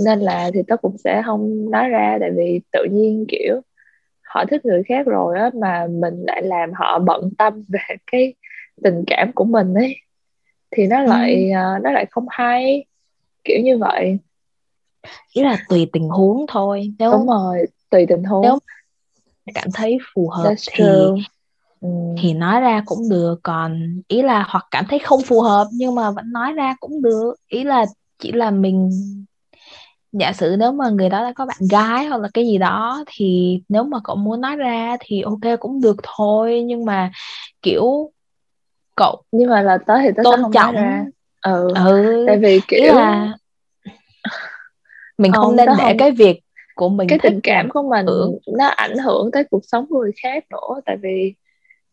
nên 0.05 0.19
là 0.19 0.51
thì 0.53 0.59
tớ 0.67 0.77
cũng 0.77 0.97
sẽ 0.97 1.21
không 1.25 1.71
nói 1.71 1.89
ra 1.89 2.17
tại 2.19 2.31
vì 2.37 2.61
tự 2.71 2.83
nhiên 2.91 3.25
kiểu 3.27 3.61
họ 4.23 4.45
thích 4.45 4.65
người 4.65 4.83
khác 4.83 5.05
rồi 5.05 5.39
á 5.39 5.49
mà 5.53 5.87
mình 5.89 6.23
lại 6.27 6.41
làm 6.43 6.73
họ 6.73 6.99
bận 6.99 7.29
tâm 7.37 7.63
về 7.69 7.95
cái 8.11 8.33
tình 8.83 9.03
cảm 9.07 9.31
của 9.35 9.45
mình 9.45 9.73
ấy 9.73 9.95
thì 10.71 10.87
nó 10.87 11.03
lại 11.03 11.51
ừ. 11.51 11.79
nó 11.83 11.91
lại 11.91 12.05
không 12.11 12.25
hay 12.29 12.85
kiểu 13.43 13.59
như 13.63 13.77
vậy 13.77 14.17
ý 15.33 15.43
là 15.43 15.57
tùy 15.69 15.89
tình 15.93 16.09
huống 16.09 16.45
thôi 16.47 16.93
nếu 16.99 17.11
đúng 17.11 17.27
rồi 17.27 17.65
tùy 17.89 18.05
tình 18.09 18.23
huống 18.23 18.41
nếu 18.41 18.57
cảm 19.53 19.67
thấy 19.73 19.97
phù 20.13 20.29
hợp 20.29 20.53
That's 20.53 20.69
thì 20.71 20.83
true. 20.83 21.23
Ừ. 21.85 22.21
thì 22.21 22.33
nói 22.33 22.61
ra 22.61 22.81
cũng 22.85 23.09
được 23.09 23.39
còn 23.43 24.01
ý 24.07 24.21
là 24.21 24.45
hoặc 24.47 24.65
cảm 24.71 24.85
thấy 24.89 24.99
không 24.99 25.21
phù 25.21 25.41
hợp 25.41 25.67
nhưng 25.71 25.95
mà 25.95 26.11
vẫn 26.11 26.31
nói 26.31 26.53
ra 26.53 26.75
cũng 26.79 27.01
được 27.01 27.33
ý 27.47 27.63
là 27.63 27.85
chỉ 28.19 28.31
là 28.31 28.51
mình 28.51 28.89
giả 30.11 30.33
sử 30.33 30.55
nếu 30.59 30.71
mà 30.71 30.89
người 30.89 31.09
đó 31.09 31.21
đã 31.23 31.33
có 31.35 31.45
bạn 31.45 31.57
gái 31.71 32.05
hoặc 32.05 32.21
là 32.21 32.27
cái 32.33 32.45
gì 32.45 32.57
đó 32.57 33.03
thì 33.07 33.59
nếu 33.69 33.83
mà 33.83 33.97
cậu 34.03 34.15
muốn 34.15 34.41
nói 34.41 34.55
ra 34.55 34.97
thì 34.99 35.21
ok 35.21 35.59
cũng 35.59 35.81
được 35.81 35.95
thôi 36.03 36.63
nhưng 36.65 36.85
mà 36.85 37.11
kiểu 37.61 38.11
cậu 38.95 39.23
nhưng 39.31 39.49
mà 39.49 39.61
là 39.61 39.77
tới 39.77 39.99
thì 40.03 40.09
tớ 40.17 40.23
tôn 40.23 40.39
trọng 40.53 40.73
nói 40.75 40.83
ra 40.83 41.05
ừ. 41.41 41.73
ừ 41.75 42.23
tại 42.27 42.37
vì 42.37 42.59
kiểu 42.67 42.93
là 42.93 43.33
mình 45.17 45.31
không, 45.31 45.45
không 45.45 45.55
nên 45.55 45.69
để 45.77 45.85
không... 45.87 45.97
cái 45.97 46.11
việc 46.11 46.39
của 46.75 46.89
mình 46.89 47.07
cái 47.09 47.19
tình 47.23 47.39
cảm 47.43 47.69
của 47.69 47.83
mình 47.89 48.05
hưởng. 48.05 48.37
nó 48.57 48.67
ảnh 48.67 48.97
hưởng 48.97 49.31
tới 49.31 49.43
cuộc 49.43 49.65
sống 49.65 49.85
của 49.89 49.99
người 49.99 50.11
khác 50.23 50.45
nữa 50.49 50.81
tại 50.85 50.97
vì 51.01 51.33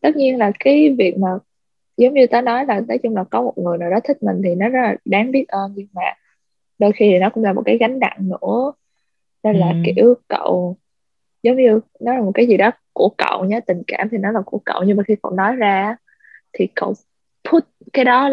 tất 0.02 0.16
nhiên 0.16 0.38
là 0.38 0.52
cái 0.60 0.94
việc 0.98 1.18
mà 1.18 1.28
giống 1.96 2.14
như 2.14 2.26
ta 2.26 2.40
nói 2.40 2.66
là 2.66 2.80
nói 2.88 2.98
chung 2.98 3.16
là 3.16 3.24
có 3.24 3.42
một 3.42 3.58
người 3.58 3.78
nào 3.78 3.90
đó 3.90 4.00
thích 4.04 4.22
mình 4.22 4.40
thì 4.44 4.54
nó 4.54 4.68
rất 4.68 4.80
là 4.82 4.96
đáng 5.04 5.32
biết 5.32 5.48
ơn 5.48 5.72
nhưng 5.76 5.86
mà 5.92 6.02
đôi 6.78 6.92
khi 6.92 7.10
thì 7.10 7.18
nó 7.18 7.30
cũng 7.30 7.44
là 7.44 7.52
một 7.52 7.62
cái 7.66 7.78
gánh 7.78 7.98
nặng 7.98 8.18
nữa 8.18 8.72
nên 9.42 9.56
là 9.56 9.68
ừ. 9.68 9.76
kiểu 9.84 10.14
cậu 10.28 10.76
giống 11.42 11.56
như 11.56 11.80
nó 12.00 12.14
là 12.14 12.20
một 12.20 12.32
cái 12.34 12.46
gì 12.46 12.56
đó 12.56 12.70
của 12.92 13.08
cậu 13.18 13.44
nhé 13.44 13.60
tình 13.66 13.82
cảm 13.86 14.08
thì 14.08 14.18
nó 14.18 14.30
là 14.30 14.40
của 14.46 14.58
cậu 14.64 14.82
nhưng 14.86 14.96
mà 14.96 15.02
khi 15.02 15.16
cậu 15.22 15.32
nói 15.32 15.56
ra 15.56 15.96
thì 16.52 16.68
cậu 16.74 16.94
put 17.50 17.64
cái 17.92 18.04
đó 18.04 18.30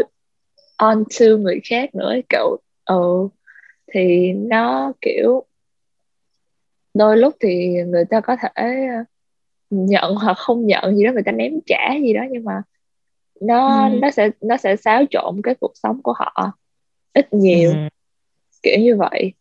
onto 0.77 1.25
người 1.39 1.59
khác 1.69 1.95
nữa 1.95 2.13
cậu 2.29 2.57
ừ 2.85 3.29
thì 3.93 4.33
nó 4.33 4.93
kiểu 5.01 5.45
đôi 6.93 7.17
lúc 7.17 7.35
thì 7.39 7.67
người 7.87 8.05
ta 8.05 8.21
có 8.21 8.35
thể 8.35 8.87
nhận 9.69 10.15
hoặc 10.15 10.37
không 10.37 10.65
nhận 10.65 10.95
gì 10.95 11.03
đó 11.03 11.11
người 11.13 11.23
ta 11.23 11.31
ném 11.31 11.53
trả 11.65 11.93
gì 12.01 12.13
đó 12.13 12.21
nhưng 12.31 12.43
mà 12.43 12.61
nó 13.41 13.89
ừ. 13.89 13.99
nó 14.01 14.11
sẽ 14.11 14.29
nó 14.41 14.57
sẽ 14.57 14.75
xáo 14.75 15.03
trộn 15.09 15.41
cái 15.43 15.55
cuộc 15.59 15.71
sống 15.75 16.01
của 16.01 16.13
họ 16.13 16.51
ít 17.13 17.33
nhiều 17.33 17.69
ừ. 17.69 17.75
kiểu 18.63 18.79
như 18.79 18.95
vậy 18.95 19.33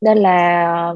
nên 0.00 0.18
là 0.18 0.94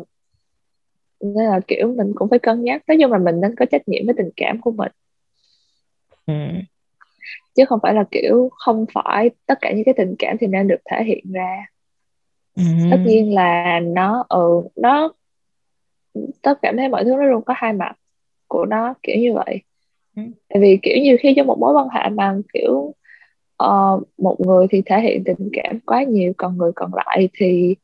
nên 1.20 1.46
là 1.46 1.60
kiểu 1.68 1.94
mình 1.96 2.12
cũng 2.14 2.28
phải 2.30 2.38
cân 2.38 2.64
nhắc 2.64 2.82
nói 2.86 2.98
chung 3.00 3.12
là 3.12 3.18
mình 3.18 3.40
nên 3.40 3.54
có 3.54 3.66
trách 3.70 3.88
nhiệm 3.88 4.06
với 4.06 4.14
tình 4.18 4.30
cảm 4.36 4.60
của 4.60 4.70
mình 4.70 4.92
ừ. 6.26 6.34
chứ 7.54 7.64
không 7.64 7.78
phải 7.82 7.94
là 7.94 8.04
kiểu 8.10 8.50
không 8.52 8.86
phải 8.94 9.30
tất 9.46 9.58
cả 9.60 9.72
những 9.72 9.84
cái 9.84 9.94
tình 9.96 10.14
cảm 10.18 10.36
thì 10.40 10.46
nên 10.46 10.68
được 10.68 10.80
thể 10.90 11.04
hiện 11.04 11.32
ra 11.32 11.66
ừ. 12.56 12.62
tất 12.90 12.98
nhiên 13.06 13.34
là 13.34 13.80
nó 13.80 14.24
ừ 14.28 14.62
nó 14.76 15.12
tất 16.42 16.58
cả 16.62 16.72
thấy 16.76 16.88
mọi 16.88 17.04
thứ 17.04 17.10
nó 17.10 17.24
luôn 17.24 17.44
có 17.44 17.54
hai 17.56 17.72
mặt 17.72 17.92
của 18.48 18.66
nó 18.66 18.94
kiểu 19.02 19.16
như 19.16 19.34
vậy. 19.34 19.62
Ừ. 20.16 20.22
tại 20.48 20.62
vì 20.62 20.78
kiểu 20.82 20.96
như 21.02 21.16
khi 21.20 21.34
trong 21.36 21.46
một 21.46 21.58
mối 21.58 21.74
quan 21.74 21.88
hệ 21.88 22.08
mà 22.10 22.36
kiểu 22.52 22.94
uh, 23.64 24.02
một 24.18 24.36
người 24.38 24.66
thì 24.70 24.82
thể 24.86 25.00
hiện 25.00 25.24
tình 25.24 25.50
cảm 25.52 25.80
quá 25.80 26.02
nhiều 26.02 26.32
còn 26.36 26.58
người 26.58 26.72
còn 26.74 26.90
lại 26.94 27.28
thì 27.32 27.74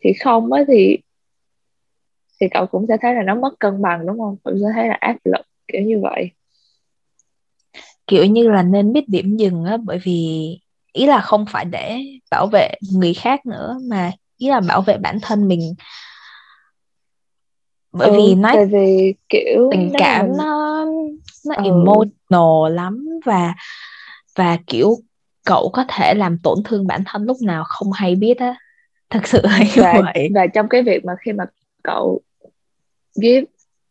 thì 0.00 0.12
không 0.12 0.52
á 0.52 0.64
thì 0.68 0.98
thì 2.40 2.46
cậu 2.50 2.66
cũng 2.66 2.86
sẽ 2.88 2.96
thấy 3.00 3.14
là 3.14 3.22
nó 3.22 3.34
mất 3.34 3.54
cân 3.58 3.82
bằng 3.82 4.06
đúng 4.06 4.18
không? 4.18 4.36
Cậu 4.44 4.54
sẽ 4.54 4.66
thấy 4.74 4.88
là 4.88 4.96
áp 5.00 5.16
lực 5.24 5.46
kiểu 5.68 5.82
như 5.82 6.00
vậy. 6.00 6.30
Kiểu 8.06 8.24
như 8.24 8.48
là 8.48 8.62
nên 8.62 8.92
biết 8.92 9.08
điểm 9.08 9.36
dừng 9.36 9.64
á 9.64 9.76
bởi 9.76 9.98
vì 10.04 10.48
ý 10.92 11.06
là 11.06 11.20
không 11.20 11.44
phải 11.50 11.64
để 11.64 11.98
bảo 12.30 12.46
vệ 12.46 12.74
người 12.92 13.14
khác 13.14 13.46
nữa 13.46 13.78
mà 13.90 14.12
ý 14.36 14.48
là 14.48 14.60
bảo 14.60 14.82
vệ 14.82 14.96
bản 14.98 15.18
thân 15.22 15.48
mình 15.48 15.74
bởi 17.92 18.08
ừ, 18.08 18.16
vì 18.16 18.34
nó 18.34 18.50
tại 18.54 18.66
vì 18.66 19.14
kiểu 19.28 19.68
tình 19.70 19.92
cảm 19.98 20.36
nó 20.36 20.84
nó 21.46 21.54
ừ. 21.56 21.62
emotional 21.64 22.74
lắm 22.74 23.08
và 23.24 23.54
và 24.36 24.58
kiểu 24.66 24.96
cậu 25.44 25.70
có 25.72 25.84
thể 25.88 26.14
làm 26.14 26.38
tổn 26.38 26.58
thương 26.64 26.86
bản 26.86 27.02
thân 27.06 27.24
lúc 27.24 27.36
nào 27.42 27.64
không 27.66 27.92
hay 27.92 28.14
biết 28.14 28.38
á 28.38 28.56
thật 29.10 29.26
sự 29.26 29.40
là 29.42 29.58
như 29.58 29.82
và, 29.82 30.00
vậy 30.04 30.28
và 30.34 30.46
trong 30.46 30.68
cái 30.68 30.82
việc 30.82 31.04
mà 31.04 31.12
khi 31.20 31.32
mà 31.32 31.44
cậu 31.82 32.20
give 33.14 33.46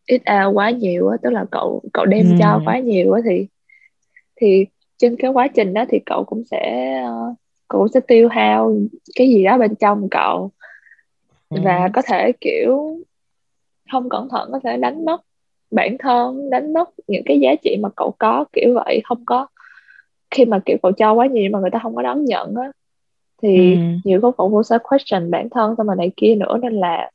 it 0.06 0.22
out 0.32 0.56
quá 0.56 0.70
nhiều 0.70 1.08
á 1.08 1.16
tức 1.22 1.30
là 1.30 1.44
cậu 1.50 1.82
cậu 1.92 2.06
đem 2.06 2.26
ừ. 2.30 2.36
cho 2.40 2.60
quá 2.64 2.78
nhiều 2.78 3.12
á 3.12 3.20
thì 3.24 3.46
thì 4.36 4.66
trên 4.98 5.16
cái 5.16 5.30
quá 5.30 5.48
trình 5.48 5.74
đó 5.74 5.84
thì 5.88 5.98
cậu 6.06 6.24
cũng 6.24 6.42
sẽ 6.50 6.92
uh, 7.04 7.36
cậu 7.68 7.88
sẽ 7.88 8.00
tiêu 8.00 8.28
hao 8.28 8.76
cái 9.14 9.28
gì 9.28 9.44
đó 9.44 9.58
bên 9.58 9.74
trong 9.74 10.08
cậu 10.10 10.50
ừ. 11.48 11.60
và 11.64 11.88
có 11.92 12.02
thể 12.02 12.32
kiểu 12.40 12.98
không 13.92 14.08
cẩn 14.08 14.28
thận 14.28 14.48
có 14.52 14.60
thể 14.64 14.76
đánh 14.76 15.04
mất 15.04 15.20
bản 15.70 15.96
thân 15.98 16.50
đánh 16.50 16.72
mất 16.72 16.90
những 17.06 17.22
cái 17.26 17.40
giá 17.40 17.54
trị 17.62 17.76
mà 17.82 17.88
cậu 17.96 18.14
có 18.18 18.44
kiểu 18.52 18.74
vậy 18.74 19.00
không 19.04 19.24
có 19.24 19.46
khi 20.30 20.44
mà 20.44 20.60
kiểu 20.66 20.76
cậu 20.82 20.92
cho 20.92 21.12
quá 21.12 21.26
nhiều 21.26 21.50
mà 21.52 21.58
người 21.58 21.70
ta 21.70 21.78
không 21.82 21.96
có 21.96 22.02
đón 22.02 22.24
nhận 22.24 22.54
á 22.54 22.70
thì 23.42 23.72
ừ. 23.72 23.78
nhiều 24.04 24.18
lúc 24.18 24.34
cậu 24.38 24.50
cũng 24.50 24.64
sẽ 24.64 24.78
question 24.82 25.30
bản 25.30 25.48
thân 25.50 25.74
xong 25.78 25.86
mà 25.86 25.94
này 25.94 26.10
kia 26.16 26.34
nữa 26.34 26.58
nên 26.62 26.72
là 26.72 27.10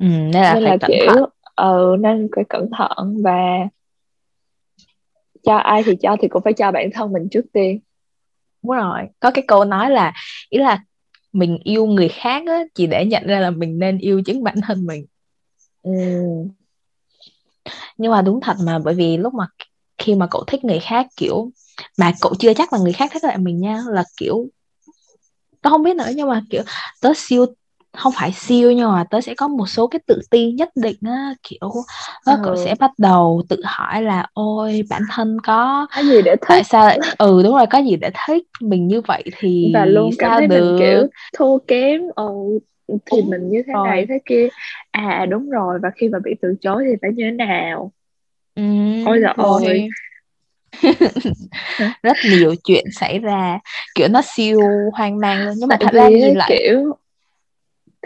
ừ, 0.00 0.06
nên 0.06 0.30
là, 0.32 0.54
nên 0.54 0.62
là 0.62 0.76
kiểu 0.86 1.06
thận. 1.06 1.24
ừ, 1.56 1.96
nên 2.00 2.28
phải 2.36 2.44
cẩn 2.48 2.70
thận 2.70 3.22
và 3.22 3.68
cho 5.42 5.56
ai 5.56 5.82
thì 5.82 5.96
cho 6.02 6.16
thì 6.20 6.28
cũng 6.28 6.42
phải 6.42 6.52
cho 6.52 6.72
bản 6.72 6.90
thân 6.94 7.12
mình 7.12 7.28
trước 7.30 7.44
tiên 7.52 7.80
đúng 8.62 8.76
rồi 8.76 9.00
có 9.20 9.30
cái 9.30 9.44
câu 9.48 9.64
nói 9.64 9.90
là 9.90 10.12
ý 10.48 10.58
là 10.58 10.84
mình 11.36 11.58
yêu 11.64 11.86
người 11.86 12.08
khác 12.08 12.42
á, 12.46 12.62
chỉ 12.74 12.86
để 12.86 13.04
nhận 13.06 13.26
ra 13.26 13.40
là 13.40 13.50
mình 13.50 13.78
nên 13.78 13.98
yêu 13.98 14.22
chính 14.24 14.44
bản 14.44 14.56
thân 14.66 14.86
mình 14.86 15.06
ừ. 15.82 15.92
nhưng 17.98 18.12
mà 18.12 18.22
đúng 18.22 18.40
thật 18.40 18.56
mà 18.64 18.78
bởi 18.78 18.94
vì 18.94 19.16
lúc 19.16 19.34
mà 19.34 19.46
khi 19.98 20.14
mà 20.14 20.26
cậu 20.30 20.44
thích 20.46 20.64
người 20.64 20.78
khác 20.78 21.06
kiểu 21.16 21.50
mà 21.98 22.12
cậu 22.20 22.34
chưa 22.38 22.54
chắc 22.54 22.72
là 22.72 22.78
người 22.78 22.92
khác 22.92 23.10
thích 23.12 23.24
lại 23.24 23.38
mình 23.38 23.60
nha 23.60 23.82
là 23.88 24.04
kiểu 24.16 24.46
tao 25.62 25.70
không 25.70 25.82
biết 25.82 25.96
nữa 25.96 26.10
nhưng 26.14 26.28
mà 26.28 26.42
kiểu 26.50 26.62
tớ 27.00 27.12
siêu 27.16 27.46
không 27.96 28.12
phải 28.16 28.32
siêu 28.32 28.72
nhưng 28.72 28.92
mà 28.92 29.04
tớ 29.10 29.20
sẽ 29.20 29.34
có 29.34 29.48
một 29.48 29.66
số 29.66 29.86
cái 29.86 30.00
tự 30.06 30.20
ti 30.30 30.52
nhất 30.52 30.68
định 30.76 30.96
á 31.06 31.32
kiểu 31.42 31.70
ừ. 32.26 32.32
cậu 32.42 32.56
sẽ 32.56 32.74
bắt 32.80 32.90
đầu 32.98 33.42
tự 33.48 33.56
hỏi 33.64 34.02
là 34.02 34.26
ôi 34.32 34.82
bản 34.90 35.02
thân 35.10 35.38
có 35.44 35.86
có 35.94 36.00
gì 36.02 36.22
để 36.24 36.36
thích? 36.48 36.48
tại 36.48 36.64
sao 36.64 36.86
lại 36.86 36.98
ừ 37.18 37.42
đúng 37.44 37.52
rồi 37.54 37.66
có 37.70 37.78
gì 37.78 37.96
để 37.96 38.10
thích 38.26 38.44
mình 38.60 38.88
như 38.88 39.00
vậy 39.00 39.22
thì 39.38 39.72
và 39.74 39.86
luôn 39.86 40.10
cảm 40.18 40.30
sao 40.30 40.38
thấy 40.38 40.46
được? 40.48 40.54
mình 40.54 40.74
kiểu 40.76 41.06
thua 41.38 41.58
kém 41.58 42.00
ừ 42.16 42.32
thì 43.06 43.22
đúng 43.22 43.30
mình 43.30 43.48
như 43.50 43.62
thế 43.66 43.72
rồi. 43.72 43.84
này 43.84 44.06
thế 44.08 44.18
kia. 44.26 44.48
À 44.90 45.26
đúng 45.30 45.50
rồi 45.50 45.78
và 45.82 45.90
khi 45.96 46.08
mà 46.08 46.18
bị 46.24 46.34
từ 46.42 46.54
chối 46.60 46.84
thì 46.88 46.96
phải 47.02 47.10
như 47.12 47.24
thế 47.24 47.30
nào? 47.30 47.92
Ừ, 48.56 48.62
ôi 49.06 49.18
giời 49.22 49.32
ơi. 49.36 49.88
Rất 52.02 52.24
nhiều 52.24 52.54
chuyện 52.64 52.84
xảy 52.92 53.18
ra 53.18 53.58
kiểu 53.94 54.08
nó 54.08 54.22
siêu 54.24 54.90
hoang 54.94 55.18
mang 55.20 55.44
luôn. 55.44 55.54
Nhưng 55.58 55.68
mà 55.68 55.76
thật 55.80 55.92
ra 55.92 56.08
nhìn 56.08 56.34
lại 56.34 56.50
kiểu 56.50 56.96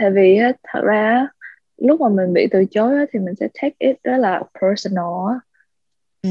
tại 0.01 0.11
vì 0.11 0.38
thật 0.64 0.80
ra 0.84 1.28
lúc 1.76 2.01
mà 2.01 2.09
mình 2.09 2.32
bị 2.32 2.46
từ 2.51 2.64
chối 2.70 3.07
thì 3.12 3.18
mình 3.18 3.34
sẽ 3.34 3.48
take 3.62 3.74
it 3.78 3.96
rất 4.03 4.16
là 4.16 4.42
personal 4.61 5.38
ừ. 6.22 6.30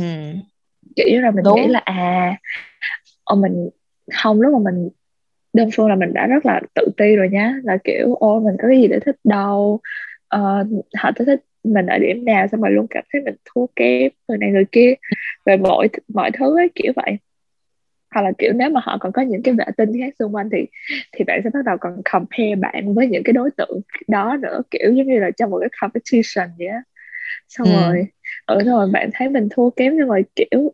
kiểu 0.96 1.08
như 1.10 1.22
là 1.22 1.32
mình 1.32 1.44
Đúng. 1.44 1.56
nghĩ 1.56 1.68
là 1.68 1.80
à 1.80 2.38
ờ, 3.24 3.36
mình 3.36 3.70
không 4.12 4.42
lúc 4.42 4.54
mà 4.54 4.72
mình 4.72 4.90
đơn 5.54 5.70
phương 5.74 5.90
là 5.90 5.96
mình 5.96 6.14
đã 6.14 6.28
rất 6.28 6.46
là 6.46 6.62
tự 6.76 6.88
ti 6.98 7.16
rồi 7.16 7.30
nhá 7.30 7.54
là 7.64 7.78
kiểu 7.84 8.16
ô 8.16 8.40
mình 8.40 8.56
có 8.62 8.68
cái 8.68 8.82
gì 8.82 8.88
để 8.88 9.00
thích 9.00 9.16
đâu. 9.24 9.80
Uh, 10.36 10.86
họ 10.98 11.12
thích 11.16 11.26
thích 11.26 11.40
mình 11.64 11.86
ở 11.86 11.98
điểm 11.98 12.26
nào 12.26 12.48
xong 12.48 12.62
rồi 12.62 12.72
luôn 12.72 12.88
cảm 12.90 13.04
thấy 13.14 13.22
mình 13.22 13.36
thua 13.46 13.66
kém 13.76 14.12
người 14.28 14.38
này 14.38 14.50
người 14.50 14.66
kia. 14.72 14.94
Về 15.46 15.58
mọi 15.58 15.90
mọi 16.08 16.32
thứ 16.32 16.58
ấy 16.58 16.70
kiểu 16.76 16.94
vậy 16.96 17.18
hoặc 18.12 18.22
là 18.22 18.32
kiểu 18.38 18.54
nếu 18.54 18.70
mà 18.70 18.82
họ 18.84 18.98
còn 19.00 19.12
có 19.12 19.22
những 19.22 19.44
cái 19.44 19.54
vệ 19.54 19.66
tinh 19.78 19.92
khác 20.00 20.14
xung 20.20 20.36
quanh 20.36 20.50
thì 20.52 20.66
thì 21.12 21.24
bạn 21.26 21.42
sẽ 21.44 21.50
bắt 21.54 21.60
đầu 21.66 21.78
còn 21.82 22.02
compare 22.12 22.56
bạn 22.56 22.94
với 22.94 23.08
những 23.08 23.24
cái 23.24 23.34
đối 23.34 23.50
tượng 23.58 23.82
đó 24.08 24.38
nữa 24.42 24.62
kiểu 24.72 24.94
giống 24.94 25.08
như 25.08 25.20
là 25.20 25.32
trong 25.32 25.50
một 25.50 25.60
cái 25.62 25.70
competition 25.82 26.50
vậy 26.58 26.68
á 26.68 26.84
xong 27.50 27.68
ừ. 27.68 27.74
rồi 27.74 28.08
ở 28.46 28.64
rồi 28.66 28.90
bạn 28.94 29.10
thấy 29.14 29.30
mình 29.30 29.48
thua 29.52 29.70
kém 29.70 29.98
nhưng 29.98 30.08
mà 30.08 30.16
kiểu 30.36 30.74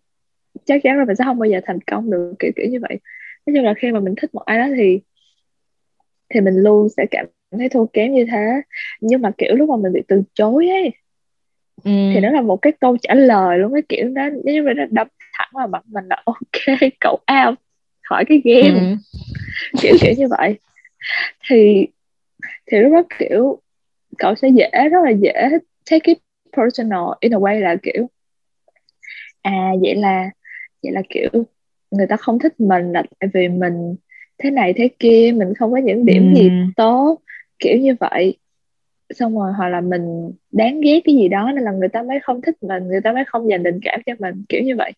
chắc 0.65 0.81
chắn 0.83 0.97
là 0.97 1.05
mình 1.05 1.15
sẽ 1.15 1.23
không 1.23 1.39
bao 1.39 1.49
giờ 1.49 1.59
thành 1.65 1.79
công 1.81 2.11
được 2.11 2.33
kiểu 2.39 2.51
kiểu 2.55 2.67
như 2.69 2.79
vậy 2.81 2.99
nói 3.45 3.55
chung 3.55 3.65
là 3.65 3.73
khi 3.77 3.91
mà 3.91 3.99
mình 3.99 4.15
thích 4.21 4.35
một 4.35 4.41
ai 4.45 4.57
đó 4.57 4.67
thì 4.77 4.99
thì 6.29 6.41
mình 6.41 6.55
luôn 6.55 6.89
sẽ 6.97 7.05
cảm 7.11 7.25
thấy 7.51 7.69
thua 7.69 7.85
kém 7.85 8.13
như 8.13 8.25
thế 8.31 8.61
nhưng 9.01 9.21
mà 9.21 9.31
kiểu 9.37 9.55
lúc 9.55 9.69
mà 9.69 9.75
mình 9.77 9.93
bị 9.93 10.01
từ 10.07 10.23
chối 10.33 10.69
ấy 10.69 10.91
ừ. 11.83 11.91
thì 12.13 12.19
nó 12.19 12.29
là 12.29 12.41
một 12.41 12.57
cái 12.61 12.73
câu 12.79 12.97
trả 13.01 13.13
lời 13.13 13.57
luôn 13.57 13.73
cái 13.73 13.81
kiểu 13.89 14.09
đó 14.09 14.29
nếu 14.43 14.63
như 14.63 14.73
nó 14.73 14.85
đập 14.91 15.07
thẳng 15.37 15.49
vào 15.53 15.67
mặt 15.67 15.83
mình 15.87 16.05
là 16.09 16.23
ok 16.25 16.91
cậu 16.99 17.19
out 17.43 17.59
khỏi 18.03 18.25
cái 18.27 18.41
game 18.45 18.79
ừ. 18.79 18.95
kiểu 19.81 19.95
kiểu 20.01 20.13
như 20.17 20.27
vậy 20.27 20.59
thì 21.49 21.87
thì 22.65 22.77
lúc 22.77 22.91
đó 22.93 23.03
kiểu 23.19 23.61
cậu 24.17 24.35
sẽ 24.35 24.47
dễ 24.49 24.89
rất 24.91 25.03
là 25.03 25.11
dễ 25.11 25.49
take 25.91 26.03
it 26.03 26.17
personal 26.57 27.03
in 27.19 27.33
a 27.33 27.37
way 27.37 27.59
là 27.59 27.75
kiểu 27.83 28.09
à 29.41 29.71
vậy 29.81 29.95
là 29.95 30.29
vậy 30.83 30.91
là 30.91 31.01
kiểu 31.09 31.29
người 31.91 32.07
ta 32.07 32.17
không 32.17 32.39
thích 32.39 32.59
mình 32.59 32.91
là 32.91 33.03
tại 33.19 33.29
vì 33.33 33.47
mình 33.47 33.95
thế 34.37 34.51
này 34.51 34.73
thế 34.77 34.89
kia 34.99 35.33
mình 35.35 35.53
không 35.53 35.71
có 35.71 35.77
những 35.77 36.05
điểm 36.05 36.33
ừ. 36.33 36.39
gì 36.39 36.49
tốt 36.75 37.21
kiểu 37.59 37.77
như 37.77 37.95
vậy 37.99 38.37
xong 39.09 39.39
rồi 39.39 39.53
hoặc 39.57 39.69
là 39.69 39.81
mình 39.81 40.31
đáng 40.51 40.81
ghét 40.81 40.99
cái 41.03 41.15
gì 41.15 41.27
đó 41.27 41.51
nên 41.55 41.63
là 41.63 41.71
người 41.71 41.87
ta 41.87 42.01
mới 42.01 42.19
không 42.23 42.41
thích 42.41 42.55
mình 42.61 42.87
người 42.87 43.01
ta 43.01 43.11
mới 43.11 43.23
không 43.27 43.49
dành 43.49 43.63
tình 43.63 43.79
cảm 43.81 44.01
cho 44.05 44.13
mình 44.19 44.43
kiểu 44.49 44.61
như 44.63 44.75
vậy 44.75 44.91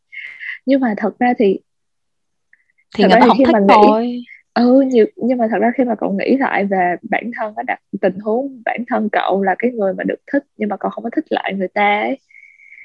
nhưng 0.66 0.80
mà 0.80 0.94
thật 0.98 1.20
ra 1.20 1.34
thì 1.38 1.60
thì 2.96 3.04
thật 3.04 3.08
người 3.10 3.20
ta 3.22 3.28
không 3.28 3.38
thích 3.38 3.56
nghĩ, 3.68 3.74
thôi 3.76 4.24
ừ 4.54 4.82
nhiều, 4.82 5.06
nhưng 5.16 5.38
mà 5.38 5.48
thật 5.52 5.58
ra 5.62 5.72
khi 5.78 5.84
mà 5.84 5.96
cậu 5.96 6.14
nghĩ 6.14 6.38
lại 6.38 6.66
về 6.66 6.96
bản 7.10 7.32
thân 7.36 7.54
có 7.56 7.64
đặt 7.64 7.80
tình 8.02 8.20
huống 8.20 8.62
bản 8.66 8.84
thân 8.88 9.10
cậu 9.12 9.44
là 9.44 9.56
cái 9.60 9.72
người 9.72 9.94
mà 9.94 10.04
được 10.04 10.20
thích 10.32 10.44
nhưng 10.58 10.70
mà 10.70 10.78
cậu 10.78 10.92
không 10.92 11.04
có 11.04 11.10
thích 11.16 11.26
lại 11.30 11.54
người 11.54 11.68
ta 11.68 12.00
ấy 12.00 12.18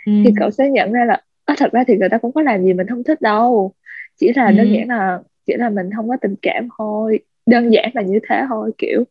ừ. 0.06 0.12
thì 0.24 0.30
cậu 0.40 0.50
sẽ 0.50 0.70
nhận 0.70 0.92
ra 0.92 1.04
là 1.04 1.20
à, 1.44 1.54
thật 1.58 1.72
ra 1.72 1.84
thì 1.86 1.96
người 1.96 2.08
ta 2.08 2.18
cũng 2.18 2.32
có 2.32 2.42
làm 2.42 2.64
gì 2.64 2.72
mình 2.72 2.86
không 2.86 3.04
thích 3.04 3.20
đâu 3.20 3.72
chỉ 4.16 4.32
là 4.36 4.46
ừ. 4.46 4.52
đơn 4.56 4.72
giản 4.72 4.88
là 4.88 5.18
chỉ 5.46 5.54
là 5.56 5.68
mình 5.68 5.90
không 5.96 6.08
có 6.08 6.16
tình 6.20 6.34
cảm 6.42 6.68
thôi 6.78 7.18
đơn 7.46 7.72
giản 7.72 7.90
là 7.94 8.02
như 8.02 8.18
thế 8.28 8.42
thôi 8.48 8.70
kiểu 8.78 9.04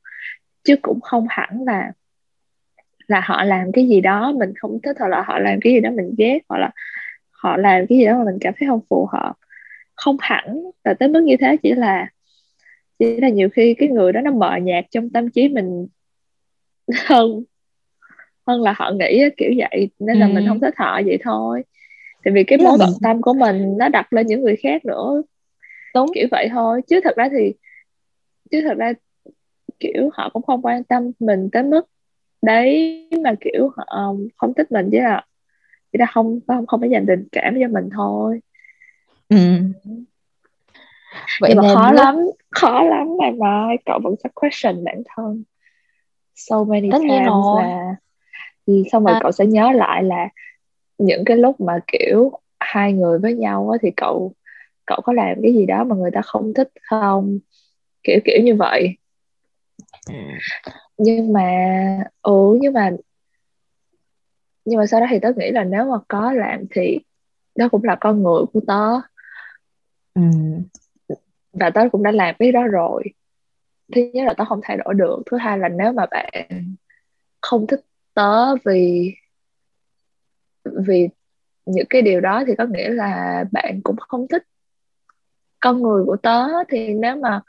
chứ 0.63 0.75
cũng 0.81 1.01
không 1.01 1.25
hẳn 1.29 1.63
là 1.65 1.91
là 3.11 3.21
họ 3.25 3.43
làm 3.43 3.71
cái 3.71 3.87
gì 3.87 4.01
đó 4.01 4.33
mình 4.39 4.53
không 4.55 4.79
thích 4.83 4.95
hoặc 4.99 5.07
là 5.07 5.23
họ 5.27 5.39
làm 5.39 5.59
cái 5.61 5.73
gì 5.73 5.79
đó 5.79 5.89
mình 5.91 6.15
ghét 6.17 6.39
hoặc 6.49 6.57
là 6.57 6.71
họ 7.31 7.57
làm 7.57 7.87
cái 7.87 7.97
gì 7.97 8.05
đó 8.05 8.17
mà 8.17 8.23
mình 8.23 8.37
cảm 8.41 8.53
thấy 8.59 8.69
không 8.69 8.81
phù 8.89 9.07
hợp. 9.11 9.33
Không 9.95 10.17
hẳn 10.19 10.61
là 10.83 10.93
tới 10.93 11.09
mức 11.09 11.23
như 11.23 11.37
thế 11.39 11.57
chỉ 11.63 11.71
là 11.73 12.07
chỉ 12.99 13.17
là 13.17 13.29
nhiều 13.29 13.49
khi 13.49 13.73
cái 13.73 13.89
người 13.89 14.13
đó 14.13 14.21
nó 14.21 14.31
mờ 14.31 14.55
nhạt 14.61 14.85
trong 14.91 15.09
tâm 15.09 15.29
trí 15.29 15.49
mình 15.49 15.87
hơn 17.07 17.43
hơn 18.47 18.61
là 18.61 18.73
họ 18.77 18.91
nghĩ 18.91 19.23
kiểu 19.37 19.51
vậy 19.57 19.89
nên 19.99 20.17
là 20.17 20.25
ừ. 20.25 20.31
mình 20.33 20.47
không 20.47 20.59
thích 20.59 20.73
họ 20.77 21.01
vậy 21.05 21.17
thôi. 21.23 21.63
Tại 22.23 22.33
vì 22.33 22.43
cái 22.43 22.57
mối 22.57 22.77
bận 22.79 22.89
tâm 23.01 23.21
của 23.21 23.33
mình 23.33 23.77
nó 23.77 23.89
đặt 23.89 24.13
lên 24.13 24.27
những 24.27 24.41
người 24.41 24.55
khác 24.55 24.85
nữa. 24.85 25.21
Đúng. 25.95 26.09
Kiểu 26.15 26.27
vậy 26.31 26.47
thôi. 26.51 26.81
Chứ 26.87 26.99
thật 27.03 27.15
ra 27.15 27.29
thì 27.31 27.53
chứ 28.51 28.61
thật 28.61 28.77
ra 28.77 28.93
kiểu 29.79 30.09
họ 30.13 30.29
cũng 30.29 30.43
không 30.43 30.61
quan 30.61 30.83
tâm 30.83 31.11
mình 31.19 31.49
tới 31.51 31.63
mức 31.63 31.81
đấy 32.41 33.07
mà 33.23 33.35
kiểu 33.41 33.69
họ 33.75 34.13
không 34.37 34.53
thích 34.53 34.71
mình 34.71 34.89
chứ 34.91 34.97
là 34.99 35.25
chỉ 35.91 35.97
là 35.99 36.05
không 36.05 36.39
không 36.47 36.67
không 36.67 36.79
phải 36.79 36.89
dành 36.89 37.05
tình 37.07 37.27
cảm 37.31 37.55
cho 37.61 37.67
mình 37.67 37.89
thôi 37.95 38.41
ừ. 39.29 39.37
vậy 41.41 41.55
mà 41.55 41.63
khó 41.73 41.91
lúc... 41.91 42.01
lắm 42.01 42.15
khó 42.49 42.83
lắm 42.83 43.07
mà 43.19 43.25
mai 43.39 43.77
cậu 43.85 43.99
vẫn 44.03 44.15
sẽ 44.23 44.29
question 44.33 44.83
bản 44.83 45.01
thân 45.15 45.43
so 46.35 46.63
many 46.63 46.91
Tất 46.91 46.99
times 46.99 47.25
là 47.57 47.95
xong 48.91 49.05
rồi 49.05 49.15
à. 49.15 49.19
cậu 49.23 49.31
sẽ 49.31 49.45
nhớ 49.45 49.71
lại 49.71 50.03
là 50.03 50.29
những 50.97 51.25
cái 51.25 51.37
lúc 51.37 51.61
mà 51.61 51.79
kiểu 51.87 52.31
hai 52.59 52.93
người 52.93 53.19
với 53.19 53.33
nhau 53.33 53.69
á, 53.69 53.77
thì 53.81 53.91
cậu 53.97 54.33
cậu 54.85 55.01
có 55.03 55.13
làm 55.13 55.35
cái 55.43 55.53
gì 55.53 55.65
đó 55.65 55.83
mà 55.83 55.95
người 55.95 56.11
ta 56.11 56.21
không 56.21 56.53
thích 56.53 56.69
không 56.81 57.39
kiểu 58.03 58.19
kiểu 58.25 58.43
như 58.43 58.55
vậy 58.55 58.97
ừ. 60.07 60.13
nhưng 60.97 61.33
mà 61.33 61.49
ừ 62.21 62.57
nhưng 62.61 62.73
mà 62.73 62.91
nhưng 64.65 64.79
mà 64.79 64.85
sau 64.85 64.99
đó 64.99 65.05
thì 65.09 65.19
tớ 65.19 65.31
nghĩ 65.37 65.51
là 65.51 65.63
nếu 65.63 65.85
mà 65.85 65.97
có 66.07 66.33
làm 66.33 66.59
thì 66.71 66.99
đó 67.55 67.67
cũng 67.71 67.83
là 67.83 67.97
con 68.01 68.23
người 68.23 68.45
của 68.53 68.59
tớ. 68.67 68.99
Ừ. 70.13 70.21
và 71.53 71.69
tớ 71.69 71.81
cũng 71.91 72.03
đã 72.03 72.11
làm 72.11 72.35
cái 72.39 72.51
đó 72.51 72.63
rồi. 72.67 73.03
Thứ 73.95 74.01
nhất 74.13 74.23
là 74.27 74.33
tớ 74.33 74.45
không 74.45 74.59
thay 74.63 74.77
đổi 74.77 74.93
được. 74.93 75.19
Thứ 75.31 75.37
hai 75.37 75.59
là 75.59 75.69
nếu 75.69 75.91
mà 75.91 76.05
bạn 76.05 76.29
không 77.41 77.67
thích 77.67 77.81
tớ 78.13 78.55
vì 78.65 79.13
vì 80.63 81.09
những 81.65 81.85
cái 81.89 82.01
điều 82.01 82.21
đó 82.21 82.43
thì 82.47 82.53
có 82.57 82.65
nghĩa 82.65 82.89
là 82.89 83.43
bạn 83.51 83.81
cũng 83.83 83.95
không 83.97 84.27
thích 84.27 84.43
con 85.59 85.81
người 85.81 86.05
của 86.05 86.17
tớ. 86.17 86.47
Thì 86.69 86.93
nếu 86.93 87.15
mà 87.15 87.41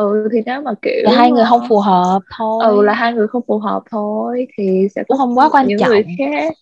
ừ 0.00 0.28
thì 0.32 0.38
nếu 0.46 0.62
mà 0.62 0.74
kiểu 0.82 1.02
là 1.02 1.12
hai 1.12 1.30
người 1.30 1.44
không 1.48 1.60
phù 1.68 1.78
hợp 1.78 2.20
thôi. 2.38 2.64
ừ 2.64 2.82
là 2.82 2.92
hai 2.94 3.12
người 3.12 3.28
không 3.28 3.42
phù 3.46 3.58
hợp 3.58 3.82
thôi 3.90 4.46
thì 4.58 4.88
sẽ 4.94 5.02
cũng 5.08 5.18
không 5.18 5.38
quá 5.38 5.48
quan 5.52 5.66
những 5.66 5.78
trọng. 5.78 5.88
người 5.88 6.04
khác 6.18 6.52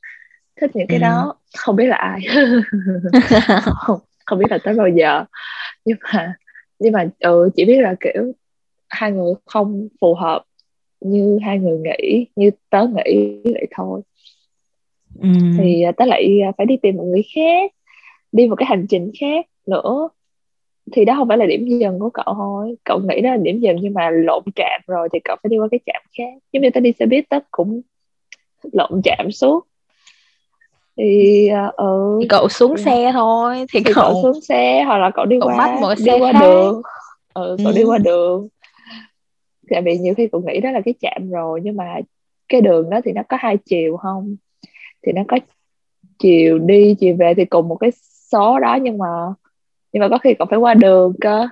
thích 0.61 0.71
những 0.75 0.87
cái 0.87 0.99
ừ. 0.99 1.03
đó 1.03 1.35
không 1.57 1.77
biết 1.77 1.87
là 1.87 1.97
ai. 1.97 2.21
Không, 3.63 4.01
không 4.27 4.39
biết 4.39 4.47
là 4.51 4.59
tới 4.65 4.75
bao 4.75 4.89
giờ. 4.89 5.25
Nhưng 5.85 5.99
mà 6.15 6.35
nhưng 6.79 6.93
mà 6.93 7.07
ừ, 7.19 7.51
chỉ 7.57 7.65
biết 7.65 7.81
là 7.81 7.95
kiểu 8.01 8.33
hai 8.89 9.13
người 9.13 9.33
không 9.47 9.89
phù 10.01 10.15
hợp 10.15 10.43
như 11.01 11.39
hai 11.43 11.59
người 11.59 11.79
nghĩ 11.79 12.27
như 12.37 12.51
tớ 12.71 12.87
nghĩ 12.87 13.41
vậy 13.45 13.67
thôi. 13.77 14.01
Ừ. 15.23 15.29
thì 15.59 15.85
tớ 15.97 16.05
lại 16.05 16.41
phải 16.59 16.67
đi 16.67 16.77
tìm 16.83 16.97
một 16.97 17.05
người 17.05 17.23
khác 17.35 17.73
đi 18.33 18.49
một 18.49 18.57
cái 18.57 18.67
hành 18.67 18.87
trình 18.89 19.11
khác 19.21 19.47
nữa 19.67 20.09
thì 20.93 21.05
đó 21.05 21.15
không 21.17 21.29
phải 21.29 21.39
là 21.39 21.47
điểm 21.47 21.67
dừng 21.67 21.99
của 21.99 22.11
cậu 22.11 22.35
thôi. 22.35 22.75
Cậu 22.85 23.01
nghĩ 23.01 23.21
đó 23.21 23.31
là 23.31 23.37
điểm 23.37 23.61
dừng 23.61 23.77
nhưng 23.81 23.95
mà 23.95 24.11
lộn 24.11 24.43
trạm 24.57 24.81
rồi 24.87 25.09
thì 25.13 25.19
cậu 25.25 25.37
phải 25.43 25.51
đi 25.51 25.59
qua 25.59 25.69
cái 25.71 25.81
trạm 25.87 26.03
khác. 26.19 26.43
Giống 26.53 26.63
như 26.63 26.71
tớ 26.71 26.81
đi 26.81 26.93
xe 26.99 27.07
buýt 27.07 27.29
tớ 27.29 27.39
cũng 27.51 27.81
lộn 28.73 29.03
trạm 29.05 29.31
suốt. 29.33 29.67
Thì 30.97 31.49
uh, 31.69 32.23
thì 32.23 32.29
cậu 32.29 32.49
xuống 32.49 32.77
xe 32.77 33.11
thôi 33.13 33.67
thì, 33.73 33.81
thì 33.85 33.93
cậu, 33.95 33.95
cậu 33.95 34.23
xuống 34.23 34.41
xe 34.41 34.83
hoặc 34.87 34.99
là 34.99 35.11
cậu 35.11 35.25
đi 35.25 35.37
cậu 35.41 35.51
qua 35.55 35.79
một 35.81 35.95
đi 36.05 36.13
qua 36.21 36.33
khác. 36.33 36.41
đường. 36.41 36.83
Ừ, 37.35 37.57
cậu 37.59 37.73
ừ. 37.73 37.77
đi 37.77 37.85
qua 37.85 37.99
đường. 37.99 38.49
Tại 39.71 39.83
vì 39.83 39.99
nhiều 39.99 40.15
khi 40.15 40.29
cậu 40.33 40.41
nghĩ 40.41 40.61
đó 40.61 40.71
là 40.71 40.81
cái 40.81 40.95
trạm 41.01 41.31
rồi 41.31 41.61
nhưng 41.65 41.77
mà 41.77 41.85
cái 42.49 42.61
đường 42.61 42.91
đó 42.91 43.01
thì 43.05 43.13
nó 43.13 43.23
có 43.29 43.37
hai 43.41 43.57
chiều 43.57 43.97
không? 43.97 44.37
Thì 45.03 45.13
nó 45.13 45.23
có 45.29 45.39
chiều 46.19 46.59
đi 46.59 46.95
chiều 47.01 47.17
về 47.19 47.35
thì 47.35 47.45
cùng 47.45 47.69
một 47.69 47.77
cái 47.77 47.91
số 48.33 48.59
đó 48.59 48.79
nhưng 48.83 48.99
mà 48.99 49.07
nhưng 49.93 50.01
mà 50.01 50.09
có 50.09 50.19
khi 50.19 50.35
cậu 50.39 50.47
phải 50.51 50.59
qua 50.59 50.75
đường 50.75 51.13
cơ. 51.21 51.47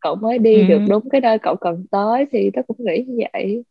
Cậu 0.00 0.14
mới 0.14 0.38
đi 0.38 0.62
ừ. 0.62 0.68
được 0.68 0.80
đúng 0.88 1.10
cái 1.10 1.20
nơi 1.20 1.38
cậu 1.38 1.56
cần 1.56 1.86
tới 1.90 2.26
thì 2.32 2.50
tớ 2.54 2.62
cũng 2.66 2.76
nghĩ 2.80 3.04
như 3.08 3.24
vậy. 3.32 3.64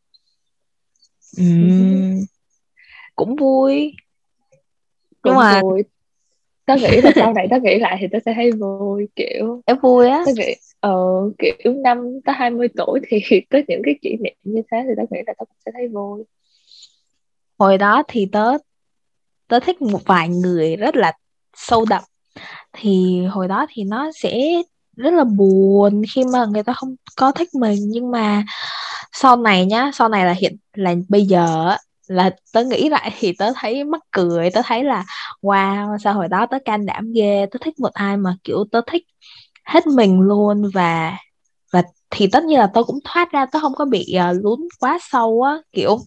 Ừ. 1.37 1.43
cũng 3.15 3.35
vui. 3.35 3.93
Cũng 5.21 5.33
nhưng 5.33 5.35
mà 5.35 5.61
vui. 5.61 5.83
Tớ 6.65 6.75
nghĩ 6.75 7.01
là 7.01 7.11
sau 7.15 7.33
này 7.33 7.47
tớ 7.51 7.59
nghĩ 7.59 7.79
lại 7.79 7.97
thì 7.99 8.07
tớ 8.11 8.19
sẽ 8.25 8.33
thấy 8.33 8.51
vui 8.51 9.07
kiểu 9.15 9.61
em 9.65 9.77
vui 9.81 10.07
á. 10.07 10.23
tớ 10.25 10.31
nghĩ 10.37 10.55
ờ 10.79 10.97
kiểu 11.37 11.73
năm 11.73 12.19
tới 12.25 12.35
20 12.37 12.67
tuổi 12.77 12.99
thì 13.07 13.19
có 13.49 13.59
những 13.67 13.81
cái 13.85 13.95
kỷ 14.01 14.15
niệm 14.19 14.35
như 14.43 14.61
thế 14.71 14.77
thì 14.87 14.93
tớ 14.97 15.03
nghĩ 15.11 15.21
là 15.27 15.33
tớ 15.37 15.45
cũng 15.45 15.57
sẽ 15.65 15.71
thấy 15.73 15.87
vui. 15.87 16.23
Hồi 17.57 17.77
đó 17.77 18.03
thì 18.07 18.29
tớ 18.31 18.57
tớ 19.47 19.59
thích 19.59 19.81
một 19.81 19.99
vài 20.05 20.29
người 20.29 20.75
rất 20.75 20.95
là 20.95 21.13
sâu 21.55 21.85
đậm 21.89 22.03
thì 22.73 23.21
hồi 23.25 23.47
đó 23.47 23.65
thì 23.69 23.83
nó 23.83 24.11
sẽ 24.11 24.61
rất 24.97 25.13
là 25.13 25.23
buồn 25.23 26.01
khi 26.11 26.23
mà 26.33 26.45
người 26.45 26.63
ta 26.63 26.73
không 26.73 26.95
có 27.15 27.31
thích 27.31 27.49
mình. 27.53 27.79
Nhưng 27.89 28.11
mà 28.11 28.43
sau 29.11 29.35
này 29.35 29.65
nhá 29.65 29.91
sau 29.93 30.09
này 30.09 30.25
là 30.25 30.33
hiện 30.33 30.57
là 30.73 30.95
bây 31.09 31.25
giờ 31.25 31.75
là 32.07 32.31
tớ 32.53 32.63
nghĩ 32.63 32.89
lại 32.89 33.11
thì 33.19 33.33
tớ 33.39 33.51
thấy 33.55 33.83
mắc 33.83 34.01
cười. 34.11 34.51
Tớ 34.51 34.61
thấy 34.65 34.83
là 34.83 35.05
wow 35.41 35.97
sao 35.97 36.13
hồi 36.13 36.27
đó 36.27 36.45
tớ 36.51 36.57
can 36.65 36.85
đảm 36.85 37.13
ghê 37.13 37.45
tớ 37.51 37.57
thích 37.61 37.79
một 37.79 37.93
ai 37.93 38.17
mà 38.17 38.35
kiểu 38.43 38.65
tớ 38.71 38.81
thích 38.87 39.03
hết 39.65 39.87
mình 39.87 40.21
luôn. 40.21 40.63
Và 40.73 41.17
và 41.73 41.83
thì 42.09 42.27
tất 42.27 42.43
nhiên 42.43 42.59
là 42.59 42.67
tớ 42.73 42.83
cũng 42.83 42.99
thoát 43.03 43.31
ra 43.31 43.45
tớ 43.45 43.59
không 43.59 43.75
có 43.75 43.85
bị 43.85 44.15
uh, 44.31 44.43
lún 44.43 44.59
quá 44.79 44.99
sâu 45.11 45.41
á 45.41 45.57
kiểu 45.71 45.97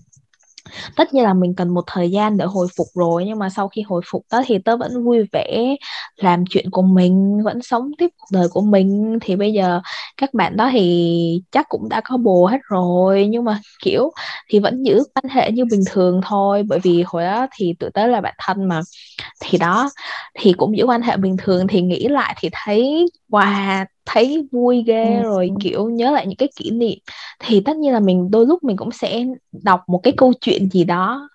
tất 0.97 1.15
nhiên 1.15 1.25
là 1.25 1.35
mình 1.35 1.55
cần 1.57 1.69
một 1.69 1.85
thời 1.87 2.11
gian 2.11 2.37
để 2.37 2.45
hồi 2.45 2.67
phục 2.77 2.87
rồi, 2.95 3.25
nhưng 3.27 3.39
mà 3.39 3.51
sau 3.51 3.69
khi 3.69 3.83
hồi 3.83 4.03
phục 4.11 4.23
đó 4.33 4.43
thì 4.47 4.59
tớ 4.59 4.77
vẫn 4.77 5.05
vui 5.05 5.27
vẻ 5.33 5.77
làm 6.17 6.45
chuyện 6.51 6.71
của 6.71 6.83
mình, 6.83 7.43
vẫn 7.45 7.63
sống 7.63 7.91
tiếp 7.99 8.09
cuộc 8.19 8.27
đời 8.33 8.49
của 8.49 8.61
mình. 8.61 9.19
Thì 9.23 9.37
bây 9.37 9.53
giờ 9.53 9.81
các 10.17 10.35
bạn 10.35 10.57
đó 10.57 10.69
thì 10.73 11.43
chắc 11.53 11.67
cũng 11.69 11.89
đã 11.89 12.01
có 12.05 12.17
bồ 12.17 12.47
hết 12.47 12.59
rồi, 12.69 13.27
nhưng 13.31 13.45
mà, 13.45 13.61
kiểu, 13.85 14.11
thì 14.51 14.59
vẫn 14.59 14.83
giữ 14.83 15.03
quan 15.15 15.35
hệ 15.35 15.51
như 15.53 15.65
bình 15.65 15.83
thường 15.91 16.21
thôi. 16.25 16.63
Bởi 16.69 16.79
vì 16.83 17.03
hồi 17.07 17.23
đó 17.25 17.47
thì 17.57 17.75
tụi 17.79 17.91
tớ 17.91 18.07
là 18.07 18.21
bạn 18.21 18.35
thân 18.39 18.65
mà. 18.69 18.81
Thì 19.41 19.59
đó, 19.59 19.91
thì 20.41 20.53
cũng 20.53 20.77
giữ 20.79 20.85
quan 20.87 21.03
hệ 21.03 21.17
bình 21.17 21.37
thường. 21.39 21.67
Thì 21.67 21.83
nghĩ 21.83 22.09
lại 22.09 22.37
thì 22.41 22.49
thấy, 22.53 23.07
wow 23.31 23.85
thấy 24.07 24.49
vui 24.53 24.85
ghê 24.87 25.23
ừ. 25.23 25.23
rồi 25.23 25.53
kiểu 25.61 25.91
nhớ 25.91 26.11
lại 26.11 26.27
những 26.27 26.37
cái 26.37 26.49
kỷ 26.57 26.71
niệm 26.71 26.99
thì 27.39 27.61
tất 27.65 27.77
nhiên 27.77 27.93
là 27.93 28.01
mình 28.01 28.31
đôi 28.31 28.47
lúc 28.47 28.65
mình 28.65 28.77
cũng 28.77 28.91
sẽ 28.93 29.25
đọc 29.53 29.81
một 29.87 30.01
cái 30.03 30.13
câu 30.17 30.33
chuyện 30.41 30.69
gì 30.71 30.85
đó 30.85 31.29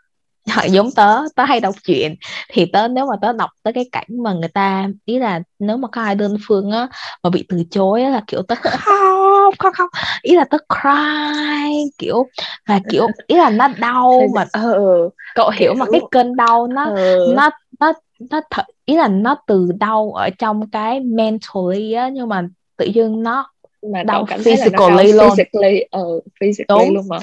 giống 0.69 0.89
tớ 0.95 1.21
tớ 1.35 1.43
hay 1.43 1.59
đọc 1.59 1.75
truyện 1.83 2.15
thì 2.49 2.65
tớ 2.73 2.87
nếu 2.87 3.05
mà 3.05 3.15
tớ 3.21 3.33
đọc 3.33 3.49
tới 3.63 3.73
cái 3.73 3.89
cảnh 3.91 4.07
mà 4.23 4.33
người 4.33 4.49
ta 4.49 4.89
ý 5.05 5.19
là 5.19 5.41
nếu 5.59 5.77
mà 5.77 5.87
có 5.87 6.01
ai 6.01 6.15
đơn 6.15 6.37
phương 6.47 6.71
á 6.71 6.87
mà 7.23 7.29
bị 7.29 7.45
từ 7.49 7.63
chối 7.71 8.03
á 8.03 8.09
là 8.09 8.23
kiểu 8.27 8.41
tớ 8.47 8.55
khóc 8.63 9.53
khóc 9.59 9.73
khóc 9.77 9.89
ý 10.21 10.35
là 10.35 10.43
tớ 10.43 10.57
cry 10.69 11.91
kiểu 11.97 12.29
và 12.67 12.79
kiểu 12.89 13.07
ý 13.27 13.37
là 13.37 13.49
nó 13.49 13.67
đau 13.67 14.27
mà 14.35 14.45
ừ, 14.53 15.09
cậu 15.35 15.49
hiểu 15.49 15.73
mà 15.73 15.85
cái 15.91 16.01
cơn 16.11 16.35
đau 16.35 16.67
nó 16.67 16.91
ừ. 16.95 17.33
nó 17.35 17.49
nó 17.79 17.93
nó 18.31 18.39
th- 18.49 18.63
ý 18.85 18.95
là 18.95 19.07
nó 19.07 19.35
từ 19.47 19.69
đau 19.79 20.11
ở 20.11 20.29
trong 20.39 20.69
cái 20.69 20.99
mentally 20.99 21.93
á 21.93 22.09
nhưng 22.09 22.29
mà 22.29 22.47
tự 22.77 22.85
dưng 22.85 23.23
nó 23.23 23.51
mà 23.81 24.03
đau 24.03 24.25
cảm 24.27 24.39
physically 24.39 25.13
luôn 25.13 25.29
physically, 25.29 25.85
uh, 25.97 26.23
physically 26.39 26.85
Đúng. 26.85 26.95
luôn 26.95 27.07
mà 27.07 27.17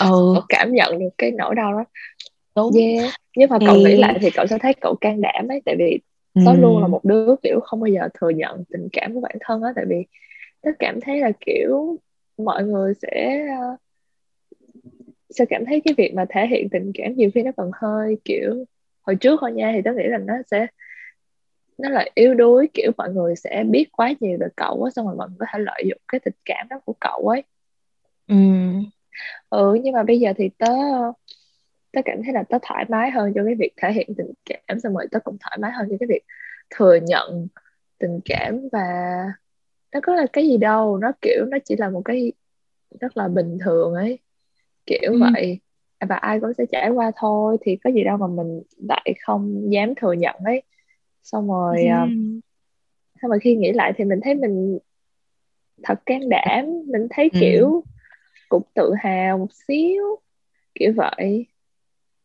ừ. 0.00 0.32
cậu 0.34 0.42
cảm 0.48 0.72
nhận 0.72 0.98
được 0.98 1.08
cái 1.18 1.30
nỗi 1.30 1.54
đau 1.54 1.72
đó 1.72 1.84
Đúng. 2.56 2.70
Yeah. 2.74 3.14
nhưng 3.36 3.50
mà 3.50 3.58
cậu 3.66 3.74
thì... 3.74 3.84
nghĩ 3.84 3.96
lại 3.96 4.18
thì 4.20 4.30
cậu 4.30 4.46
sẽ 4.46 4.58
thấy 4.58 4.74
cậu 4.80 4.94
can 5.00 5.20
đảm 5.20 5.48
ấy 5.48 5.62
tại 5.64 5.76
vì 5.78 5.98
tớ 6.34 6.50
ừ. 6.50 6.60
luôn 6.60 6.80
là 6.80 6.86
một 6.86 7.04
đứa 7.04 7.34
kiểu 7.42 7.60
không 7.60 7.80
bao 7.80 7.88
giờ 7.88 8.08
thừa 8.20 8.30
nhận 8.30 8.64
tình 8.72 8.88
cảm 8.92 9.14
của 9.14 9.20
bản 9.20 9.36
thân 9.40 9.62
á 9.62 9.72
tại 9.76 9.84
vì 9.88 9.96
tớ 10.62 10.70
cảm 10.78 11.00
thấy 11.00 11.20
là 11.20 11.30
kiểu 11.46 11.96
mọi 12.38 12.64
người 12.64 12.92
sẽ 13.02 13.46
uh, 13.72 13.80
sẽ 15.30 15.44
cảm 15.44 15.64
thấy 15.66 15.82
cái 15.84 15.94
việc 15.96 16.14
mà 16.14 16.24
thể 16.28 16.46
hiện 16.46 16.68
tình 16.68 16.92
cảm 16.94 17.14
nhiều 17.14 17.30
khi 17.34 17.42
nó 17.42 17.50
còn 17.56 17.70
hơi 17.80 18.16
kiểu 18.24 18.64
hồi 19.02 19.16
trước 19.16 19.38
thôi 19.40 19.52
nha 19.52 19.72
thì 19.74 19.82
tớ 19.84 19.92
nghĩ 19.92 20.04
là 20.06 20.18
nó 20.18 20.34
sẽ 20.50 20.66
nó 21.78 21.88
là 21.88 22.06
yếu 22.14 22.34
đuối 22.34 22.68
kiểu 22.74 22.90
mọi 22.96 23.12
người 23.14 23.36
sẽ 23.36 23.64
biết 23.70 23.88
quá 23.92 24.12
nhiều 24.20 24.38
về 24.40 24.46
cậu 24.56 24.82
á 24.84 24.90
xong 24.90 25.06
rồi 25.06 25.16
mọi 25.16 25.28
người 25.28 25.36
có 25.40 25.46
thể 25.52 25.58
lợi 25.58 25.82
dụng 25.88 25.98
cái 26.08 26.20
tình 26.24 26.34
cảm 26.44 26.66
đó 26.70 26.80
của 26.84 26.94
cậu 27.00 27.28
ấy. 27.28 27.42
Ừ 28.28 28.36
ừ 29.50 29.74
nhưng 29.82 29.92
mà 29.92 30.02
bây 30.02 30.20
giờ 30.20 30.32
thì 30.36 30.48
tớ 30.58 30.66
tớ 31.92 32.00
cảm 32.04 32.18
thấy 32.24 32.32
là 32.34 32.42
tớ 32.48 32.58
thoải 32.62 32.84
mái 32.88 33.10
hơn 33.10 33.32
cho 33.34 33.44
cái 33.44 33.54
việc 33.54 33.72
thể 33.76 33.92
hiện 33.92 34.08
tình 34.16 34.32
cảm 34.44 34.80
xong 34.80 34.94
rồi 34.94 35.06
tớ 35.10 35.18
cũng 35.24 35.36
thoải 35.40 35.58
mái 35.60 35.72
hơn 35.72 35.88
cho 35.90 35.96
cái 36.00 36.06
việc 36.08 36.22
thừa 36.70 36.96
nhận 37.02 37.48
tình 37.98 38.20
cảm 38.24 38.60
và 38.72 38.80
nó 39.92 40.00
có 40.02 40.14
là 40.14 40.26
cái 40.32 40.48
gì 40.48 40.56
đâu 40.56 40.98
nó 40.98 41.12
kiểu 41.22 41.44
nó 41.50 41.58
chỉ 41.64 41.76
là 41.78 41.90
một 41.90 42.02
cái 42.04 42.32
rất 43.00 43.16
là 43.16 43.28
bình 43.28 43.58
thường 43.64 43.94
ấy 43.94 44.18
kiểu 44.86 45.12
ừ. 45.12 45.18
vậy. 45.20 45.60
Và 46.08 46.16
ai 46.16 46.40
cũng 46.40 46.54
sẽ 46.58 46.64
trải 46.72 46.90
qua 46.90 47.12
thôi 47.16 47.56
thì 47.60 47.76
có 47.84 47.90
gì 47.90 48.04
đâu 48.04 48.16
mà 48.16 48.26
mình 48.26 48.62
lại 48.88 49.14
không 49.26 49.72
dám 49.72 49.94
thừa 49.94 50.12
nhận 50.12 50.36
ấy 50.44 50.62
xong 51.26 51.48
rồi 51.48 51.84
ừ. 51.86 51.92
uh, 52.02 52.10
xong 53.22 53.30
rồi 53.30 53.40
khi 53.42 53.54
nghĩ 53.56 53.72
lại 53.72 53.92
thì 53.96 54.04
mình 54.04 54.20
thấy 54.24 54.34
mình 54.34 54.78
thật 55.82 55.98
can 56.06 56.28
đảm 56.28 56.64
mình 56.86 57.06
thấy 57.10 57.30
ừ. 57.32 57.38
kiểu 57.40 57.84
cũng 58.48 58.62
tự 58.74 58.92
hào 59.02 59.38
một 59.38 59.52
xíu 59.68 60.02
kiểu 60.74 60.92
vậy 60.96 61.46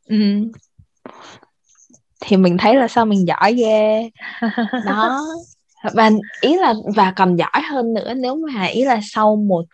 ừ. 0.05 0.17
thì 2.21 2.37
mình 2.37 2.57
thấy 2.59 2.75
là 2.75 2.87
sao 2.87 3.05
mình 3.05 3.27
giỏi 3.27 3.53
ghê 3.53 4.09
đó 4.85 5.21
và 5.93 6.11
ý 6.41 6.57
là 6.57 6.73
và 6.95 7.13
còn 7.15 7.35
giỏi 7.35 7.61
hơn 7.71 7.93
nữa 7.93 8.13
nếu 8.13 8.35
mà 8.35 8.63
ý 8.65 8.85
là 8.85 8.99
sau 9.03 9.35
một 9.35 9.65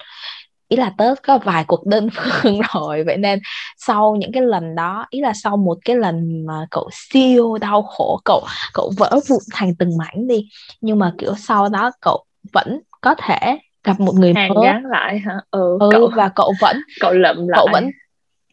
ý 0.68 0.78
là 0.78 0.94
tớ 0.98 1.16
có 1.24 1.38
vài 1.38 1.64
cuộc 1.68 1.86
đơn 1.88 2.10
phương 2.44 2.60
rồi 2.74 3.04
vậy 3.04 3.18
nên 3.18 3.40
sau 3.78 4.16
những 4.16 4.32
cái 4.32 4.44
lần 4.44 4.76
đó 4.76 5.06
ý 5.10 5.22
là 5.22 5.34
sau 5.34 5.58
một 5.58 5.78
cái 5.86 5.96
lần 5.96 6.46
mà 6.46 6.66
cậu 6.72 6.90
siêu 6.94 7.58
đau 7.58 7.82
khổ 7.84 8.20
cậu 8.26 8.46
cậu 8.74 8.92
vỡ 8.98 9.20
vụn 9.30 9.40
thành 9.54 9.76
từng 9.80 9.98
mảnh 9.98 10.28
đi 10.28 10.50
nhưng 10.82 11.00
mà 11.00 11.14
kiểu 11.18 11.36
sau 11.36 11.70
đó 11.70 11.92
cậu 12.02 12.26
vẫn 12.54 12.80
có 13.02 13.16
thể 13.16 13.58
gặp 13.84 14.00
một 14.00 14.16
người 14.16 14.34
Hàn 14.36 14.50
mới. 14.50 14.64
gắn 14.64 14.86
lại 14.86 15.20
hả? 15.20 15.34
Ừ, 15.52 15.78
ừ 15.80 15.90
cậu 15.92 16.12
và 16.16 16.30
cậu 16.36 16.54
vẫn 16.62 16.82
cậu 17.02 17.12
lụm 17.14 17.48
lại. 17.48 17.58
cậu 17.58 17.68
vẫn 17.74 17.92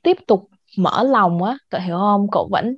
tiếp 0.02 0.16
tục 0.26 0.48
mở 0.78 1.02
lòng 1.04 1.42
á 1.42 1.56
cậu 1.70 1.80
hiểu 1.80 1.96
không? 1.98 2.26
Cậu 2.32 2.48
vẫn 2.52 2.76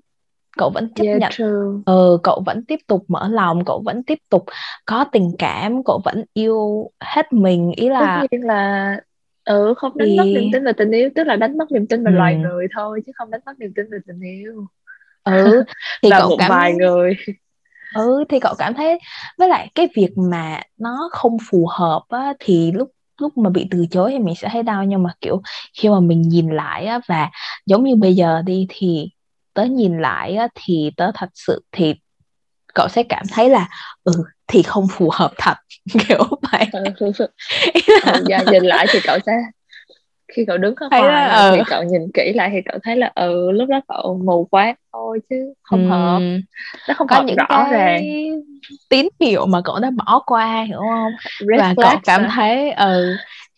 cậu 0.58 0.70
vẫn 0.74 0.94
chấp 0.94 1.04
yeah, 1.04 1.18
nhận. 1.20 1.32
true. 1.32 1.82
ừ, 1.86 2.18
cậu 2.22 2.42
vẫn 2.46 2.64
tiếp 2.64 2.78
tục 2.86 3.04
mở 3.08 3.28
lòng 3.28 3.64
cậu 3.64 3.82
vẫn 3.84 4.02
tiếp 4.04 4.18
tục 4.30 4.44
có 4.86 5.04
tình 5.12 5.32
cảm 5.38 5.84
cậu 5.84 6.00
vẫn 6.04 6.24
yêu 6.32 6.90
hết 7.00 7.32
mình. 7.32 7.72
Ý 7.76 7.88
tất 7.98 8.06
là 8.06 8.26
nhiên 8.30 8.42
là 8.46 9.00
ừ 9.46 9.74
không 9.76 9.98
đánh 9.98 10.16
mất 10.16 10.32
niềm 10.32 10.50
tin 10.50 10.64
vào 10.64 10.72
tình 10.76 10.90
yêu 10.90 11.10
tức 11.14 11.24
là 11.24 11.36
đánh 11.36 11.58
mất 11.58 11.72
niềm 11.72 11.86
tin 11.86 12.04
vào 12.04 12.12
ừ, 12.12 12.12
loài 12.12 12.36
người 12.36 12.66
thôi 12.76 13.00
chứ 13.06 13.12
không 13.16 13.30
đánh 13.30 13.40
mất 13.46 13.58
niềm 13.58 13.72
tin 13.76 13.86
vào 13.90 14.00
tình 14.06 14.20
yêu. 14.20 14.66
Ừ 15.24 15.64
thì 16.02 16.10
và 16.10 16.20
cậu 16.20 16.30
một 16.30 16.38
cảm 16.38 16.50
vài 16.50 16.74
người. 16.74 17.16
Ừ 17.96 18.24
thì 18.28 18.40
cậu 18.40 18.54
cảm 18.58 18.74
thấy 18.74 18.98
với 19.38 19.48
lại 19.48 19.70
cái 19.74 19.88
việc 19.96 20.08
mà 20.16 20.60
nó 20.78 21.08
không 21.12 21.36
phù 21.50 21.66
hợp 21.70 22.02
á, 22.08 22.32
thì 22.40 22.72
lúc 22.72 22.90
lúc 23.20 23.38
mà 23.38 23.50
bị 23.50 23.66
từ 23.70 23.86
chối 23.90 24.10
thì 24.12 24.18
mình 24.18 24.34
sẽ 24.34 24.48
thấy 24.52 24.62
đau. 24.62 24.84
Nhưng 24.84 25.02
mà 25.02 25.10
kiểu 25.20 25.42
khi 25.78 25.88
mà 25.88 26.00
mình 26.00 26.22
nhìn 26.22 26.48
lại 26.50 26.86
á, 26.86 27.00
và 27.08 27.30
giống 27.66 27.84
như 27.84 27.96
bây 27.96 28.14
giờ 28.16 28.42
đi 28.46 28.66
thì 28.68 29.08
tớ 29.54 29.64
nhìn 29.64 29.98
lại 30.00 30.36
á, 30.36 30.48
thì 30.54 30.90
tớ 30.96 31.10
thật 31.14 31.28
sự 31.34 31.64
thì 31.72 31.94
cậu 32.74 32.88
sẽ 32.88 33.02
cảm 33.08 33.26
thấy 33.32 33.50
là 33.50 33.68
ừ 34.04 34.12
thì 34.48 34.62
không 34.62 34.86
phù 34.92 35.10
hợp 35.12 35.30
thật 35.38 35.54
kiểu 36.08 36.22
vậy. 36.52 36.66
Ừ, 36.72 36.80
là 38.02 38.12
ừ, 38.14 38.24
giờ 38.28 38.38
nhìn 38.48 38.62
lại 38.64 38.86
thì 38.92 39.00
cậu 39.04 39.18
sẽ 39.26 39.32
khi 40.28 40.44
cậu 40.46 40.58
đứng 40.58 40.74
ở 40.76 40.90
ngoài 40.90 41.28
rồi 41.30 41.44
thì 41.50 41.58
ừ 41.58 41.64
cậu 41.68 41.82
nhìn 41.82 42.02
kỹ 42.14 42.32
lại 42.34 42.50
thì 42.52 42.58
cậu 42.66 42.78
thấy 42.82 42.96
là 42.96 43.12
ừ 43.14 43.50
lúc 43.52 43.68
đó 43.68 43.80
cậu 43.88 44.20
mù 44.24 44.44
quáng 44.50 44.74
thôi 44.92 45.20
chứ 45.30 45.36
không 45.62 45.84
hợp. 45.84 46.22
Ừm, 46.22 46.40
nó 46.88 46.94
không 46.94 47.08
có 47.08 47.16
hợp 47.16 47.26
những 47.26 47.36
rõ 47.36 47.46
cái 47.48 47.70
ràng. 47.70 48.02
tín 48.88 49.08
hiệu 49.20 49.46
mà 49.46 49.60
cậu 49.64 49.78
đã 49.80 49.90
bỏ 49.90 50.22
qua 50.26 50.64
hiểu 50.68 50.78
không? 50.80 51.12
Red 51.38 51.60
và 51.60 51.74
cậu 51.80 51.98
cảm 52.04 52.22
hả? 52.22 52.30
thấy 52.36 52.70
ừ 52.72 53.16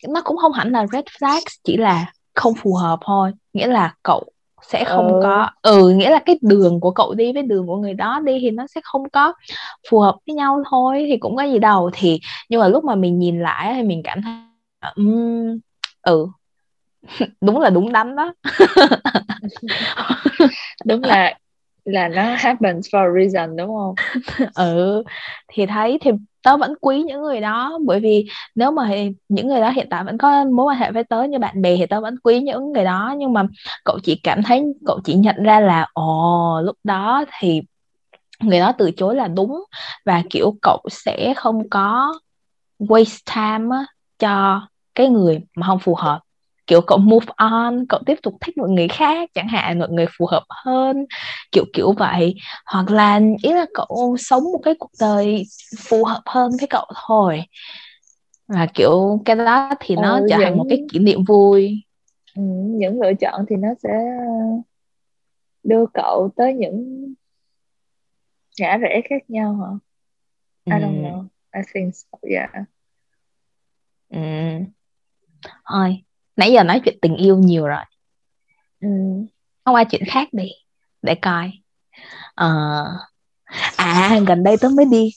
nó 0.08 0.20
cũng 0.24 0.36
không 0.36 0.52
hẳn 0.52 0.72
là 0.72 0.86
red 0.92 1.04
flags 1.04 1.58
chỉ 1.64 1.76
là 1.76 2.12
không 2.34 2.54
phù 2.54 2.74
hợp 2.74 2.98
thôi. 3.02 3.32
Nghĩa 3.52 3.66
là 3.66 3.94
cậu 4.02 4.24
sẽ 4.72 4.84
không 4.84 5.08
ừ 5.08 5.20
có. 5.22 5.50
Ừ 5.62 5.88
nghĩa 5.88 6.10
là 6.10 6.18
cái 6.26 6.38
đường 6.42 6.80
của 6.80 6.90
cậu 6.90 7.14
đi 7.14 7.32
với 7.32 7.42
đường 7.42 7.66
của 7.66 7.76
người 7.76 7.94
đó 7.94 8.20
đi 8.24 8.38
thì 8.40 8.50
nó 8.50 8.66
sẽ 8.66 8.80
không 8.84 9.10
có 9.10 9.32
phù 9.90 10.00
hợp 10.00 10.16
với 10.26 10.34
nhau 10.34 10.62
thôi 10.70 11.06
thì 11.08 11.16
cũng 11.16 11.36
có 11.36 11.42
gì 11.42 11.58
đâu. 11.58 11.90
Thì 11.94 12.20
nhưng 12.48 12.60
mà 12.60 12.68
lúc 12.68 12.84
mà 12.84 12.94
mình 12.94 13.18
nhìn 13.18 13.40
lại 13.40 13.74
thì 13.76 13.82
mình 13.82 14.02
cảm 14.04 14.22
thấy 14.22 14.32
um, 14.96 15.58
ừ 16.02 16.26
đúng 17.40 17.60
là 17.60 17.70
đúng 17.70 17.92
đắn 17.92 18.16
đó. 18.16 18.34
Đúng 20.84 21.04
là 21.04 21.34
là 21.84 22.08
nó 22.08 22.22
happens 22.38 22.94
for 22.94 22.98
a 22.98 23.22
reason 23.22 23.56
đúng 23.56 23.68
không? 23.68 23.94
Ừ 24.54 25.02
thì 25.48 25.66
thấy 25.66 25.98
thì 26.00 26.10
tớ 26.42 26.56
vẫn 26.56 26.74
quý 26.80 27.02
những 27.02 27.22
người 27.22 27.40
đó 27.40 27.78
bởi 27.86 28.00
vì 28.00 28.26
nếu 28.54 28.70
mà 28.70 28.90
những 29.28 29.48
người 29.48 29.60
đó 29.60 29.70
hiện 29.70 29.86
tại 29.90 30.04
vẫn 30.04 30.18
có 30.18 30.44
mối 30.44 30.66
quan 30.66 30.78
hệ 30.78 30.92
với 30.92 31.04
tớ 31.04 31.22
như 31.22 31.38
bạn 31.38 31.62
bè 31.62 31.76
thì 31.76 31.86
tớ 31.86 32.00
vẫn 32.00 32.14
quý 32.22 32.40
những 32.40 32.72
người 32.72 32.84
đó. 32.84 33.14
Nhưng 33.18 33.32
mà 33.32 33.46
cậu 33.84 33.98
chỉ 34.02 34.20
cảm 34.22 34.42
thấy 34.42 34.64
cậu 34.86 35.00
chỉ 35.04 35.14
nhận 35.14 35.42
ra 35.42 35.60
là 35.60 35.86
ồ 35.92 36.60
lúc 36.64 36.76
đó 36.84 37.24
thì 37.38 37.62
người 38.40 38.58
đó 38.60 38.72
từ 38.78 38.90
chối 38.90 39.16
là 39.16 39.28
đúng 39.28 39.64
và 40.04 40.22
kiểu 40.30 40.56
cậu 40.62 40.80
sẽ 40.90 41.34
không 41.36 41.68
có 41.68 42.14
waste 42.78 43.18
time 43.34 43.76
á, 43.76 43.86
cho 44.18 44.62
cái 44.94 45.08
người 45.08 45.40
mà 45.56 45.66
không 45.66 45.78
phù 45.78 45.94
hợp 45.94 46.20
kiểu 46.68 46.80
cậu 46.82 46.98
move 46.98 47.26
on 47.36 47.86
cậu 47.88 48.00
tiếp 48.06 48.14
tục 48.22 48.34
thích 48.40 48.58
một 48.58 48.70
người 48.70 48.88
khác 48.88 49.30
chẳng 49.34 49.48
hạn 49.48 49.78
một 49.78 49.90
người 49.90 50.06
phù 50.18 50.26
hợp 50.26 50.44
hơn 50.66 51.06
kiểu 51.52 51.64
kiểu 51.74 51.92
vậy. 51.92 52.34
Hoặc 52.66 52.90
là 52.90 53.20
ý 53.42 53.52
là 53.52 53.66
cậu 53.74 54.16
sống 54.20 54.44
một 54.44 54.60
cái 54.64 54.74
cuộc 54.78 54.90
đời 55.00 55.44
phù 55.78 56.04
hợp 56.04 56.22
hơn 56.26 56.50
với 56.60 56.68
cậu 56.70 56.86
thôi. 57.08 57.42
Và 58.48 58.66
kiểu 58.74 59.22
cái 59.24 59.36
đó 59.36 59.70
thì 59.80 59.96
nó 59.96 60.20
ừ, 60.20 60.26
trở 60.28 60.38
thành 60.42 60.56
một 60.58 60.64
cái 60.68 60.78
những 60.78 60.88
kỷ 60.92 60.98
niệm 60.98 61.24
vui. 61.28 61.82
Ừ, 62.36 62.42
những 62.64 63.00
lựa 63.00 63.12
chọn 63.20 63.44
thì 63.48 63.56
nó 63.56 63.68
sẽ 63.82 63.88
đưa 65.62 65.86
cậu 65.94 66.30
tới 66.36 66.54
những 66.54 67.14
ngã 68.60 68.76
rẽ 68.78 69.00
khác 69.10 69.30
nhau 69.30 69.54
hả? 69.56 69.70
I 70.70 70.80
don't 70.80 71.02
ừ, 71.02 71.02
know. 71.02 71.28
I 71.54 71.62
think 71.74 71.94
so 71.94 72.18
yeah. 72.30 72.50
Ừ. 74.08 74.18
thôi 75.64 76.02
nãy 76.38 76.52
giờ 76.52 76.62
nói 76.62 76.80
chuyện 76.84 76.98
tình 77.02 77.16
yêu 77.16 77.36
nhiều 77.38 77.66
rồi. 77.66 77.84
Ừ. 78.80 78.88
không 79.64 79.74
qua 79.74 79.84
chuyện 79.84 80.02
khác 80.08 80.28
đi. 80.32 80.48
Để 81.02 81.14
coi. 81.14 81.52
Ờ, 82.34 82.84
à 83.76 84.20
gần 84.26 84.42
đây 84.42 84.56
tớ 84.56 84.68
mới 84.68 84.84
đi. 84.84 85.10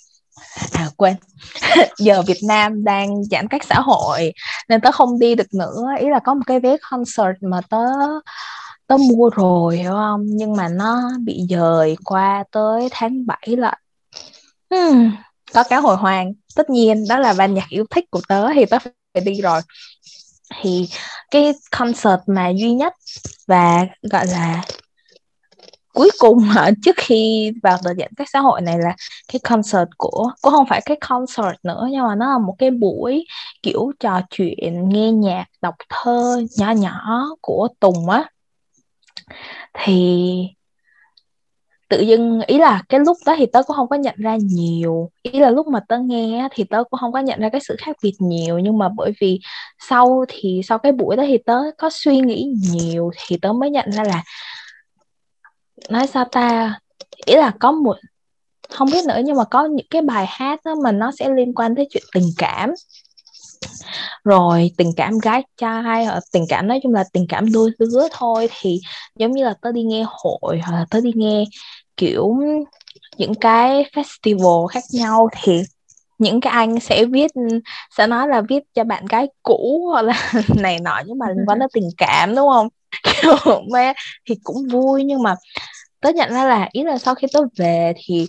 À 0.71 0.87
quên. 0.97 1.15
Giờ 1.97 2.21
Việt 2.21 2.39
Nam 2.47 2.83
đang 2.83 3.23
giãn 3.23 3.47
cách 3.47 3.63
xã 3.63 3.75
hội 3.79 4.33
nên 4.69 4.81
tớ 4.81 4.91
không 4.91 5.19
đi 5.19 5.35
được 5.35 5.53
nữa. 5.53 5.83
Ý 5.99 6.09
là 6.09 6.19
có 6.19 6.33
một 6.33 6.43
cái 6.47 6.59
vé 6.59 6.77
concert 6.91 7.37
mà 7.41 7.61
tớ 7.69 7.85
tớ 8.87 8.97
mua 8.97 9.29
rồi 9.29 9.77
hiểu 9.77 9.91
không? 9.91 10.21
Nhưng 10.25 10.55
mà 10.55 10.67
nó 10.67 11.01
bị 11.25 11.39
dời 11.49 11.97
qua 12.05 12.43
tới 12.51 12.87
tháng 12.91 13.25
7 13.25 13.55
lận. 13.57 13.73
Hmm, 14.69 15.11
có 15.53 15.63
cái 15.69 15.79
hồi 15.79 15.97
hoàng 15.97 16.33
tất 16.55 16.69
nhiên 16.69 17.05
đó 17.09 17.19
là 17.19 17.33
ban 17.37 17.53
nhạc 17.53 17.69
yêu 17.69 17.85
thích 17.89 18.05
của 18.11 18.21
tớ 18.27 18.47
thì 18.53 18.65
tớ 18.65 18.77
phải 18.79 19.23
đi 19.25 19.41
rồi 19.41 19.61
thì 20.59 20.89
cái 21.31 21.53
concert 21.77 22.21
mà 22.27 22.49
duy 22.49 22.71
nhất 22.71 22.93
và, 23.47 23.85
gọi 24.11 24.27
là, 24.27 24.61
cuối 25.93 26.09
cùng 26.19 26.49
ở 26.55 26.71
trước 26.83 26.95
khi 26.97 27.51
vào 27.63 27.77
đợt 27.83 27.93
giãn 27.97 28.09
cách 28.17 28.27
xã 28.33 28.39
hội 28.39 28.61
này 28.61 28.79
là 28.79 28.95
cái 29.33 29.39
concert 29.39 29.89
của 29.97 30.31
cũng 30.41 30.51
không 30.51 30.65
phải 30.69 30.81
cái 30.85 30.97
concert 31.09 31.55
nữa, 31.63 31.87
nhưng 31.91 32.07
mà 32.07 32.15
nó 32.15 32.31
là 32.31 32.37
một 32.37 32.55
cái 32.57 32.71
buổi, 32.71 33.25
kiểu, 33.63 33.91
trò 33.99 34.21
chuyện, 34.29 34.89
nghe 34.89 35.11
nhạc, 35.11 35.45
đọc 35.61 35.75
thơ 35.89 36.41
nhỏ 36.57 36.71
nhỏ 36.71 37.25
của 37.41 37.67
Tùng 37.79 38.09
á. 38.09 38.29
Thì 39.73 40.47
tự 41.91 42.01
dưng 42.01 42.41
ý 42.47 42.57
là 42.57 42.83
cái 42.89 42.99
lúc 42.99 43.17
đó 43.25 43.35
thì 43.37 43.45
tớ 43.45 43.63
cũng 43.63 43.75
không 43.75 43.89
có 43.89 43.95
nhận 43.95 44.15
ra 44.17 44.37
nhiều. 44.41 45.09
Ý 45.21 45.39
là 45.39 45.49
lúc 45.49 45.67
mà 45.67 45.79
tớ 45.87 45.99
nghe 45.99 46.47
thì 46.51 46.63
tớ 46.63 46.83
cũng 46.89 46.99
không 46.99 47.11
có 47.11 47.19
nhận 47.19 47.39
ra 47.39 47.49
cái 47.49 47.61
sự 47.67 47.75
khác 47.79 47.95
biệt 48.03 48.13
nhiều. 48.19 48.59
Nhưng 48.59 48.77
mà 48.77 48.89
bởi 48.95 49.11
vì 49.21 49.39
sau 49.89 50.25
thì, 50.27 50.61
sau 50.63 50.77
cái 50.77 50.91
buổi 50.91 51.15
đó 51.15 51.23
thì 51.27 51.37
tớ 51.45 51.57
có 51.77 51.89
suy 51.93 52.19
nghĩ 52.19 52.53
nhiều 52.71 53.11
thì 53.27 53.37
tớ 53.41 53.53
mới 53.53 53.69
nhận 53.69 53.91
ra 53.91 54.03
là, 54.03 54.23
nói 55.89 56.07
sao 56.07 56.25
ta, 56.31 56.79
ý 57.25 57.35
là 57.35 57.51
có 57.59 57.71
một, 57.71 57.97
không 58.69 58.89
biết 58.91 59.05
nữa 59.07 59.21
nhưng 59.25 59.35
mà 59.35 59.43
có 59.43 59.65
những 59.65 59.87
cái 59.89 60.01
bài 60.01 60.25
hát 60.29 60.59
đó 60.65 60.75
mà 60.83 60.91
nó 60.91 61.11
sẽ 61.11 61.29
liên 61.29 61.53
quan 61.53 61.75
tới 61.75 61.87
chuyện 61.91 62.03
tình 62.13 62.29
cảm. 62.37 62.69
Rồi 64.23 64.71
tình 64.77 64.91
cảm 64.97 65.19
gái 65.19 65.43
trai 65.57 66.05
hoặc 66.05 66.23
tình 66.33 66.45
cảm, 66.49 66.67
nói 66.67 66.79
chung 66.83 66.93
là 66.93 67.03
tình 67.13 67.25
cảm 67.29 67.51
đôi 67.51 67.71
lứa 67.79 68.07
thôi 68.11 68.49
thì 68.59 68.79
giống 69.15 69.31
như 69.31 69.43
là 69.43 69.53
tớ 69.61 69.71
đi 69.71 69.83
nghe 69.83 70.05
hội 70.07 70.59
hoặc 70.63 70.71
là 70.71 70.85
tớ 70.89 71.01
đi 71.01 71.11
nghe 71.15 71.43
kiểu 71.97 72.37
những 73.17 73.35
cái 73.35 73.85
festival 73.93 74.67
khác 74.67 74.83
nhau 74.93 75.29
thì 75.41 75.61
những 76.17 76.41
cái 76.41 76.53
anh 76.53 76.79
sẽ 76.79 77.05
viết 77.05 77.31
sẽ 77.97 78.07
nói 78.07 78.27
là 78.27 78.41
viết 78.41 78.63
cho 78.73 78.83
bạn 78.83 79.05
gái 79.05 79.27
cũ 79.43 79.89
hoặc 79.91 80.01
là 80.01 80.31
này 80.57 80.79
nọ 80.79 81.01
nhưng 81.05 81.17
mà 81.17 81.25
liên 81.29 81.45
quan 81.47 81.59
đến 81.59 81.69
tình 81.73 81.89
cảm 81.97 82.35
đúng 82.35 82.49
không? 82.49 82.67
Kiểu 83.21 83.61
mê 83.71 83.93
thì 84.29 84.35
cũng 84.43 84.67
vui 84.71 85.03
nhưng 85.03 85.23
mà 85.23 85.35
tớ 86.01 86.09
nhận 86.09 86.33
ra 86.33 86.45
là 86.45 86.69
ý 86.71 86.83
là 86.83 86.97
sau 86.97 87.15
khi 87.15 87.27
tớ 87.33 87.39
về 87.57 87.93
thì 88.05 88.27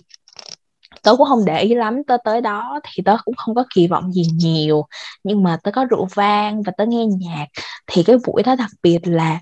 tớ 1.03 1.15
cũng 1.15 1.27
không 1.27 1.45
để 1.45 1.61
ý 1.61 1.75
lắm. 1.75 2.03
Tớ 2.07 2.17
tới 2.23 2.41
đó 2.41 2.79
thì 2.83 3.03
tớ 3.05 3.17
cũng 3.25 3.35
không 3.35 3.55
có 3.55 3.65
kỳ 3.75 3.87
vọng 3.87 4.13
gì 4.13 4.23
nhiều 4.35 4.85
nhưng 5.23 5.43
mà 5.43 5.57
tớ 5.63 5.71
có 5.71 5.85
rượu 5.85 6.07
vang 6.13 6.63
và 6.63 6.71
tớ 6.77 6.85
nghe 6.85 7.05
nhạc. 7.05 7.45
Thì 7.87 8.03
cái 8.03 8.15
buổi 8.27 8.43
đó 8.43 8.55
đặc 8.55 8.69
biệt 8.83 8.99
là 9.03 9.39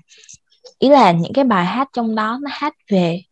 ý 0.78 0.88
là 0.88 1.12
những 1.12 1.32
cái 1.32 1.44
bài 1.44 1.64
hát 1.64 1.88
trong 1.92 2.14
đó 2.14 2.38
nó 2.42 2.50
hát 2.52 2.74
về 2.90 3.22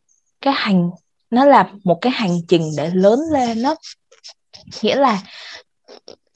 cái 0.40 0.54
hành 0.56 0.90
nó 1.30 1.44
là 1.44 1.70
một 1.84 1.98
cái 2.00 2.12
hành 2.12 2.38
trình 2.48 2.70
để 2.76 2.90
lớn 2.94 3.20
lên 3.32 3.62
đó. 3.62 3.76
Nghĩa 4.82 4.96
là 4.96 5.22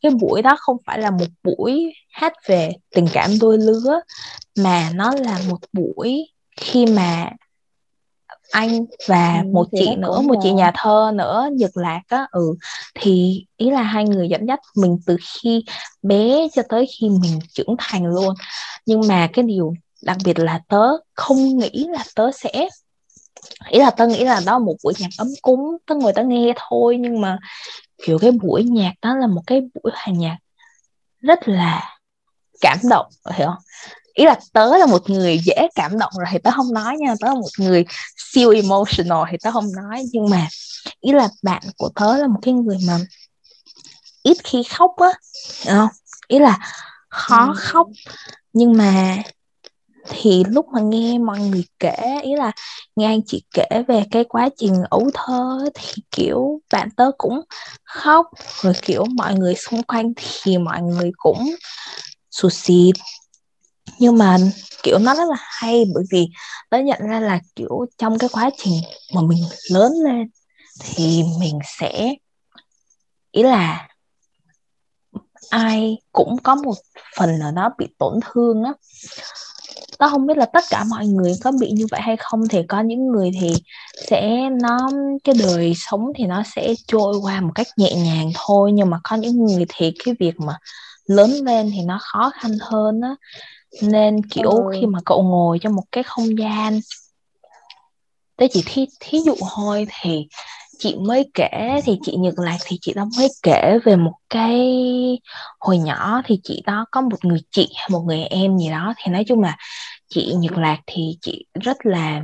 cái 0.02 0.12
buổi 0.20 0.43
đó 0.43 0.56
không 0.59 0.76
phải 0.86 0.98
là 0.98 1.10
một 1.10 1.26
buổi 1.43 1.93
hát 2.12 2.32
về 2.47 2.72
tình 2.94 3.06
cảm 3.12 3.31
đôi 3.40 3.59
lứa 3.59 4.01
mà 4.59 4.90
nó 4.94 5.14
là 5.14 5.40
một 5.48 5.59
buổi 5.72 6.26
khi 6.56 6.86
mà 6.86 7.31
anh 8.51 8.85
và 9.06 9.43
Ừ, 9.44 9.51
một 9.52 9.66
chị 9.72 9.97
nữa 9.97 10.20
một 10.20 10.35
chị 10.43 10.52
nhà 10.52 10.72
thơ 10.74 11.12
nữa 11.14 11.48
Nhật 11.52 11.76
Lạc 11.76 12.01
á 12.09 12.26
ừ. 12.32 12.55
Thì 12.94 13.44
ý 13.56 13.70
là 13.70 13.82
hai 13.82 14.05
người 14.05 14.28
dẫn 14.28 14.47
dắt 14.48 14.60
mình 14.76 14.98
từ 15.06 15.16
khi 15.22 15.64
bé 16.02 16.48
cho 16.52 16.62
tới 16.68 16.86
khi 16.98 17.09
mình 17.09 17.39
trưởng 17.52 17.74
thành 17.78 18.06
luôn. 18.06 18.35
Nhưng 18.86 19.01
mà 19.09 19.28
cái 19.32 19.43
điều 19.44 19.74
đặc 20.02 20.16
biệt 20.24 20.39
là 20.39 20.60
tớ 20.68 20.89
không 21.14 21.59
nghĩ 21.59 21.86
là 21.89 22.05
tớ 22.14 22.31
sẽ 22.32 22.68
ý 23.70 23.78
là 23.78 23.90
tớ 23.90 24.06
nghĩ 24.06 24.24
là 24.24 24.40
đó 24.46 24.58
một 24.58 24.76
buổi 24.84 24.94
nhạc 24.98 25.08
ấm 25.18 25.28
cúng 25.42 25.76
tớ 25.86 25.94
ngồi 25.94 26.12
tớ 26.12 26.22
nghe 26.24 26.52
thôi 26.56 26.96
nhưng 27.00 27.20
mà 27.20 27.38
kiểu 28.06 28.18
cái 28.18 28.30
buổi 28.30 28.64
nhạc 28.64 28.92
đó 29.02 29.16
là 29.16 29.26
một 29.26 29.42
cái 29.46 29.60
buổi 29.60 29.92
hòa 29.94 30.14
nhạc 30.14 30.36
rất 31.20 31.48
là 31.48 31.98
cảm 32.60 32.78
động 32.90 33.06
hiểu 33.34 33.46
không 33.46 33.62
ý 34.14 34.24
là 34.24 34.40
tớ 34.52 34.76
là 34.76 34.86
một 34.86 35.10
người 35.10 35.38
dễ 35.38 35.68
cảm 35.74 35.98
động 35.98 36.12
rồi 36.18 36.26
thì 36.30 36.38
tớ 36.38 36.50
không 36.50 36.72
nói 36.72 36.96
nha 36.98 37.14
tớ 37.20 37.28
là 37.28 37.34
một 37.34 37.50
người 37.58 37.84
siêu 38.16 38.50
emotional 38.50 39.24
thì 39.30 39.36
tớ 39.42 39.50
không 39.50 39.72
nói 39.76 40.04
nhưng 40.12 40.30
mà 40.30 40.48
ý 41.00 41.12
là 41.12 41.28
bạn 41.42 41.62
của 41.76 41.88
tớ 41.94 42.16
là 42.16 42.26
một 42.26 42.38
cái 42.42 42.54
người 42.54 42.78
mà 42.86 42.98
ít 44.22 44.36
khi 44.44 44.62
khóc 44.62 44.90
á 44.96 45.12
không? 45.66 45.88
ý 46.28 46.38
là 46.38 46.58
khó 47.08 47.46
ừ. 47.46 47.54
khóc 47.56 47.88
nhưng 48.52 48.72
mà 48.72 49.18
thì 50.09 50.44
lúc 50.48 50.66
mà 50.74 50.81
nghe 50.81 51.18
mọi 51.18 51.39
người 51.40 51.64
kể, 51.78 52.20
ý 52.22 52.35
là 52.36 52.52
nghe 52.97 53.06
anh 53.06 53.20
chị 53.26 53.44
kể 53.55 53.82
về 53.89 54.05
cái 54.10 54.24
quá 54.24 54.48
trình 54.56 54.74
ấu 54.90 55.10
thơ 55.14 55.59
thì, 55.74 56.02
kiểu, 56.10 56.60
bạn 56.72 56.89
tớ 56.97 57.10
cũng 57.18 57.40
khóc, 57.85 58.26
rồi, 58.62 58.72
kiểu, 58.82 59.05
mọi 59.16 59.35
người 59.35 59.55
xung 59.55 59.82
quanh 59.82 60.12
thì 60.16 60.59
mọi 60.59 60.82
người 60.82 61.10
cũng 61.16 61.55
sụt 62.31 62.52
xịt. 62.52 62.94
Nhưng 63.98 64.18
mà, 64.18 64.36
kiểu, 64.82 64.98
nó 64.98 65.14
rất 65.14 65.28
là 65.28 65.36
hay, 65.39 65.85
bởi 65.94 66.05
vì 66.10 66.26
tớ 66.70 66.78
nhận 66.78 67.01
ra 67.09 67.20
là, 67.20 67.40
kiểu, 67.56 67.86
trong 67.98 68.18
cái 68.18 68.28
quá 68.32 68.51
trình 68.59 68.74
mà 69.14 69.22
mình 69.22 69.39
lớn 69.70 69.93
lên 70.05 70.28
thì 70.81 71.22
mình 71.40 71.59
sẽ, 71.78 72.14
ý 73.32 73.43
là, 73.43 73.89
ai 75.51 75.97
cũng 76.12 76.36
có 76.43 76.55
một 76.55 76.74
phần 77.16 77.39
nào 77.39 77.52
đó 77.52 77.70
bị 77.78 77.86
tổn 77.98 78.20
thương 78.24 78.62
á 78.64 78.72
tao 79.98 80.10
không 80.10 80.26
biết 80.26 80.36
là 80.36 80.46
tất 80.46 80.64
cả 80.70 80.84
mọi 80.84 81.06
người 81.06 81.34
có 81.42 81.52
bị 81.60 81.70
như 81.70 81.86
vậy 81.90 82.00
hay 82.00 82.16
không 82.16 82.48
thì 82.48 82.62
có 82.68 82.80
những 82.80 83.06
người 83.06 83.30
thì 83.40 83.54
sẽ 84.08 84.50
nó 84.62 84.90
cái 85.24 85.34
đời 85.38 85.74
sống 85.76 86.12
thì 86.16 86.24
nó 86.24 86.42
sẽ 86.54 86.74
trôi 86.86 87.16
qua 87.22 87.40
một 87.40 87.52
cách 87.54 87.66
nhẹ 87.76 87.94
nhàng 87.94 88.30
thôi 88.34 88.72
nhưng 88.72 88.90
mà 88.90 89.00
có 89.04 89.16
những 89.16 89.44
người 89.44 89.66
thì 89.68 89.92
cái 90.04 90.14
việc 90.18 90.40
mà 90.40 90.58
lớn 91.06 91.30
lên 91.30 91.70
thì 91.74 91.82
nó 91.82 91.98
khó 92.02 92.30
khăn 92.34 92.52
hơn 92.60 93.00
á 93.00 93.14
nên 93.82 94.26
kiểu 94.26 94.50
ừ. 94.50 94.70
khi 94.80 94.86
mà 94.86 94.98
cậu 95.04 95.22
ngồi 95.22 95.58
trong 95.58 95.74
một 95.74 95.84
cái 95.92 96.04
không 96.04 96.38
gian 96.38 96.80
tới 98.36 98.48
chỉ 98.52 98.62
thí 98.66 98.86
thí 99.00 99.20
dụ 99.20 99.34
thôi 99.54 99.86
thì 100.00 100.28
chị 100.78 100.96
mới 100.96 101.30
kể 101.34 101.80
thì 101.84 101.98
chị 102.02 102.16
Nhật 102.16 102.34
Lạc 102.36 102.59
thì 102.64 102.78
chị 102.80 102.92
đó 102.94 103.05
mới 103.18 103.28
kể 103.42 103.78
về 103.84 103.96
một 103.96 104.14
cái 104.30 104.60
hồi 105.60 105.78
nhỏ 105.78 106.22
thì 106.24 106.40
chị 106.42 106.62
đó 106.66 106.86
có 106.90 107.01
một 107.01 107.24
người 107.24 107.40
chị 107.51 107.68
một 107.90 108.01
người 108.01 108.24
em 108.24 108.59
gì 108.59 108.70
đó. 108.70 108.94
Thì 108.96 109.12
nói 109.12 109.24
chung 109.28 109.40
là 109.42 109.56
chị 110.09 110.32
Nhật 110.38 110.59
Lạc 110.59 110.78
thì 110.86 111.18
chị 111.20 111.44
rất 111.55 111.86
là 111.86 112.20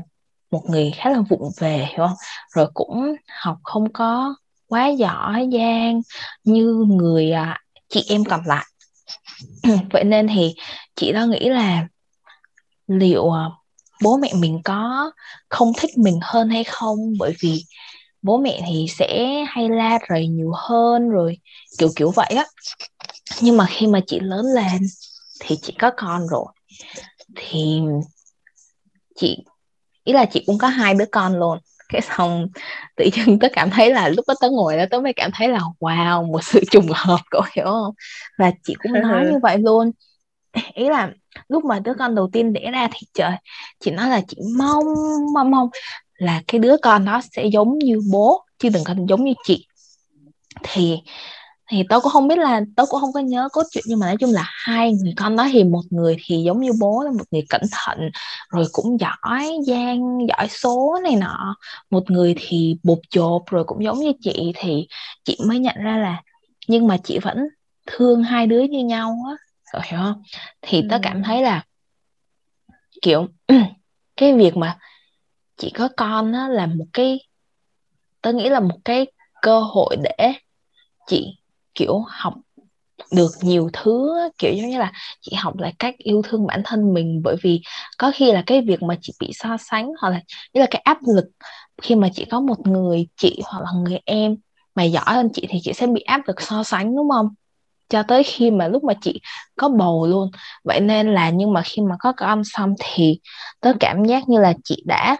một 0.51 0.63
người 0.69 0.91
khá 0.91 1.11
là 1.11 1.21
vụng 1.29 1.51
về 1.59 1.77
hiểu 1.77 2.07
không? 2.07 2.17
Rồi 2.55 2.67
cũng 2.75 3.15
học 3.43 3.57
không 3.63 3.93
có 3.93 4.35
quá 4.67 4.89
giỏi 4.89 5.49
giang 5.53 6.01
như 6.45 6.85
người 6.89 7.33
à, 7.33 7.59
chị 7.89 8.05
em 8.09 8.25
còn 8.25 8.41
lại. 8.47 8.65
Vậy 9.93 10.05
nên 10.05 10.29
thì 10.29 10.55
chị 10.97 11.13
đó 11.13 11.27
nghĩ 11.27 11.49
là 11.49 11.87
liệu 12.87 13.31
à, 13.37 13.45
bố 14.03 14.17
mẹ 14.17 14.33
mình 14.35 14.61
có 14.65 15.11
không 15.49 15.73
thích 15.79 15.91
mình 15.99 16.19
hơn 16.23 16.49
hay 16.49 16.65
không? 16.65 16.99
Bởi 17.19 17.35
vì 17.41 17.65
bố 18.23 18.39
mẹ 18.39 18.61
thì 18.67 18.87
sẽ 18.89 19.45
hay 19.49 19.69
la 19.69 19.99
rầy 20.11 20.29
nhiều 20.29 20.53
hơn 20.55 21.09
rồi 21.09 21.39
kiểu 21.79 21.89
kiểu 21.97 22.11
vậy 22.11 22.31
á. 22.37 22.45
Nhưng 23.41 23.57
mà 23.57 23.67
khi 23.69 23.87
mà 23.87 24.01
chị 24.07 24.21
lớn 24.21 24.45
lên 24.55 24.83
thì 25.41 25.57
chị 25.63 25.75
có 25.79 25.91
con 25.97 26.27
rồi. 26.29 26.47
Thì 27.37 27.81
chị 29.15 29.45
ý 30.05 30.13
là 30.13 30.25
chị 30.25 30.43
cũng 30.47 30.59
có 30.59 30.69
hai 30.69 30.95
đứa 30.95 31.05
con 31.13 31.39
luôn. 31.39 31.59
Cái 31.89 32.01
xong 32.01 32.47
tự 32.97 33.05
nhiên 33.17 33.39
tớ 33.39 33.49
cảm 33.53 33.71
thấy 33.71 33.95
là 33.95 34.09
lúc 34.09 34.25
đó 34.29 34.35
tớ 34.41 34.51
ngồi 34.51 34.77
đó 34.77 34.85
tớ 34.91 35.01
mới 35.01 35.13
cảm 35.13 35.31
thấy 35.35 35.49
là 35.49 35.61
wow 35.81 36.33
một 36.33 36.45
sự 36.45 36.61
trùng 36.71 36.87
hợp 36.95 37.21
cậu 37.31 37.43
hiểu 37.57 37.65
không? 37.65 37.95
Và 38.39 38.53
chị 38.63 38.75
cũng 38.83 38.93
nói 39.03 39.27
như 39.27 39.39
vậy 39.43 39.59
luôn. 39.59 39.91
Ý 40.75 40.89
là 40.89 41.11
lúc 41.49 41.65
mà 41.65 41.79
đứa 41.79 41.93
con 41.99 42.15
đầu 42.15 42.31
tiên 42.33 42.53
đẻ 42.53 42.71
ra 42.73 42.89
thì 42.93 43.07
trời 43.15 43.33
chị 43.81 43.91
nói 43.91 44.09
là 44.11 44.21
chị 44.29 44.37
mong 44.59 44.85
mong 45.35 45.51
mong 45.51 45.69
là 46.21 46.43
cái 46.49 46.59
đứa 46.59 46.77
con 46.83 47.05
nó 47.05 47.21
sẽ 47.33 47.47
giống 47.47 47.79
như 47.79 48.01
bố 48.13 48.45
chứ 48.59 48.69
đừng 48.69 48.85
có 48.85 48.95
giống 49.09 49.25
như 49.25 49.33
chị. 49.45 49.67
Thì 50.63 50.99
thì 51.71 51.83
tớ 51.89 52.01
cũng 52.01 52.13
không 52.13 52.29
biết 52.29 52.39
là 52.39 52.61
tớ 52.77 52.85
cũng 52.91 53.01
không 53.01 53.13
có 53.13 53.21
nhớ 53.21 53.49
cốt 53.53 53.63
truyện 53.71 53.85
nhưng 53.87 53.99
mà 53.99 54.07
nói 54.07 54.17
chung 54.21 54.31
là 54.33 54.45
hai 54.47 54.93
người 54.93 55.13
con 55.17 55.37
đó 55.37 55.49
thì 55.53 55.65
một 55.65 55.83
người 55.91 56.17
thì 56.25 56.43
giống 56.43 56.61
như 56.61 56.71
bố 56.81 57.03
là 57.03 57.11
một 57.11 57.25
người 57.31 57.43
cẩn 57.49 57.61
thận 57.73 57.99
rồi 58.51 58.65
cũng 58.73 59.01
giỏi 59.01 59.59
gian 59.67 60.19
giỏi 60.29 60.49
số 60.49 60.99
này 61.05 61.17
nọ. 61.17 61.57
Một 61.91 62.11
người 62.11 62.35
thì 62.39 62.77
bột 62.83 62.99
chột 63.11 63.43
rồi 63.51 63.65
cũng 63.65 63.85
giống 63.85 63.99
như 63.99 64.13
chị 64.21 64.53
thì 64.57 64.87
chị 65.25 65.39
mới 65.47 65.59
nhận 65.59 65.77
ra 65.79 65.99
là 65.99 66.23
nhưng 66.69 66.87
mà 66.87 66.97
chị 67.05 67.19
vẫn 67.19 67.39
thương 67.87 68.23
hai 68.23 68.47
đứa 68.47 68.63
như 68.63 68.85
nhau 68.85 69.17
á 69.29 69.37
rồi 69.73 69.83
hiểu 69.87 70.01
không? 70.01 70.23
Thì 70.63 70.83
tớ 70.91 70.99
cảm 71.03 71.23
thấy 71.23 71.43
là 71.43 71.65
kiểu 73.03 73.27
cái 74.17 74.35
việc 74.35 74.57
mà 74.57 74.79
chỉ 75.61 75.71
có 75.71 75.89
con 75.97 76.33
á 76.33 76.49
là 76.49 76.67
một 76.67 76.87
cái 76.93 77.21
tôi 78.23 78.35
nghĩ 78.35 78.49
là 78.49 78.61
một 78.61 78.79
cái 78.85 79.07
cơ 79.43 79.61
hội 79.61 79.97
để 80.03 80.33
chị, 81.07 81.39
kiểu, 81.75 82.05
học 82.09 82.35
được 83.13 83.31
nhiều 83.43 83.71
thứ 83.73 84.11
kiểu 84.39 84.53
giống 84.55 84.71
như 84.71 84.79
là 84.79 84.93
chị 85.21 85.33
học 85.37 85.59
lại 85.59 85.75
cách 85.79 85.95
yêu 85.99 86.23
thương 86.23 86.47
bản 86.47 86.63
thân 86.65 86.95
mình. 86.95 87.21
Bởi 87.25 87.37
vì 87.43 87.63
có 87.99 88.13
khi 88.15 88.33
là 88.33 88.43
cái 88.47 88.61
việc 88.61 88.83
mà 88.83 88.97
chị 89.03 89.13
bị 89.21 89.31
so 89.35 89.57
sánh 89.57 89.91
hoặc 90.01 90.11
là, 90.11 90.21
như 90.55 90.61
là 90.61 90.67
cái 90.71 90.83
áp 90.85 90.99
lực 91.15 91.25
khi 91.83 91.95
mà 91.95 92.09
chị 92.15 92.25
có 92.25 92.41
một 92.41 92.67
người 92.67 93.09
chị 93.17 93.41
hoặc 93.45 93.61
là 93.65 93.71
người 93.85 93.99
em 94.05 94.37
mà 94.75 94.83
giỏi 94.83 95.05
hơn 95.07 95.29
chị 95.35 95.47
thì 95.51 95.59
chị 95.63 95.73
sẽ 95.73 95.87
bị 95.87 96.01
áp 96.01 96.21
lực 96.27 96.41
so 96.41 96.63
sánh, 96.63 96.97
đúng 96.97 97.11
không? 97.11 97.29
Cho 97.89 98.03
tới 98.03 98.23
khi 98.23 98.51
mà 98.51 98.69
lúc 98.69 98.85
mà 98.85 98.95
chị 99.03 99.21
có 99.57 99.69
bầu 99.69 100.07
luôn. 100.07 100.31
Vậy 100.65 100.81
nên 100.81 101.15
là 101.15 101.31
nhưng 101.31 101.53
mà 101.53 101.63
khi 101.63 101.83
mà 101.83 101.97
có 102.01 102.13
con 102.17 102.43
xong 102.45 102.75
thì 102.79 103.21
tớ 103.61 103.73
cảm 103.81 104.05
giác 104.05 104.29
như 104.29 104.41
là 104.41 104.53
chị 104.65 104.83
đã 104.87 105.17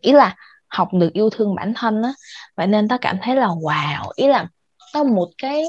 ý 0.00 0.12
là 0.12 0.36
học 0.68 0.88
được 0.92 1.12
yêu 1.12 1.30
thương 1.30 1.54
bản 1.54 1.72
thân 1.76 2.02
á, 2.02 2.12
vậy 2.56 2.66
nên 2.66 2.88
tớ 2.88 2.96
cảm 3.00 3.16
thấy 3.22 3.36
là 3.36 3.46
wow, 3.46 4.10
ý 4.16 4.28
là 4.28 4.48
có 4.94 5.04
một 5.04 5.28
cái 5.38 5.64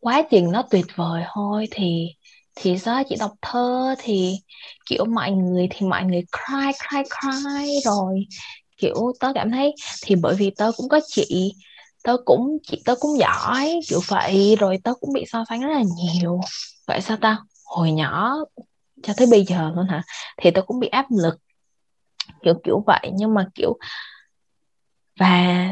quá 0.00 0.22
trình 0.30 0.50
nó 0.52 0.62
tuyệt 0.70 0.86
vời 0.96 1.22
thôi 1.34 1.68
thì 1.70 2.08
thì 2.54 2.76
do 2.78 3.02
chị 3.08 3.16
đọc 3.18 3.32
thơ 3.42 3.94
thì, 3.98 4.34
kiểu, 4.86 5.04
mọi 5.04 5.30
người 5.30 5.68
thì 5.70 5.86
mọi 5.86 6.04
người 6.04 6.22
cry 6.32 6.72
cry 6.72 7.02
cry 7.02 7.80
rồi, 7.84 8.26
kiểu, 8.78 9.12
tớ 9.20 9.32
cảm 9.34 9.50
thấy 9.50 9.74
thì 10.02 10.14
bởi 10.14 10.34
vì 10.34 10.50
tớ 10.56 10.72
cũng 10.76 10.88
có 10.88 11.00
chị, 11.06 11.52
tớ 12.04 12.16
cũng, 12.24 12.58
chị 12.62 12.82
tớ 12.84 12.94
cũng 13.00 13.18
giỏi, 13.18 13.80
kiểu 13.88 14.00
vậy, 14.08 14.56
rồi 14.60 14.78
tớ 14.84 14.94
cũng 15.00 15.12
bị 15.12 15.24
so 15.32 15.44
sánh 15.48 15.60
rất 15.60 15.68
là 15.72 15.82
nhiều. 15.96 16.40
Vậy 16.86 17.00
sao 17.00 17.16
ta? 17.16 17.38
Hồi 17.64 17.92
nhỏ, 17.92 18.36
cho 19.02 19.12
tới 19.16 19.26
bây 19.30 19.44
giờ 19.44 19.72
luôn 19.76 19.86
hả? 19.88 20.02
Thì 20.36 20.50
tớ 20.50 20.62
cũng 20.62 20.80
bị 20.80 20.88
áp 20.88 21.06
lực 21.22 21.34
kiểu 22.42 22.54
kiểu 22.64 22.82
vậy. 22.86 23.10
Nhưng 23.12 23.34
mà, 23.34 23.46
kiểu, 23.54 23.78
và 25.18 25.68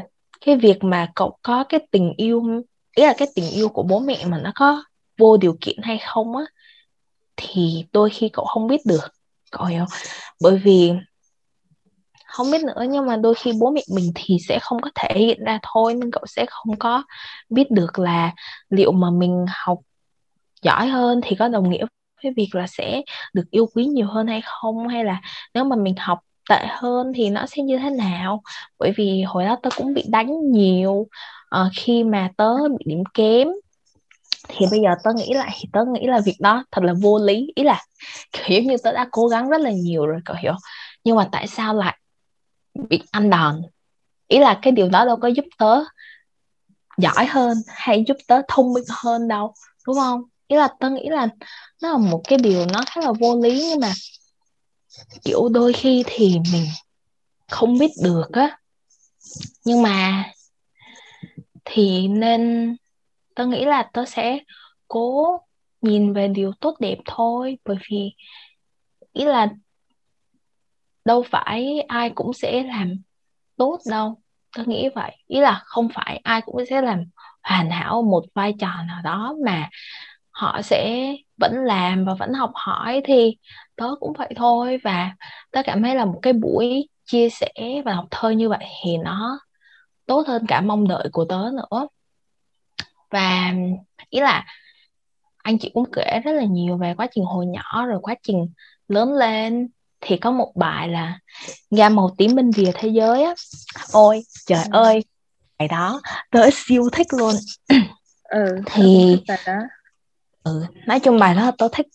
cái 0.46 0.56
việc 0.56 0.84
mà 0.84 1.08
cậu 1.14 1.38
có 1.42 1.64
cái 1.64 1.80
tình 1.90 2.12
yêu, 2.16 2.42
ý 2.96 3.06
là 3.06 3.14
cái 3.18 3.28
tình 3.34 3.50
yêu 3.50 3.68
của 3.68 3.82
bố 3.82 4.00
mẹ 4.00 4.24
mà 4.26 4.38
nó 4.38 4.52
có 4.54 4.84
vô 5.18 5.36
điều 5.36 5.56
kiện 5.60 5.76
hay 5.82 5.98
không 6.06 6.36
á, 6.36 6.44
thì 7.36 7.84
đôi 7.92 8.10
khi 8.10 8.28
cậu 8.32 8.44
không 8.44 8.66
biết 8.66 8.80
được. 8.86 9.08
Cậu 9.50 9.66
hiểu 9.66 9.78
không? 9.78 9.98
Bởi 10.40 10.58
vì 10.58 10.92
không 12.26 12.50
biết 12.50 12.64
nữa, 12.64 12.84
nhưng 12.88 13.06
mà 13.06 13.16
đôi 13.16 13.34
khi 13.34 13.52
bố 13.60 13.70
mẹ 13.70 13.82
mình 13.94 14.12
thì 14.14 14.36
sẽ 14.48 14.58
không 14.62 14.80
có 14.82 14.90
thể 14.94 15.18
hiện 15.18 15.44
ra 15.44 15.58
thôi, 15.62 15.94
nên 15.94 16.10
cậu 16.10 16.24
sẽ 16.26 16.46
không 16.48 16.78
có 16.78 17.02
biết 17.50 17.70
được 17.70 17.98
là 17.98 18.32
liệu 18.70 18.92
mà 18.92 19.10
mình 19.10 19.46
học 19.48 19.78
giỏi 20.62 20.88
hơn 20.88 21.20
thì 21.24 21.36
có 21.36 21.48
đồng 21.48 21.70
nghĩa 21.70 21.86
với 22.22 22.32
việc 22.36 22.48
là 22.52 22.66
sẽ 22.66 23.02
được 23.34 23.44
yêu 23.50 23.66
quý 23.74 23.84
nhiều 23.86 24.06
hơn 24.06 24.26
hay 24.26 24.42
không, 24.44 24.88
hay 24.88 25.04
là 25.04 25.20
nếu 25.54 25.64
mà 25.64 25.76
mình 25.76 25.94
học 25.98 26.18
tệ 26.48 26.66
hơn 26.70 27.12
thì 27.14 27.30
nó 27.30 27.46
sẽ 27.46 27.62
như 27.62 27.78
thế 27.78 27.90
nào? 27.90 28.42
Bởi 28.78 28.92
vì 28.96 29.22
hồi 29.22 29.44
đó 29.44 29.56
tớ 29.62 29.70
cũng 29.76 29.94
bị 29.94 30.04
đánh 30.08 30.50
nhiều 30.52 30.92
uh, 31.60 31.72
khi 31.76 32.04
mà 32.04 32.30
tớ 32.36 32.54
bị 32.78 32.84
điểm 32.86 33.02
kém. 33.14 33.48
Thì 34.48 34.66
bây 34.70 34.80
giờ 34.80 34.88
tớ 35.04 35.10
nghĩ 35.16 35.34
lại 35.34 35.50
thì 35.60 35.68
tớ 35.72 35.80
nghĩ 35.92 36.06
là 36.06 36.20
việc 36.24 36.36
đó 36.40 36.64
thật 36.70 36.84
là 36.84 36.94
vô 37.02 37.18
lý. 37.18 37.52
Ý 37.54 37.64
là 37.64 37.82
kiểu 38.32 38.62
như 38.62 38.76
tớ 38.84 38.92
đã 38.92 39.08
cố 39.10 39.28
gắng 39.28 39.48
rất 39.48 39.60
là 39.60 39.70
nhiều 39.70 40.06
rồi 40.06 40.20
cậu 40.24 40.36
hiểu 40.42 40.52
nhưng 41.04 41.16
mà 41.16 41.28
tại 41.32 41.46
sao 41.46 41.74
lại 41.74 41.98
bị 42.88 43.02
ăn 43.10 43.30
đòn? 43.30 43.62
Ý 44.28 44.38
là 44.38 44.58
cái 44.62 44.72
điều 44.72 44.88
đó 44.88 45.04
đâu 45.04 45.16
có 45.16 45.28
giúp 45.28 45.44
tớ 45.58 45.80
giỏi 46.98 47.26
hơn 47.26 47.58
hay 47.66 48.04
giúp 48.08 48.16
tớ 48.26 48.42
thông 48.48 48.72
minh 48.72 48.84
hơn 49.02 49.28
đâu 49.28 49.54
đúng 49.86 49.96
không? 49.96 50.22
Ý 50.48 50.56
là 50.56 50.68
tớ 50.80 50.90
nghĩ 50.90 51.08
là 51.08 51.28
nó 51.82 51.92
là 51.92 51.98
một 51.98 52.20
cái 52.28 52.38
điều 52.38 52.66
nó 52.72 52.82
khá 52.86 53.00
là 53.00 53.12
vô 53.20 53.40
lý 53.42 53.66
nhưng 53.70 53.80
mà 53.80 53.92
kiểu 55.24 55.48
đôi 55.48 55.72
khi 55.72 56.02
thì 56.06 56.38
mình 56.52 56.66
không 57.48 57.78
biết 57.78 57.90
được 58.02 58.32
á. 58.32 58.58
Nhưng 59.64 59.82
mà 59.82 60.24
thì 61.64 62.08
nên, 62.08 62.76
tớ 63.34 63.46
nghĩ 63.46 63.64
là 63.64 63.90
tớ 63.92 64.04
sẽ 64.04 64.38
cố 64.88 65.38
nhìn 65.80 66.12
về 66.12 66.28
điều 66.28 66.52
tốt 66.60 66.76
đẹp 66.80 66.98
thôi. 67.06 67.58
Bởi 67.64 67.76
vì 67.90 68.12
ý 69.12 69.24
là 69.24 69.48
đâu 71.04 71.24
phải 71.30 71.80
ai 71.88 72.10
cũng 72.10 72.32
sẽ 72.32 72.62
làm 72.62 72.94
tốt 73.56 73.78
đâu. 73.90 74.20
Tớ 74.56 74.62
nghĩ 74.66 74.88
vậy. 74.94 75.16
Ý 75.26 75.40
là 75.40 75.62
không 75.64 75.88
phải 75.94 76.20
ai 76.24 76.40
cũng 76.40 76.56
sẽ 76.70 76.82
làm 76.82 77.04
hoàn 77.42 77.70
hảo 77.70 78.02
một 78.02 78.24
vai 78.34 78.54
trò 78.58 78.82
nào 78.86 79.02
đó 79.04 79.36
mà 79.44 79.68
họ 80.38 80.62
sẽ 80.62 81.14
vẫn 81.36 81.52
làm 81.54 82.04
và 82.04 82.14
vẫn 82.14 82.32
học 82.32 82.50
hỏi 82.54 83.02
thì 83.04 83.36
tớ 83.76 83.86
cũng 84.00 84.12
vậy 84.18 84.32
thôi. 84.36 84.78
Và 84.84 85.10
tớ 85.50 85.62
cảm 85.64 85.82
thấy 85.82 85.94
là 85.94 86.04
một 86.04 86.18
cái 86.22 86.32
buổi 86.32 86.88
chia 87.06 87.28
sẻ 87.30 87.82
và 87.84 87.92
học 87.94 88.06
thơ 88.10 88.30
như 88.30 88.48
vậy 88.48 88.64
thì 88.84 88.96
nó 88.96 89.40
tốt 90.06 90.24
hơn 90.26 90.46
cả 90.48 90.60
mong 90.60 90.88
đợi 90.88 91.08
của 91.12 91.24
tớ 91.24 91.50
nữa. 91.56 91.88
Và 93.10 93.54
ý 94.10 94.20
là 94.20 94.46
anh 95.36 95.58
chị 95.58 95.70
cũng 95.74 95.92
kể 95.92 96.20
rất 96.24 96.32
là 96.32 96.44
nhiều 96.44 96.76
về 96.76 96.94
quá 96.96 97.06
trình 97.10 97.24
hồi 97.24 97.46
nhỏ 97.46 97.86
rồi 97.86 97.98
quá 98.02 98.14
trình 98.22 98.48
lớn 98.88 99.12
lên. 99.12 99.68
Thì 100.00 100.16
có 100.16 100.30
một 100.30 100.52
bài 100.54 100.88
là 100.88 101.18
gam 101.70 101.96
màu 101.96 102.10
tím 102.18 102.34
bên 102.34 102.52
rìa 102.52 102.70
thế 102.74 102.88
giới 102.88 103.22
á. 103.22 103.34
Ôi 103.92 104.22
trời 104.46 104.64
ừ. 104.64 104.70
ơi 104.72 105.04
bài 105.58 105.68
đó 105.68 106.00
tớ 106.30 106.48
siêu 106.52 106.88
thích 106.92 107.06
luôn. 107.18 107.34
Ừ 108.28 108.62
thì 108.66 109.16
ừ 110.48 110.64
nói 110.86 111.00
chung 111.00 111.18
bài 111.18 111.34
đó 111.34 111.50
tôi 111.58 111.68
thích 111.72 111.86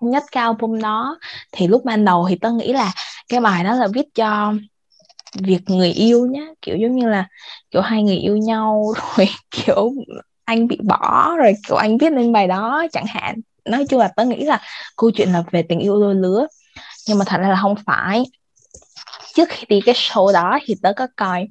nhất 0.00 0.24
cái 0.32 0.42
album 0.44 0.80
đó. 0.80 1.18
Thì 1.52 1.66
lúc 1.66 1.84
ban 1.84 2.04
đầu 2.04 2.26
thì 2.28 2.36
tôi 2.40 2.52
nghĩ 2.52 2.72
là 2.72 2.92
cái 3.28 3.40
bài 3.40 3.64
đó 3.64 3.74
là 3.74 3.88
viết 3.94 4.06
cho 4.14 4.54
việc 5.42 5.60
người 5.66 5.92
yêu 5.92 6.26
nhá, 6.26 6.42
kiểu 6.62 6.76
giống 6.76 6.96
như 6.96 7.08
là 7.08 7.28
kiểu 7.70 7.82
hai 7.82 8.02
người 8.02 8.16
yêu 8.16 8.36
nhau 8.36 8.92
rồi 9.16 9.28
kiểu 9.50 9.92
anh 10.44 10.68
bị 10.68 10.78
bỏ 10.84 11.36
rồi 11.36 11.52
kiểu 11.68 11.76
anh 11.76 11.98
viết 11.98 12.12
lên 12.12 12.32
bài 12.32 12.48
đó 12.48 12.86
chẳng 12.92 13.06
hạn. 13.08 13.36
Nói 13.64 13.86
chung 13.90 14.00
là 14.00 14.08
tớ 14.16 14.24
nghĩ 14.24 14.44
là 14.44 14.60
câu 14.96 15.10
chuyện 15.10 15.32
là 15.32 15.42
về 15.50 15.62
tình 15.62 15.78
yêu 15.78 16.00
đôi 16.00 16.14
lứa. 16.14 16.46
Nhưng 17.08 17.18
mà 17.18 17.24
thật 17.28 17.38
ra 17.40 17.48
là 17.48 17.58
không 17.62 17.74
phải. 17.86 18.22
Trước 19.34 19.48
khi 19.48 19.64
đi 19.68 19.80
cái 19.80 19.94
show 19.94 20.32
đó 20.32 20.58
thì 20.66 20.74
tớ 20.82 20.92
có 20.96 21.06
coi 21.16 21.48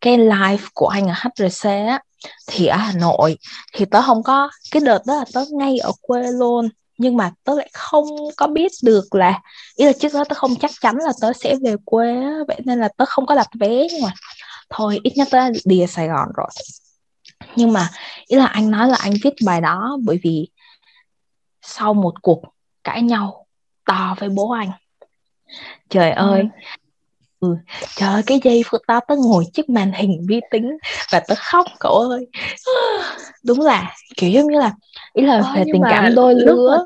cái 0.00 0.18
live 0.18 0.64
của 0.74 0.88
anh 0.88 1.06
ở 1.08 1.14
HRC 1.16 1.86
á 1.86 2.00
thì 2.46 2.66
ở 2.66 2.76
Hà 2.76 2.92
Nội 2.92 3.38
thì 3.72 3.84
tớ 3.84 4.02
không 4.02 4.22
có 4.22 4.50
cái 4.70 4.82
đợt 4.84 5.02
đó 5.06 5.14
là 5.14 5.24
tớ 5.34 5.44
ngay 5.50 5.78
ở 5.78 5.92
quê 6.00 6.22
luôn 6.32 6.68
nhưng 6.98 7.16
mà 7.16 7.30
tớ 7.44 7.54
lại 7.54 7.70
không 7.72 8.04
có 8.36 8.46
biết 8.46 8.72
được 8.82 9.14
là 9.14 9.40
ý 9.76 9.86
là 9.86 9.92
trước 9.92 10.14
đó 10.14 10.24
tớ 10.24 10.34
không 10.34 10.56
chắc 10.60 10.70
chắn 10.80 10.96
là 10.96 11.12
tớ 11.20 11.32
sẽ 11.32 11.56
về 11.64 11.76
quê 11.84 12.10
á 12.10 12.38
vậy 12.48 12.60
nên 12.64 12.80
là 12.80 12.88
tớ 12.96 13.04
không 13.04 13.26
có 13.26 13.34
đặt 13.34 13.48
vé 13.60 13.86
nhưng 13.92 14.02
mà 14.02 14.12
thôi 14.70 15.00
ít 15.02 15.12
nhất 15.16 15.28
tớ 15.30 15.38
đi 15.64 15.80
ở 15.80 15.86
Sài 15.86 16.08
Gòn 16.08 16.28
rồi 16.36 16.48
nhưng 17.56 17.72
mà 17.72 17.90
ý 18.26 18.36
là 18.36 18.46
anh 18.46 18.70
nói 18.70 18.88
là 18.88 18.96
anh 19.00 19.12
viết 19.22 19.34
bài 19.44 19.60
đó 19.60 19.98
bởi 20.04 20.20
vì 20.22 20.48
sau 21.62 21.94
một 21.94 22.22
cuộc 22.22 22.42
cãi 22.84 23.02
nhau 23.02 23.46
to 23.86 24.16
với 24.18 24.28
bố 24.28 24.50
anh 24.50 24.70
trời 25.88 26.10
ừ. 26.10 26.30
ơi 26.30 26.44
ừ, 27.44 27.56
trời 27.96 28.12
ơi 28.12 28.22
cái 28.26 28.40
giây 28.44 28.62
phút 28.66 28.80
đó 28.88 29.00
tớ 29.08 29.14
ngồi 29.16 29.44
trước 29.52 29.68
màn 29.68 29.92
hình 29.92 30.26
vi 30.28 30.40
tính 30.50 30.78
và 31.12 31.20
tớ 31.28 31.34
khóc 31.38 31.66
cậu 31.80 31.92
ơi. 31.92 32.26
Đúng 33.44 33.60
là 33.60 33.96
kiểu 34.16 34.30
giống 34.30 34.46
như 34.46 34.58
là 34.58 34.72
ý 35.12 35.24
là 35.26 35.36
ờ, 35.38 35.52
về 35.56 35.64
tình 35.72 35.82
cảm 35.90 36.14
đôi 36.14 36.34
lứa. 36.34 36.46
lúc 36.46 36.58
mà, 36.70 36.78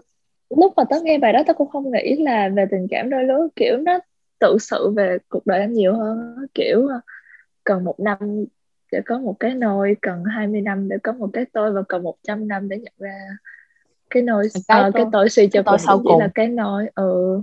lúc 0.59 0.73
mà 0.77 0.85
tớ 0.91 0.97
nghe 1.03 1.19
bài 1.19 1.33
đó 1.33 1.43
tớ 1.47 1.53
cũng 1.53 1.69
không 1.69 1.93
nghĩ 1.93 2.17
là 2.17 2.49
về 2.49 2.67
tình 2.71 2.87
cảm 2.91 3.11
đôi 3.11 3.25
lứa 3.25 3.49
kiểu 3.57 3.77
nó 3.77 3.99
tự 4.39 4.57
sự 4.61 4.91
về 4.97 5.19
cuộc 5.29 5.47
đời 5.47 5.61
anh 5.61 5.73
nhiều 5.73 5.97
hơn 5.97 6.47
kiểu 6.55 6.87
ờ, 6.87 7.01
cần 7.65 7.85
một 7.85 8.01
năm 8.01 8.19
để 8.93 9.01
có 9.07 9.19
một 9.19 9.37
cái 9.41 9.55
nôi 9.55 9.97
cần 10.03 10.25
20 10.25 10.61
năm 10.61 10.89
để 10.89 10.97
có 11.03 11.13
một 11.13 11.31
cái 11.33 11.45
tôi 11.53 11.73
và 11.73 11.83
cần 11.89 12.03
100 12.03 12.49
năm 12.49 12.69
để 12.69 12.79
nhận 12.79 12.93
ra 12.99 13.19
cái 14.11 14.23
nôi 14.23 14.49
cái, 14.69 14.89
uh, 14.89 14.95
cái 14.95 15.07
tôi 15.13 15.29
suy 15.29 15.47
cho 15.47 15.63
cùng 15.63 15.79
chỉ 15.87 15.93
cùng. 16.05 16.21
là 16.21 16.29
cái 16.35 16.49
nôi 16.49 16.87
ừ 16.95 17.43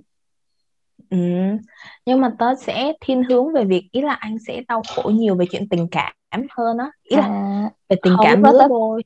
Ừ. 1.15 1.57
Nhưng 2.05 2.21
mà 2.21 2.31
tớ 2.39 2.55
sẽ 2.55 2.93
thiên 3.01 3.23
hướng 3.23 3.53
về 3.53 3.65
việc 3.65 3.87
ý 3.91 4.01
là 4.01 4.13
anh 4.13 4.37
sẽ 4.47 4.61
đau 4.67 4.81
khổ 4.95 5.09
nhiều 5.09 5.35
về 5.35 5.45
chuyện 5.51 5.69
tình 5.69 5.87
cảm 5.91 6.13
hơn 6.49 6.77
á 6.77 6.91
ý 7.03 7.17
là 7.17 7.23
à, 7.23 7.69
về 7.89 7.97
tình 8.03 8.15
cảm 8.23 8.43
lứa 8.43 8.59
tớ... 8.59 8.67
đôi 8.67 9.03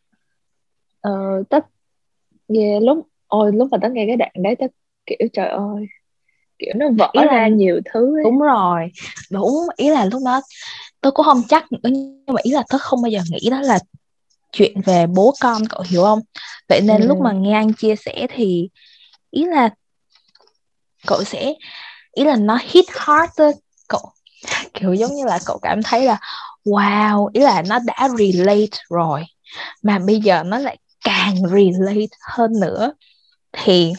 ờ, 1.02 1.44
tớ 1.50 1.60
yeah, 2.48 2.84
lúc 2.84 3.08
ôi 3.28 3.52
lúc 3.54 3.68
mà 3.72 3.78
tớ 3.82 3.90
nghe 3.90 4.06
cái 4.08 4.16
đoạn 4.16 4.32
đấy 4.44 4.56
tớ 4.60 4.66
kiểu 5.06 5.28
trời 5.34 5.48
ơi 5.48 5.88
kiểu 6.60 6.74
nó 6.76 6.86
vỡ 6.98 7.10
ý 7.14 7.22
là, 7.22 7.34
ra 7.34 7.48
nhiều 7.48 7.80
thứ 7.94 8.18
ấy. 8.18 8.24
đúng 8.24 8.40
rồi 8.40 8.92
đúng 9.32 9.54
ý 9.78 9.90
là 9.90 10.06
lúc 10.06 10.22
đó 10.26 10.42
tớ 11.02 11.12
cũng 11.12 11.26
không 11.26 11.42
chắc 11.50 11.72
nữa 11.72 11.80
nhưng 11.84 12.24
mà 12.28 12.42
ý 12.44 12.52
là 12.52 12.64
tớ 12.70 12.78
không 12.78 13.02
bao 13.02 13.10
giờ 13.10 13.20
nghĩ 13.30 13.50
đó 13.50 13.62
là 13.62 13.80
chuyện 14.52 14.82
về 14.82 15.08
bố 15.08 15.34
con 15.42 15.62
cậu 15.70 15.84
hiểu 15.90 16.04
không 16.04 16.20
vậy 16.70 16.82
nên 16.82 17.02
ừ. 17.02 17.08
lúc 17.08 17.18
mà 17.22 17.32
nghe 17.32 17.54
anh 17.54 17.74
chia 17.74 17.96
sẻ 17.96 18.28
thì 18.30 18.70
ý 19.32 19.46
là 19.46 19.70
cậu 21.08 21.24
sẽ 21.24 21.54
ý 22.14 22.24
là 22.24 22.36
nó 22.36 22.60
hit 22.62 22.86
hard 22.88 23.32
tới 23.38 23.54
cậu. 23.88 24.12
Kiểu 24.74 24.94
giống 24.94 25.16
như 25.16 25.26
là 25.26 25.40
cậu 25.46 25.60
cảm 25.62 25.84
thấy 25.84 26.06
là 26.06 26.20
wow 26.66 27.30
ý 27.34 27.42
là 27.42 27.64
nó 27.70 27.80
đã 27.86 28.10
relate 28.18 28.78
rồi. 28.90 29.24
Mà 29.84 30.00
bây 30.00 30.20
giờ 30.20 30.44
nó 30.44 30.60
lại 30.60 30.78
càng 31.04 31.36
relate 31.36 32.08
hơn 32.22 32.52
nữa. 32.62 32.94
Thì 33.52 33.94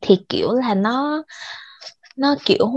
thì 0.00 0.16
kiểu 0.28 0.52
là 0.52 0.74
nó 0.74 1.22
nó 2.16 2.36
kiểu 2.44 2.72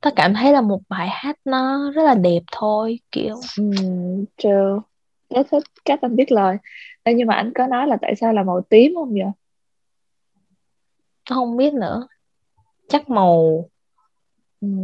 ta 0.00 0.10
cảm 0.16 0.34
thấy 0.34 0.52
là 0.52 0.60
một 0.60 0.80
bài 0.88 1.08
hát 1.10 1.36
nó 1.44 1.90
rất 1.90 2.02
là 2.02 2.14
đẹp 2.14 2.42
thôi 2.52 3.00
kiểu 3.12 3.40
um, 3.58 4.24
true. 4.36 4.78
Rất 5.30 5.46
thích 5.50 5.62
cách 5.84 5.98
anh 6.02 6.16
biết 6.16 6.32
lời. 6.32 6.56
Ê, 7.02 7.14
nhưng 7.14 7.26
mà 7.26 7.34
anh 7.34 7.52
có 7.54 7.66
nói 7.66 7.86
là 7.86 7.96
tại 8.02 8.14
sao 8.20 8.32
là 8.32 8.42
màu 8.42 8.60
tím 8.60 8.92
không 8.94 9.12
vậy? 9.12 9.30
Không 11.30 11.56
biết 11.56 11.74
nữa 11.74 12.08
chắc 12.88 13.10
màu 13.10 13.64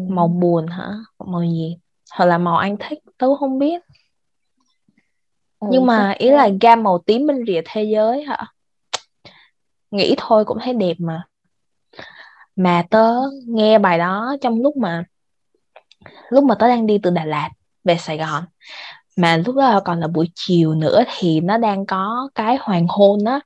màu 0.08 0.28
buồn 0.28 0.66
hả? 0.66 0.92
Màu 1.26 1.42
gì? 1.42 1.78
Hoặc 2.12 2.24
là 2.24 2.38
màu 2.38 2.56
anh 2.56 2.76
thích 2.80 2.98
tớ 3.18 3.36
không 3.36 3.58
biết. 3.58 3.82
Ừ, 5.60 5.68
nhưng 5.70 5.86
mà 5.86 6.10
ý 6.18 6.30
là 6.30 6.48
gam 6.60 6.82
màu 6.82 6.98
tím 6.98 7.26
bên 7.26 7.44
rìa 7.46 7.60
thế 7.64 7.84
giới 7.84 8.24
hả? 8.24 8.46
Nghĩ 9.90 10.14
thôi 10.18 10.44
cũng 10.44 10.58
thấy 10.62 10.74
đẹp 10.74 10.94
mà. 10.98 11.22
Mà 12.56 12.84
tớ 12.90 13.12
nghe 13.46 13.78
bài 13.78 13.98
đó 13.98 14.36
trong 14.40 14.62
lúc 14.62 14.76
mà 14.76 15.04
lúc 16.28 16.44
mà 16.44 16.54
tớ 16.54 16.68
đang 16.68 16.86
đi 16.86 16.98
từ 17.02 17.10
Đà 17.10 17.24
Lạt 17.24 17.50
về 17.84 17.96
Sài 17.96 18.18
Gòn 18.18 18.44
mà 19.16 19.36
lúc 19.36 19.56
đó 19.56 19.80
còn 19.84 20.00
là 20.00 20.06
buổi 20.06 20.30
chiều 20.34 20.74
nữa 20.74 21.02
thì 21.16 21.40
nó 21.40 21.58
đang 21.58 21.86
có 21.86 22.28
cái 22.34 22.56
hoàng 22.60 22.86
hôn 22.88 23.24
á. 23.24 23.40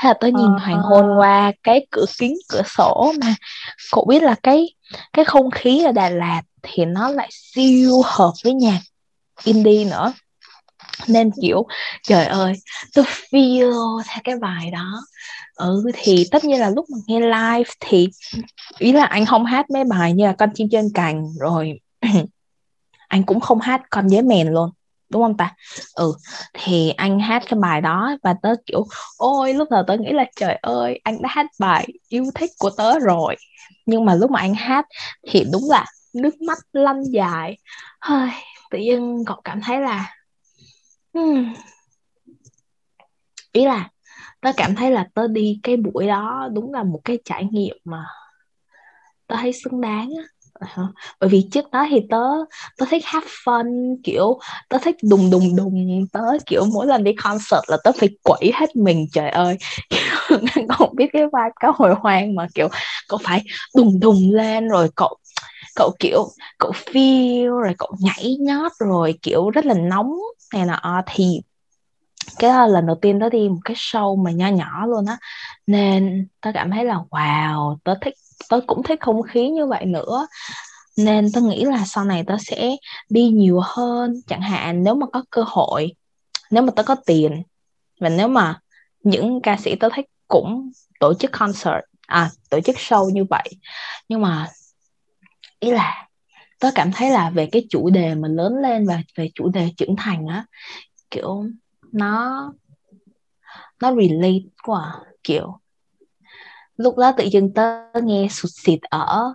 Thế 0.00 0.08
là 0.08 0.14
tôi 0.20 0.32
nhìn 0.32 0.50
à. 0.56 0.64
hoàng 0.64 0.80
hôn 0.82 1.18
qua 1.18 1.52
cái 1.62 1.86
cửa 1.90 2.04
kính 2.18 2.34
cửa 2.48 2.62
sổ 2.76 3.12
mà 3.20 3.34
cậu 3.92 4.04
biết 4.04 4.22
là 4.22 4.34
cái 4.42 4.74
cái 5.12 5.24
không 5.24 5.50
khí 5.50 5.84
ở 5.84 5.92
Đà 5.92 6.08
Lạt 6.08 6.42
thì 6.62 6.84
nó 6.84 7.10
lại 7.10 7.28
siêu 7.32 8.02
hợp 8.04 8.32
với 8.44 8.54
nhạc 8.54 8.80
indie 9.44 9.84
nữa. 9.84 10.12
Nên 11.08 11.30
kiểu 11.42 11.66
trời 12.02 12.26
ơi 12.26 12.52
tôi 12.94 13.04
feel 13.04 14.02
theo 14.08 14.20
cái 14.24 14.36
bài 14.36 14.70
đó. 14.70 15.02
Ừ 15.54 15.84
thì 15.94 16.28
tất 16.30 16.44
nhiên 16.44 16.60
là 16.60 16.70
lúc 16.70 16.84
mà 16.90 16.98
nghe 17.06 17.20
live 17.20 17.70
thì 17.80 18.08
ý 18.78 18.92
là 18.92 19.04
anh 19.04 19.26
không 19.26 19.44
hát 19.44 19.70
mấy 19.70 19.84
bài 19.84 20.12
như 20.12 20.26
là 20.26 20.32
con 20.32 20.50
chim 20.54 20.68
trên 20.70 20.88
cành 20.94 21.24
rồi 21.40 21.80
anh 23.08 23.22
cũng 23.22 23.40
không 23.40 23.60
hát 23.60 23.82
con 23.90 24.08
dế 24.08 24.22
mèn 24.22 24.48
luôn 24.48 24.70
đúng 25.12 25.22
không 25.22 25.36
ta? 25.36 25.54
Ừ 25.94 26.12
thì 26.54 26.90
anh 26.90 27.20
hát 27.20 27.42
cái 27.48 27.60
bài 27.60 27.80
đó 27.80 28.16
và 28.22 28.34
tớ 28.42 28.54
kiểu 28.66 28.86
ôi 29.18 29.54
lúc 29.54 29.68
đầu 29.70 29.82
tớ 29.86 29.96
nghĩ 29.96 30.12
là 30.12 30.24
trời 30.36 30.58
ơi 30.62 31.00
anh 31.04 31.22
đã 31.22 31.28
hát 31.32 31.46
bài 31.60 31.86
yêu 32.08 32.24
thích 32.34 32.50
của 32.58 32.70
tớ 32.70 32.98
rồi. 32.98 33.36
Nhưng 33.86 34.04
mà 34.04 34.14
lúc 34.14 34.30
mà 34.30 34.40
anh 34.40 34.54
hát 34.54 34.86
thì 35.28 35.44
đúng 35.52 35.70
là 35.70 35.84
nước 36.14 36.42
mắt 36.42 36.58
lăn 36.72 37.02
dài. 37.02 37.58
Hơi 38.00 38.30
tự 38.70 38.78
nhiên 38.78 39.24
cậu 39.26 39.40
cảm 39.44 39.60
thấy 39.60 39.80
là 39.80 40.14
hmm, 41.14 41.54
ý 43.52 43.64
là 43.64 43.90
tớ 44.40 44.50
cảm 44.56 44.74
thấy 44.74 44.90
là 44.90 45.08
tớ 45.14 45.28
đi 45.28 45.60
cái 45.62 45.76
buổi 45.76 46.06
đó 46.06 46.48
đúng 46.52 46.72
là 46.74 46.82
một 46.82 47.00
cái 47.04 47.18
trải 47.24 47.44
nghiệm 47.52 47.76
mà 47.84 48.04
tớ 49.26 49.36
thấy 49.40 49.52
xứng 49.52 49.80
đáng 49.80 50.10
á 50.18 50.24
bởi 51.20 51.30
vì 51.30 51.48
trước 51.52 51.70
đó 51.70 51.86
thì 51.90 52.00
tớ 52.10 52.22
tớ 52.78 52.86
thích 52.90 53.02
have 53.06 53.26
fun, 53.44 53.96
kiểu, 54.04 54.38
tớ 54.68 54.78
thích 54.82 54.96
đùng 55.02 55.30
đùng 55.30 55.56
đùng, 55.56 56.06
tớ 56.12 56.20
kiểu 56.46 56.64
mỗi 56.74 56.86
lần 56.86 57.04
đi 57.04 57.12
concert 57.12 57.60
là 57.68 57.76
tớ 57.84 57.92
phải 57.98 58.08
quẩy 58.24 58.52
hết 58.54 58.76
mình, 58.76 59.06
trời 59.12 59.28
ơi. 59.30 59.56
Không 60.78 60.96
biết 60.96 61.06
cái 61.12 61.22
vibe 61.22 61.50
cá 61.60 61.68
hồi 61.74 61.94
hoang 62.00 62.34
mà, 62.34 62.46
kiểu, 62.54 62.68
cậu 63.08 63.18
phải 63.24 63.42
đùng 63.76 64.00
đùng 64.00 64.30
lên 64.32 64.68
rồi 64.68 64.88
cậu 64.96 65.16
cậu 65.76 65.92
kiểu, 66.00 66.28
cậu 66.58 66.72
feel 66.72 67.60
rồi 67.60 67.74
cậu 67.78 67.92
nhảy 68.00 68.36
nhót 68.40 68.72
rồi 68.78 69.14
kiểu 69.22 69.50
rất 69.50 69.66
là 69.66 69.74
nóng 69.74 70.12
này 70.54 70.66
nọ. 70.66 71.02
Thì 71.06 71.40
cái 72.38 72.50
là 72.50 72.66
lần 72.66 72.86
đầu 72.86 72.96
tiên 73.02 73.20
tớ 73.20 73.28
đi 73.28 73.48
một 73.48 73.60
cái 73.64 73.74
show 73.76 74.24
mà 74.24 74.30
nho 74.30 74.48
nhỏ 74.48 74.86
luôn 74.86 75.06
á. 75.06 75.16
Nên 75.66 76.26
tớ 76.40 76.50
cảm 76.54 76.70
thấy 76.70 76.84
là, 76.84 76.96
wow, 77.10 77.76
tớ 77.84 77.94
thích 78.00 78.14
tớ 78.48 78.60
cũng 78.66 78.82
thích 78.82 79.00
không 79.00 79.22
khí 79.22 79.48
như 79.48 79.66
vậy 79.66 79.84
nữa. 79.84 80.26
Nên 80.96 81.32
tớ 81.32 81.40
nghĩ 81.40 81.64
là 81.64 81.84
sau 81.86 82.04
này 82.04 82.24
tớ 82.26 82.36
sẽ 82.40 82.76
đi 83.08 83.28
nhiều 83.28 83.60
hơn. 83.62 84.20
Chẳng 84.26 84.40
hạn 84.42 84.84
nếu 84.84 84.94
mà 84.94 85.06
có 85.12 85.24
cơ 85.30 85.44
hội, 85.46 85.94
nếu 86.50 86.62
mà 86.62 86.72
tớ 86.76 86.82
có 86.82 86.96
tiền, 87.06 87.42
và 88.00 88.08
nếu 88.08 88.28
mà 88.28 88.60
những 89.02 89.40
ca 89.42 89.56
sĩ 89.56 89.74
tớ 89.74 89.88
thích 89.94 90.06
cũng 90.28 90.70
tổ 91.00 91.14
chức 91.14 91.32
concert 91.32 91.84
à 92.06 92.30
tổ 92.50 92.60
chức 92.60 92.76
show 92.76 93.10
như 93.10 93.24
vậy. 93.30 93.48
Nhưng 94.08 94.20
mà 94.22 94.48
ý 95.60 95.70
là 95.70 96.08
tớ 96.58 96.70
cảm 96.74 96.92
thấy 96.92 97.10
là 97.10 97.30
về 97.30 97.48
cái 97.52 97.66
chủ 97.70 97.90
đề 97.90 98.14
mà 98.14 98.28
lớn 98.28 98.56
lên 98.56 98.86
và 98.86 99.02
về 99.16 99.30
chủ 99.34 99.48
đề 99.48 99.68
trưởng 99.76 99.96
thành 99.96 100.26
á, 100.26 100.46
kiểu 101.10 101.44
nó 101.92 102.52
nó 103.80 103.94
relate 103.94 104.44
quá 104.62 104.80
à. 104.80 105.00
kiểu 105.24 105.58
lúc 106.76 106.96
đó 106.98 107.12
tự 107.16 107.24
dưng 107.24 107.54
tớ 107.54 107.82
nghe 108.02 108.28
sụt 108.30 108.50
xịt 108.54 108.80
ở 108.82 109.34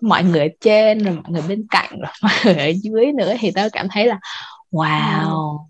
mọi 0.00 0.24
người 0.24 0.40
ở 0.40 0.48
trên 0.60 0.98
rồi 0.98 1.14
mọi 1.14 1.32
người 1.32 1.42
bên 1.48 1.66
cạnh 1.70 1.90
rồi 1.90 2.10
mọi 2.22 2.32
người 2.44 2.54
ở 2.54 2.72
dưới 2.82 3.12
nữa 3.12 3.34
thì 3.38 3.50
tớ 3.50 3.68
cảm 3.72 3.88
thấy 3.90 4.06
là 4.06 4.18
wow 4.70 5.58
ừ. 5.58 5.64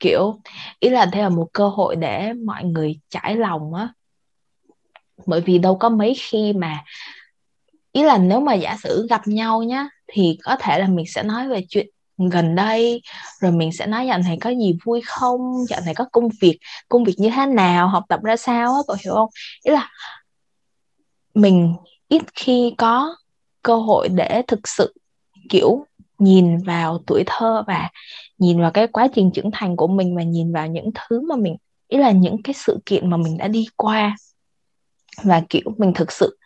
kiểu 0.00 0.40
ý 0.80 0.88
là 0.88 1.04
đây 1.04 1.22
là 1.22 1.28
một 1.28 1.48
cơ 1.52 1.68
hội 1.68 1.96
để 1.96 2.32
mọi 2.32 2.64
người 2.64 3.00
trải 3.10 3.36
lòng 3.36 3.74
á 3.74 3.88
bởi 5.26 5.40
vì 5.40 5.58
đâu 5.58 5.76
có 5.76 5.88
mấy 5.88 6.14
khi 6.18 6.52
mà 6.52 6.84
ý 7.92 8.02
là 8.02 8.18
nếu 8.18 8.40
mà 8.40 8.54
giả 8.54 8.76
sử 8.82 9.06
gặp 9.10 9.28
nhau 9.28 9.62
nhá 9.62 9.88
thì 10.06 10.38
có 10.42 10.56
thể 10.60 10.78
là 10.78 10.86
mình 10.86 11.06
sẽ 11.08 11.22
nói 11.22 11.48
về 11.48 11.64
chuyện 11.68 11.86
gần 12.28 12.54
đây, 12.54 13.02
rồi 13.40 13.52
mình 13.52 13.72
sẽ 13.72 13.86
nói 13.86 14.06
dạo 14.06 14.18
này 14.18 14.38
có 14.40 14.50
gì 14.50 14.76
vui 14.84 15.00
không? 15.06 15.40
Dạo 15.68 15.80
này 15.84 15.94
có 15.94 16.04
công 16.12 16.28
việc 16.40 16.58
công 16.88 17.04
việc 17.04 17.14
như 17.18 17.30
thế 17.30 17.46
nào? 17.46 17.88
Học 17.88 18.04
tập 18.08 18.20
ra 18.22 18.36
sao 18.36 18.74
á, 18.74 18.80
cậu 18.86 18.96
hiểu 19.04 19.14
không? 19.14 19.28
Ý 19.64 19.72
là 19.72 19.88
mình 21.34 21.74
ít 22.08 22.22
khi 22.34 22.74
có 22.78 23.16
cơ 23.62 23.76
hội 23.76 24.08
để 24.08 24.42
thực 24.48 24.68
sự, 24.68 24.94
kiểu, 25.50 25.86
nhìn 26.18 26.58
vào 26.58 27.02
tuổi 27.06 27.22
thơ 27.26 27.64
và 27.66 27.90
nhìn 28.38 28.60
vào 28.60 28.70
cái 28.70 28.86
quá 28.86 29.08
trình 29.14 29.30
trưởng 29.34 29.50
thành 29.52 29.76
của 29.76 29.86
mình 29.86 30.16
và 30.16 30.22
nhìn 30.22 30.52
vào 30.52 30.66
những 30.66 30.90
thứ 30.94 31.20
mà 31.20 31.36
mình, 31.36 31.56
ý 31.88 31.98
là 31.98 32.10
những 32.10 32.42
cái 32.42 32.54
sự 32.54 32.78
kiện 32.86 33.10
mà 33.10 33.16
mình 33.16 33.38
đã 33.38 33.48
đi 33.48 33.66
qua. 33.76 34.16
Và, 35.22 35.42
kiểu, 35.48 35.74
mình 35.78 35.92
thực 35.94 36.12
sự 36.12 36.36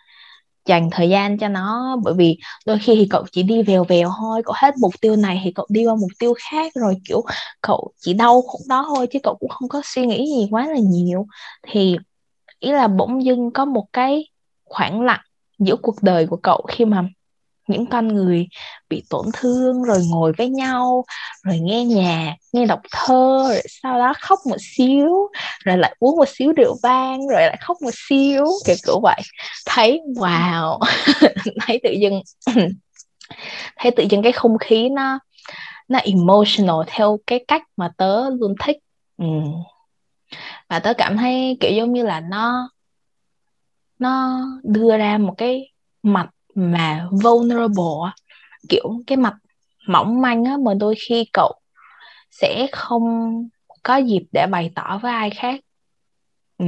dành 0.67 0.89
thời 0.93 1.09
gian 1.09 1.39
cho 1.39 1.49
nó, 1.49 1.97
bởi 2.05 2.15
vì 2.15 2.39
đôi 2.67 2.79
khi 2.79 2.97
thì 2.97 3.07
cậu 3.11 3.25
chỉ 3.33 3.43
đi 3.43 3.63
vèo 3.63 3.85
vèo 3.85 4.11
thôi, 4.19 4.43
cậu 4.45 4.55
hết 4.59 4.75
mục 4.81 4.93
tiêu 5.01 5.17
này 5.17 5.41
thì 5.45 5.53
cậu 5.53 5.67
đi 5.69 5.87
qua 5.87 5.95
mục 5.95 6.11
tiêu 6.19 6.35
khác 6.51 6.73
rồi, 6.75 6.97
kiểu, 7.09 7.25
cậu 7.61 7.93
chỉ 8.01 8.15
đau 8.15 8.43
khúc 8.43 8.61
đó 8.69 8.85
thôi 8.89 9.07
chứ 9.13 9.19
cậu 9.23 9.37
cũng 9.41 9.51
không 9.51 9.69
có 9.69 9.81
suy 9.85 10.07
nghĩ 10.07 10.27
gì 10.27 10.49
quá 10.51 10.67
là 10.67 10.79
nhiều. 10.79 11.27
Thì 11.63 11.97
ý 12.59 12.73
là 12.73 12.89
bỗng 12.89 13.25
dưng 13.25 13.51
có 13.51 13.65
một 13.65 13.87
cái 13.93 14.29
khoảng 14.65 15.01
lặng 15.01 15.21
giữa 15.59 15.77
cuộc 15.77 16.03
đời 16.03 16.27
của 16.27 16.37
cậu 16.37 16.67
khi 16.69 16.85
mà 16.85 17.09
những 17.69 17.87
con 17.87 18.09
người 18.09 18.49
bị 18.89 19.03
tổn 19.11 19.27
thương 19.33 19.83
rồi 19.83 19.99
ngồi 20.11 20.33
với 20.39 20.49
nhau, 20.49 21.05
rồi 21.45 21.59
nghe 21.59 21.85
nhạc, 21.85 22.35
nghe 22.53 22.67
đọc 22.67 22.81
thơ, 22.93 23.47
rồi 23.49 23.63
sau 23.69 23.99
đó 23.99 24.15
khóc 24.21 24.39
một 24.51 24.57
xíu, 24.77 25.09
rồi 25.65 25.79
lại 25.79 25.97
uống 25.99 26.17
một 26.17 26.29
xíu 26.29 26.53
rượu 26.53 26.77
vang, 26.83 27.29
rồi 27.29 27.41
lại 27.41 27.57
khóc 27.61 27.77
một 27.83 27.95
xíu, 28.09 28.45
kiểu 28.67 28.77
kiểu 28.87 29.01
vậy 29.03 29.21
thấy, 29.67 30.01
wow, 30.17 30.79
thấy 31.67 31.81
tự 31.83 31.91
dưng, 31.91 32.23
thấy 33.77 33.91
tự 33.91 34.05
dưng 34.11 34.23
cái 34.23 34.33
không 34.33 34.59
khí 34.59 34.89
nó 34.89 35.19
nó 35.89 35.99
emotional 35.99 36.77
theo 36.87 37.19
cái 37.27 37.45
cách 37.49 37.63
mà 37.77 37.91
tớ 37.97 38.31
luôn 38.31 38.55
thích 38.65 38.77
ừ. 39.19 39.27
và 40.69 40.79
tớ 40.79 40.93
cảm 40.99 41.17
thấy, 41.17 41.57
kiểu, 41.61 41.73
giống 41.73 41.93
như 41.93 42.03
là 42.03 42.21
nó 42.21 42.69
nó 43.99 44.41
đưa 44.63 44.97
ra 44.97 45.19
một 45.19 45.35
cái 45.39 45.73
mặt 46.03 46.29
mà 46.57 47.09
vulnerable 47.11 48.13
kiểu 48.69 49.01
cái 49.07 49.17
mặt 49.17 49.35
mỏng 49.89 50.21
manh 50.21 50.45
á, 50.45 50.57
mà 50.57 50.75
đôi 50.75 50.95
khi 51.09 51.25
cậu 51.33 51.61
sẽ 52.31 52.67
không 52.73 53.03
có 53.83 53.97
dịp 53.97 54.23
để 54.33 54.47
bày 54.51 54.73
tỏ 54.75 54.99
với 55.03 55.13
ai 55.13 55.31
khác 55.31 55.61
ừ. 56.59 56.67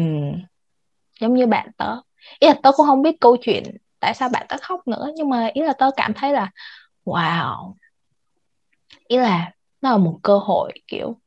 giống 1.21 1.35
như 1.35 1.47
bạn 1.47 1.69
tớ 1.77 1.97
ý 2.39 2.49
là 2.49 2.55
tớ 2.63 2.73
cũng 2.73 2.87
không 2.87 3.03
biết 3.03 3.21
câu 3.21 3.37
chuyện 3.41 3.63
tại 4.01 4.15
sao 4.15 4.29
bạn 4.29 4.47
tớ 4.49 4.57
khóc 4.63 4.89
nữa, 4.89 5.11
nhưng 5.17 5.29
mà 5.29 5.51
ý 5.55 5.63
là 5.63 5.73
tớ 5.73 5.91
cảm 5.97 6.13
thấy 6.15 6.33
là, 6.33 6.51
wow 7.05 7.75
ý 9.09 9.17
là 9.17 9.53
nó 9.81 9.91
là 9.91 9.97
một 9.97 10.19
cơ 10.23 10.39
hội, 10.39 10.73
kiểu, 10.87 11.21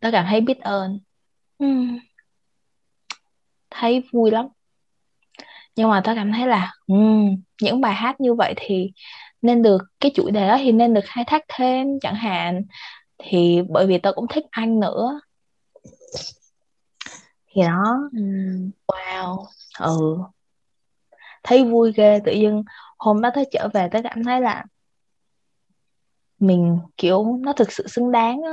tớ 0.00 0.10
cảm 0.12 0.26
thấy 0.28 0.40
biết 0.40 0.60
ơn 0.60 1.00
ừ. 1.58 1.66
thấy 3.70 4.02
vui 4.12 4.30
lắm 4.30 4.46
nhưng 5.76 5.90
mà 5.90 6.00
tớ 6.04 6.12
cảm 6.14 6.32
thấy 6.32 6.46
là 6.46 6.72
um, 6.86 7.36
những 7.60 7.80
bài 7.80 7.94
hát 7.94 8.20
như 8.20 8.34
vậy 8.34 8.54
thì 8.56 8.92
nên 9.42 9.62
được 9.62 9.82
cái 10.00 10.12
chủ 10.14 10.30
đề 10.30 10.48
đó 10.48 10.56
thì 10.58 10.72
nên 10.72 10.94
được 10.94 11.04
khai 11.04 11.24
thác 11.26 11.44
thêm 11.48 11.86
chẳng 12.00 12.14
hạn. 12.14 12.62
Thì 13.18 13.60
bởi 13.68 13.86
vì 13.86 13.98
tớ 13.98 14.12
cũng 14.12 14.26
thích 14.28 14.44
anh 14.50 14.80
nữa. 14.80 15.20
Thì 17.46 17.62
đó 17.62 18.08
um, 18.12 18.70
wow. 18.86 19.44
Ừ. 19.78 20.18
Thấy 21.42 21.64
vui 21.64 21.92
ghê 21.96 22.20
tự 22.24 22.32
dưng 22.32 22.62
hôm 22.98 23.20
đó 23.20 23.30
tớ 23.34 23.42
trở 23.52 23.68
về 23.74 23.88
tớ 23.92 24.00
cảm 24.04 24.24
thấy 24.24 24.40
là 24.40 24.64
mình 26.38 26.78
kiểu 26.96 27.36
nó 27.40 27.52
thực 27.52 27.72
sự 27.72 27.88
xứng 27.88 28.12
đáng 28.12 28.42
á. 28.42 28.52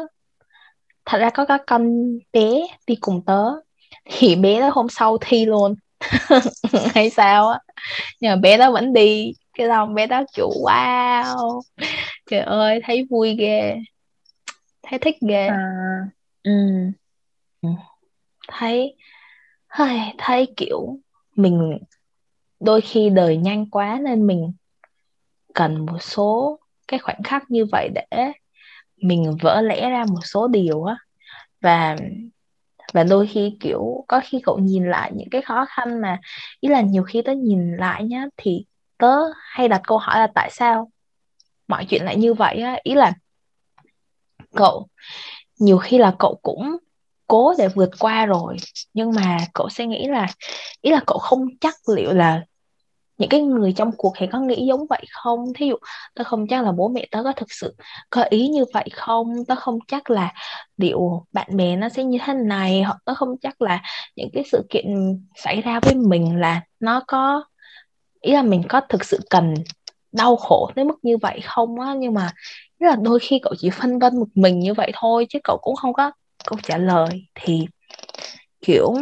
Thật 1.06 1.18
ra 1.18 1.30
có 1.30 1.46
các 1.46 1.62
con 1.68 2.02
bé 2.34 2.68
đi 2.88 2.96
cùng 2.96 3.26
tớ. 3.26 3.44
Thì 4.06 4.36
bé 4.36 4.60
đó 4.60 4.70
hôm 4.74 4.90
sau 4.90 5.18
thi 5.22 5.46
luôn 5.46 5.76
hay 6.96 7.10
sao 7.10 7.48
á? 7.50 7.60
Nhưng 8.20 8.32
mà 8.32 8.36
bé 8.36 8.58
đó 8.58 8.72
vẫn 8.72 8.94
đi. 8.94 9.34
Cái 9.54 9.68
xong 9.68 9.94
bé 9.94 10.08
đó 10.08 10.24
chủ 10.34 10.52
wow. 10.66 11.62
Trời 12.30 12.40
ơi 12.40 12.80
thấy 12.84 13.08
vui 13.10 13.36
ghê. 13.36 13.78
Thấy 14.84 15.00
thích 15.00 15.16
ghê. 15.22 15.48
À, 15.48 15.58
ừ. 16.44 16.52
ừ. 17.62 17.70
thấy 18.48 18.96
hơi 19.68 20.00
thấy 20.18 20.54
kiểu 20.58 21.00
mình 21.36 21.78
đôi 22.60 22.82
khi 22.82 23.10
đời 23.10 23.38
nhanh 23.38 23.70
quá 23.70 24.00
nên 24.04 24.28
mình 24.28 24.54
cần 25.54 25.86
một 25.86 25.98
số 26.02 26.60
cái 26.88 27.00
khoảnh 27.00 27.24
khắc 27.24 27.52
như 27.52 27.66
vậy 27.72 27.90
để 27.94 28.32
mình 28.98 29.38
vỡ 29.42 29.62
lẽ 29.62 29.90
ra 29.90 30.06
một 30.06 30.22
số 30.24 30.48
điều 30.48 30.84
á. 30.84 30.98
Và 31.62 31.96
và 32.94 33.04
đôi 33.04 33.28
khi, 33.28 33.58
kiểu, 33.60 34.06
có 34.08 34.22
khi 34.24 34.40
cậu 34.44 34.58
nhìn 34.58 34.90
lại 34.90 35.12
những 35.16 35.30
cái 35.32 35.42
khó 35.42 35.66
khăn 35.70 36.02
mà 36.02 36.20
ý 36.60 36.70
là 36.70 36.82
nhiều 36.82 37.04
khi 37.04 37.22
tớ 37.22 37.34
nhìn 37.34 37.78
lại 37.78 38.04
nhá, 38.04 38.26
thì 38.38 38.66
tớ 38.98 39.18
hay 39.38 39.68
đặt 39.68 39.82
câu 39.88 39.98
hỏi 39.98 40.20
là 40.20 40.28
tại 40.36 40.50
sao 40.52 40.90
mọi 41.68 41.86
chuyện 41.86 42.06
lại 42.06 42.16
như 42.16 42.34
vậy 42.34 42.62
á? 42.62 42.78
Ý 42.84 42.96
là 42.96 43.14
cậu, 44.56 44.88
nhiều 45.60 45.78
khi 45.78 45.98
là 45.98 46.16
cậu 46.20 46.40
cũng 46.42 46.78
cố 47.28 47.54
để 47.58 47.68
vượt 47.68 47.90
qua 48.00 48.26
rồi, 48.26 48.58
nhưng 48.94 49.12
mà 49.12 49.38
cậu 49.54 49.70
sẽ 49.70 49.86
nghĩ 49.86 50.08
là, 50.08 50.28
ý 50.82 50.92
là 50.92 51.00
cậu 51.08 51.18
không 51.18 51.48
chắc 51.62 51.76
liệu 51.96 52.14
là 52.14 52.42
những 53.24 53.30
cái 53.30 53.42
người 53.42 53.74
trong 53.74 53.92
cuộc 53.98 54.14
thì 54.18 54.28
có 54.28 54.40
nghĩ 54.40 54.66
giống 54.66 54.88
vậy 54.90 55.06
không? 55.12 55.54
Thí 55.56 55.68
dụ, 55.68 55.76
tớ 56.16 56.24
không 56.24 56.48
chắc 56.48 56.64
là 56.64 56.72
bố 56.72 56.88
mẹ 56.88 57.08
tớ 57.12 57.24
có 57.24 57.32
thực 57.32 57.52
sự 57.52 57.76
có 58.10 58.24
ý 58.30 58.48
như 58.48 58.66
vậy 58.74 58.90
không? 58.94 59.46
Tớ 59.48 59.56
không 59.56 59.80
chắc 59.88 60.10
là 60.10 60.34
liệu 60.78 61.26
bạn 61.32 61.58
bè 61.58 61.76
nó 61.76 61.90
sẽ 61.90 62.04
như 62.04 62.18
thế 62.26 62.34
này, 62.34 62.84
hoặc 62.84 62.98
tớ 63.06 63.14
không 63.14 63.38
chắc 63.42 63.62
là 63.62 63.82
những 64.16 64.30
cái 64.34 64.44
sự 64.52 64.66
kiện 64.70 64.86
xảy 65.36 65.62
ra 65.62 65.80
với 65.80 65.96
mình 65.96 66.40
là 66.40 66.62
nó 66.80 67.02
có, 67.08 67.44
ý 68.22 68.34
là 68.34 68.42
mình 68.42 68.64
có 68.70 68.82
thực 68.90 69.06
sự 69.06 69.20
cần 69.30 69.54
đau 70.12 70.36
khổ 70.36 70.72
tới 70.76 70.86
mức 70.86 71.00
như 71.02 71.18
vậy 71.18 71.40
không 71.44 71.80
á? 71.80 71.94
Nhưng 71.98 72.14
mà 72.14 72.32
rất 72.80 72.88
là 72.90 72.96
đôi 72.96 73.20
khi 73.20 73.40
cậu 73.44 73.54
chỉ 73.58 73.70
phân 73.70 74.00
vân 74.00 74.20
một 74.20 74.28
mình 74.36 74.60
như 74.60 74.74
vậy 74.74 74.92
thôi, 74.96 75.26
chứ 75.30 75.40
cậu 75.44 75.58
cũng 75.62 75.76
không 75.76 75.94
có 75.94 76.12
câu 76.46 76.60
trả 76.64 76.78
lời. 76.78 77.26
Thì, 77.36 77.68
kiểu, 78.62 78.94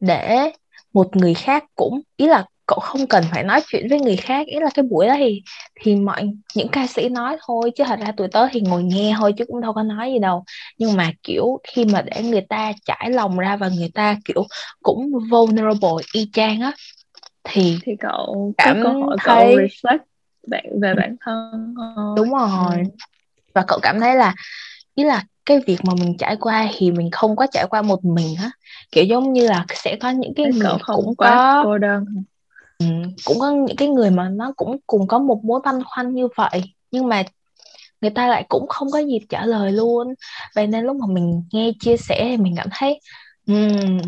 để 0.00 0.52
một 0.92 1.16
người 1.16 1.34
khác 1.34 1.64
cũng, 1.74 2.00
ý 2.16 2.26
là 2.26 2.44
cậu 2.68 2.78
không 2.78 3.06
cần 3.06 3.24
phải 3.30 3.44
nói 3.44 3.60
chuyện 3.68 3.86
với 3.90 4.00
người 4.00 4.16
khác 4.16 4.46
ý 4.46 4.60
là 4.60 4.70
cái 4.74 4.82
buổi 4.90 5.06
đó 5.06 5.14
thì 5.18 5.42
thì 5.80 5.96
mọi 5.96 6.30
những 6.54 6.68
ca 6.68 6.86
sĩ 6.86 7.08
nói 7.08 7.36
thôi 7.46 7.70
chứ 7.76 7.84
thật 7.86 7.98
ra 8.06 8.12
tụi 8.16 8.28
tớ 8.28 8.46
thì 8.50 8.60
ngồi 8.60 8.82
nghe 8.82 9.14
thôi 9.18 9.32
chứ 9.38 9.44
cũng 9.44 9.60
đâu 9.60 9.72
có 9.72 9.82
nói 9.82 10.12
gì 10.12 10.18
đâu 10.18 10.44
nhưng 10.78 10.96
mà 10.96 11.10
kiểu 11.22 11.60
khi 11.68 11.84
mà 11.84 12.02
để 12.02 12.22
người 12.22 12.40
ta 12.48 12.72
trải 12.84 13.10
lòng 13.10 13.38
ra 13.38 13.56
và 13.56 13.68
người 13.68 13.90
ta 13.94 14.16
kiểu 14.24 14.46
cũng 14.82 15.12
vulnerable 15.30 16.04
y 16.12 16.30
chang 16.32 16.60
á 16.60 16.72
thì 17.44 17.78
thì 17.82 17.92
cậu 18.00 18.52
cảm 18.58 18.76
có 18.84 18.90
cơ 18.92 18.92
hội 18.92 19.16
thấy... 19.20 19.36
cậu 19.36 19.46
reflect 19.46 19.98
bạn 20.46 20.64
về 20.82 20.94
bản 20.94 21.16
thân 21.20 21.74
thôi. 21.76 22.14
đúng 22.16 22.30
rồi 22.30 22.76
ừ. 22.76 22.82
và 23.54 23.64
cậu 23.68 23.78
cảm 23.82 24.00
thấy 24.00 24.16
là 24.16 24.34
ý 24.94 25.04
là 25.04 25.24
cái 25.46 25.60
việc 25.66 25.78
mà 25.84 25.94
mình 26.00 26.16
trải 26.18 26.36
qua 26.40 26.68
thì 26.76 26.90
mình 26.90 27.10
không 27.12 27.36
có 27.36 27.46
trải 27.52 27.66
qua 27.70 27.82
một 27.82 28.04
mình 28.04 28.36
á 28.42 28.50
kiểu 28.92 29.04
giống 29.04 29.32
như 29.32 29.48
là 29.48 29.66
sẽ 29.74 29.96
có 30.00 30.10
những 30.10 30.34
cái 30.34 30.46
người 30.46 30.72
cũng 30.86 31.16
có 31.16 31.62
cô 31.64 31.78
đơn 31.78 32.04
Ừ, 32.78 32.86
cũng 33.24 33.38
có 33.38 33.50
những 33.50 33.76
cái 33.76 33.88
người 33.88 34.10
mà 34.10 34.28
nó 34.28 34.52
cũng 34.56 34.76
cùng 34.86 35.08
có 35.08 35.18
một 35.18 35.40
mối 35.44 35.60
băn 35.64 35.84
khoăn 35.84 36.14
như 36.14 36.28
vậy 36.36 36.62
nhưng 36.90 37.08
mà 37.08 37.22
người 38.00 38.10
ta 38.10 38.28
lại 38.28 38.46
cũng 38.48 38.68
không 38.68 38.90
có 38.90 38.98
dịp 38.98 39.20
trả 39.28 39.46
lời 39.46 39.72
luôn. 39.72 40.14
Vậy 40.54 40.66
nên 40.66 40.84
lúc 40.84 40.96
mà 40.96 41.06
mình 41.10 41.42
nghe 41.52 41.72
chia 41.80 41.96
sẻ 41.96 42.24
thì 42.30 42.36
mình 42.36 42.54
cảm 42.56 42.68
thấy 42.72 43.00
um, 43.46 43.98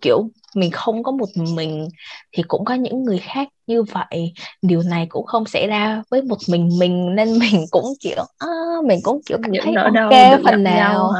kiểu 0.00 0.30
mình 0.54 0.70
không 0.70 1.02
có 1.02 1.12
một 1.12 1.28
mình 1.36 1.88
thì 2.32 2.42
cũng 2.48 2.64
có 2.64 2.74
những 2.74 3.04
người 3.04 3.18
khác 3.18 3.48
như 3.66 3.82
vậy. 3.82 4.32
Điều 4.62 4.82
này 4.82 5.06
cũng 5.08 5.26
không 5.26 5.46
xảy 5.46 5.66
ra 5.66 6.02
với 6.10 6.22
một 6.22 6.38
mình 6.48 6.68
mình 6.78 7.14
nên 7.14 7.38
mình 7.38 7.64
cũng 7.70 7.84
kiểu 8.00 8.24
à, 8.38 8.48
mình 8.86 9.00
cũng 9.02 9.20
kiểu 9.26 9.38
cảm 9.42 9.52
những 9.52 9.64
thấy 9.64 9.74
ok 9.76 10.10
phần 10.44 10.64
nào. 10.64 11.12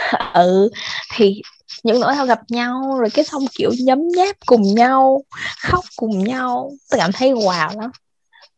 ừ 0.34 0.70
thì 1.14 1.42
những 1.84 2.00
nỗi 2.00 2.14
đau 2.14 2.26
gặp 2.26 2.40
nhau 2.48 2.98
rồi 2.98 3.10
cái 3.14 3.24
xong 3.24 3.42
kiểu 3.58 3.70
nhấm 3.84 3.98
nháp 4.16 4.36
cùng 4.46 4.62
nhau 4.62 5.22
khóc 5.58 5.84
cùng 5.96 6.24
nhau. 6.24 6.70
Tôi 6.90 7.00
cảm 7.00 7.12
thấy 7.12 7.32
wow 7.32 7.80
lắm. 7.80 7.90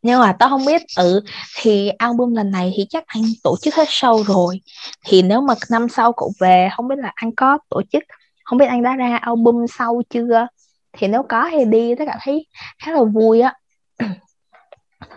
Nhưng 0.02 0.20
mà 0.20 0.36
tao 0.38 0.48
không 0.48 0.64
biết 0.64 0.82
ừ 0.96 1.20
thì 1.56 1.88
album 1.88 2.34
lần 2.34 2.50
này 2.50 2.72
thì 2.76 2.86
chắc 2.90 3.04
anh 3.06 3.22
tổ 3.42 3.56
chức 3.62 3.74
hết 3.74 3.88
show 3.88 4.22
rồi. 4.22 4.60
Thì 5.04 5.22
nếu 5.22 5.40
mà 5.40 5.54
năm 5.70 5.88
sau 5.88 6.12
cậu 6.12 6.32
về 6.40 6.68
không 6.76 6.88
biết 6.88 6.98
là 6.98 7.12
anh 7.14 7.34
có 7.34 7.58
tổ 7.68 7.82
chức 7.92 8.02
không 8.44 8.58
biết 8.58 8.66
anh 8.66 8.82
đã 8.82 8.96
ra 8.96 9.18
album 9.22 9.66
sau 9.66 10.02
chưa? 10.10 10.46
Thì 10.92 11.08
nếu 11.08 11.22
có 11.28 11.48
thì 11.50 11.64
đi 11.64 11.94
tất 11.94 12.04
cả 12.06 12.18
thấy 12.22 12.46
khá 12.84 12.92
là 12.92 13.02
vui 13.04 13.40
á. 13.40 13.54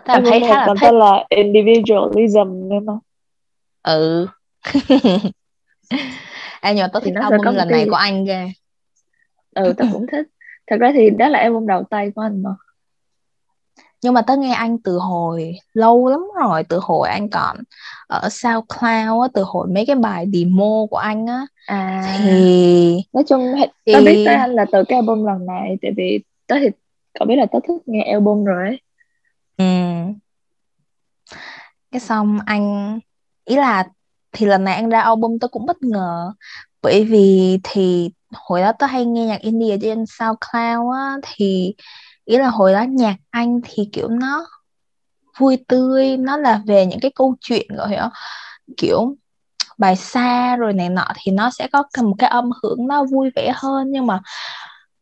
Tao 0.04 0.20
thấy 0.20 0.40
khá 0.40 0.66
là 0.66 0.74
thích. 0.80 0.92
là 0.92 1.24
individualism 1.28 2.68
nên 2.68 2.86
mà 2.86 2.92
ừ 3.82 4.26
anh 6.60 6.76
nhờ 6.76 6.88
tao 6.92 7.00
thích 7.00 7.14
album 7.14 7.54
lần 7.54 7.68
này 7.68 7.86
của 7.90 7.96
anh 7.96 8.24
ghê. 8.24 8.48
Ừ 9.54 9.74
tao 9.78 9.88
cũng 9.92 10.06
thích. 10.12 10.26
Thật 10.66 10.76
ra 10.80 10.90
thì 10.94 11.10
đó 11.10 11.28
là 11.28 11.38
album 11.38 11.66
đầu 11.66 11.82
tay 11.90 12.10
của 12.14 12.22
anh 12.22 12.42
mà. 12.42 12.50
Nhưng 14.02 14.14
mà 14.14 14.22
tớ 14.22 14.36
nghe 14.36 14.52
anh 14.52 14.78
từ 14.78 14.98
hồi 14.98 15.54
lâu 15.72 16.08
lắm 16.08 16.20
rồi 16.40 16.64
từ 16.68 16.78
hồi 16.82 17.08
anh 17.08 17.30
còn 17.30 17.56
ở 18.06 18.28
SoundCloud 18.28 19.22
á 19.22 19.28
từ 19.34 19.42
hồi 19.42 19.68
mấy 19.74 19.86
cái 19.86 19.96
bài 19.96 20.26
demo 20.32 20.86
của 20.90 20.96
anh 20.96 21.26
á. 21.26 21.46
À. 21.66 22.16
Thì 22.18 23.02
nói 23.12 23.24
chung 23.28 23.54
thì... 23.86 23.92
tớ 23.92 24.00
biết 24.00 24.22
tới 24.26 24.34
anh 24.34 24.50
là 24.50 24.64
từ 24.72 24.84
cái 24.88 24.96
album 24.96 25.26
lần 25.26 25.46
này 25.46 25.76
tại 25.82 25.90
vì 25.96 26.20
tớ 26.46 26.56
thì 26.60 26.66
cậu 27.18 27.26
biết 27.26 27.36
là 27.36 27.46
tớ 27.52 27.58
thích 27.68 27.82
nghe 27.86 28.02
album 28.12 28.44
rồi 28.44 28.66
ấy. 28.66 28.80
Ừ. 29.56 29.64
Cái 31.92 32.00
xong 32.00 32.38
anh 32.46 32.98
ý 33.44 33.56
là 33.56 33.84
thì 34.32 34.46
lần 34.46 34.64
này 34.64 34.74
anh 34.74 34.88
ra 34.88 35.00
album 35.00 35.38
tôi 35.38 35.48
cũng 35.48 35.66
bất 35.66 35.82
ngờ. 35.82 36.32
Bởi 36.82 37.04
vì 37.04 37.58
thì 37.62 38.10
hồi 38.32 38.60
đó 38.60 38.72
tôi 38.78 38.88
hay 38.88 39.04
nghe 39.04 39.26
nhạc 39.26 39.40
indie 39.40 39.74
ở 39.74 39.78
trên 39.82 40.04
SoundCloud 40.06 40.94
á, 40.94 41.16
thì 41.22 41.74
ý 42.24 42.36
là 42.38 42.48
hồi 42.48 42.72
đó 42.72 42.82
nhạc 42.82 43.16
anh 43.30 43.60
thì, 43.64 43.88
kiểu, 43.92 44.08
nó 44.08 44.46
vui 45.38 45.64
tươi, 45.68 46.16
nó 46.16 46.36
là 46.36 46.60
về 46.66 46.86
những 46.86 47.00
cái 47.00 47.12
câu 47.14 47.36
chuyện, 47.40 47.66
gọi 47.76 47.88
hiểu 47.90 48.04
kiểu, 48.76 49.16
bài 49.78 49.96
xa 49.96 50.56
rồi 50.56 50.72
này 50.72 50.88
nọ, 50.88 51.06
thì 51.16 51.32
nó 51.32 51.50
sẽ 51.50 51.68
có 51.72 51.84
một 52.02 52.14
cái 52.18 52.30
âm 52.30 52.50
hưởng 52.62 52.86
nó 52.88 53.04
vui 53.04 53.30
vẻ 53.36 53.52
hơn. 53.56 53.90
Nhưng 53.90 54.06
mà 54.06 54.20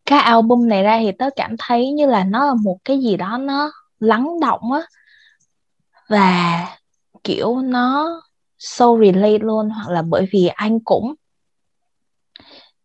cái 0.06 0.18
album 0.20 0.68
này 0.68 0.82
ra 0.82 0.98
thì 1.00 1.12
tớ 1.18 1.30
cảm 1.36 1.56
thấy 1.59 1.92
như 1.92 2.06
là 2.06 2.24
nó 2.24 2.46
là 2.46 2.55
một 2.64 2.78
cái 2.84 3.00
gì 3.00 3.16
đó 3.16 3.38
nó 3.38 3.72
lắng 4.00 4.40
động 4.40 4.72
á. 4.72 4.80
Và, 6.09 6.66
kiểu, 7.24 7.56
nó 7.62 8.09
so 8.59 8.97
relate 9.05 9.39
luôn 9.39 9.70
hoặc 9.70 9.89
là 9.93 10.02
bởi 10.02 10.26
vì 10.32 10.47
anh 10.47 10.80
cũng 10.80 11.14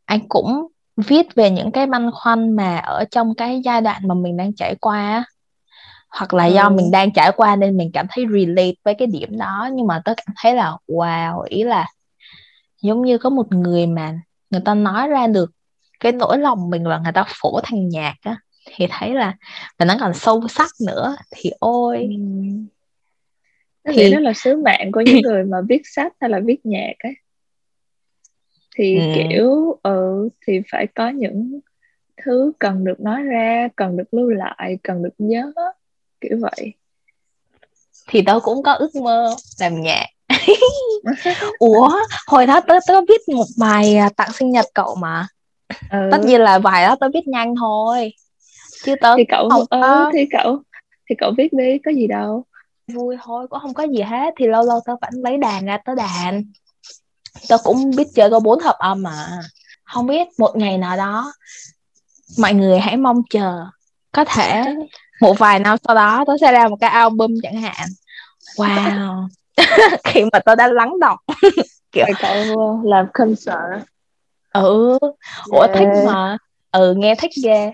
anh 0.05 0.19
cũng 0.29 0.67
viết 0.97 1.35
về 1.35 1.49
những 1.49 1.71
cái 1.71 1.85
băn 1.85 2.11
khoăn 2.13 2.55
mà 2.55 2.77
ở 2.77 3.05
trong 3.11 3.35
cái 3.35 3.61
giai 3.65 3.81
đoạn 3.81 4.07
mà 4.07 4.15
mình 4.15 4.37
đang 4.37 4.53
trải 4.55 4.75
qua 4.75 5.25
hoặc 6.09 6.33
là 6.33 6.45
do 6.45 6.63
ừ. 6.63 6.69
mình 6.69 6.91
đang 6.91 7.11
trải 7.13 7.31
qua 7.35 7.55
nên 7.55 7.77
mình 7.77 7.91
cảm 7.93 8.05
thấy 8.09 8.25
relate 8.31 8.73
với 8.83 8.93
cái 8.93 9.07
điểm 9.07 9.37
đó 9.37 9.69
nhưng 9.73 9.87
mà 9.87 10.01
tớ 10.05 10.13
cảm 10.17 10.35
thấy 10.41 10.55
là 10.55 10.77
wow 10.87 11.41
ý 11.41 11.63
là 11.63 11.87
giống 12.81 13.01
như 13.01 13.17
có 13.17 13.29
một 13.29 13.51
người 13.51 13.87
mà 13.87 14.13
người 14.49 14.61
ta 14.65 14.73
nói 14.73 15.07
ra 15.07 15.27
được 15.27 15.51
cái 15.99 16.11
nỗi 16.11 16.37
lòng 16.37 16.69
mình 16.69 16.87
và 16.87 16.97
người 16.97 17.13
ta 17.13 17.25
phổ 17.27 17.59
thành 17.63 17.89
nhạc 17.89 18.15
á 18.21 18.37
thì 18.75 18.87
thấy 18.89 19.13
là 19.13 19.35
và 19.79 19.85
nó 19.85 19.95
còn 19.99 20.13
sâu 20.13 20.47
sắc 20.47 20.69
nữa 20.85 21.15
thì 21.35 21.51
ôi 21.59 21.97
ừ. 21.97 22.15
Thì 23.91 24.11
đó 24.11 24.19
là 24.19 24.33
sứ 24.33 24.55
mạng 24.55 24.91
của 24.91 25.01
những 25.01 25.21
người 25.23 25.43
mà 25.43 25.57
viết 25.69 25.81
sách 25.85 26.13
hay 26.19 26.29
là 26.29 26.39
viết 26.45 26.65
nhạc 26.65 26.93
ấy. 26.99 27.13
Thì 28.75 28.95
ừ. 28.97 29.03
kiểu 29.15 29.79
ừ 29.83 30.29
thì 30.47 30.61
phải 30.71 30.87
có 30.87 31.09
những 31.09 31.59
thứ 32.25 32.51
cần 32.59 32.83
được 32.83 32.99
nói 32.99 33.23
ra 33.23 33.67
cần 33.75 33.97
được 33.97 34.13
lưu 34.13 34.29
lại 34.29 34.77
cần 34.83 35.03
được 35.03 35.13
nhớ 35.17 35.51
kiểu 36.21 36.37
vậy. 36.41 36.73
Thì 38.07 38.21
tớ 38.21 38.39
cũng 38.43 38.63
có 38.63 38.73
ước 38.73 38.95
mơ 38.95 39.35
làm 39.59 39.81
nhạc. 39.81 40.05
Ủa 41.59 41.89
hồi 42.27 42.45
đó 42.45 42.59
tớ 42.67 42.79
tớ 42.87 43.01
viết 43.09 43.21
một 43.35 43.45
bài 43.59 43.95
à, 43.95 44.09
tặng 44.17 44.31
sinh 44.31 44.51
nhật 44.51 44.65
cậu 44.73 44.95
mà. 44.95 45.27
Ừ. 45.91 46.09
tất 46.11 46.17
nhiên 46.25 46.41
là 46.41 46.59
bài 46.59 46.85
đó 46.85 46.95
tớ 46.99 47.07
viết 47.13 47.27
nhanh 47.27 47.55
thôi. 47.59 48.13
Chứ 48.83 48.95
tớ 49.01 49.15
thì 49.17 49.23
cậu 49.29 49.49
không 49.49 49.65
ừ, 49.69 50.09
thì 50.13 50.25
cậu 50.31 50.61
thì 51.09 51.15
cậu 51.17 51.31
viết 51.37 51.53
đi 51.53 51.77
có 51.85 51.91
gì 51.91 52.07
đâu 52.07 52.45
vui 52.87 53.17
thôi 53.23 53.47
cũng 53.49 53.59
không 53.59 53.73
có 53.73 53.83
gì 53.83 54.01
hết. 54.01 54.33
Thì 54.37 54.47
lâu 54.47 54.65
lâu 54.65 54.79
tớ 54.85 54.95
vẫn 55.01 55.21
lấy 55.23 55.37
đàn 55.37 55.65
ra 55.65 55.77
tớ 55.85 55.95
đàn. 55.95 56.43
Tớ 57.49 57.57
cũng 57.63 57.91
biết 57.95 58.07
chơi 58.15 58.29
có 58.29 58.39
bốn 58.39 58.59
hợp 58.59 58.75
âm 58.79 59.03
mà. 59.03 59.39
Không 59.83 60.07
biết 60.07 60.27
một 60.37 60.51
ngày 60.55 60.77
nào 60.77 60.97
đó 60.97 61.33
mọi 62.39 62.53
người 62.53 62.79
hãy 62.79 62.97
mong 62.97 63.21
chờ. 63.29 63.65
Có 64.11 64.25
thể 64.25 64.75
một 65.21 65.39
vài 65.39 65.59
năm 65.59 65.77
sau 65.87 65.95
đó 65.95 66.23
tớ 66.27 66.33
sẽ 66.41 66.51
ra 66.51 66.67
một 66.67 66.77
cái 66.81 66.89
album 66.89 67.35
chẳng 67.43 67.61
hạn. 67.61 67.87
Wow. 68.57 69.27
Khi 70.03 70.23
mà 70.31 70.39
tôi 70.39 70.55
đã 70.55 70.67
lắng 70.67 70.99
đọc 70.99 71.19
kiểu 71.91 72.05
cậu 72.19 72.81
làm 72.83 73.05
concert. 73.13 73.85
Ừ. 74.53 74.97
Ủa 75.45 75.61
yeah. 75.61 75.75
thích 75.75 75.87
mà. 76.05 76.37
Ừ 76.71 76.93
nghe 76.97 77.15
thích 77.15 77.31
ghê. 77.43 77.71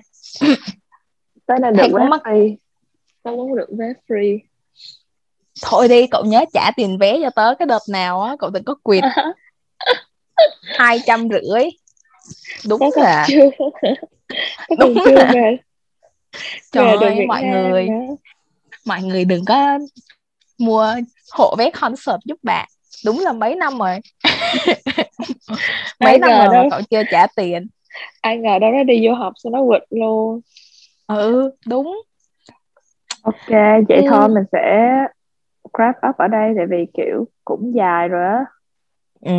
Tới 1.46 1.60
là 1.60 1.72
được 1.72 1.88
vé 1.94 2.08
mất... 2.08 2.22
free. 2.24 2.56
Tớ 3.24 3.32
muốn 3.32 3.56
được 3.56 3.68
vé 3.78 3.86
free 4.08 4.40
thôi 5.62 5.88
đi 5.88 6.08
cậu 6.08 6.26
nhớ 6.26 6.46
trả 6.54 6.72
tiền 6.76 6.98
vé 6.98 7.20
cho 7.24 7.30
tớ 7.30 7.56
cái 7.60 7.66
đợt 7.66 7.82
nào 7.90 8.22
á 8.22 8.36
cậu 8.40 8.50
đừng 8.50 8.64
có 8.64 8.76
quyệt 8.84 9.04
hai 10.78 11.00
trăm 11.06 11.28
rưỡi. 11.30 11.64
Đúng 12.68 12.80
Chắc 12.80 12.98
là 12.98 13.26
chưa. 13.28 13.50
Đúng 14.80 14.98
chưa 15.06 15.12
là 15.12 15.32
về. 15.34 15.58
trời 16.72 16.96
ơi 16.96 17.26
mọi 17.28 17.44
người. 17.44 17.88
nữa. 17.90 18.16
mọi 18.86 19.02
người 19.02 19.26
đừng 19.26 19.46
có 19.46 19.80
mua 20.58 20.96
hộ 21.32 21.56
vé 21.58 21.72
concert 21.72 22.20
giúp 22.26 22.38
bạn. 22.44 22.68
Đúng 23.06 23.20
là 23.20 23.34
mấy 23.34 23.56
năm 23.56 23.78
rồi. 23.78 24.00
Mấy 26.00 26.18
năm 26.18 26.30
rồi 26.30 26.48
đó. 26.54 26.68
cậu 26.72 26.82
chưa 26.90 27.04
trả 27.12 27.28
tiền. 27.28 27.68
Ai 28.22 28.38
ngờ 28.38 28.60
đó 28.60 28.68
nó 28.72 28.84
đi 28.84 29.08
vô 29.08 29.14
học 29.14 29.34
sao 29.44 29.52
nó 29.52 29.60
quỵt 29.68 29.82
luôn. 29.90 30.42
Ừ 31.08 31.52
đúng. 31.66 32.02
Ok 33.22 33.50
vậy 33.88 33.98
ừ. 33.98 34.04
thôi 34.10 34.30
mình 34.30 34.44
sẽ 34.52 34.88
wrap 35.74 36.10
up 36.10 36.18
ở 36.18 36.28
đây 36.28 36.54
tại 36.58 36.66
vì 36.70 36.86
kiểu 36.94 37.28
cũng 37.46 37.74
dài 37.76 38.08
rồi 38.08 38.26
á. 38.26 38.46
Ừ. 39.22 39.34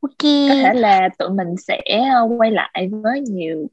Ok. 0.00 0.22
Có 0.22 0.54
thể 0.54 0.74
là 0.74 1.08
tụi 1.18 1.30
mình 1.30 1.54
sẽ 1.68 1.80
ờ, 2.14 2.28
quay 2.38 2.50
lại 2.50 2.88
với 2.90 3.20
nhiều 3.20 3.66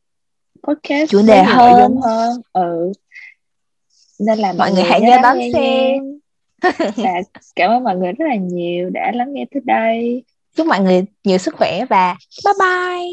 podcast 0.63 1.11
chủ 1.11 1.21
đề 1.27 1.43
hơn. 1.43 1.95
hơn. 2.03 2.41
Ừ. 2.53 2.91
Nên 4.19 4.39
là 4.39 4.47
mọi, 4.47 4.57
mọi 4.57 4.71
người 4.71 4.83
hãy 4.83 5.01
nhớ 5.01 5.17
đón 5.23 5.37
xem. 5.53 6.19
và 6.95 7.11
cảm 7.55 7.71
ơn 7.71 7.83
mọi 7.83 7.95
người 7.95 8.11
rất 8.11 8.25
là 8.29 8.35
nhiều 8.35 8.89
đã 8.89 9.11
lắng 9.15 9.33
nghe 9.33 9.45
tới 9.51 9.61
đây. 9.65 10.23
Chúc 10.55 10.67
mọi 10.67 10.79
người 10.79 11.05
nhiều 11.23 11.37
sức 11.37 11.55
khỏe 11.55 11.85
và 11.85 12.15
bye 12.45 12.53
bye 12.59 13.09